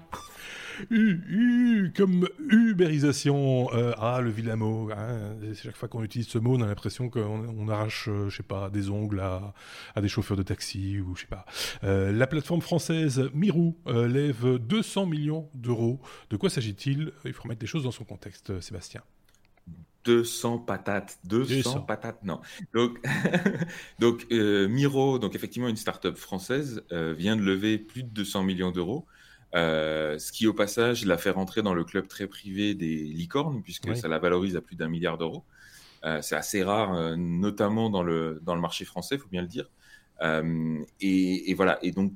U, 0.90 1.92
comme 1.96 2.28
ubérisation. 2.50 3.68
Euh, 3.72 3.92
ah, 3.98 4.20
le 4.20 4.30
vilain 4.30 4.56
mot. 4.56 4.90
Hein. 4.92 5.36
Chaque 5.54 5.76
fois 5.76 5.88
qu'on 5.88 6.02
utilise 6.02 6.28
ce 6.28 6.38
mot, 6.38 6.56
on 6.56 6.62
a 6.62 6.66
l'impression 6.66 7.08
qu'on 7.08 7.68
arrache, 7.68 8.08
euh, 8.08 8.28
je 8.28 8.36
sais 8.36 8.42
pas, 8.42 8.70
des 8.70 8.90
ongles 8.90 9.20
à, 9.20 9.54
à, 9.94 10.00
des 10.00 10.08
chauffeurs 10.08 10.36
de 10.36 10.42
taxi 10.42 11.00
ou 11.00 11.14
je 11.14 11.22
sais 11.22 11.26
pas. 11.26 11.46
Euh, 11.84 12.12
la 12.12 12.26
plateforme 12.26 12.60
française 12.60 13.30
Mirou 13.34 13.76
lève 13.86 14.58
200 14.58 15.06
millions 15.06 15.48
d'euros. 15.54 16.00
De 16.30 16.36
quoi 16.36 16.50
s'agit-il? 16.50 17.12
Il 17.24 17.32
faut 17.32 17.42
remettre 17.44 17.62
les 17.62 17.66
choses 17.66 17.84
dans 17.84 17.90
son 17.90 18.04
contexte, 18.04 18.60
Sébastien. 18.60 19.02
200 20.04 20.58
patates, 20.58 21.18
200, 21.24 21.80
patates, 21.80 22.22
non. 22.22 22.40
Donc, 22.72 23.00
donc 23.98 24.26
Miro, 24.30 25.18
donc 25.18 25.34
effectivement 25.34 25.68
une 25.68 25.76
start-up 25.76 26.16
française, 26.16 26.84
vient 26.90 27.34
de 27.34 27.42
lever 27.42 27.78
plus 27.78 28.04
de 28.04 28.08
200 28.08 28.44
millions 28.44 28.70
d'euros. 28.70 29.06
Euh, 29.56 30.18
ce 30.18 30.32
qui, 30.32 30.46
au 30.46 30.52
passage, 30.52 31.06
l'a 31.06 31.16
fait 31.16 31.30
rentrer 31.30 31.62
dans 31.62 31.72
le 31.72 31.82
club 31.82 32.08
très 32.08 32.26
privé 32.26 32.74
des 32.74 32.96
licornes, 32.96 33.62
puisque 33.62 33.96
ça 33.96 34.06
la 34.06 34.18
valorise 34.18 34.54
à 34.56 34.60
plus 34.60 34.76
d'un 34.76 34.88
milliard 34.88 35.16
d'euros. 35.16 35.44
Euh, 36.04 36.20
c'est 36.20 36.36
assez 36.36 36.62
rare, 36.62 36.94
euh, 36.94 37.16
notamment 37.16 37.88
dans 37.88 38.02
le, 38.02 38.40
dans 38.44 38.54
le 38.54 38.60
marché 38.60 38.84
français, 38.84 39.14
il 39.14 39.20
faut 39.20 39.28
bien 39.28 39.42
le 39.42 39.48
dire. 39.48 39.70
Et, 41.00 41.54
voilà. 41.54 41.78
Et 41.82 41.90
donc, 41.90 42.12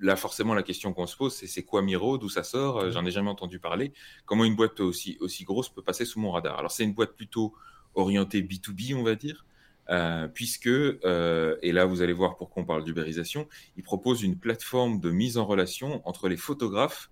là, 0.00 0.16
forcément, 0.16 0.54
la 0.54 0.64
question 0.64 0.92
qu'on 0.92 1.06
se 1.06 1.16
pose, 1.16 1.34
c'est 1.34 1.46
c'est 1.46 1.62
quoi 1.62 1.82
Miro 1.82 2.18
D'où 2.18 2.28
ça 2.28 2.42
sort? 2.42 2.90
J'en 2.90 3.06
ai 3.06 3.12
jamais 3.12 3.30
entendu 3.30 3.60
parler. 3.60 3.92
Comment 4.26 4.44
une 4.44 4.56
boîte 4.56 4.80
aussi, 4.80 5.16
aussi 5.20 5.44
grosse 5.44 5.68
peut 5.68 5.82
passer 5.82 6.04
sous 6.04 6.18
mon 6.18 6.32
radar? 6.32 6.58
Alors, 6.58 6.72
c'est 6.72 6.84
une 6.84 6.94
boîte 6.94 7.14
plutôt 7.14 7.54
orientée 7.94 8.42
B2B, 8.42 8.96
on 8.96 9.04
va 9.04 9.14
dire. 9.14 9.46
Euh, 9.92 10.26
puisque, 10.26 10.68
euh, 10.68 11.56
et 11.60 11.70
là 11.70 11.84
vous 11.84 12.00
allez 12.00 12.14
voir 12.14 12.36
pourquoi 12.36 12.62
on 12.62 12.66
parle 12.66 12.82
d'ubérisation, 12.82 13.46
il 13.76 13.82
propose 13.82 14.22
une 14.22 14.38
plateforme 14.38 15.00
de 15.00 15.10
mise 15.10 15.36
en 15.36 15.44
relation 15.44 16.00
entre 16.08 16.28
les 16.28 16.38
photographes 16.38 17.10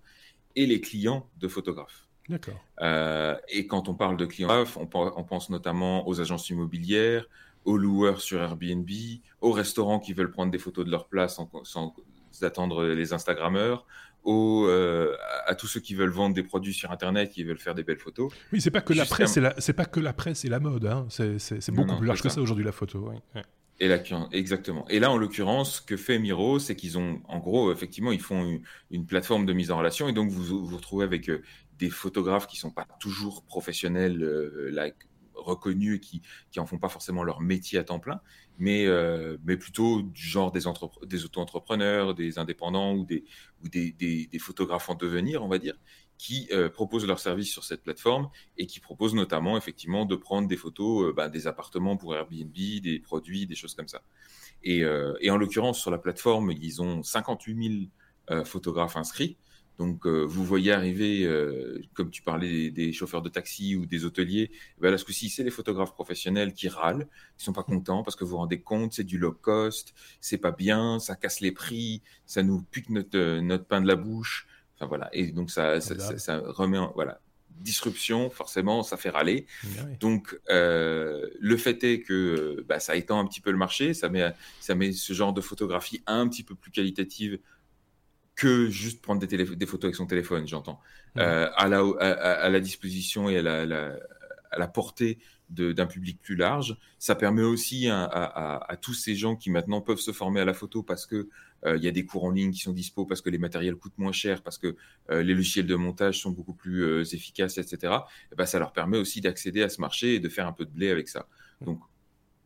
et 0.55 0.65
les 0.65 0.81
clients 0.81 1.29
de 1.37 1.47
photographes. 1.47 2.07
D'accord. 2.27 2.59
Euh, 2.81 3.37
et 3.49 3.67
quand 3.67 3.87
on 3.87 3.93
parle 3.93 4.17
de 4.17 4.25
clients, 4.25 4.63
on, 4.77 4.89
on, 4.93 5.23
pense 5.23 5.51
notamment 5.51 6.07
aux 6.07 6.21
agences 6.21 6.49
immobilières, 6.49 7.27
aux 7.65 7.77
loueurs 7.77 8.19
sur 8.19 8.41
Airbnb, 8.41 8.89
aux 9.41 9.51
restaurants 9.51 9.99
qui 9.99 10.13
veulent 10.13 10.31
prendre 10.31 10.51
des 10.51 10.57
photos 10.57 10.85
de 10.85 10.89
leur 10.89 11.07
place 11.07 11.35
sans, 11.35 11.51
sans 11.63 11.93
attendre 12.41 12.85
les 12.85 13.13
Instagrammeurs, 13.13 13.85
euh, 14.25 15.15
à 15.45 15.55
tous 15.55 15.67
ceux 15.67 15.79
qui 15.79 15.95
veulent 15.95 16.11
vendre 16.11 16.35
des 16.35 16.43
produits 16.43 16.73
sur 16.73 16.91
Internet, 16.91 17.31
qui 17.31 17.43
veulent 17.43 17.59
faire 17.59 17.75
des 17.75 17.83
belles 17.83 17.99
photos. 17.99 18.31
Oui, 18.53 18.61
c'est 18.61 18.71
pas 18.71 18.81
que 18.81 18.93
la 18.93 19.05
presse, 19.05 19.39
c'est 19.57 19.73
pas 19.73 19.85
que 19.85 19.99
la 19.99 20.13
presse 20.13 20.45
et 20.45 20.49
la 20.49 20.59
mode. 20.59 20.85
Hein. 20.85 21.07
C'est 21.09 21.71
beaucoup 21.71 21.97
plus 21.97 22.07
large 22.07 22.21
que 22.21 22.29
ça 22.29 22.41
aujourd'hui 22.41 22.63
la 22.63 22.71
photo. 22.71 23.11
Et 23.79 23.87
là, 23.87 23.97
exactement. 24.31 24.87
Et 24.89 24.99
là, 24.99 25.09
en 25.09 25.17
l'occurrence, 25.17 25.77
ce 25.77 25.81
que 25.81 25.97
fait 25.97 26.19
Miro, 26.19 26.59
c'est 26.59 26.75
qu'ils 26.75 26.99
ont, 26.99 27.19
en 27.27 27.39
gros, 27.39 27.71
effectivement, 27.71 28.11
ils 28.11 28.21
font 28.21 28.59
une, 28.91 29.07
plateforme 29.07 29.47
de 29.47 29.53
mise 29.53 29.71
en 29.71 29.77
relation, 29.79 30.07
et 30.07 30.13
donc 30.13 30.29
vous 30.29 30.67
vous 30.67 30.75
retrouvez 30.75 31.03
avec 31.03 31.31
euh, 31.31 31.41
des 31.79 31.89
photographes 31.89 32.45
qui 32.45 32.57
sont 32.57 32.69
pas 32.69 32.85
toujours 32.99 33.43
professionnels, 33.43 34.21
euh, 34.21 34.69
reconnus 35.35 35.97
et 35.97 35.99
qui 35.99 36.21
qui 36.51 36.59
en 36.59 36.65
font 36.65 36.77
pas 36.77 36.89
forcément 36.89 37.23
leur 37.23 37.41
métier 37.41 37.79
à 37.79 37.83
temps 37.83 37.99
plein, 37.99 38.21
mais 38.57 38.85
euh, 38.85 39.37
mais 39.43 39.57
plutôt 39.57 40.01
du 40.01 40.21
genre 40.21 40.51
des 40.51 40.61
des 41.05 41.25
auto-entrepreneurs, 41.25 42.13
des 42.13 42.39
indépendants 42.39 42.95
ou 42.95 43.05
des 43.05 43.23
ou 43.63 43.69
des, 43.69 43.91
des, 43.91 44.39
photographes 44.39 44.89
en 44.89 44.95
devenir, 44.95 45.43
on 45.43 45.47
va 45.47 45.59
dire, 45.59 45.75
qui 46.17 46.49
proposent 46.73 47.05
leurs 47.05 47.19
services 47.19 47.51
sur 47.51 47.63
cette 47.63 47.83
plateforme 47.83 48.29
et 48.57 48.65
qui 48.65 48.79
proposent 48.79 49.13
notamment 49.13 49.57
effectivement 49.57 50.05
de 50.05 50.15
prendre 50.15 50.47
des 50.47 50.57
photos 50.57 51.13
bah, 51.15 51.29
des 51.29 51.47
appartements 51.47 51.97
pour 51.97 52.15
Airbnb, 52.15 52.53
des 52.53 52.99
produits, 53.03 53.45
des 53.45 53.55
choses 53.55 53.75
comme 53.75 53.87
ça. 53.87 54.01
Et, 54.63 54.83
et 55.19 55.29
en 55.31 55.37
l'occurrence, 55.37 55.79
sur 55.79 55.91
la 55.91 55.99
plateforme, 55.99 56.51
ils 56.51 56.81
ont 56.81 57.03
58 57.03 57.89
000 58.27 58.45
photographes 58.45 58.97
inscrits. 58.97 59.37
Donc, 59.81 60.05
euh, 60.05 60.21
vous 60.23 60.45
voyez 60.45 60.71
arriver, 60.71 61.23
euh, 61.23 61.81
comme 61.95 62.11
tu 62.11 62.21
parlais 62.21 62.69
des, 62.69 62.93
chauffeurs 62.93 63.23
de 63.23 63.29
taxi 63.29 63.75
ou 63.75 63.87
des 63.87 64.05
hôteliers, 64.05 64.51
eh 64.53 64.79
ben 64.79 64.91
là, 64.91 64.97
ce 64.99 65.03
coup-ci, 65.03 65.27
c'est 65.27 65.41
les 65.41 65.49
photographes 65.49 65.95
professionnels 65.95 66.53
qui 66.53 66.69
râlent, 66.69 67.07
qui 67.35 67.45
sont 67.45 67.51
pas 67.51 67.63
contents 67.63 68.03
parce 68.03 68.15
que 68.15 68.23
vous 68.23 68.29
vous 68.29 68.37
rendez 68.37 68.61
compte, 68.61 68.93
c'est 68.93 69.03
du 69.03 69.17
low 69.17 69.31
cost, 69.31 69.95
c'est 70.19 70.37
pas 70.37 70.51
bien, 70.51 70.99
ça 70.99 71.15
casse 71.15 71.39
les 71.39 71.51
prix, 71.51 72.03
ça 72.27 72.43
nous 72.43 72.61
pique 72.61 72.91
notre, 72.91 73.17
euh, 73.17 73.41
notre 73.41 73.65
pain 73.65 73.81
de 73.81 73.87
la 73.87 73.95
bouche. 73.95 74.47
Enfin, 74.75 74.85
voilà. 74.85 75.09
Et 75.13 75.31
donc, 75.31 75.49
ça, 75.49 75.81
ça, 75.81 76.43
remet 76.45 76.77
en, 76.77 76.91
voilà. 76.93 77.19
Disruption, 77.49 78.29
forcément, 78.29 78.83
ça 78.83 78.97
fait 78.97 79.09
râler. 79.09 79.47
Eh 79.63 79.97
donc, 79.99 80.39
le 80.47 81.57
fait 81.57 81.83
est 81.83 82.01
que 82.01 82.63
bah, 82.69 82.79
ça 82.79 82.95
étend 82.95 83.19
un 83.19 83.25
petit 83.25 83.41
peu 83.41 83.49
le 83.49 83.57
marché, 83.57 83.95
ça 83.95 84.09
met, 84.09 84.31
ça 84.59 84.75
met 84.75 84.91
ce 84.91 85.13
genre 85.13 85.33
de 85.33 85.41
photographie 85.41 86.03
un 86.05 86.27
petit 86.27 86.43
peu 86.43 86.53
plus 86.53 86.69
qualitative 86.69 87.39
que 88.41 88.71
juste 88.71 89.03
prendre 89.03 89.23
des, 89.23 89.37
des 89.37 89.65
photos 89.67 89.85
avec 89.85 89.95
son 89.95 90.07
téléphone, 90.07 90.47
j'entends, 90.47 90.79
euh, 91.17 91.47
à, 91.55 91.67
la, 91.67 91.81
à, 91.99 92.49
la 92.49 92.59
disposition 92.59 93.29
et 93.29 93.37
à 93.37 93.41
la, 93.43 93.99
à 94.49 94.57
la 94.57 94.67
portée 94.67 95.19
d'un 95.49 95.85
public 95.85 96.19
plus 96.19 96.35
large. 96.35 96.75
Ça 96.97 97.13
permet 97.13 97.43
aussi 97.43 97.87
à, 97.87 98.77
tous 98.81 98.95
ces 98.95 99.15
gens 99.15 99.35
qui 99.35 99.51
maintenant 99.51 99.79
peuvent 99.79 99.99
se 99.99 100.11
former 100.11 100.41
à 100.41 100.45
la 100.45 100.55
photo 100.55 100.81
parce 100.81 101.05
que 101.05 101.29
euh, 101.67 101.77
il 101.77 101.83
y 101.83 101.87
a 101.87 101.91
des 101.91 102.03
cours 102.03 102.23
en 102.23 102.31
ligne 102.31 102.49
qui 102.49 102.61
sont 102.61 102.71
dispo, 102.71 103.05
parce 103.05 103.21
que 103.21 103.29
les 103.29 103.37
matériels 103.37 103.75
coûtent 103.75 103.99
moins 103.99 104.11
cher, 104.11 104.41
parce 104.41 104.57
que 104.57 104.75
euh, 105.11 105.21
les 105.21 105.35
logiciels 105.35 105.67
de 105.67 105.75
montage 105.75 106.19
sont 106.19 106.31
beaucoup 106.31 106.55
plus 106.55 107.13
efficaces, 107.13 107.59
etc. 107.59 107.93
Et 108.31 108.35
ben, 108.35 108.47
ça 108.47 108.57
leur 108.57 108.73
permet 108.73 108.97
aussi 108.97 109.21
d'accéder 109.21 109.61
à 109.61 109.69
ce 109.69 109.79
marché 109.79 110.15
et 110.15 110.19
de 110.19 110.29
faire 110.29 110.47
un 110.47 110.53
peu 110.53 110.65
de 110.65 110.71
blé 110.71 110.89
avec 110.89 111.09
ça. 111.09 111.27
Donc 111.63 111.79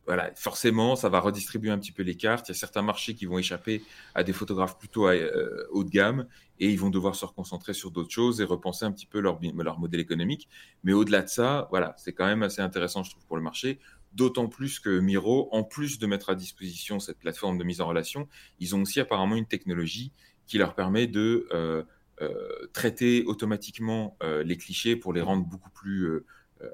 voilà, 0.06 0.32
forcément, 0.36 0.94
ça 0.94 1.08
va 1.08 1.18
redistribuer 1.18 1.70
un 1.70 1.78
petit 1.78 1.92
peu 1.92 2.02
les 2.02 2.14
cartes. 2.14 2.48
Il 2.48 2.52
y 2.52 2.54
a 2.54 2.58
certains 2.58 2.82
marchés 2.82 3.14
qui 3.14 3.26
vont 3.26 3.38
échapper 3.38 3.82
à 4.14 4.22
des 4.22 4.32
photographes 4.32 4.78
plutôt 4.78 5.08
euh, 5.08 5.66
haut 5.70 5.82
de 5.82 5.90
gamme 5.90 6.26
et 6.60 6.70
ils 6.70 6.78
vont 6.78 6.90
devoir 6.90 7.16
se 7.16 7.24
reconcentrer 7.24 7.74
sur 7.74 7.90
d'autres 7.90 8.12
choses 8.12 8.40
et 8.40 8.44
repenser 8.44 8.84
un 8.84 8.92
petit 8.92 9.06
peu 9.06 9.20
leur, 9.20 9.40
modèle 9.78 10.00
économique. 10.00 10.48
Mais 10.84 10.92
au-delà 10.92 11.22
de 11.22 11.28
ça, 11.28 11.66
voilà, 11.70 11.94
c'est 11.98 12.12
quand 12.12 12.26
même 12.26 12.44
assez 12.44 12.62
intéressant, 12.62 13.02
je 13.02 13.10
trouve, 13.10 13.26
pour 13.26 13.36
le 13.36 13.42
marché. 13.42 13.80
D'autant 14.12 14.48
plus 14.48 14.78
que 14.78 15.00
Miro, 15.00 15.48
en 15.52 15.64
plus 15.64 15.98
de 15.98 16.06
mettre 16.06 16.30
à 16.30 16.36
disposition 16.36 17.00
cette 17.00 17.18
plateforme 17.18 17.58
de 17.58 17.64
mise 17.64 17.80
en 17.80 17.88
relation, 17.88 18.28
ils 18.60 18.76
ont 18.76 18.82
aussi 18.82 19.00
apparemment 19.00 19.34
une 19.34 19.46
technologie 19.46 20.12
qui 20.46 20.58
leur 20.58 20.74
permet 20.74 21.08
de 21.08 21.48
euh, 21.52 21.82
euh, 22.22 22.68
traiter 22.72 23.24
automatiquement 23.26 24.16
les 24.22 24.56
clichés 24.56 24.94
pour 24.94 25.12
les 25.12 25.20
rendre 25.20 25.44
beaucoup 25.44 25.70
plus 25.70 26.24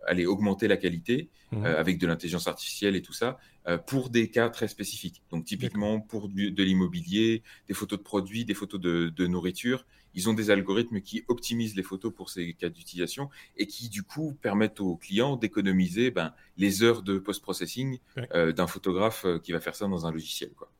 aller 0.07 0.27
augmenter 0.27 0.69
la 0.69 0.77
qualité 0.77 1.29
mmh. 1.51 1.65
euh, 1.65 1.79
avec 1.79 1.99
de 1.99 2.07
l'intelligence 2.07 2.47
artificielle 2.47 2.97
et 2.97 3.03
tout 3.03 3.13
ça 3.13 3.39
euh, 3.67 3.79
pour 3.79 4.11
des 4.11 4.31
cas 4.31 4.49
très 4.51 4.69
spécifiques. 4.69 5.23
Donc 5.31 5.45
typiquement 5.45 6.01
pour 6.01 6.29
de 6.29 6.63
l'immobilier, 6.63 7.43
des 7.69 7.75
photos 7.75 7.99
de 7.99 8.05
produits, 8.05 8.45
des 8.45 8.55
photos 8.55 8.81
de, 8.81 9.27
nourriture. 9.27 9.87
Ils 10.15 10.29
ont 10.29 10.35
des 10.35 10.51
algorithmes 10.51 11.01
qui 11.01 11.25
optimisent 11.29 11.75
les 11.75 11.83
photos 11.83 12.13
pour 12.15 12.29
ces 12.29 12.53
cas 12.53 12.69
d'utilisation 12.69 13.31
et 13.57 13.67
qui 13.67 13.89
du 13.89 14.03
coup 14.03 14.37
permettent 14.43 14.81
aux 14.81 14.97
clients 14.97 15.37
d'économiser 15.37 16.11
ben, 16.11 16.35
les 16.59 16.83
heures 16.83 17.03
de 17.03 17.19
post-processing 17.19 17.99
d'un 18.33 18.67
photographe 18.67 19.25
qui 19.43 19.53
va 19.53 19.61
faire 19.61 19.75
ça 19.75 19.87
dans 19.89 20.05
un 20.05 20.13
logiciel. 20.13 20.51
Quoi. 20.51 20.71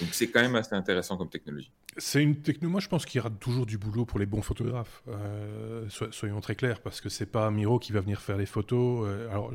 Donc 0.00 0.10
c'est 0.12 0.30
quand 0.30 0.40
même 0.40 0.54
assez 0.54 0.74
intéressant 0.74 1.16
comme 1.16 1.28
technologie. 1.28 1.70
C'est 2.00 2.22
une 2.22 2.36
technologie. 2.36 2.70
Moi, 2.70 2.80
je 2.80 2.88
pense 2.88 3.04
qu'il 3.04 3.18
y 3.18 3.20
aura 3.20 3.30
toujours 3.30 3.66
du 3.66 3.76
boulot 3.76 4.04
pour 4.04 4.20
les 4.20 4.26
bons 4.26 4.40
photographes. 4.40 5.02
Euh, 5.08 5.84
soyons 6.12 6.40
très 6.40 6.54
clairs, 6.54 6.80
parce 6.80 7.00
que 7.00 7.08
c'est 7.08 7.26
pas 7.26 7.50
Miro 7.50 7.80
qui 7.80 7.92
va 7.92 8.00
venir 8.00 8.20
faire 8.20 8.36
les 8.36 8.46
photos. 8.46 9.04
Euh, 9.08 9.28
alors, 9.30 9.52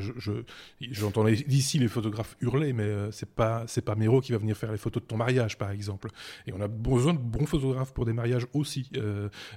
j'entendais 0.79 1.35
je, 1.37 1.45
d'ici 1.45 1.79
les 1.79 1.87
photographes 1.87 2.35
hurler, 2.41 2.73
mais 2.73 2.83
euh, 2.83 3.11
c'est 3.11 3.29
pas 3.29 3.65
pas 3.85 3.95
Miro 3.95 4.19
qui 4.19 4.33
va 4.33 4.37
venir 4.37 4.57
faire 4.57 4.71
les 4.71 4.77
photos 4.77 5.01
de 5.03 5.07
ton 5.07 5.15
mariage, 5.15 5.57
par 5.57 5.71
exemple. 5.71 6.09
Et 6.45 6.53
on 6.53 6.59
a 6.59 6.67
besoin 6.67 7.13
de 7.13 7.19
bons 7.19 7.45
photographes 7.45 7.93
pour 7.93 8.05
des 8.05 8.13
mariages 8.13 8.47
aussi. 8.53 8.89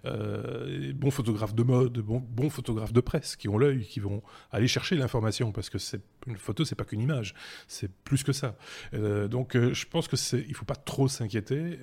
bons 0.04 1.10
photographes 1.10 1.54
de 1.54 1.62
mode, 1.64 1.98
bons, 1.98 2.20
bons 2.20 2.50
photographes 2.50 2.92
de 2.92 3.00
presse 3.00 3.34
qui 3.34 3.48
ont 3.48 3.58
l'œil, 3.58 3.84
qui 3.84 3.98
vont 3.98 4.22
aller 4.52 4.68
chercher 4.68 4.94
l'information, 4.94 5.50
parce 5.50 5.70
que 5.70 5.78
une 6.26 6.36
photo, 6.36 6.64
c'est 6.64 6.74
pas 6.74 6.84
qu'une 6.84 7.00
image, 7.00 7.34
c'est 7.66 7.90
plus 8.04 8.22
que 8.22 8.32
ça. 8.32 8.56
donc, 8.92 9.56
je 9.56 9.86
pense 9.86 10.06
que 10.06 10.16
c'est, 10.16 10.44
il 10.48 10.54
faut 10.54 10.64
pas 10.64 10.76
trop 10.76 11.08
s'inquiéter. 11.08 11.78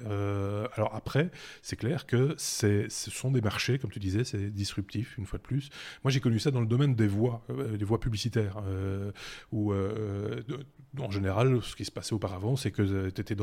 alors 0.75 0.92
après, 0.93 1.31
c'est 1.61 1.75
clair 1.75 2.05
que 2.05 2.35
ce 2.37 2.87
sont 2.89 3.31
des 3.31 3.41
marchés, 3.41 3.79
comme 3.79 3.91
tu 3.91 3.99
disais, 3.99 4.23
c'est 4.23 4.49
disruptif, 4.49 5.17
une 5.17 5.25
fois 5.25 5.39
de 5.39 5.43
plus. 5.43 5.69
Moi, 6.03 6.11
j'ai 6.11 6.19
connu 6.19 6.39
ça 6.39 6.51
dans 6.51 6.61
le 6.61 6.67
domaine 6.67 6.95
des 6.95 7.07
voix, 7.07 7.43
euh, 7.49 7.77
des 7.77 7.85
voix 7.85 7.99
publicitaires, 7.99 8.61
euh, 8.65 9.11
où, 9.51 9.73
euh, 9.73 10.41
en 10.99 11.11
général, 11.11 11.61
ce 11.63 11.75
qui 11.75 11.85
se 11.85 11.91
passait 11.91 12.13
auparavant, 12.13 12.55
c'est 12.55 12.71
que 12.71 13.09
tu 13.09 13.21
étais 13.21 13.35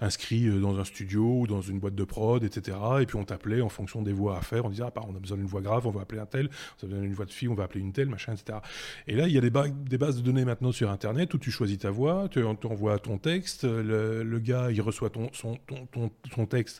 inscrit 0.00 0.48
dans 0.60 0.78
un 0.78 0.84
studio 0.84 1.40
ou 1.40 1.46
dans 1.46 1.60
une 1.60 1.80
boîte 1.80 1.94
de 1.94 2.04
prod, 2.04 2.42
etc. 2.44 2.76
Et 3.00 3.06
puis 3.06 3.16
on 3.16 3.24
t'appelait 3.24 3.60
en 3.60 3.68
fonction 3.68 4.02
des 4.02 4.12
voix 4.12 4.38
à 4.38 4.42
faire. 4.42 4.64
On 4.64 4.70
disait, 4.70 4.84
ah, 4.86 4.92
bah, 4.94 5.02
on 5.08 5.16
a 5.16 5.18
besoin 5.18 5.36
d'une 5.36 5.46
voix 5.46 5.60
grave, 5.60 5.86
on 5.86 5.90
va 5.90 6.02
appeler 6.02 6.20
un 6.20 6.26
tel. 6.26 6.48
On 6.82 6.86
a 6.86 6.88
besoin 6.88 7.02
d'une 7.02 7.14
voix 7.14 7.26
de 7.26 7.32
fille, 7.32 7.48
on 7.48 7.54
va 7.54 7.64
appeler 7.64 7.80
une 7.80 7.92
telle, 7.92 8.08
machin, 8.08 8.34
etc. 8.34 8.58
Et 9.08 9.16
là, 9.16 9.26
il 9.26 9.32
y 9.32 9.38
a 9.38 9.40
des, 9.40 9.50
bases 9.50 10.16
de 10.16 10.22
données 10.22 10.44
maintenant 10.44 10.70
sur 10.70 10.90
Internet 10.90 11.34
où 11.34 11.38
tu 11.38 11.50
choisis 11.50 11.78
ta 11.78 11.90
voix, 11.90 12.28
tu 12.30 12.42
envoies 12.44 12.98
ton 12.98 13.18
texte, 13.18 13.64
le, 13.64 14.38
gars, 14.38 14.70
il 14.70 14.80
reçoit 14.80 15.10
ton, 15.10 15.28
ton, 15.28 16.10
ton 16.30 16.46
texte 16.46 16.73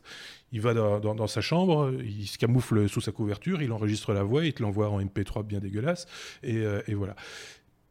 il 0.52 0.60
va 0.60 0.72
dans, 0.72 1.26
sa 1.26 1.40
chambre, 1.40 1.92
il 2.04 2.26
se 2.26 2.38
camoufle 2.38 2.88
sous 2.88 3.00
sa 3.00 3.12
couverture, 3.12 3.60
il 3.62 3.72
enregistre 3.72 4.12
la 4.12 4.22
voix, 4.22 4.44
il 4.44 4.54
te 4.54 4.62
l'envoie 4.62 4.88
en 4.88 5.00
MP3 5.00 5.44
bien 5.44 5.58
dégueulasse, 5.58 6.06
et, 6.42 6.58
euh, 6.58 6.80
voilà 6.94 7.16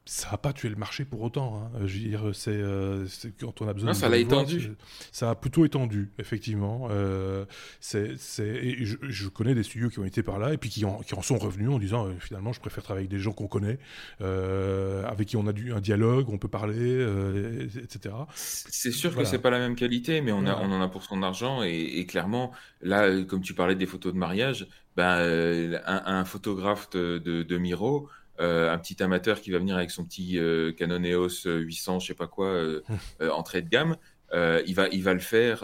ça 0.06 0.32
n'a 0.32 0.38
pas 0.38 0.52
tué 0.52 0.68
le 0.68 0.76
marché 0.76 1.06
pour 1.06 1.22
autant. 1.22 1.56
Hein. 1.56 1.80
Je 1.86 1.98
veux 1.98 2.10
dire, 2.10 2.30
c'est 2.34 2.52
euh, 2.52 3.06
quand 3.40 3.62
on 3.62 3.68
a 3.70 3.74
besoin. 3.74 3.92
Non, 3.92 3.94
ça 3.94 4.10
l'a 4.10 4.18
étendu. 4.18 4.74
Ça 5.14 5.30
a 5.30 5.36
plutôt 5.36 5.64
étendu, 5.64 6.12
effectivement. 6.20 6.90
Euh, 6.92 7.46
c'est, 7.80 8.18
je, 8.18 8.98
je, 9.02 9.28
connais 9.30 9.56
des 9.56 9.64
studios 9.64 9.90
qui 9.90 10.00
ont 10.00 10.06
été 10.06 10.22
par 10.22 10.40
là 10.40 10.54
et 10.54 10.58
puis 10.58 10.70
qui 10.70 10.84
en, 10.84 11.00
qui 11.00 11.16
en 11.16 11.22
sont 11.22 11.38
revenus 11.38 11.70
en 11.70 11.80
disant 11.80 12.08
euh, 12.08 12.14
finalement, 12.20 12.52
je 12.52 12.60
préfère 12.60 12.84
travailler 12.84 13.06
avec 13.06 13.18
des 13.18 13.24
gens 13.24 13.32
qu'on 13.32 13.48
connaît, 13.48 13.80
euh, 14.20 15.06
avec 15.08 15.30
qui 15.30 15.38
on 15.38 15.48
a 15.48 15.54
du, 15.54 15.72
un 15.72 15.80
dialogue, 15.80 16.30
on 16.30 16.38
peut 16.38 16.50
parler, 16.50 16.76
euh, 16.80 17.68
etc. 17.82 18.14
C'est 18.36 18.92
sûr 18.92 19.16
que 19.16 19.24
c'est 19.24 19.40
pas 19.40 19.52
la 19.52 19.60
même 19.60 19.76
qualité, 19.76 20.20
mais 20.20 20.34
on, 20.34 20.46
a, 20.46 20.58
on 20.58 20.72
en 20.72 20.82
a 20.82 20.90
pour 20.90 21.04
son 21.04 21.24
argent 21.24 21.64
et, 21.64 22.00
et, 22.00 22.06
clairement, 22.06 22.52
là, 22.82 23.24
comme 23.24 23.42
tu 23.42 23.54
parlais 23.54 23.76
des 23.76 23.86
photos 23.86 24.14
de 24.14 24.18
mariage, 24.18 24.68
ben, 24.98 25.80
un, 25.86 26.04
un 26.06 26.26
photographe 26.26 26.90
de, 26.90 27.20
de, 27.20 27.44
de 27.44 27.58
Miro. 27.58 28.10
Euh, 28.40 28.72
un 28.72 28.80
petit 28.80 29.02
amateur 29.04 29.40
qui 29.42 29.52
va 29.52 29.60
venir 29.60 29.76
avec 29.76 29.92
son 29.92 30.04
petit 30.04 30.40
euh, 30.40 30.72
Canon 30.72 31.04
EOS 31.04 31.46
800, 31.46 32.00
je 32.00 32.08
sais 32.08 32.14
pas 32.16 32.28
quoi, 32.28 32.48
euh, 32.48 32.82
entrée 33.32 33.62
de 33.62 33.70
gamme, 33.70 33.96
il, 34.34 34.74
va, 34.74 34.88
il 34.88 35.04
va 35.04 35.14
le 35.14 35.20
faire 35.20 35.60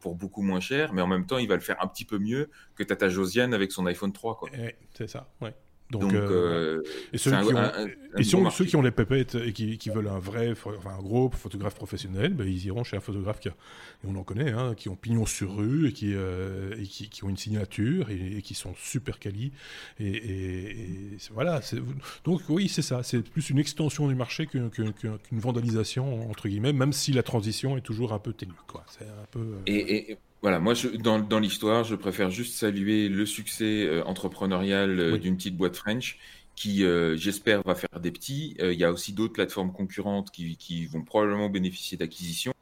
pour 0.00 0.14
beaucoup 0.14 0.42
moins 0.42 0.60
cher, 0.60 0.92
mais 0.92 1.00
en 1.00 1.06
même 1.06 1.24
temps, 1.24 1.38
il 1.38 1.48
va 1.48 1.54
le 1.54 1.62
faire 1.62 1.82
un 1.82 1.86
petit 1.86 2.04
peu 2.04 2.18
mieux 2.18 2.50
que 2.74 2.82
Tata 2.82 3.08
Josiane 3.08 3.54
avec 3.54 3.72
son 3.72 3.86
iPhone 3.86 4.12
3. 4.12 4.36
Quoi. 4.36 4.50
Eh, 4.52 4.76
c'est 4.92 5.08
ça, 5.08 5.32
ouais. 5.40 5.54
Donc, 5.92 6.14
euh, 6.14 6.80
euh, 6.80 6.82
et 7.12 7.18
ceux, 7.18 7.30
qui, 7.32 7.36
ont, 8.34 8.48
et 8.48 8.50
ceux, 8.50 8.64
qui 8.64 8.76
ont 8.76 8.82
les 8.82 8.90
pépettes 8.90 9.34
et 9.34 9.52
qui, 9.52 9.76
qui, 9.76 9.90
veulent 9.90 10.08
un 10.08 10.18
vrai, 10.18 10.52
enfin 10.52 10.70
un 10.86 11.02
gros 11.02 11.30
photographe 11.30 11.74
professionnel, 11.74 12.32
ben, 12.32 12.48
ils 12.48 12.64
iront 12.64 12.82
chez 12.82 12.96
un 12.96 13.00
photographe 13.00 13.40
qui 13.40 13.48
a, 13.48 13.52
et 13.52 14.06
on 14.08 14.16
en 14.16 14.22
connaît, 14.22 14.52
hein, 14.52 14.74
qui 14.74 14.88
ont 14.88 14.96
pignon 14.96 15.26
sur 15.26 15.54
rue 15.54 15.88
et 15.88 15.92
qui, 15.92 16.14
euh, 16.14 16.74
et 16.80 16.84
qui, 16.84 17.10
qui, 17.10 17.24
ont 17.24 17.28
une 17.28 17.36
signature 17.36 18.08
et, 18.08 18.40
qui 18.40 18.54
sont 18.54 18.74
super 18.78 19.18
quali. 19.18 19.52
Et, 20.00 20.08
et, 20.08 21.16
voilà. 21.30 21.60
Donc 22.24 22.40
oui, 22.48 22.70
c'est 22.70 22.80
ça. 22.80 23.02
C'est 23.02 23.20
plus 23.20 23.50
une 23.50 23.58
extension 23.58 24.08
du 24.08 24.14
marché 24.14 24.46
qu'une 24.46 24.70
vandalisation 25.30 26.30
entre 26.30 26.48
guillemets, 26.48 26.72
même 26.72 26.94
si 26.94 27.12
la 27.12 27.22
transition 27.22 27.76
est 27.76 27.82
toujours 27.82 28.14
un 28.14 28.18
peu 28.18 28.32
ténue. 28.32 28.52
Quoi. 28.66 28.82
C'est 28.88 29.04
un 29.04 29.26
peu. 29.30 29.58
et 29.66 30.16
voilà, 30.42 30.58
moi, 30.58 30.74
je, 30.74 30.88
dans, 30.88 31.20
dans 31.20 31.38
l'histoire, 31.38 31.84
je 31.84 31.94
préfère 31.94 32.30
juste 32.30 32.54
saluer 32.54 33.08
le 33.08 33.24
succès 33.26 33.86
euh, 33.86 34.02
entrepreneurial 34.04 34.98
euh, 34.98 35.16
d'une 35.16 35.36
petite 35.36 35.56
boîte 35.56 35.76
French 35.76 36.18
qui, 36.56 36.84
euh, 36.84 37.16
j'espère, 37.16 37.62
va 37.62 37.76
faire 37.76 38.00
des 38.00 38.10
petits. 38.10 38.56
Il 38.58 38.72
y 38.72 38.84
a 38.84 38.92
aussi 38.92 39.12
d'autres 39.12 39.32
plateformes 39.32 39.72
concurrentes 39.72 40.32
qui, 40.32 40.56
qui, 40.56 40.86
vont 40.86 41.02
probablement 41.02 41.48
bénéficier 41.48 41.96
d'acquisitions. 41.96 42.54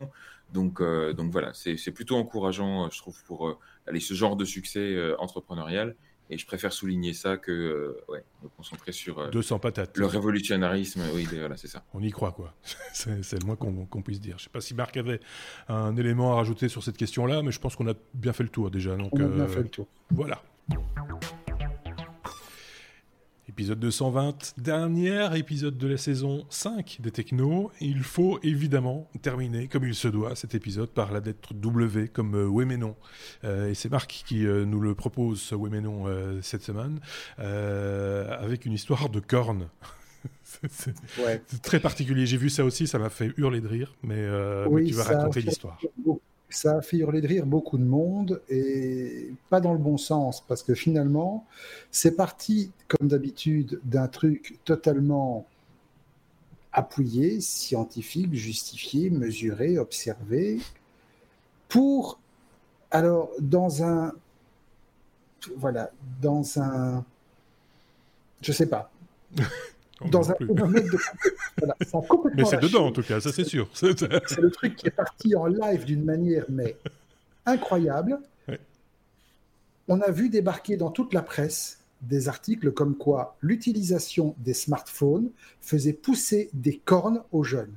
Donc, 0.52 0.82
donc 0.82 1.30
voilà, 1.30 1.52
c'est 1.54 1.92
plutôt 1.92 2.16
encourageant, 2.16 2.90
je 2.90 2.98
trouve, 2.98 3.22
pour 3.24 3.58
aller 3.86 4.00
ce 4.00 4.14
genre 4.14 4.36
de 4.36 4.44
succès 4.44 4.96
entrepreneurial. 5.18 5.96
Et 6.30 6.38
je 6.38 6.46
préfère 6.46 6.72
souligner 6.72 7.12
ça 7.12 7.36
que 7.36 7.50
euh, 7.50 8.04
ouais, 8.08 8.22
me 8.42 8.48
concentrer 8.56 8.92
sur 8.92 9.30
200 9.30 9.56
euh, 9.56 9.58
patates. 9.58 9.98
le 9.98 10.06
révolutionnarisme. 10.06 11.02
Oui, 11.12 11.26
voilà, 11.30 11.56
c'est 11.56 11.66
ça. 11.66 11.84
On 11.92 12.00
y 12.02 12.10
croit, 12.10 12.30
quoi. 12.30 12.54
c'est 12.92 13.40
le 13.40 13.44
moins 13.44 13.56
qu'on 13.56 14.02
puisse 14.02 14.20
dire. 14.20 14.38
Je 14.38 14.42
ne 14.42 14.44
sais 14.44 14.50
pas 14.50 14.60
si 14.60 14.74
Marc 14.74 14.96
avait 14.96 15.20
un 15.68 15.96
élément 15.96 16.32
à 16.32 16.36
rajouter 16.36 16.68
sur 16.68 16.84
cette 16.84 16.96
question-là, 16.96 17.42
mais 17.42 17.50
je 17.50 17.58
pense 17.58 17.74
qu'on 17.74 17.88
a 17.88 17.94
bien 18.14 18.32
fait 18.32 18.44
le 18.44 18.48
tour 18.48 18.70
déjà. 18.70 18.96
Donc, 18.96 19.10
on 19.12 19.24
a 19.24 19.28
bien 19.28 19.44
euh, 19.44 19.48
fait 19.48 19.62
le 19.62 19.68
tour. 19.68 19.88
Voilà. 20.10 20.40
Épisode 23.50 23.80
220, 23.80 24.54
dernier 24.58 25.36
épisode 25.36 25.76
de 25.76 25.88
la 25.88 25.96
saison 25.96 26.46
5 26.50 26.98
des 27.00 27.10
Technos. 27.10 27.72
Il 27.80 28.04
faut 28.04 28.38
évidemment 28.44 29.10
terminer, 29.22 29.66
comme 29.66 29.84
il 29.84 29.96
se 29.96 30.06
doit, 30.06 30.36
cet 30.36 30.54
épisode 30.54 30.90
par 30.90 31.10
la 31.10 31.18
lettre 31.18 31.52
W 31.54 32.06
comme 32.06 32.36
euh. 32.36 32.94
Euh, 33.42 33.68
et 33.68 33.74
c'est 33.74 33.90
Marc 33.90 34.22
qui 34.24 34.46
euh, 34.46 34.64
nous 34.64 34.78
le 34.78 34.94
propose, 34.94 35.40
ce 35.40 35.56
non, 35.56 36.04
cette 36.42 36.62
semaine, 36.62 37.00
avec 37.38 38.66
une 38.66 38.72
histoire 38.72 39.08
de 39.08 39.18
cornes. 39.18 39.68
c'est 40.70 41.60
très 41.60 41.80
particulier. 41.80 42.26
J'ai 42.26 42.36
vu 42.36 42.50
ça 42.50 42.64
aussi, 42.64 42.86
ça 42.86 43.00
m'a 43.00 43.10
fait 43.10 43.32
hurler 43.36 43.60
de 43.60 43.66
rire, 43.66 43.96
mais, 44.04 44.28
mais 44.70 44.84
tu 44.84 44.94
vas 44.94 45.02
raconter 45.02 45.40
l'histoire 45.40 45.80
ça 46.50 46.78
a 46.78 46.82
fait 46.82 46.98
hurler 46.98 47.20
de 47.20 47.28
rire 47.28 47.46
beaucoup 47.46 47.78
de 47.78 47.84
monde 47.84 48.42
et 48.48 49.32
pas 49.48 49.60
dans 49.60 49.72
le 49.72 49.78
bon 49.78 49.96
sens 49.96 50.42
parce 50.46 50.62
que 50.62 50.74
finalement, 50.74 51.46
c'est 51.90 52.16
parti, 52.16 52.72
comme 52.88 53.08
d'habitude, 53.08 53.80
d'un 53.84 54.08
truc 54.08 54.58
totalement 54.64 55.46
appuyé, 56.72 57.40
scientifique, 57.40 58.34
justifié, 58.34 59.10
mesuré, 59.10 59.78
observé, 59.78 60.60
pour, 61.68 62.18
alors, 62.90 63.30
dans 63.40 63.82
un, 63.82 64.12
voilà, 65.56 65.90
dans 66.20 66.60
un, 66.60 67.04
je 68.40 68.52
sais 68.52 68.66
pas, 68.66 68.90
dans 70.06 70.30
un 70.30 70.34
phénomène 70.34 70.86
de. 70.86 70.98
Voilà, 71.58 71.76
mais 72.34 72.44
c'est 72.44 72.60
dedans, 72.60 72.86
en 72.86 72.92
tout 72.92 73.02
cas, 73.02 73.20
ça 73.20 73.32
c'est 73.32 73.44
sûr. 73.44 73.68
c'est 73.74 74.00
le 74.00 74.50
truc 74.50 74.76
qui 74.76 74.86
est 74.86 74.92
parti 74.92 75.36
en 75.36 75.46
live 75.46 75.84
d'une 75.84 76.04
manière, 76.04 76.44
mais 76.48 76.76
incroyable. 77.44 78.18
On 79.88 80.00
a 80.00 80.10
vu 80.10 80.28
débarquer 80.30 80.76
dans 80.76 80.90
toute 80.90 81.12
la 81.12 81.22
presse 81.22 81.80
des 82.00 82.28
articles 82.28 82.72
comme 82.72 82.96
quoi 82.96 83.36
l'utilisation 83.40 84.34
des 84.38 84.54
smartphones 84.54 85.30
faisait 85.60 85.92
pousser 85.92 86.48
des 86.54 86.78
cornes 86.78 87.22
aux 87.32 87.42
jeunes. 87.42 87.74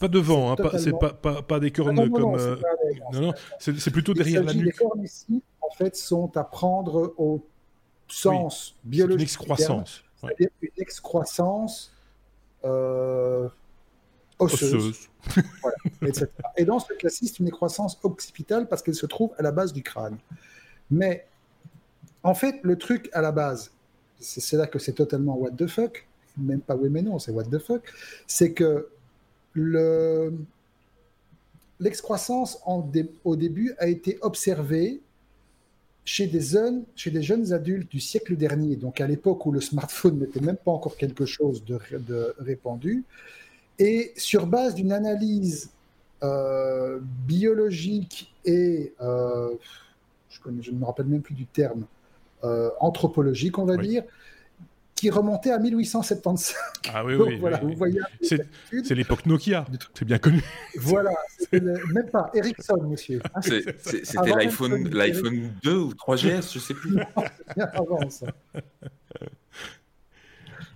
Pas 0.00 0.08
devant, 0.08 0.52
hein, 0.52 0.56
c'est 0.78 0.98
pas, 0.98 1.12
pas, 1.12 1.42
pas, 1.42 1.60
des 1.60 1.70
cornes 1.70 1.98
ah 1.98 2.08
comme. 2.08 2.58
Non, 3.12 3.20
non, 3.20 3.34
c'est 3.58 3.90
plutôt 3.90 4.14
derrière 4.14 4.42
la 4.42 4.54
nuque. 4.54 4.66
Les 4.66 4.72
cornes 4.72 5.02
ici, 5.02 5.42
en 5.60 5.70
fait, 5.76 5.94
sont 5.96 6.36
à 6.36 6.44
prendre 6.44 7.14
au 7.18 7.46
sens 8.08 8.74
biologique. 8.84 9.20
Une 9.20 9.22
excroissance 9.22 10.02
c'est-à-dire 10.22 10.48
une 10.60 10.70
excroissance 10.78 11.92
euh, 12.64 13.48
osseuse, 14.38 15.08
Et 16.56 16.64
dans 16.64 16.78
ce 16.78 16.92
cas-ci, 16.94 17.28
c'est 17.28 17.38
une 17.38 17.48
excroissance 17.48 17.98
occipitale 18.02 18.68
parce 18.68 18.82
qu'elle 18.82 18.94
se 18.94 19.06
trouve 19.06 19.32
à 19.38 19.42
la 19.42 19.52
base 19.52 19.72
du 19.72 19.82
crâne. 19.82 20.18
Mais 20.90 21.26
en 22.22 22.34
fait, 22.34 22.60
le 22.62 22.76
truc 22.76 23.08
à 23.12 23.20
la 23.20 23.32
base, 23.32 23.72
c'est 24.20 24.56
là 24.56 24.66
que 24.66 24.78
c'est 24.78 24.92
totalement 24.92 25.36
what 25.36 25.50
the 25.52 25.66
fuck, 25.66 26.06
même 26.36 26.60
pas 26.60 26.76
oui 26.76 26.88
mais 26.88 27.02
non, 27.02 27.18
c'est 27.18 27.32
what 27.32 27.44
the 27.44 27.58
fuck, 27.58 27.82
c'est 28.26 28.52
que 28.52 28.88
le 29.54 30.32
l'excroissance 31.80 32.62
au 32.64 33.36
début 33.36 33.74
a 33.78 33.88
été 33.88 34.18
observée 34.20 35.00
chez 36.04 36.26
des, 36.26 36.40
jeunes, 36.40 36.84
chez 36.96 37.10
des 37.10 37.22
jeunes 37.22 37.52
adultes 37.52 37.90
du 37.90 38.00
siècle 38.00 38.36
dernier, 38.36 38.76
donc 38.76 39.00
à 39.00 39.06
l'époque 39.06 39.46
où 39.46 39.52
le 39.52 39.60
smartphone 39.60 40.18
n'était 40.18 40.40
même 40.40 40.56
pas 40.56 40.72
encore 40.72 40.96
quelque 40.96 41.26
chose 41.26 41.64
de, 41.64 41.78
répandu, 42.38 43.04
et 43.78 44.12
sur 44.16 44.46
base 44.46 44.74
d'une 44.74 44.92
analyse 44.92 45.70
euh, 46.22 46.98
biologique 47.26 48.32
et, 48.44 48.92
euh, 49.00 49.54
je, 50.28 50.70
ne 50.72 50.78
me 50.78 50.84
rappelle 50.84 51.06
même 51.06 51.22
plus 51.22 51.34
du 51.34 51.46
terme, 51.46 51.84
euh, 52.44 52.70
anthropologique, 52.80 53.58
on 53.58 53.64
va 53.64 53.76
dire, 53.76 54.02
qui 55.02 55.10
remontait 55.10 55.50
à 55.50 55.58
1875. 55.58 56.54
Ah 56.94 57.04
oui, 57.04 57.14
oui. 57.18 57.36
voilà, 57.40 57.58
vous 57.58 57.74
voyez. 57.74 57.98
C'est 58.20 58.94
l'époque 58.94 59.26
Nokia, 59.26 59.64
c'est 59.94 60.04
bien 60.04 60.18
connu. 60.18 60.40
Voilà, 60.78 61.10
même 61.50 62.08
pas 62.12 62.30
Ericsson, 62.34 62.80
monsieur. 62.88 63.20
Hein, 63.34 63.40
c'était 63.40 64.30
l'iPhone, 64.30 64.88
l'iPhone 64.90 65.50
2 65.64 65.76
ou 65.76 65.92
3GS, 65.92 66.54
je 66.54 66.58
sais 66.60 66.74
plus. 66.74 66.94
bien 67.56 67.66
avant 67.72 68.08
ça. 68.10 68.26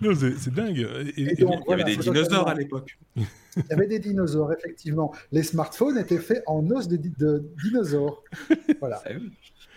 Non, 0.01 0.11
c'est 0.15 0.53
dingue. 0.53 0.89
il 1.17 1.39
y 1.39 1.73
avait 1.73 1.85
des 1.85 1.97
dinosaures 1.97 2.49
à 2.49 2.55
l'époque. 2.55 2.99
Il 3.15 3.25
y 3.71 3.73
avait 3.73 3.87
des 3.87 4.01
dinosaures, 4.01 4.53
effectivement. 4.53 5.15
Les 5.31 5.45
smartphones 5.45 5.99
étaient 5.99 6.19
faits 6.19 6.43
en 6.47 6.69
os 6.71 6.89
de, 6.89 6.97
de 6.97 7.45
dinosaures. 7.63 8.25
Voilà. 8.81 9.03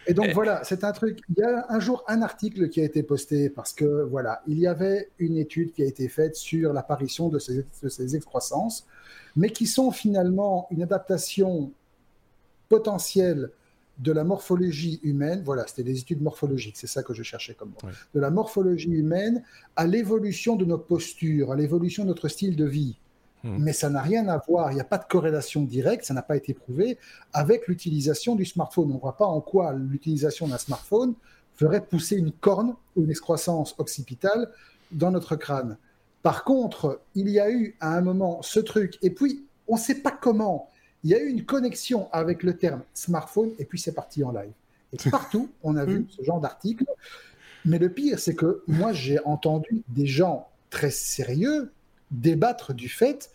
Et 0.09 0.13
donc 0.13 0.31
voilà, 0.33 0.63
c'est 0.63 0.83
un 0.83 0.91
truc. 0.91 1.21
Il 1.29 1.39
y 1.39 1.43
a 1.43 1.65
un 1.69 1.79
jour 1.79 2.03
un 2.07 2.21
article 2.21 2.69
qui 2.69 2.81
a 2.81 2.83
été 2.83 3.03
posté 3.03 3.49
parce 3.49 3.73
que 3.73 4.03
voilà, 4.03 4.41
il 4.47 4.57
y 4.57 4.67
avait 4.67 5.09
une 5.19 5.37
étude 5.37 5.71
qui 5.71 5.83
a 5.83 5.85
été 5.85 6.07
faite 6.09 6.35
sur 6.35 6.73
l'apparition 6.73 7.29
de 7.29 7.37
ces, 7.37 7.65
ces 7.87 8.15
excroissances, 8.15 8.87
mais 9.35 9.51
qui 9.51 9.67
sont 9.67 9.91
finalement 9.91 10.67
une 10.71 10.81
adaptation 10.81 11.71
potentielle 12.69 13.51
de 13.99 14.11
la 14.11 14.23
morphologie 14.23 14.99
humaine, 15.03 15.41
voilà, 15.43 15.67
c'était 15.67 15.83
des 15.83 15.99
études 15.99 16.21
morphologiques, 16.21 16.77
c'est 16.77 16.87
ça 16.87 17.03
que 17.03 17.13
je 17.13 17.21
cherchais 17.21 17.53
comme 17.53 17.69
mot, 17.69 17.89
de 18.13 18.19
la 18.19 18.29
morphologie 18.29 18.89
humaine 18.89 19.43
à 19.75 19.85
l'évolution 19.85 20.55
de 20.55 20.65
nos 20.65 20.77
postures, 20.77 21.51
à 21.51 21.55
l'évolution 21.55 22.03
de 22.03 22.09
notre 22.09 22.29
style 22.29 22.55
de 22.55 22.65
vie. 22.65 22.97
Hmm. 23.43 23.57
Mais 23.59 23.73
ça 23.73 23.89
n'a 23.89 24.01
rien 24.01 24.27
à 24.27 24.37
voir, 24.37 24.71
il 24.71 24.75
n'y 24.75 24.81
a 24.81 24.85
pas 24.85 24.97
de 24.97 25.05
corrélation 25.05 25.63
directe, 25.63 26.03
ça 26.03 26.13
n'a 26.13 26.21
pas 26.21 26.35
été 26.35 26.53
prouvé 26.53 26.97
avec 27.33 27.67
l'utilisation 27.67 28.35
du 28.35 28.45
smartphone. 28.45 28.91
On 28.91 28.95
ne 28.95 28.99
voit 28.99 29.17
pas 29.17 29.25
en 29.25 29.41
quoi 29.41 29.73
l'utilisation 29.73 30.47
d'un 30.47 30.57
smartphone 30.57 31.13
ferait 31.55 31.81
pousser 31.81 32.15
une 32.15 32.31
corne 32.31 32.75
ou 32.95 33.03
une 33.03 33.09
excroissance 33.09 33.75
occipitale 33.77 34.49
dans 34.91 35.11
notre 35.11 35.35
crâne. 35.35 35.77
Par 36.21 36.43
contre, 36.43 37.01
il 37.15 37.29
y 37.29 37.39
a 37.39 37.49
eu 37.49 37.75
à 37.79 37.95
un 37.95 38.01
moment 38.01 38.41
ce 38.41 38.59
truc, 38.59 38.97
et 39.01 39.09
puis 39.09 39.45
on 39.67 39.75
ne 39.75 39.79
sait 39.79 39.95
pas 39.95 40.11
comment, 40.11 40.69
il 41.03 41.11
y 41.11 41.13
a 41.13 41.19
eu 41.19 41.29
une 41.29 41.45
connexion 41.45 42.09
avec 42.11 42.43
le 42.43 42.57
terme 42.57 42.81
smartphone, 42.93 43.51
et 43.57 43.65
puis 43.65 43.79
c'est 43.79 43.93
parti 43.93 44.23
en 44.23 44.31
live. 44.31 44.51
Et 44.91 44.97
partout, 45.09 45.49
on 45.63 45.77
a 45.77 45.85
vu 45.85 46.07
ce 46.09 46.23
genre 46.23 46.41
d'article. 46.41 46.85
Mais 47.65 47.77
le 47.77 47.89
pire, 47.89 48.19
c'est 48.19 48.35
que 48.35 48.63
moi, 48.67 48.93
j'ai 48.93 49.19
entendu 49.25 49.83
des 49.89 50.07
gens 50.07 50.47
très 50.69 50.91
sérieux 50.91 51.71
débattre 52.11 52.73
du 52.73 52.89
fait. 52.89 53.31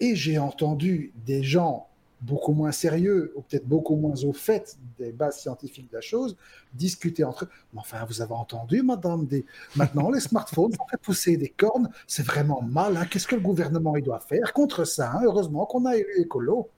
Et 0.00 0.16
j'ai 0.16 0.38
entendu 0.38 1.12
des 1.26 1.42
gens 1.42 1.90
beaucoup 2.20 2.52
moins 2.52 2.72
sérieux, 2.72 3.32
ou 3.36 3.42
peut-être 3.42 3.66
beaucoup 3.66 3.96
moins 3.96 4.22
au 4.24 4.32
fait 4.32 4.76
des 4.98 5.12
bases 5.12 5.40
scientifiques 5.40 5.90
de 5.90 5.96
la 5.96 6.00
chose, 6.00 6.36
discuter 6.74 7.24
entre 7.24 7.44
eux. 7.44 7.48
Mais 7.72 7.80
enfin, 7.80 8.04
vous 8.04 8.20
avez 8.20 8.34
entendu, 8.34 8.82
madame, 8.82 9.26
des... 9.26 9.44
maintenant 9.74 10.10
les 10.10 10.20
smartphones 10.20 10.72
font 10.74 10.84
pousser 11.02 11.36
des 11.36 11.48
cornes, 11.48 11.90
c'est 12.06 12.24
vraiment 12.24 12.62
mal. 12.62 12.96
Hein. 12.96 13.06
Qu'est-ce 13.06 13.26
que 13.26 13.36
le 13.36 13.40
gouvernement 13.40 13.96
il 13.96 14.04
doit 14.04 14.20
faire 14.20 14.52
contre 14.52 14.84
ça 14.84 15.12
hein? 15.12 15.20
Heureusement 15.24 15.64
qu'on 15.66 15.86
a 15.86 15.96
élu 15.96 16.12
écolo. 16.18 16.68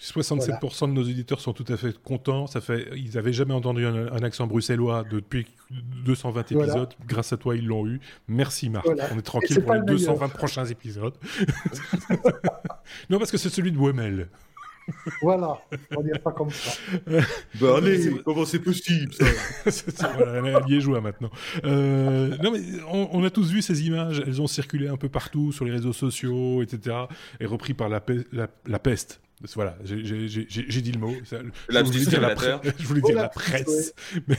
67% 0.00 0.88
de 0.88 0.92
nos 0.92 1.02
éditeurs 1.02 1.40
sont 1.40 1.52
tout 1.52 1.64
à 1.68 1.76
fait 1.76 1.96
contents. 2.02 2.46
Ça 2.46 2.60
fait, 2.60 2.88
ils 2.96 3.14
n'avaient 3.14 3.34
jamais 3.34 3.52
entendu 3.52 3.84
un, 3.84 4.22
accent 4.22 4.46
bruxellois 4.46 5.04
depuis 5.10 5.46
220 6.04 6.52
épisodes. 6.52 6.94
Grâce 7.06 7.32
à 7.32 7.36
toi, 7.36 7.54
ils 7.54 7.66
l'ont 7.66 7.86
eu. 7.86 8.00
Merci 8.26 8.70
Marc. 8.70 8.86
On 8.86 9.18
est 9.18 9.22
tranquille 9.22 9.62
pour 9.62 9.74
les 9.74 9.82
220 9.82 10.28
prochains 10.30 10.64
épisodes. 10.64 11.14
non, 13.10 13.18
parce 13.18 13.30
que 13.30 13.36
c'est 13.36 13.50
celui 13.50 13.72
de 13.72 13.78
Wemel. 13.78 14.28
Voilà, 15.22 15.56
on 15.96 16.02
dirait 16.02 16.18
pas 16.18 16.32
comme 16.32 16.50
ça. 16.50 16.72
bah 17.60 17.76
allez, 17.76 18.10
comment 18.24 18.44
c'est 18.44 18.58
possible 18.58 19.12
ça 19.68 20.12
voilà, 20.16 20.58
Elle 20.58 20.72
y 20.72 20.76
est 20.78 20.80
joie 20.80 21.00
maintenant. 21.00 21.30
Euh, 21.64 22.36
non 22.42 22.50
mais 22.50 22.60
on, 22.90 23.22
a 23.22 23.30
tous 23.30 23.52
vu 23.52 23.62
ces 23.62 23.86
images, 23.86 24.20
elles 24.26 24.42
ont 24.42 24.48
circulé 24.48 24.88
un 24.88 24.96
peu 24.96 25.08
partout 25.08 25.52
sur 25.52 25.64
les 25.64 25.70
réseaux 25.70 25.92
sociaux, 25.92 26.62
etc. 26.62 26.96
Et 27.38 27.46
repris 27.46 27.74
par 27.74 27.88
la, 27.88 28.02
la 28.32 28.78
peste. 28.80 29.20
Voilà, 29.54 29.76
j'ai 29.84 29.96
dit 29.96 30.92
le 30.92 30.98
mot. 30.98 31.14
je, 31.24 31.36
voulais 31.82 32.04
dire 32.04 32.20
la, 32.20 32.34
je 32.78 32.86
voulais 32.86 33.00
dire 33.00 33.16
la 33.16 33.28
presse, 33.30 33.94
mais, 34.28 34.36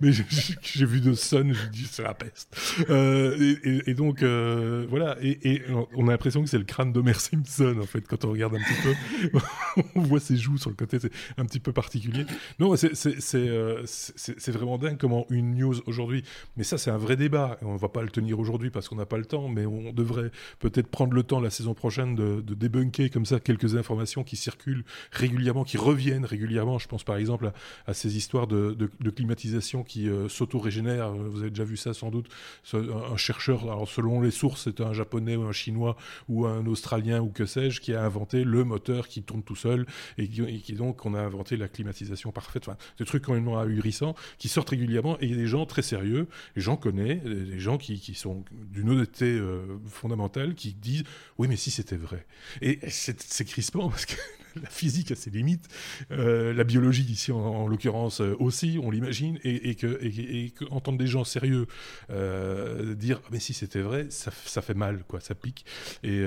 mais, 0.00 0.10
j'ai 0.12 0.86
vu 0.86 1.00
de 1.00 1.12
Sun, 1.12 1.54
j'ai 1.54 1.68
dit 1.68 1.86
c'est 1.88 2.02
la 2.02 2.14
peste. 2.14 2.56
Euh, 2.90 3.54
et, 3.86 3.94
donc, 3.94 4.22
euh, 4.22 4.86
voilà, 4.90 5.16
et, 5.22 5.62
on 5.94 6.08
a 6.08 6.10
l'impression 6.10 6.42
que 6.42 6.48
c'est 6.48 6.58
le 6.58 6.64
crâne 6.64 6.92
d'Homer 6.92 7.14
Simpson, 7.14 7.76
en 7.80 7.86
fait, 7.86 8.00
quand 8.08 8.24
on 8.24 8.32
regarde 8.32 8.56
un 8.56 8.58
petit 8.58 8.82
peu. 8.82 9.38
on 9.94 10.00
voit 10.00 10.18
ses 10.18 10.36
joues 10.36 10.58
sur 10.58 10.70
le 10.70 10.76
côté, 10.76 10.98
c'est 10.98 11.12
un 11.38 11.46
petit 11.46 11.60
peu 11.60 11.72
particulier. 11.72 12.26
Non, 12.58 12.74
euh, 12.74 13.82
c'est 13.86 14.50
vraiment 14.50 14.78
dingue 14.78 14.98
comment 14.98 15.26
une 15.30 15.54
news 15.54 15.76
aujourd'hui, 15.86 16.24
mais 16.56 16.64
ça 16.64 16.76
c'est 16.76 16.90
un 16.90 16.98
vrai 16.98 17.16
débat, 17.16 17.56
on 17.62 17.76
va 17.76 17.88
pas 17.88 18.02
le 18.02 18.10
tenir 18.10 18.40
aujourd'hui 18.40 18.70
parce 18.70 18.88
qu'on 18.88 18.96
n'a 18.96 19.06
pas 19.06 19.18
le 19.18 19.26
temps, 19.26 19.48
mais 19.48 19.64
on 19.64 19.92
devrait 19.92 20.32
peut-être 20.58 20.88
prendre 20.88 21.14
le 21.14 21.22
temps 21.22 21.38
la 21.38 21.50
saison 21.50 21.74
prochaine 21.74 22.16
de, 22.16 22.40
de 22.40 22.54
débunker 22.54 23.10
comme 23.10 23.26
ça 23.26 23.38
quelques 23.38 23.76
informations 23.76 24.23
qui 24.24 24.36
circulent 24.36 24.84
régulièrement, 25.12 25.64
qui 25.64 25.76
reviennent 25.76 26.24
régulièrement. 26.24 26.78
Je 26.78 26.88
pense 26.88 27.04
par 27.04 27.16
exemple 27.16 27.52
à, 27.86 27.94
ces 27.94 28.16
histoires 28.16 28.46
de, 28.46 28.90
climatisation 29.14 29.84
qui 29.84 30.08
euh, 30.08 30.28
s'auto-régénèrent. 30.28 31.12
Vous 31.12 31.40
avez 31.40 31.50
déjà 31.50 31.64
vu 31.64 31.76
ça 31.76 31.94
sans 31.94 32.10
doute. 32.10 32.28
Un 32.72 33.16
chercheur, 33.16 33.62
alors 33.64 33.88
selon 33.88 34.20
les 34.20 34.30
sources, 34.30 34.64
c'est 34.64 34.80
un 34.80 34.92
japonais 34.92 35.36
ou 35.36 35.42
un 35.42 35.52
chinois 35.52 35.96
ou 36.28 36.46
un 36.46 36.66
australien 36.66 37.20
ou 37.20 37.28
que 37.28 37.46
sais-je, 37.46 37.80
qui 37.80 37.94
a 37.94 38.02
inventé 38.02 38.44
le 38.44 38.64
moteur 38.64 39.08
qui 39.08 39.22
tourne 39.22 39.42
tout 39.42 39.56
seul 39.56 39.86
et 40.18 40.28
qui, 40.28 40.72
donc 40.72 41.04
on 41.06 41.14
a 41.14 41.20
inventé 41.20 41.56
la 41.56 41.68
climatisation 41.68 42.32
parfaite. 42.32 42.68
Enfin, 42.68 42.76
des 42.98 43.04
trucs 43.04 43.28
même 43.28 43.48
ahurissants 43.48 44.14
qui 44.38 44.48
sortent 44.48 44.70
régulièrement 44.70 45.16
et 45.20 45.26
il 45.26 45.30
y 45.30 45.34
a 45.34 45.36
des 45.36 45.46
gens 45.46 45.66
très 45.66 45.82
sérieux, 45.82 46.26
les 46.56 46.62
gens 46.62 46.76
connaissent, 46.76 47.22
des 47.22 47.58
gens 47.58 47.78
qui, 47.78 48.14
sont 48.14 48.44
d'une 48.52 48.90
honnêteté 48.90 49.26
euh, 49.26 49.78
fondamentale 49.86 50.54
qui 50.54 50.72
disent 50.72 51.04
oui 51.38 51.48
mais 51.48 51.56
si 51.56 51.70
c'était 51.70 51.96
vrai. 51.96 52.26
Et 52.62 52.78
c'est 52.88 53.44
crispant 53.44 53.88
parce 53.88 54.06
que 54.06 54.13
Eastern. 54.14 54.43
la 54.62 54.68
physique 54.68 55.10
a 55.10 55.16
ses 55.16 55.30
limites, 55.30 55.68
euh, 56.10 56.52
la 56.52 56.64
biologie 56.64 57.04
ici 57.04 57.32
en, 57.32 57.66
l'occurrence 57.66 58.20
euh, 58.20 58.36
aussi, 58.38 58.78
on 58.82 58.90
l'imagine, 58.90 59.38
et, 59.44 59.74
que, 59.74 59.98
et, 60.02 60.52
entendre 60.70 60.98
des 60.98 61.06
gens 61.06 61.24
sérieux 61.24 61.66
euh, 62.10 62.94
dire 62.94 63.20
mais 63.30 63.40
si 63.40 63.54
c'était 63.54 63.80
vrai, 63.80 64.06
ça, 64.10 64.30
fait 64.30 64.74
mal, 64.74 65.04
quoi, 65.06 65.20
ça 65.20 65.34
pique, 65.34 65.64
et, 66.02 66.24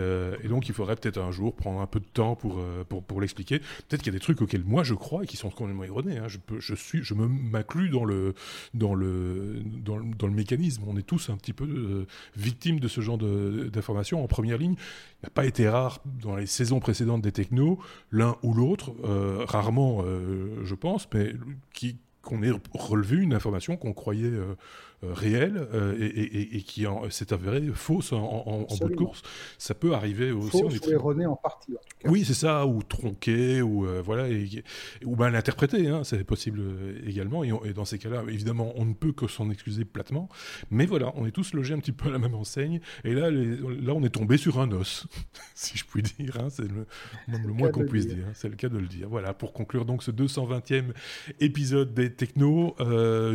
donc 0.47 0.70
il 0.70 0.74
faudrait 0.74 0.95
peut-être 0.95 1.20
un 1.20 1.32
jour 1.32 1.55
prendre 1.55 1.82
un 1.82 1.87
peu 1.87 1.99
de 1.99 2.05
temps 2.05 2.36
pour, 2.36 2.63
pour, 2.87 3.21
l'expliquer. 3.21 3.59
Peut-être 3.59 4.01
qu'il 4.01 4.13
y 4.13 4.16
a 4.16 4.20
des 4.20 4.24
trucs 4.24 4.41
auxquels 4.41 4.63
moi 4.63 4.83
je 4.83 4.93
crois 4.93 5.24
et 5.24 5.28
qui 5.28 5.37
sont 5.37 5.49
complètement 5.49 5.83
erronés. 5.83 6.17
Hein. 6.17 6.28
Je, 6.28 6.37
je, 6.59 6.75
suis, 6.75 7.04
je 7.04 7.13
m'inclus 7.13 7.89
dans 7.89 8.05
le, 8.05 8.33
dans, 8.74 8.93
le, 8.93 9.62
dans, 9.83 9.97
le, 9.97 10.33
mécanisme. 10.33 10.83
On 10.87 10.97
est 10.97 11.05
tous 11.05 11.29
un 11.29 11.37
petit 11.37 11.54
peu 11.54 12.05
victimes 12.36 12.79
de 12.79 12.87
ce 12.87 13.01
genre 13.01 13.17
d'informations 13.17 14.24
en 14.24 14.28
première 14.28 14.58
ligne. 14.58 14.75
Il 15.21 15.25
n'a 15.25 15.29
pas 15.29 15.45
été 15.45 15.67
rare 15.67 15.99
dans 16.05 16.36
les 16.36 16.45
saisons 16.45 16.79
précédentes 16.79 17.21
des 17.21 17.32
technos 17.32 17.79
l'un 18.17 18.35
ou 18.41 18.53
l'autre, 18.53 18.93
euh, 19.03 19.45
rarement, 19.47 20.01
euh, 20.03 20.63
je 20.63 20.75
pense, 20.75 21.07
mais 21.13 21.33
qu'on 22.23 22.41
ait 22.41 22.51
relevé 22.73 23.17
une 23.17 23.33
information 23.33 23.77
qu'on 23.77 23.93
croyait 23.93 24.25
euh, 24.25 24.55
réelle 25.03 25.67
euh, 25.74 25.95
et, 25.99 26.61
qui 26.61 26.86
s'est 27.09 27.32
avérée 27.32 27.61
fausse 27.74 28.13
en, 28.13 28.65
bout 28.82 28.89
de 28.89 28.95
course. 28.95 29.21
Ça 29.57 29.75
peut 29.75 29.93
arriver 29.93 30.32
aussi. 30.32 30.59
Fausse 30.59 30.79
ou 30.79 30.91
erronée 30.91 31.25
en 31.25 31.36
partie. 31.36 31.75
Oui, 32.05 32.24
c'est 32.25 32.33
ça, 32.33 32.65
ou 32.65 32.82
tronquée, 32.82 33.61
ou 33.61 33.86
euh, 33.86 34.01
voilà, 34.03 34.28
et, 34.29 34.63
ou 35.05 35.15
mal 35.15 35.36
interprétée, 35.36 35.87
hein, 35.87 36.03
c'est 36.03 36.24
possible 36.24 36.61
également. 37.05 37.43
Et, 37.43 37.74
dans 37.74 37.86
ces 37.86 37.99
cas-là, 37.99 38.24
évidemment, 38.28 38.74
on 38.75 38.86
ne 38.86 38.93
peut 38.93 39.11
que 39.11 39.28
s'en 39.28 39.49
excuser 39.51 39.86
platement. 39.86 40.29
Mais 40.71 40.86
voilà, 40.86 41.11
on 41.15 41.25
est 41.25 41.32
tous 41.32 41.53
logés 41.53 41.74
un 41.74 41.79
petit 41.79 41.91
peu 41.91 42.09
à 42.09 42.11
la 42.11 42.19
même 42.19 42.36
enseigne. 42.36 42.79
Et 43.03 43.13
là, 43.13 43.29
là, 43.29 43.93
on 43.93 44.03
est 44.03 44.09
tombé 44.09 44.37
sur 44.37 44.59
un 44.59 44.71
os, 44.71 45.07
si 45.53 45.78
je 45.78 45.86
puis 45.86 46.01
dire. 46.01 46.37
Hein, 46.39 46.49
c'est 46.49 46.67
le, 46.67 46.87
moins 47.53 47.69
qu'on 47.69 47.86
puisse 47.86 48.07
dire. 48.07 48.25
c'est 48.33 48.49
le 48.49 48.55
cas 48.55 48.69
de 48.69 48.78
le 48.78 48.87
dire. 48.87 49.09
Voilà, 49.09 49.33
pour 49.33 49.53
conclure 49.53 49.86
donc 49.86 50.01
ce 50.01 50.11
220e 50.11 50.93
épisode 51.39 51.93
des 51.93 52.11
Technos, 52.11 52.75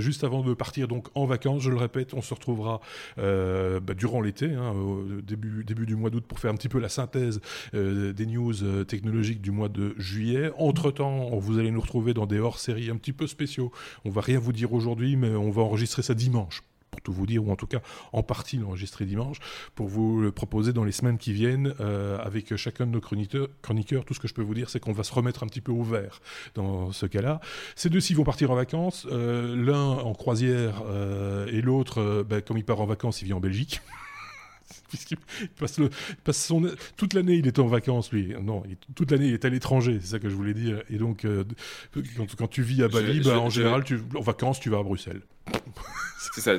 juste 0.01 0.24
avant 0.24 0.43
de 0.43 0.55
partir 0.55 0.89
donc 0.89 1.09
en 1.14 1.24
vacances 1.24 1.52
je 1.59 1.70
le 1.70 1.77
répète, 1.77 2.15
on 2.15 2.23
se 2.23 2.35
retrouvera 2.35 2.81
euh, 3.19 3.81
bah, 3.81 3.95
durant 3.95 4.20
l'été, 4.20 4.53
hein, 4.53 4.74
début 5.23 5.87
du 5.87 5.97
mois 5.97 6.11
d'août, 6.11 6.24
pour 6.27 6.39
faire 6.39 6.51
un 6.51 6.57
petit 6.57 6.69
peu 6.69 6.79
la 6.79 6.89
synthèse 6.89 7.41
euh, 7.74 8.12
des 8.12 8.27
news 8.27 8.62
euh, 8.62 8.85
technologiques 8.85 9.41
du 9.41 9.51
mois 9.51 9.69
de 9.69 9.95
juillet. 9.99 10.51
Entre-temps, 10.59 11.31
vous 11.37 11.59
allez 11.59 11.70
nous 11.70 11.81
retrouver 11.81 12.15
dans 12.15 12.27
des 12.27 12.39
hors-séries 12.39 12.91
un 12.91 12.97
petit 12.97 13.12
peu 13.12 13.27
spéciaux. 13.27 13.73
On 14.05 14.11
va 14.11 14.20
rien 14.20 14.39
vous 14.39 14.53
dire 14.53 14.73
aujourd'hui, 14.73 15.16
mais 15.16 15.31
on 15.31 15.51
va 15.51 15.62
enregistrer 15.62 16.03
ça 16.03 16.15
dimanche 16.15 16.62
pour 16.93 17.01
tout 17.01 17.12
vous 17.12 17.27
dire, 17.27 17.44
ou 17.44 17.51
en 17.51 17.56
tout 17.56 17.66
cas 17.66 17.81
en 18.12 18.23
partie 18.23 18.59
l'enregistrer 18.59 19.06
dimanche, 19.06 19.39
pour 19.74 19.89
vous 19.89 20.20
le 20.20 20.31
proposer 20.31 20.73
dans 20.73 20.85
les 20.85 20.93
semaines 20.93 21.19
qui 21.19 21.32
viennent 21.32 21.74
euh, 21.81 22.19
avec 22.19 22.55
chacun 22.56 22.86
de 22.86 22.93
nos 22.93 23.01
chroniqueurs, 23.01 23.48
chroniqueurs. 23.62 24.05
Tout 24.05 24.14
ce 24.14 24.20
que 24.20 24.28
je 24.28 24.35
peux 24.35 24.43
vous 24.43 24.55
dire, 24.55 24.70
c'est 24.70 24.78
qu'on 24.78 24.93
va 24.93 25.02
se 25.02 25.12
remettre 25.12 25.43
un 25.43 25.47
petit 25.47 25.62
peu 25.62 25.73
au 25.73 25.82
vert 25.82 26.20
dans 26.55 26.93
ce 26.93 27.06
cas-là. 27.06 27.40
Ces 27.74 27.89
deux-ci 27.89 28.14
vont 28.14 28.24
partir 28.24 28.51
en 28.51 28.55
vacances, 28.55 29.06
euh, 29.10 29.56
l'un 29.56 29.82
en 29.82 30.14
croisière 30.14 30.82
euh, 30.86 31.47
et 31.47 31.62
l'autre, 31.62 32.24
ben, 32.28 32.43
comme 32.43 32.59
il 32.59 32.64
part 32.64 32.81
en 32.81 32.86
vacances, 32.86 33.23
il 33.23 33.24
vit 33.24 33.32
en 33.32 33.40
Belgique. 33.40 33.81
puisqu'il 34.89 35.16
passe, 35.59 35.78
le, 35.78 35.89
passe 36.23 36.44
son, 36.44 36.70
toute 36.98 37.14
l'année, 37.14 37.36
il 37.36 37.47
est 37.47 37.59
en 37.59 37.66
vacances, 37.66 38.12
lui. 38.12 38.35
Non, 38.43 38.62
toute 38.94 39.10
l'année, 39.10 39.28
il 39.28 39.35
est 39.35 39.44
à 39.47 39.48
l'étranger, 39.48 39.98
c'est 40.02 40.09
ça 40.09 40.19
que 40.19 40.28
je 40.28 40.35
voulais 40.35 40.52
dire. 40.52 40.82
Et 40.90 40.98
donc, 40.98 41.27
quand, 41.94 42.36
quand, 42.36 42.48
tu 42.48 42.62
vis 42.62 42.82
à 42.82 42.89
Bali, 42.89 43.20
ben, 43.20 43.39
en 43.39 43.48
général, 43.48 43.85
tu, 43.85 43.98
en 44.14 44.20
vacances, 44.20 44.60
tu 44.60 44.69
vas 44.69 44.78
à 44.78 44.82
Bruxelles. 44.82 45.23
C'est 46.35 46.40
ça. 46.40 46.52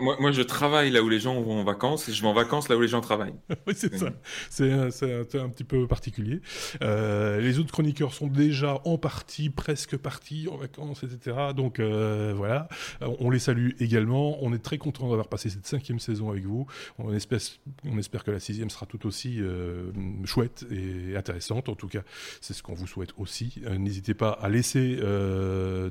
moi, 0.00 0.32
je 0.32 0.42
travaille 0.42 0.90
là 0.90 1.02
où 1.02 1.08
les 1.08 1.18
gens 1.18 1.40
vont 1.40 1.60
en 1.60 1.64
vacances 1.64 2.08
et 2.08 2.12
je 2.12 2.22
vais 2.22 2.28
en 2.28 2.32
vacances 2.32 2.68
là 2.68 2.76
où 2.76 2.80
les 2.80 2.88
gens 2.88 3.00
travaillent. 3.00 3.34
oui, 3.66 3.74
c'est 3.76 3.94
ça. 3.98 4.12
C'est 4.48 4.70
un, 4.72 5.48
petit 5.48 5.64
peu 5.64 5.86
particulier. 5.86 6.40
Euh, 6.82 7.40
les 7.40 7.58
autres 7.58 7.72
chroniqueurs 7.72 8.14
sont 8.14 8.28
déjà 8.28 8.80
en 8.84 8.96
partie, 8.96 9.50
presque 9.50 9.96
partis 9.96 10.48
en 10.50 10.56
vacances, 10.56 11.02
etc. 11.02 11.36
Donc 11.54 11.80
euh, 11.80 12.32
voilà, 12.36 12.68
on 13.00 13.28
les 13.28 13.38
salue 13.38 13.70
également. 13.80 14.42
On 14.42 14.52
est 14.54 14.62
très 14.62 14.78
content 14.78 15.08
d'avoir 15.08 15.28
passé 15.28 15.50
cette 15.50 15.66
cinquième 15.66 15.98
saison 15.98 16.30
avec 16.30 16.44
vous. 16.44 16.66
On 16.98 17.12
espère, 17.12 18.24
que 18.24 18.30
la 18.30 18.40
sixième 18.40 18.70
sera 18.70 18.86
tout 18.86 19.06
aussi 19.06 19.40
euh, 19.40 19.90
chouette 20.24 20.64
et 20.70 21.16
intéressante. 21.16 21.68
En 21.68 21.74
tout 21.74 21.88
cas, 21.88 22.02
c'est 22.40 22.54
ce 22.54 22.62
qu'on 22.62 22.74
vous 22.74 22.86
souhaite 22.86 23.10
aussi. 23.18 23.62
N'hésitez 23.78 24.14
pas 24.14 24.30
à 24.30 24.48
laisser 24.48 24.96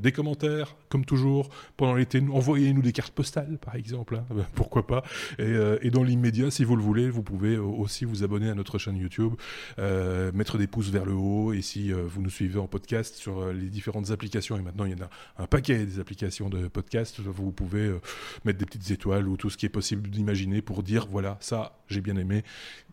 des 0.01 0.11
commentaires, 0.11 0.75
comme 0.89 1.05
toujours, 1.05 1.49
pendant 1.75 1.93
l'été. 1.93 2.21
Envoyez-nous 2.37 2.83
des 2.83 2.91
cartes 2.91 3.13
postales, 3.13 3.57
par 3.57 3.73
exemple, 3.73 4.15
hein. 4.15 4.45
pourquoi 4.53 4.85
pas. 4.85 5.01
Euh, 5.39 5.79
et, 5.81 5.89
dans 5.89 6.03
l'immédiat, 6.03 6.51
si 6.51 6.63
vous 6.63 6.75
le 6.75 6.83
voulez, 6.83 7.09
vous 7.09 7.23
pouvez 7.23 7.57
aussi 7.57 8.05
vous 8.05 8.23
abonner 8.23 8.47
à 8.47 8.53
notre 8.53 8.77
chaîne 8.77 8.95
YouTube, 8.95 9.33
euh, 9.79 10.31
mettre 10.33 10.59
des 10.59 10.67
pouces 10.67 10.91
vers 10.91 11.03
le 11.03 11.13
haut. 11.13 11.53
Et 11.53 11.63
si 11.63 11.91
euh, 11.91 12.03
vous 12.05 12.21
nous 12.21 12.29
suivez 12.29 12.59
en 12.59 12.67
podcast 12.67 13.15
sur 13.15 13.51
les 13.51 13.69
différentes 13.69 14.11
applications, 14.11 14.55
et 14.55 14.61
maintenant 14.61 14.85
il 14.85 14.91
y 14.91 15.01
en 15.01 15.05
a 15.05 15.09
un 15.43 15.47
paquet 15.47 15.83
des 15.83 15.99
applications 15.99 16.47
de 16.47 16.67
podcast, 16.67 17.19
vous 17.19 17.51
pouvez 17.51 17.91
mettre 18.45 18.59
des 18.59 18.65
petites 18.65 18.91
étoiles 18.91 19.27
ou 19.27 19.35
tout 19.35 19.49
ce 19.49 19.57
qui 19.57 19.65
est 19.65 19.69
possible 19.69 20.07
d'imaginer 20.07 20.61
pour 20.61 20.83
dire 20.83 21.07
voilà, 21.09 21.37
ça, 21.39 21.79
j'ai 21.89 22.01
bien 22.01 22.17
aimé. 22.17 22.43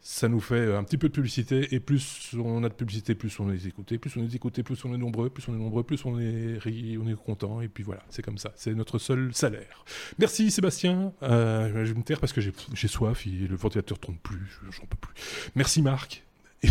Ça 0.00 0.28
nous 0.28 0.40
fait 0.40 0.74
un 0.74 0.84
petit 0.84 0.98
peu 0.98 1.08
de 1.08 1.14
publicité. 1.14 1.74
Et 1.74 1.80
plus 1.80 2.34
on 2.38 2.62
a 2.62 2.68
de 2.68 2.74
publicité, 2.74 3.14
plus 3.14 3.40
on 3.40 3.50
est 3.50 3.66
écouté. 3.66 3.98
Plus 3.98 4.14
on 4.16 4.22
est 4.22 4.34
écouté, 4.34 4.62
plus 4.62 4.82
on 4.84 4.94
est 4.94 4.98
nombreux. 4.98 5.30
Plus 5.30 5.48
on 5.48 5.54
est 5.54 5.58
nombreux, 5.58 5.82
plus 5.82 6.04
on 6.04 6.20
est, 6.20 6.58
on 6.98 7.08
est 7.08 7.14
content. 7.14 7.60
Et 7.62 7.68
puis 7.68 7.82
voilà, 7.82 8.02
c'est 8.10 8.22
comme 8.22 8.38
ça. 8.38 8.52
C'est 8.54 8.74
notre 8.74 8.98
seul 8.98 9.33
salaire. 9.36 9.84
Merci 10.18 10.50
Sébastien. 10.50 11.12
Euh, 11.22 11.84
je 11.84 11.92
vais 11.92 11.98
me 11.98 12.04
taire 12.04 12.20
parce 12.20 12.32
que 12.32 12.40
j'ai 12.40 12.88
soif 12.88 13.26
et 13.26 13.30
le 13.30 13.56
ventilateur 13.56 13.98
tourne 13.98 14.18
plus. 14.18 14.60
J'en 14.70 14.86
peux 14.86 14.96
plus. 14.96 15.14
Merci 15.54 15.82
Marc. 15.82 16.24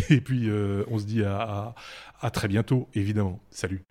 Et 0.10 0.22
puis 0.22 0.50
euh, 0.50 0.84
on 0.90 0.98
se 0.98 1.06
dit 1.06 1.24
à, 1.24 1.76
à 2.20 2.32
très 2.32 2.48
bientôt, 2.48 2.90
évidemment. 2.94 3.40
Salut. 3.52 3.84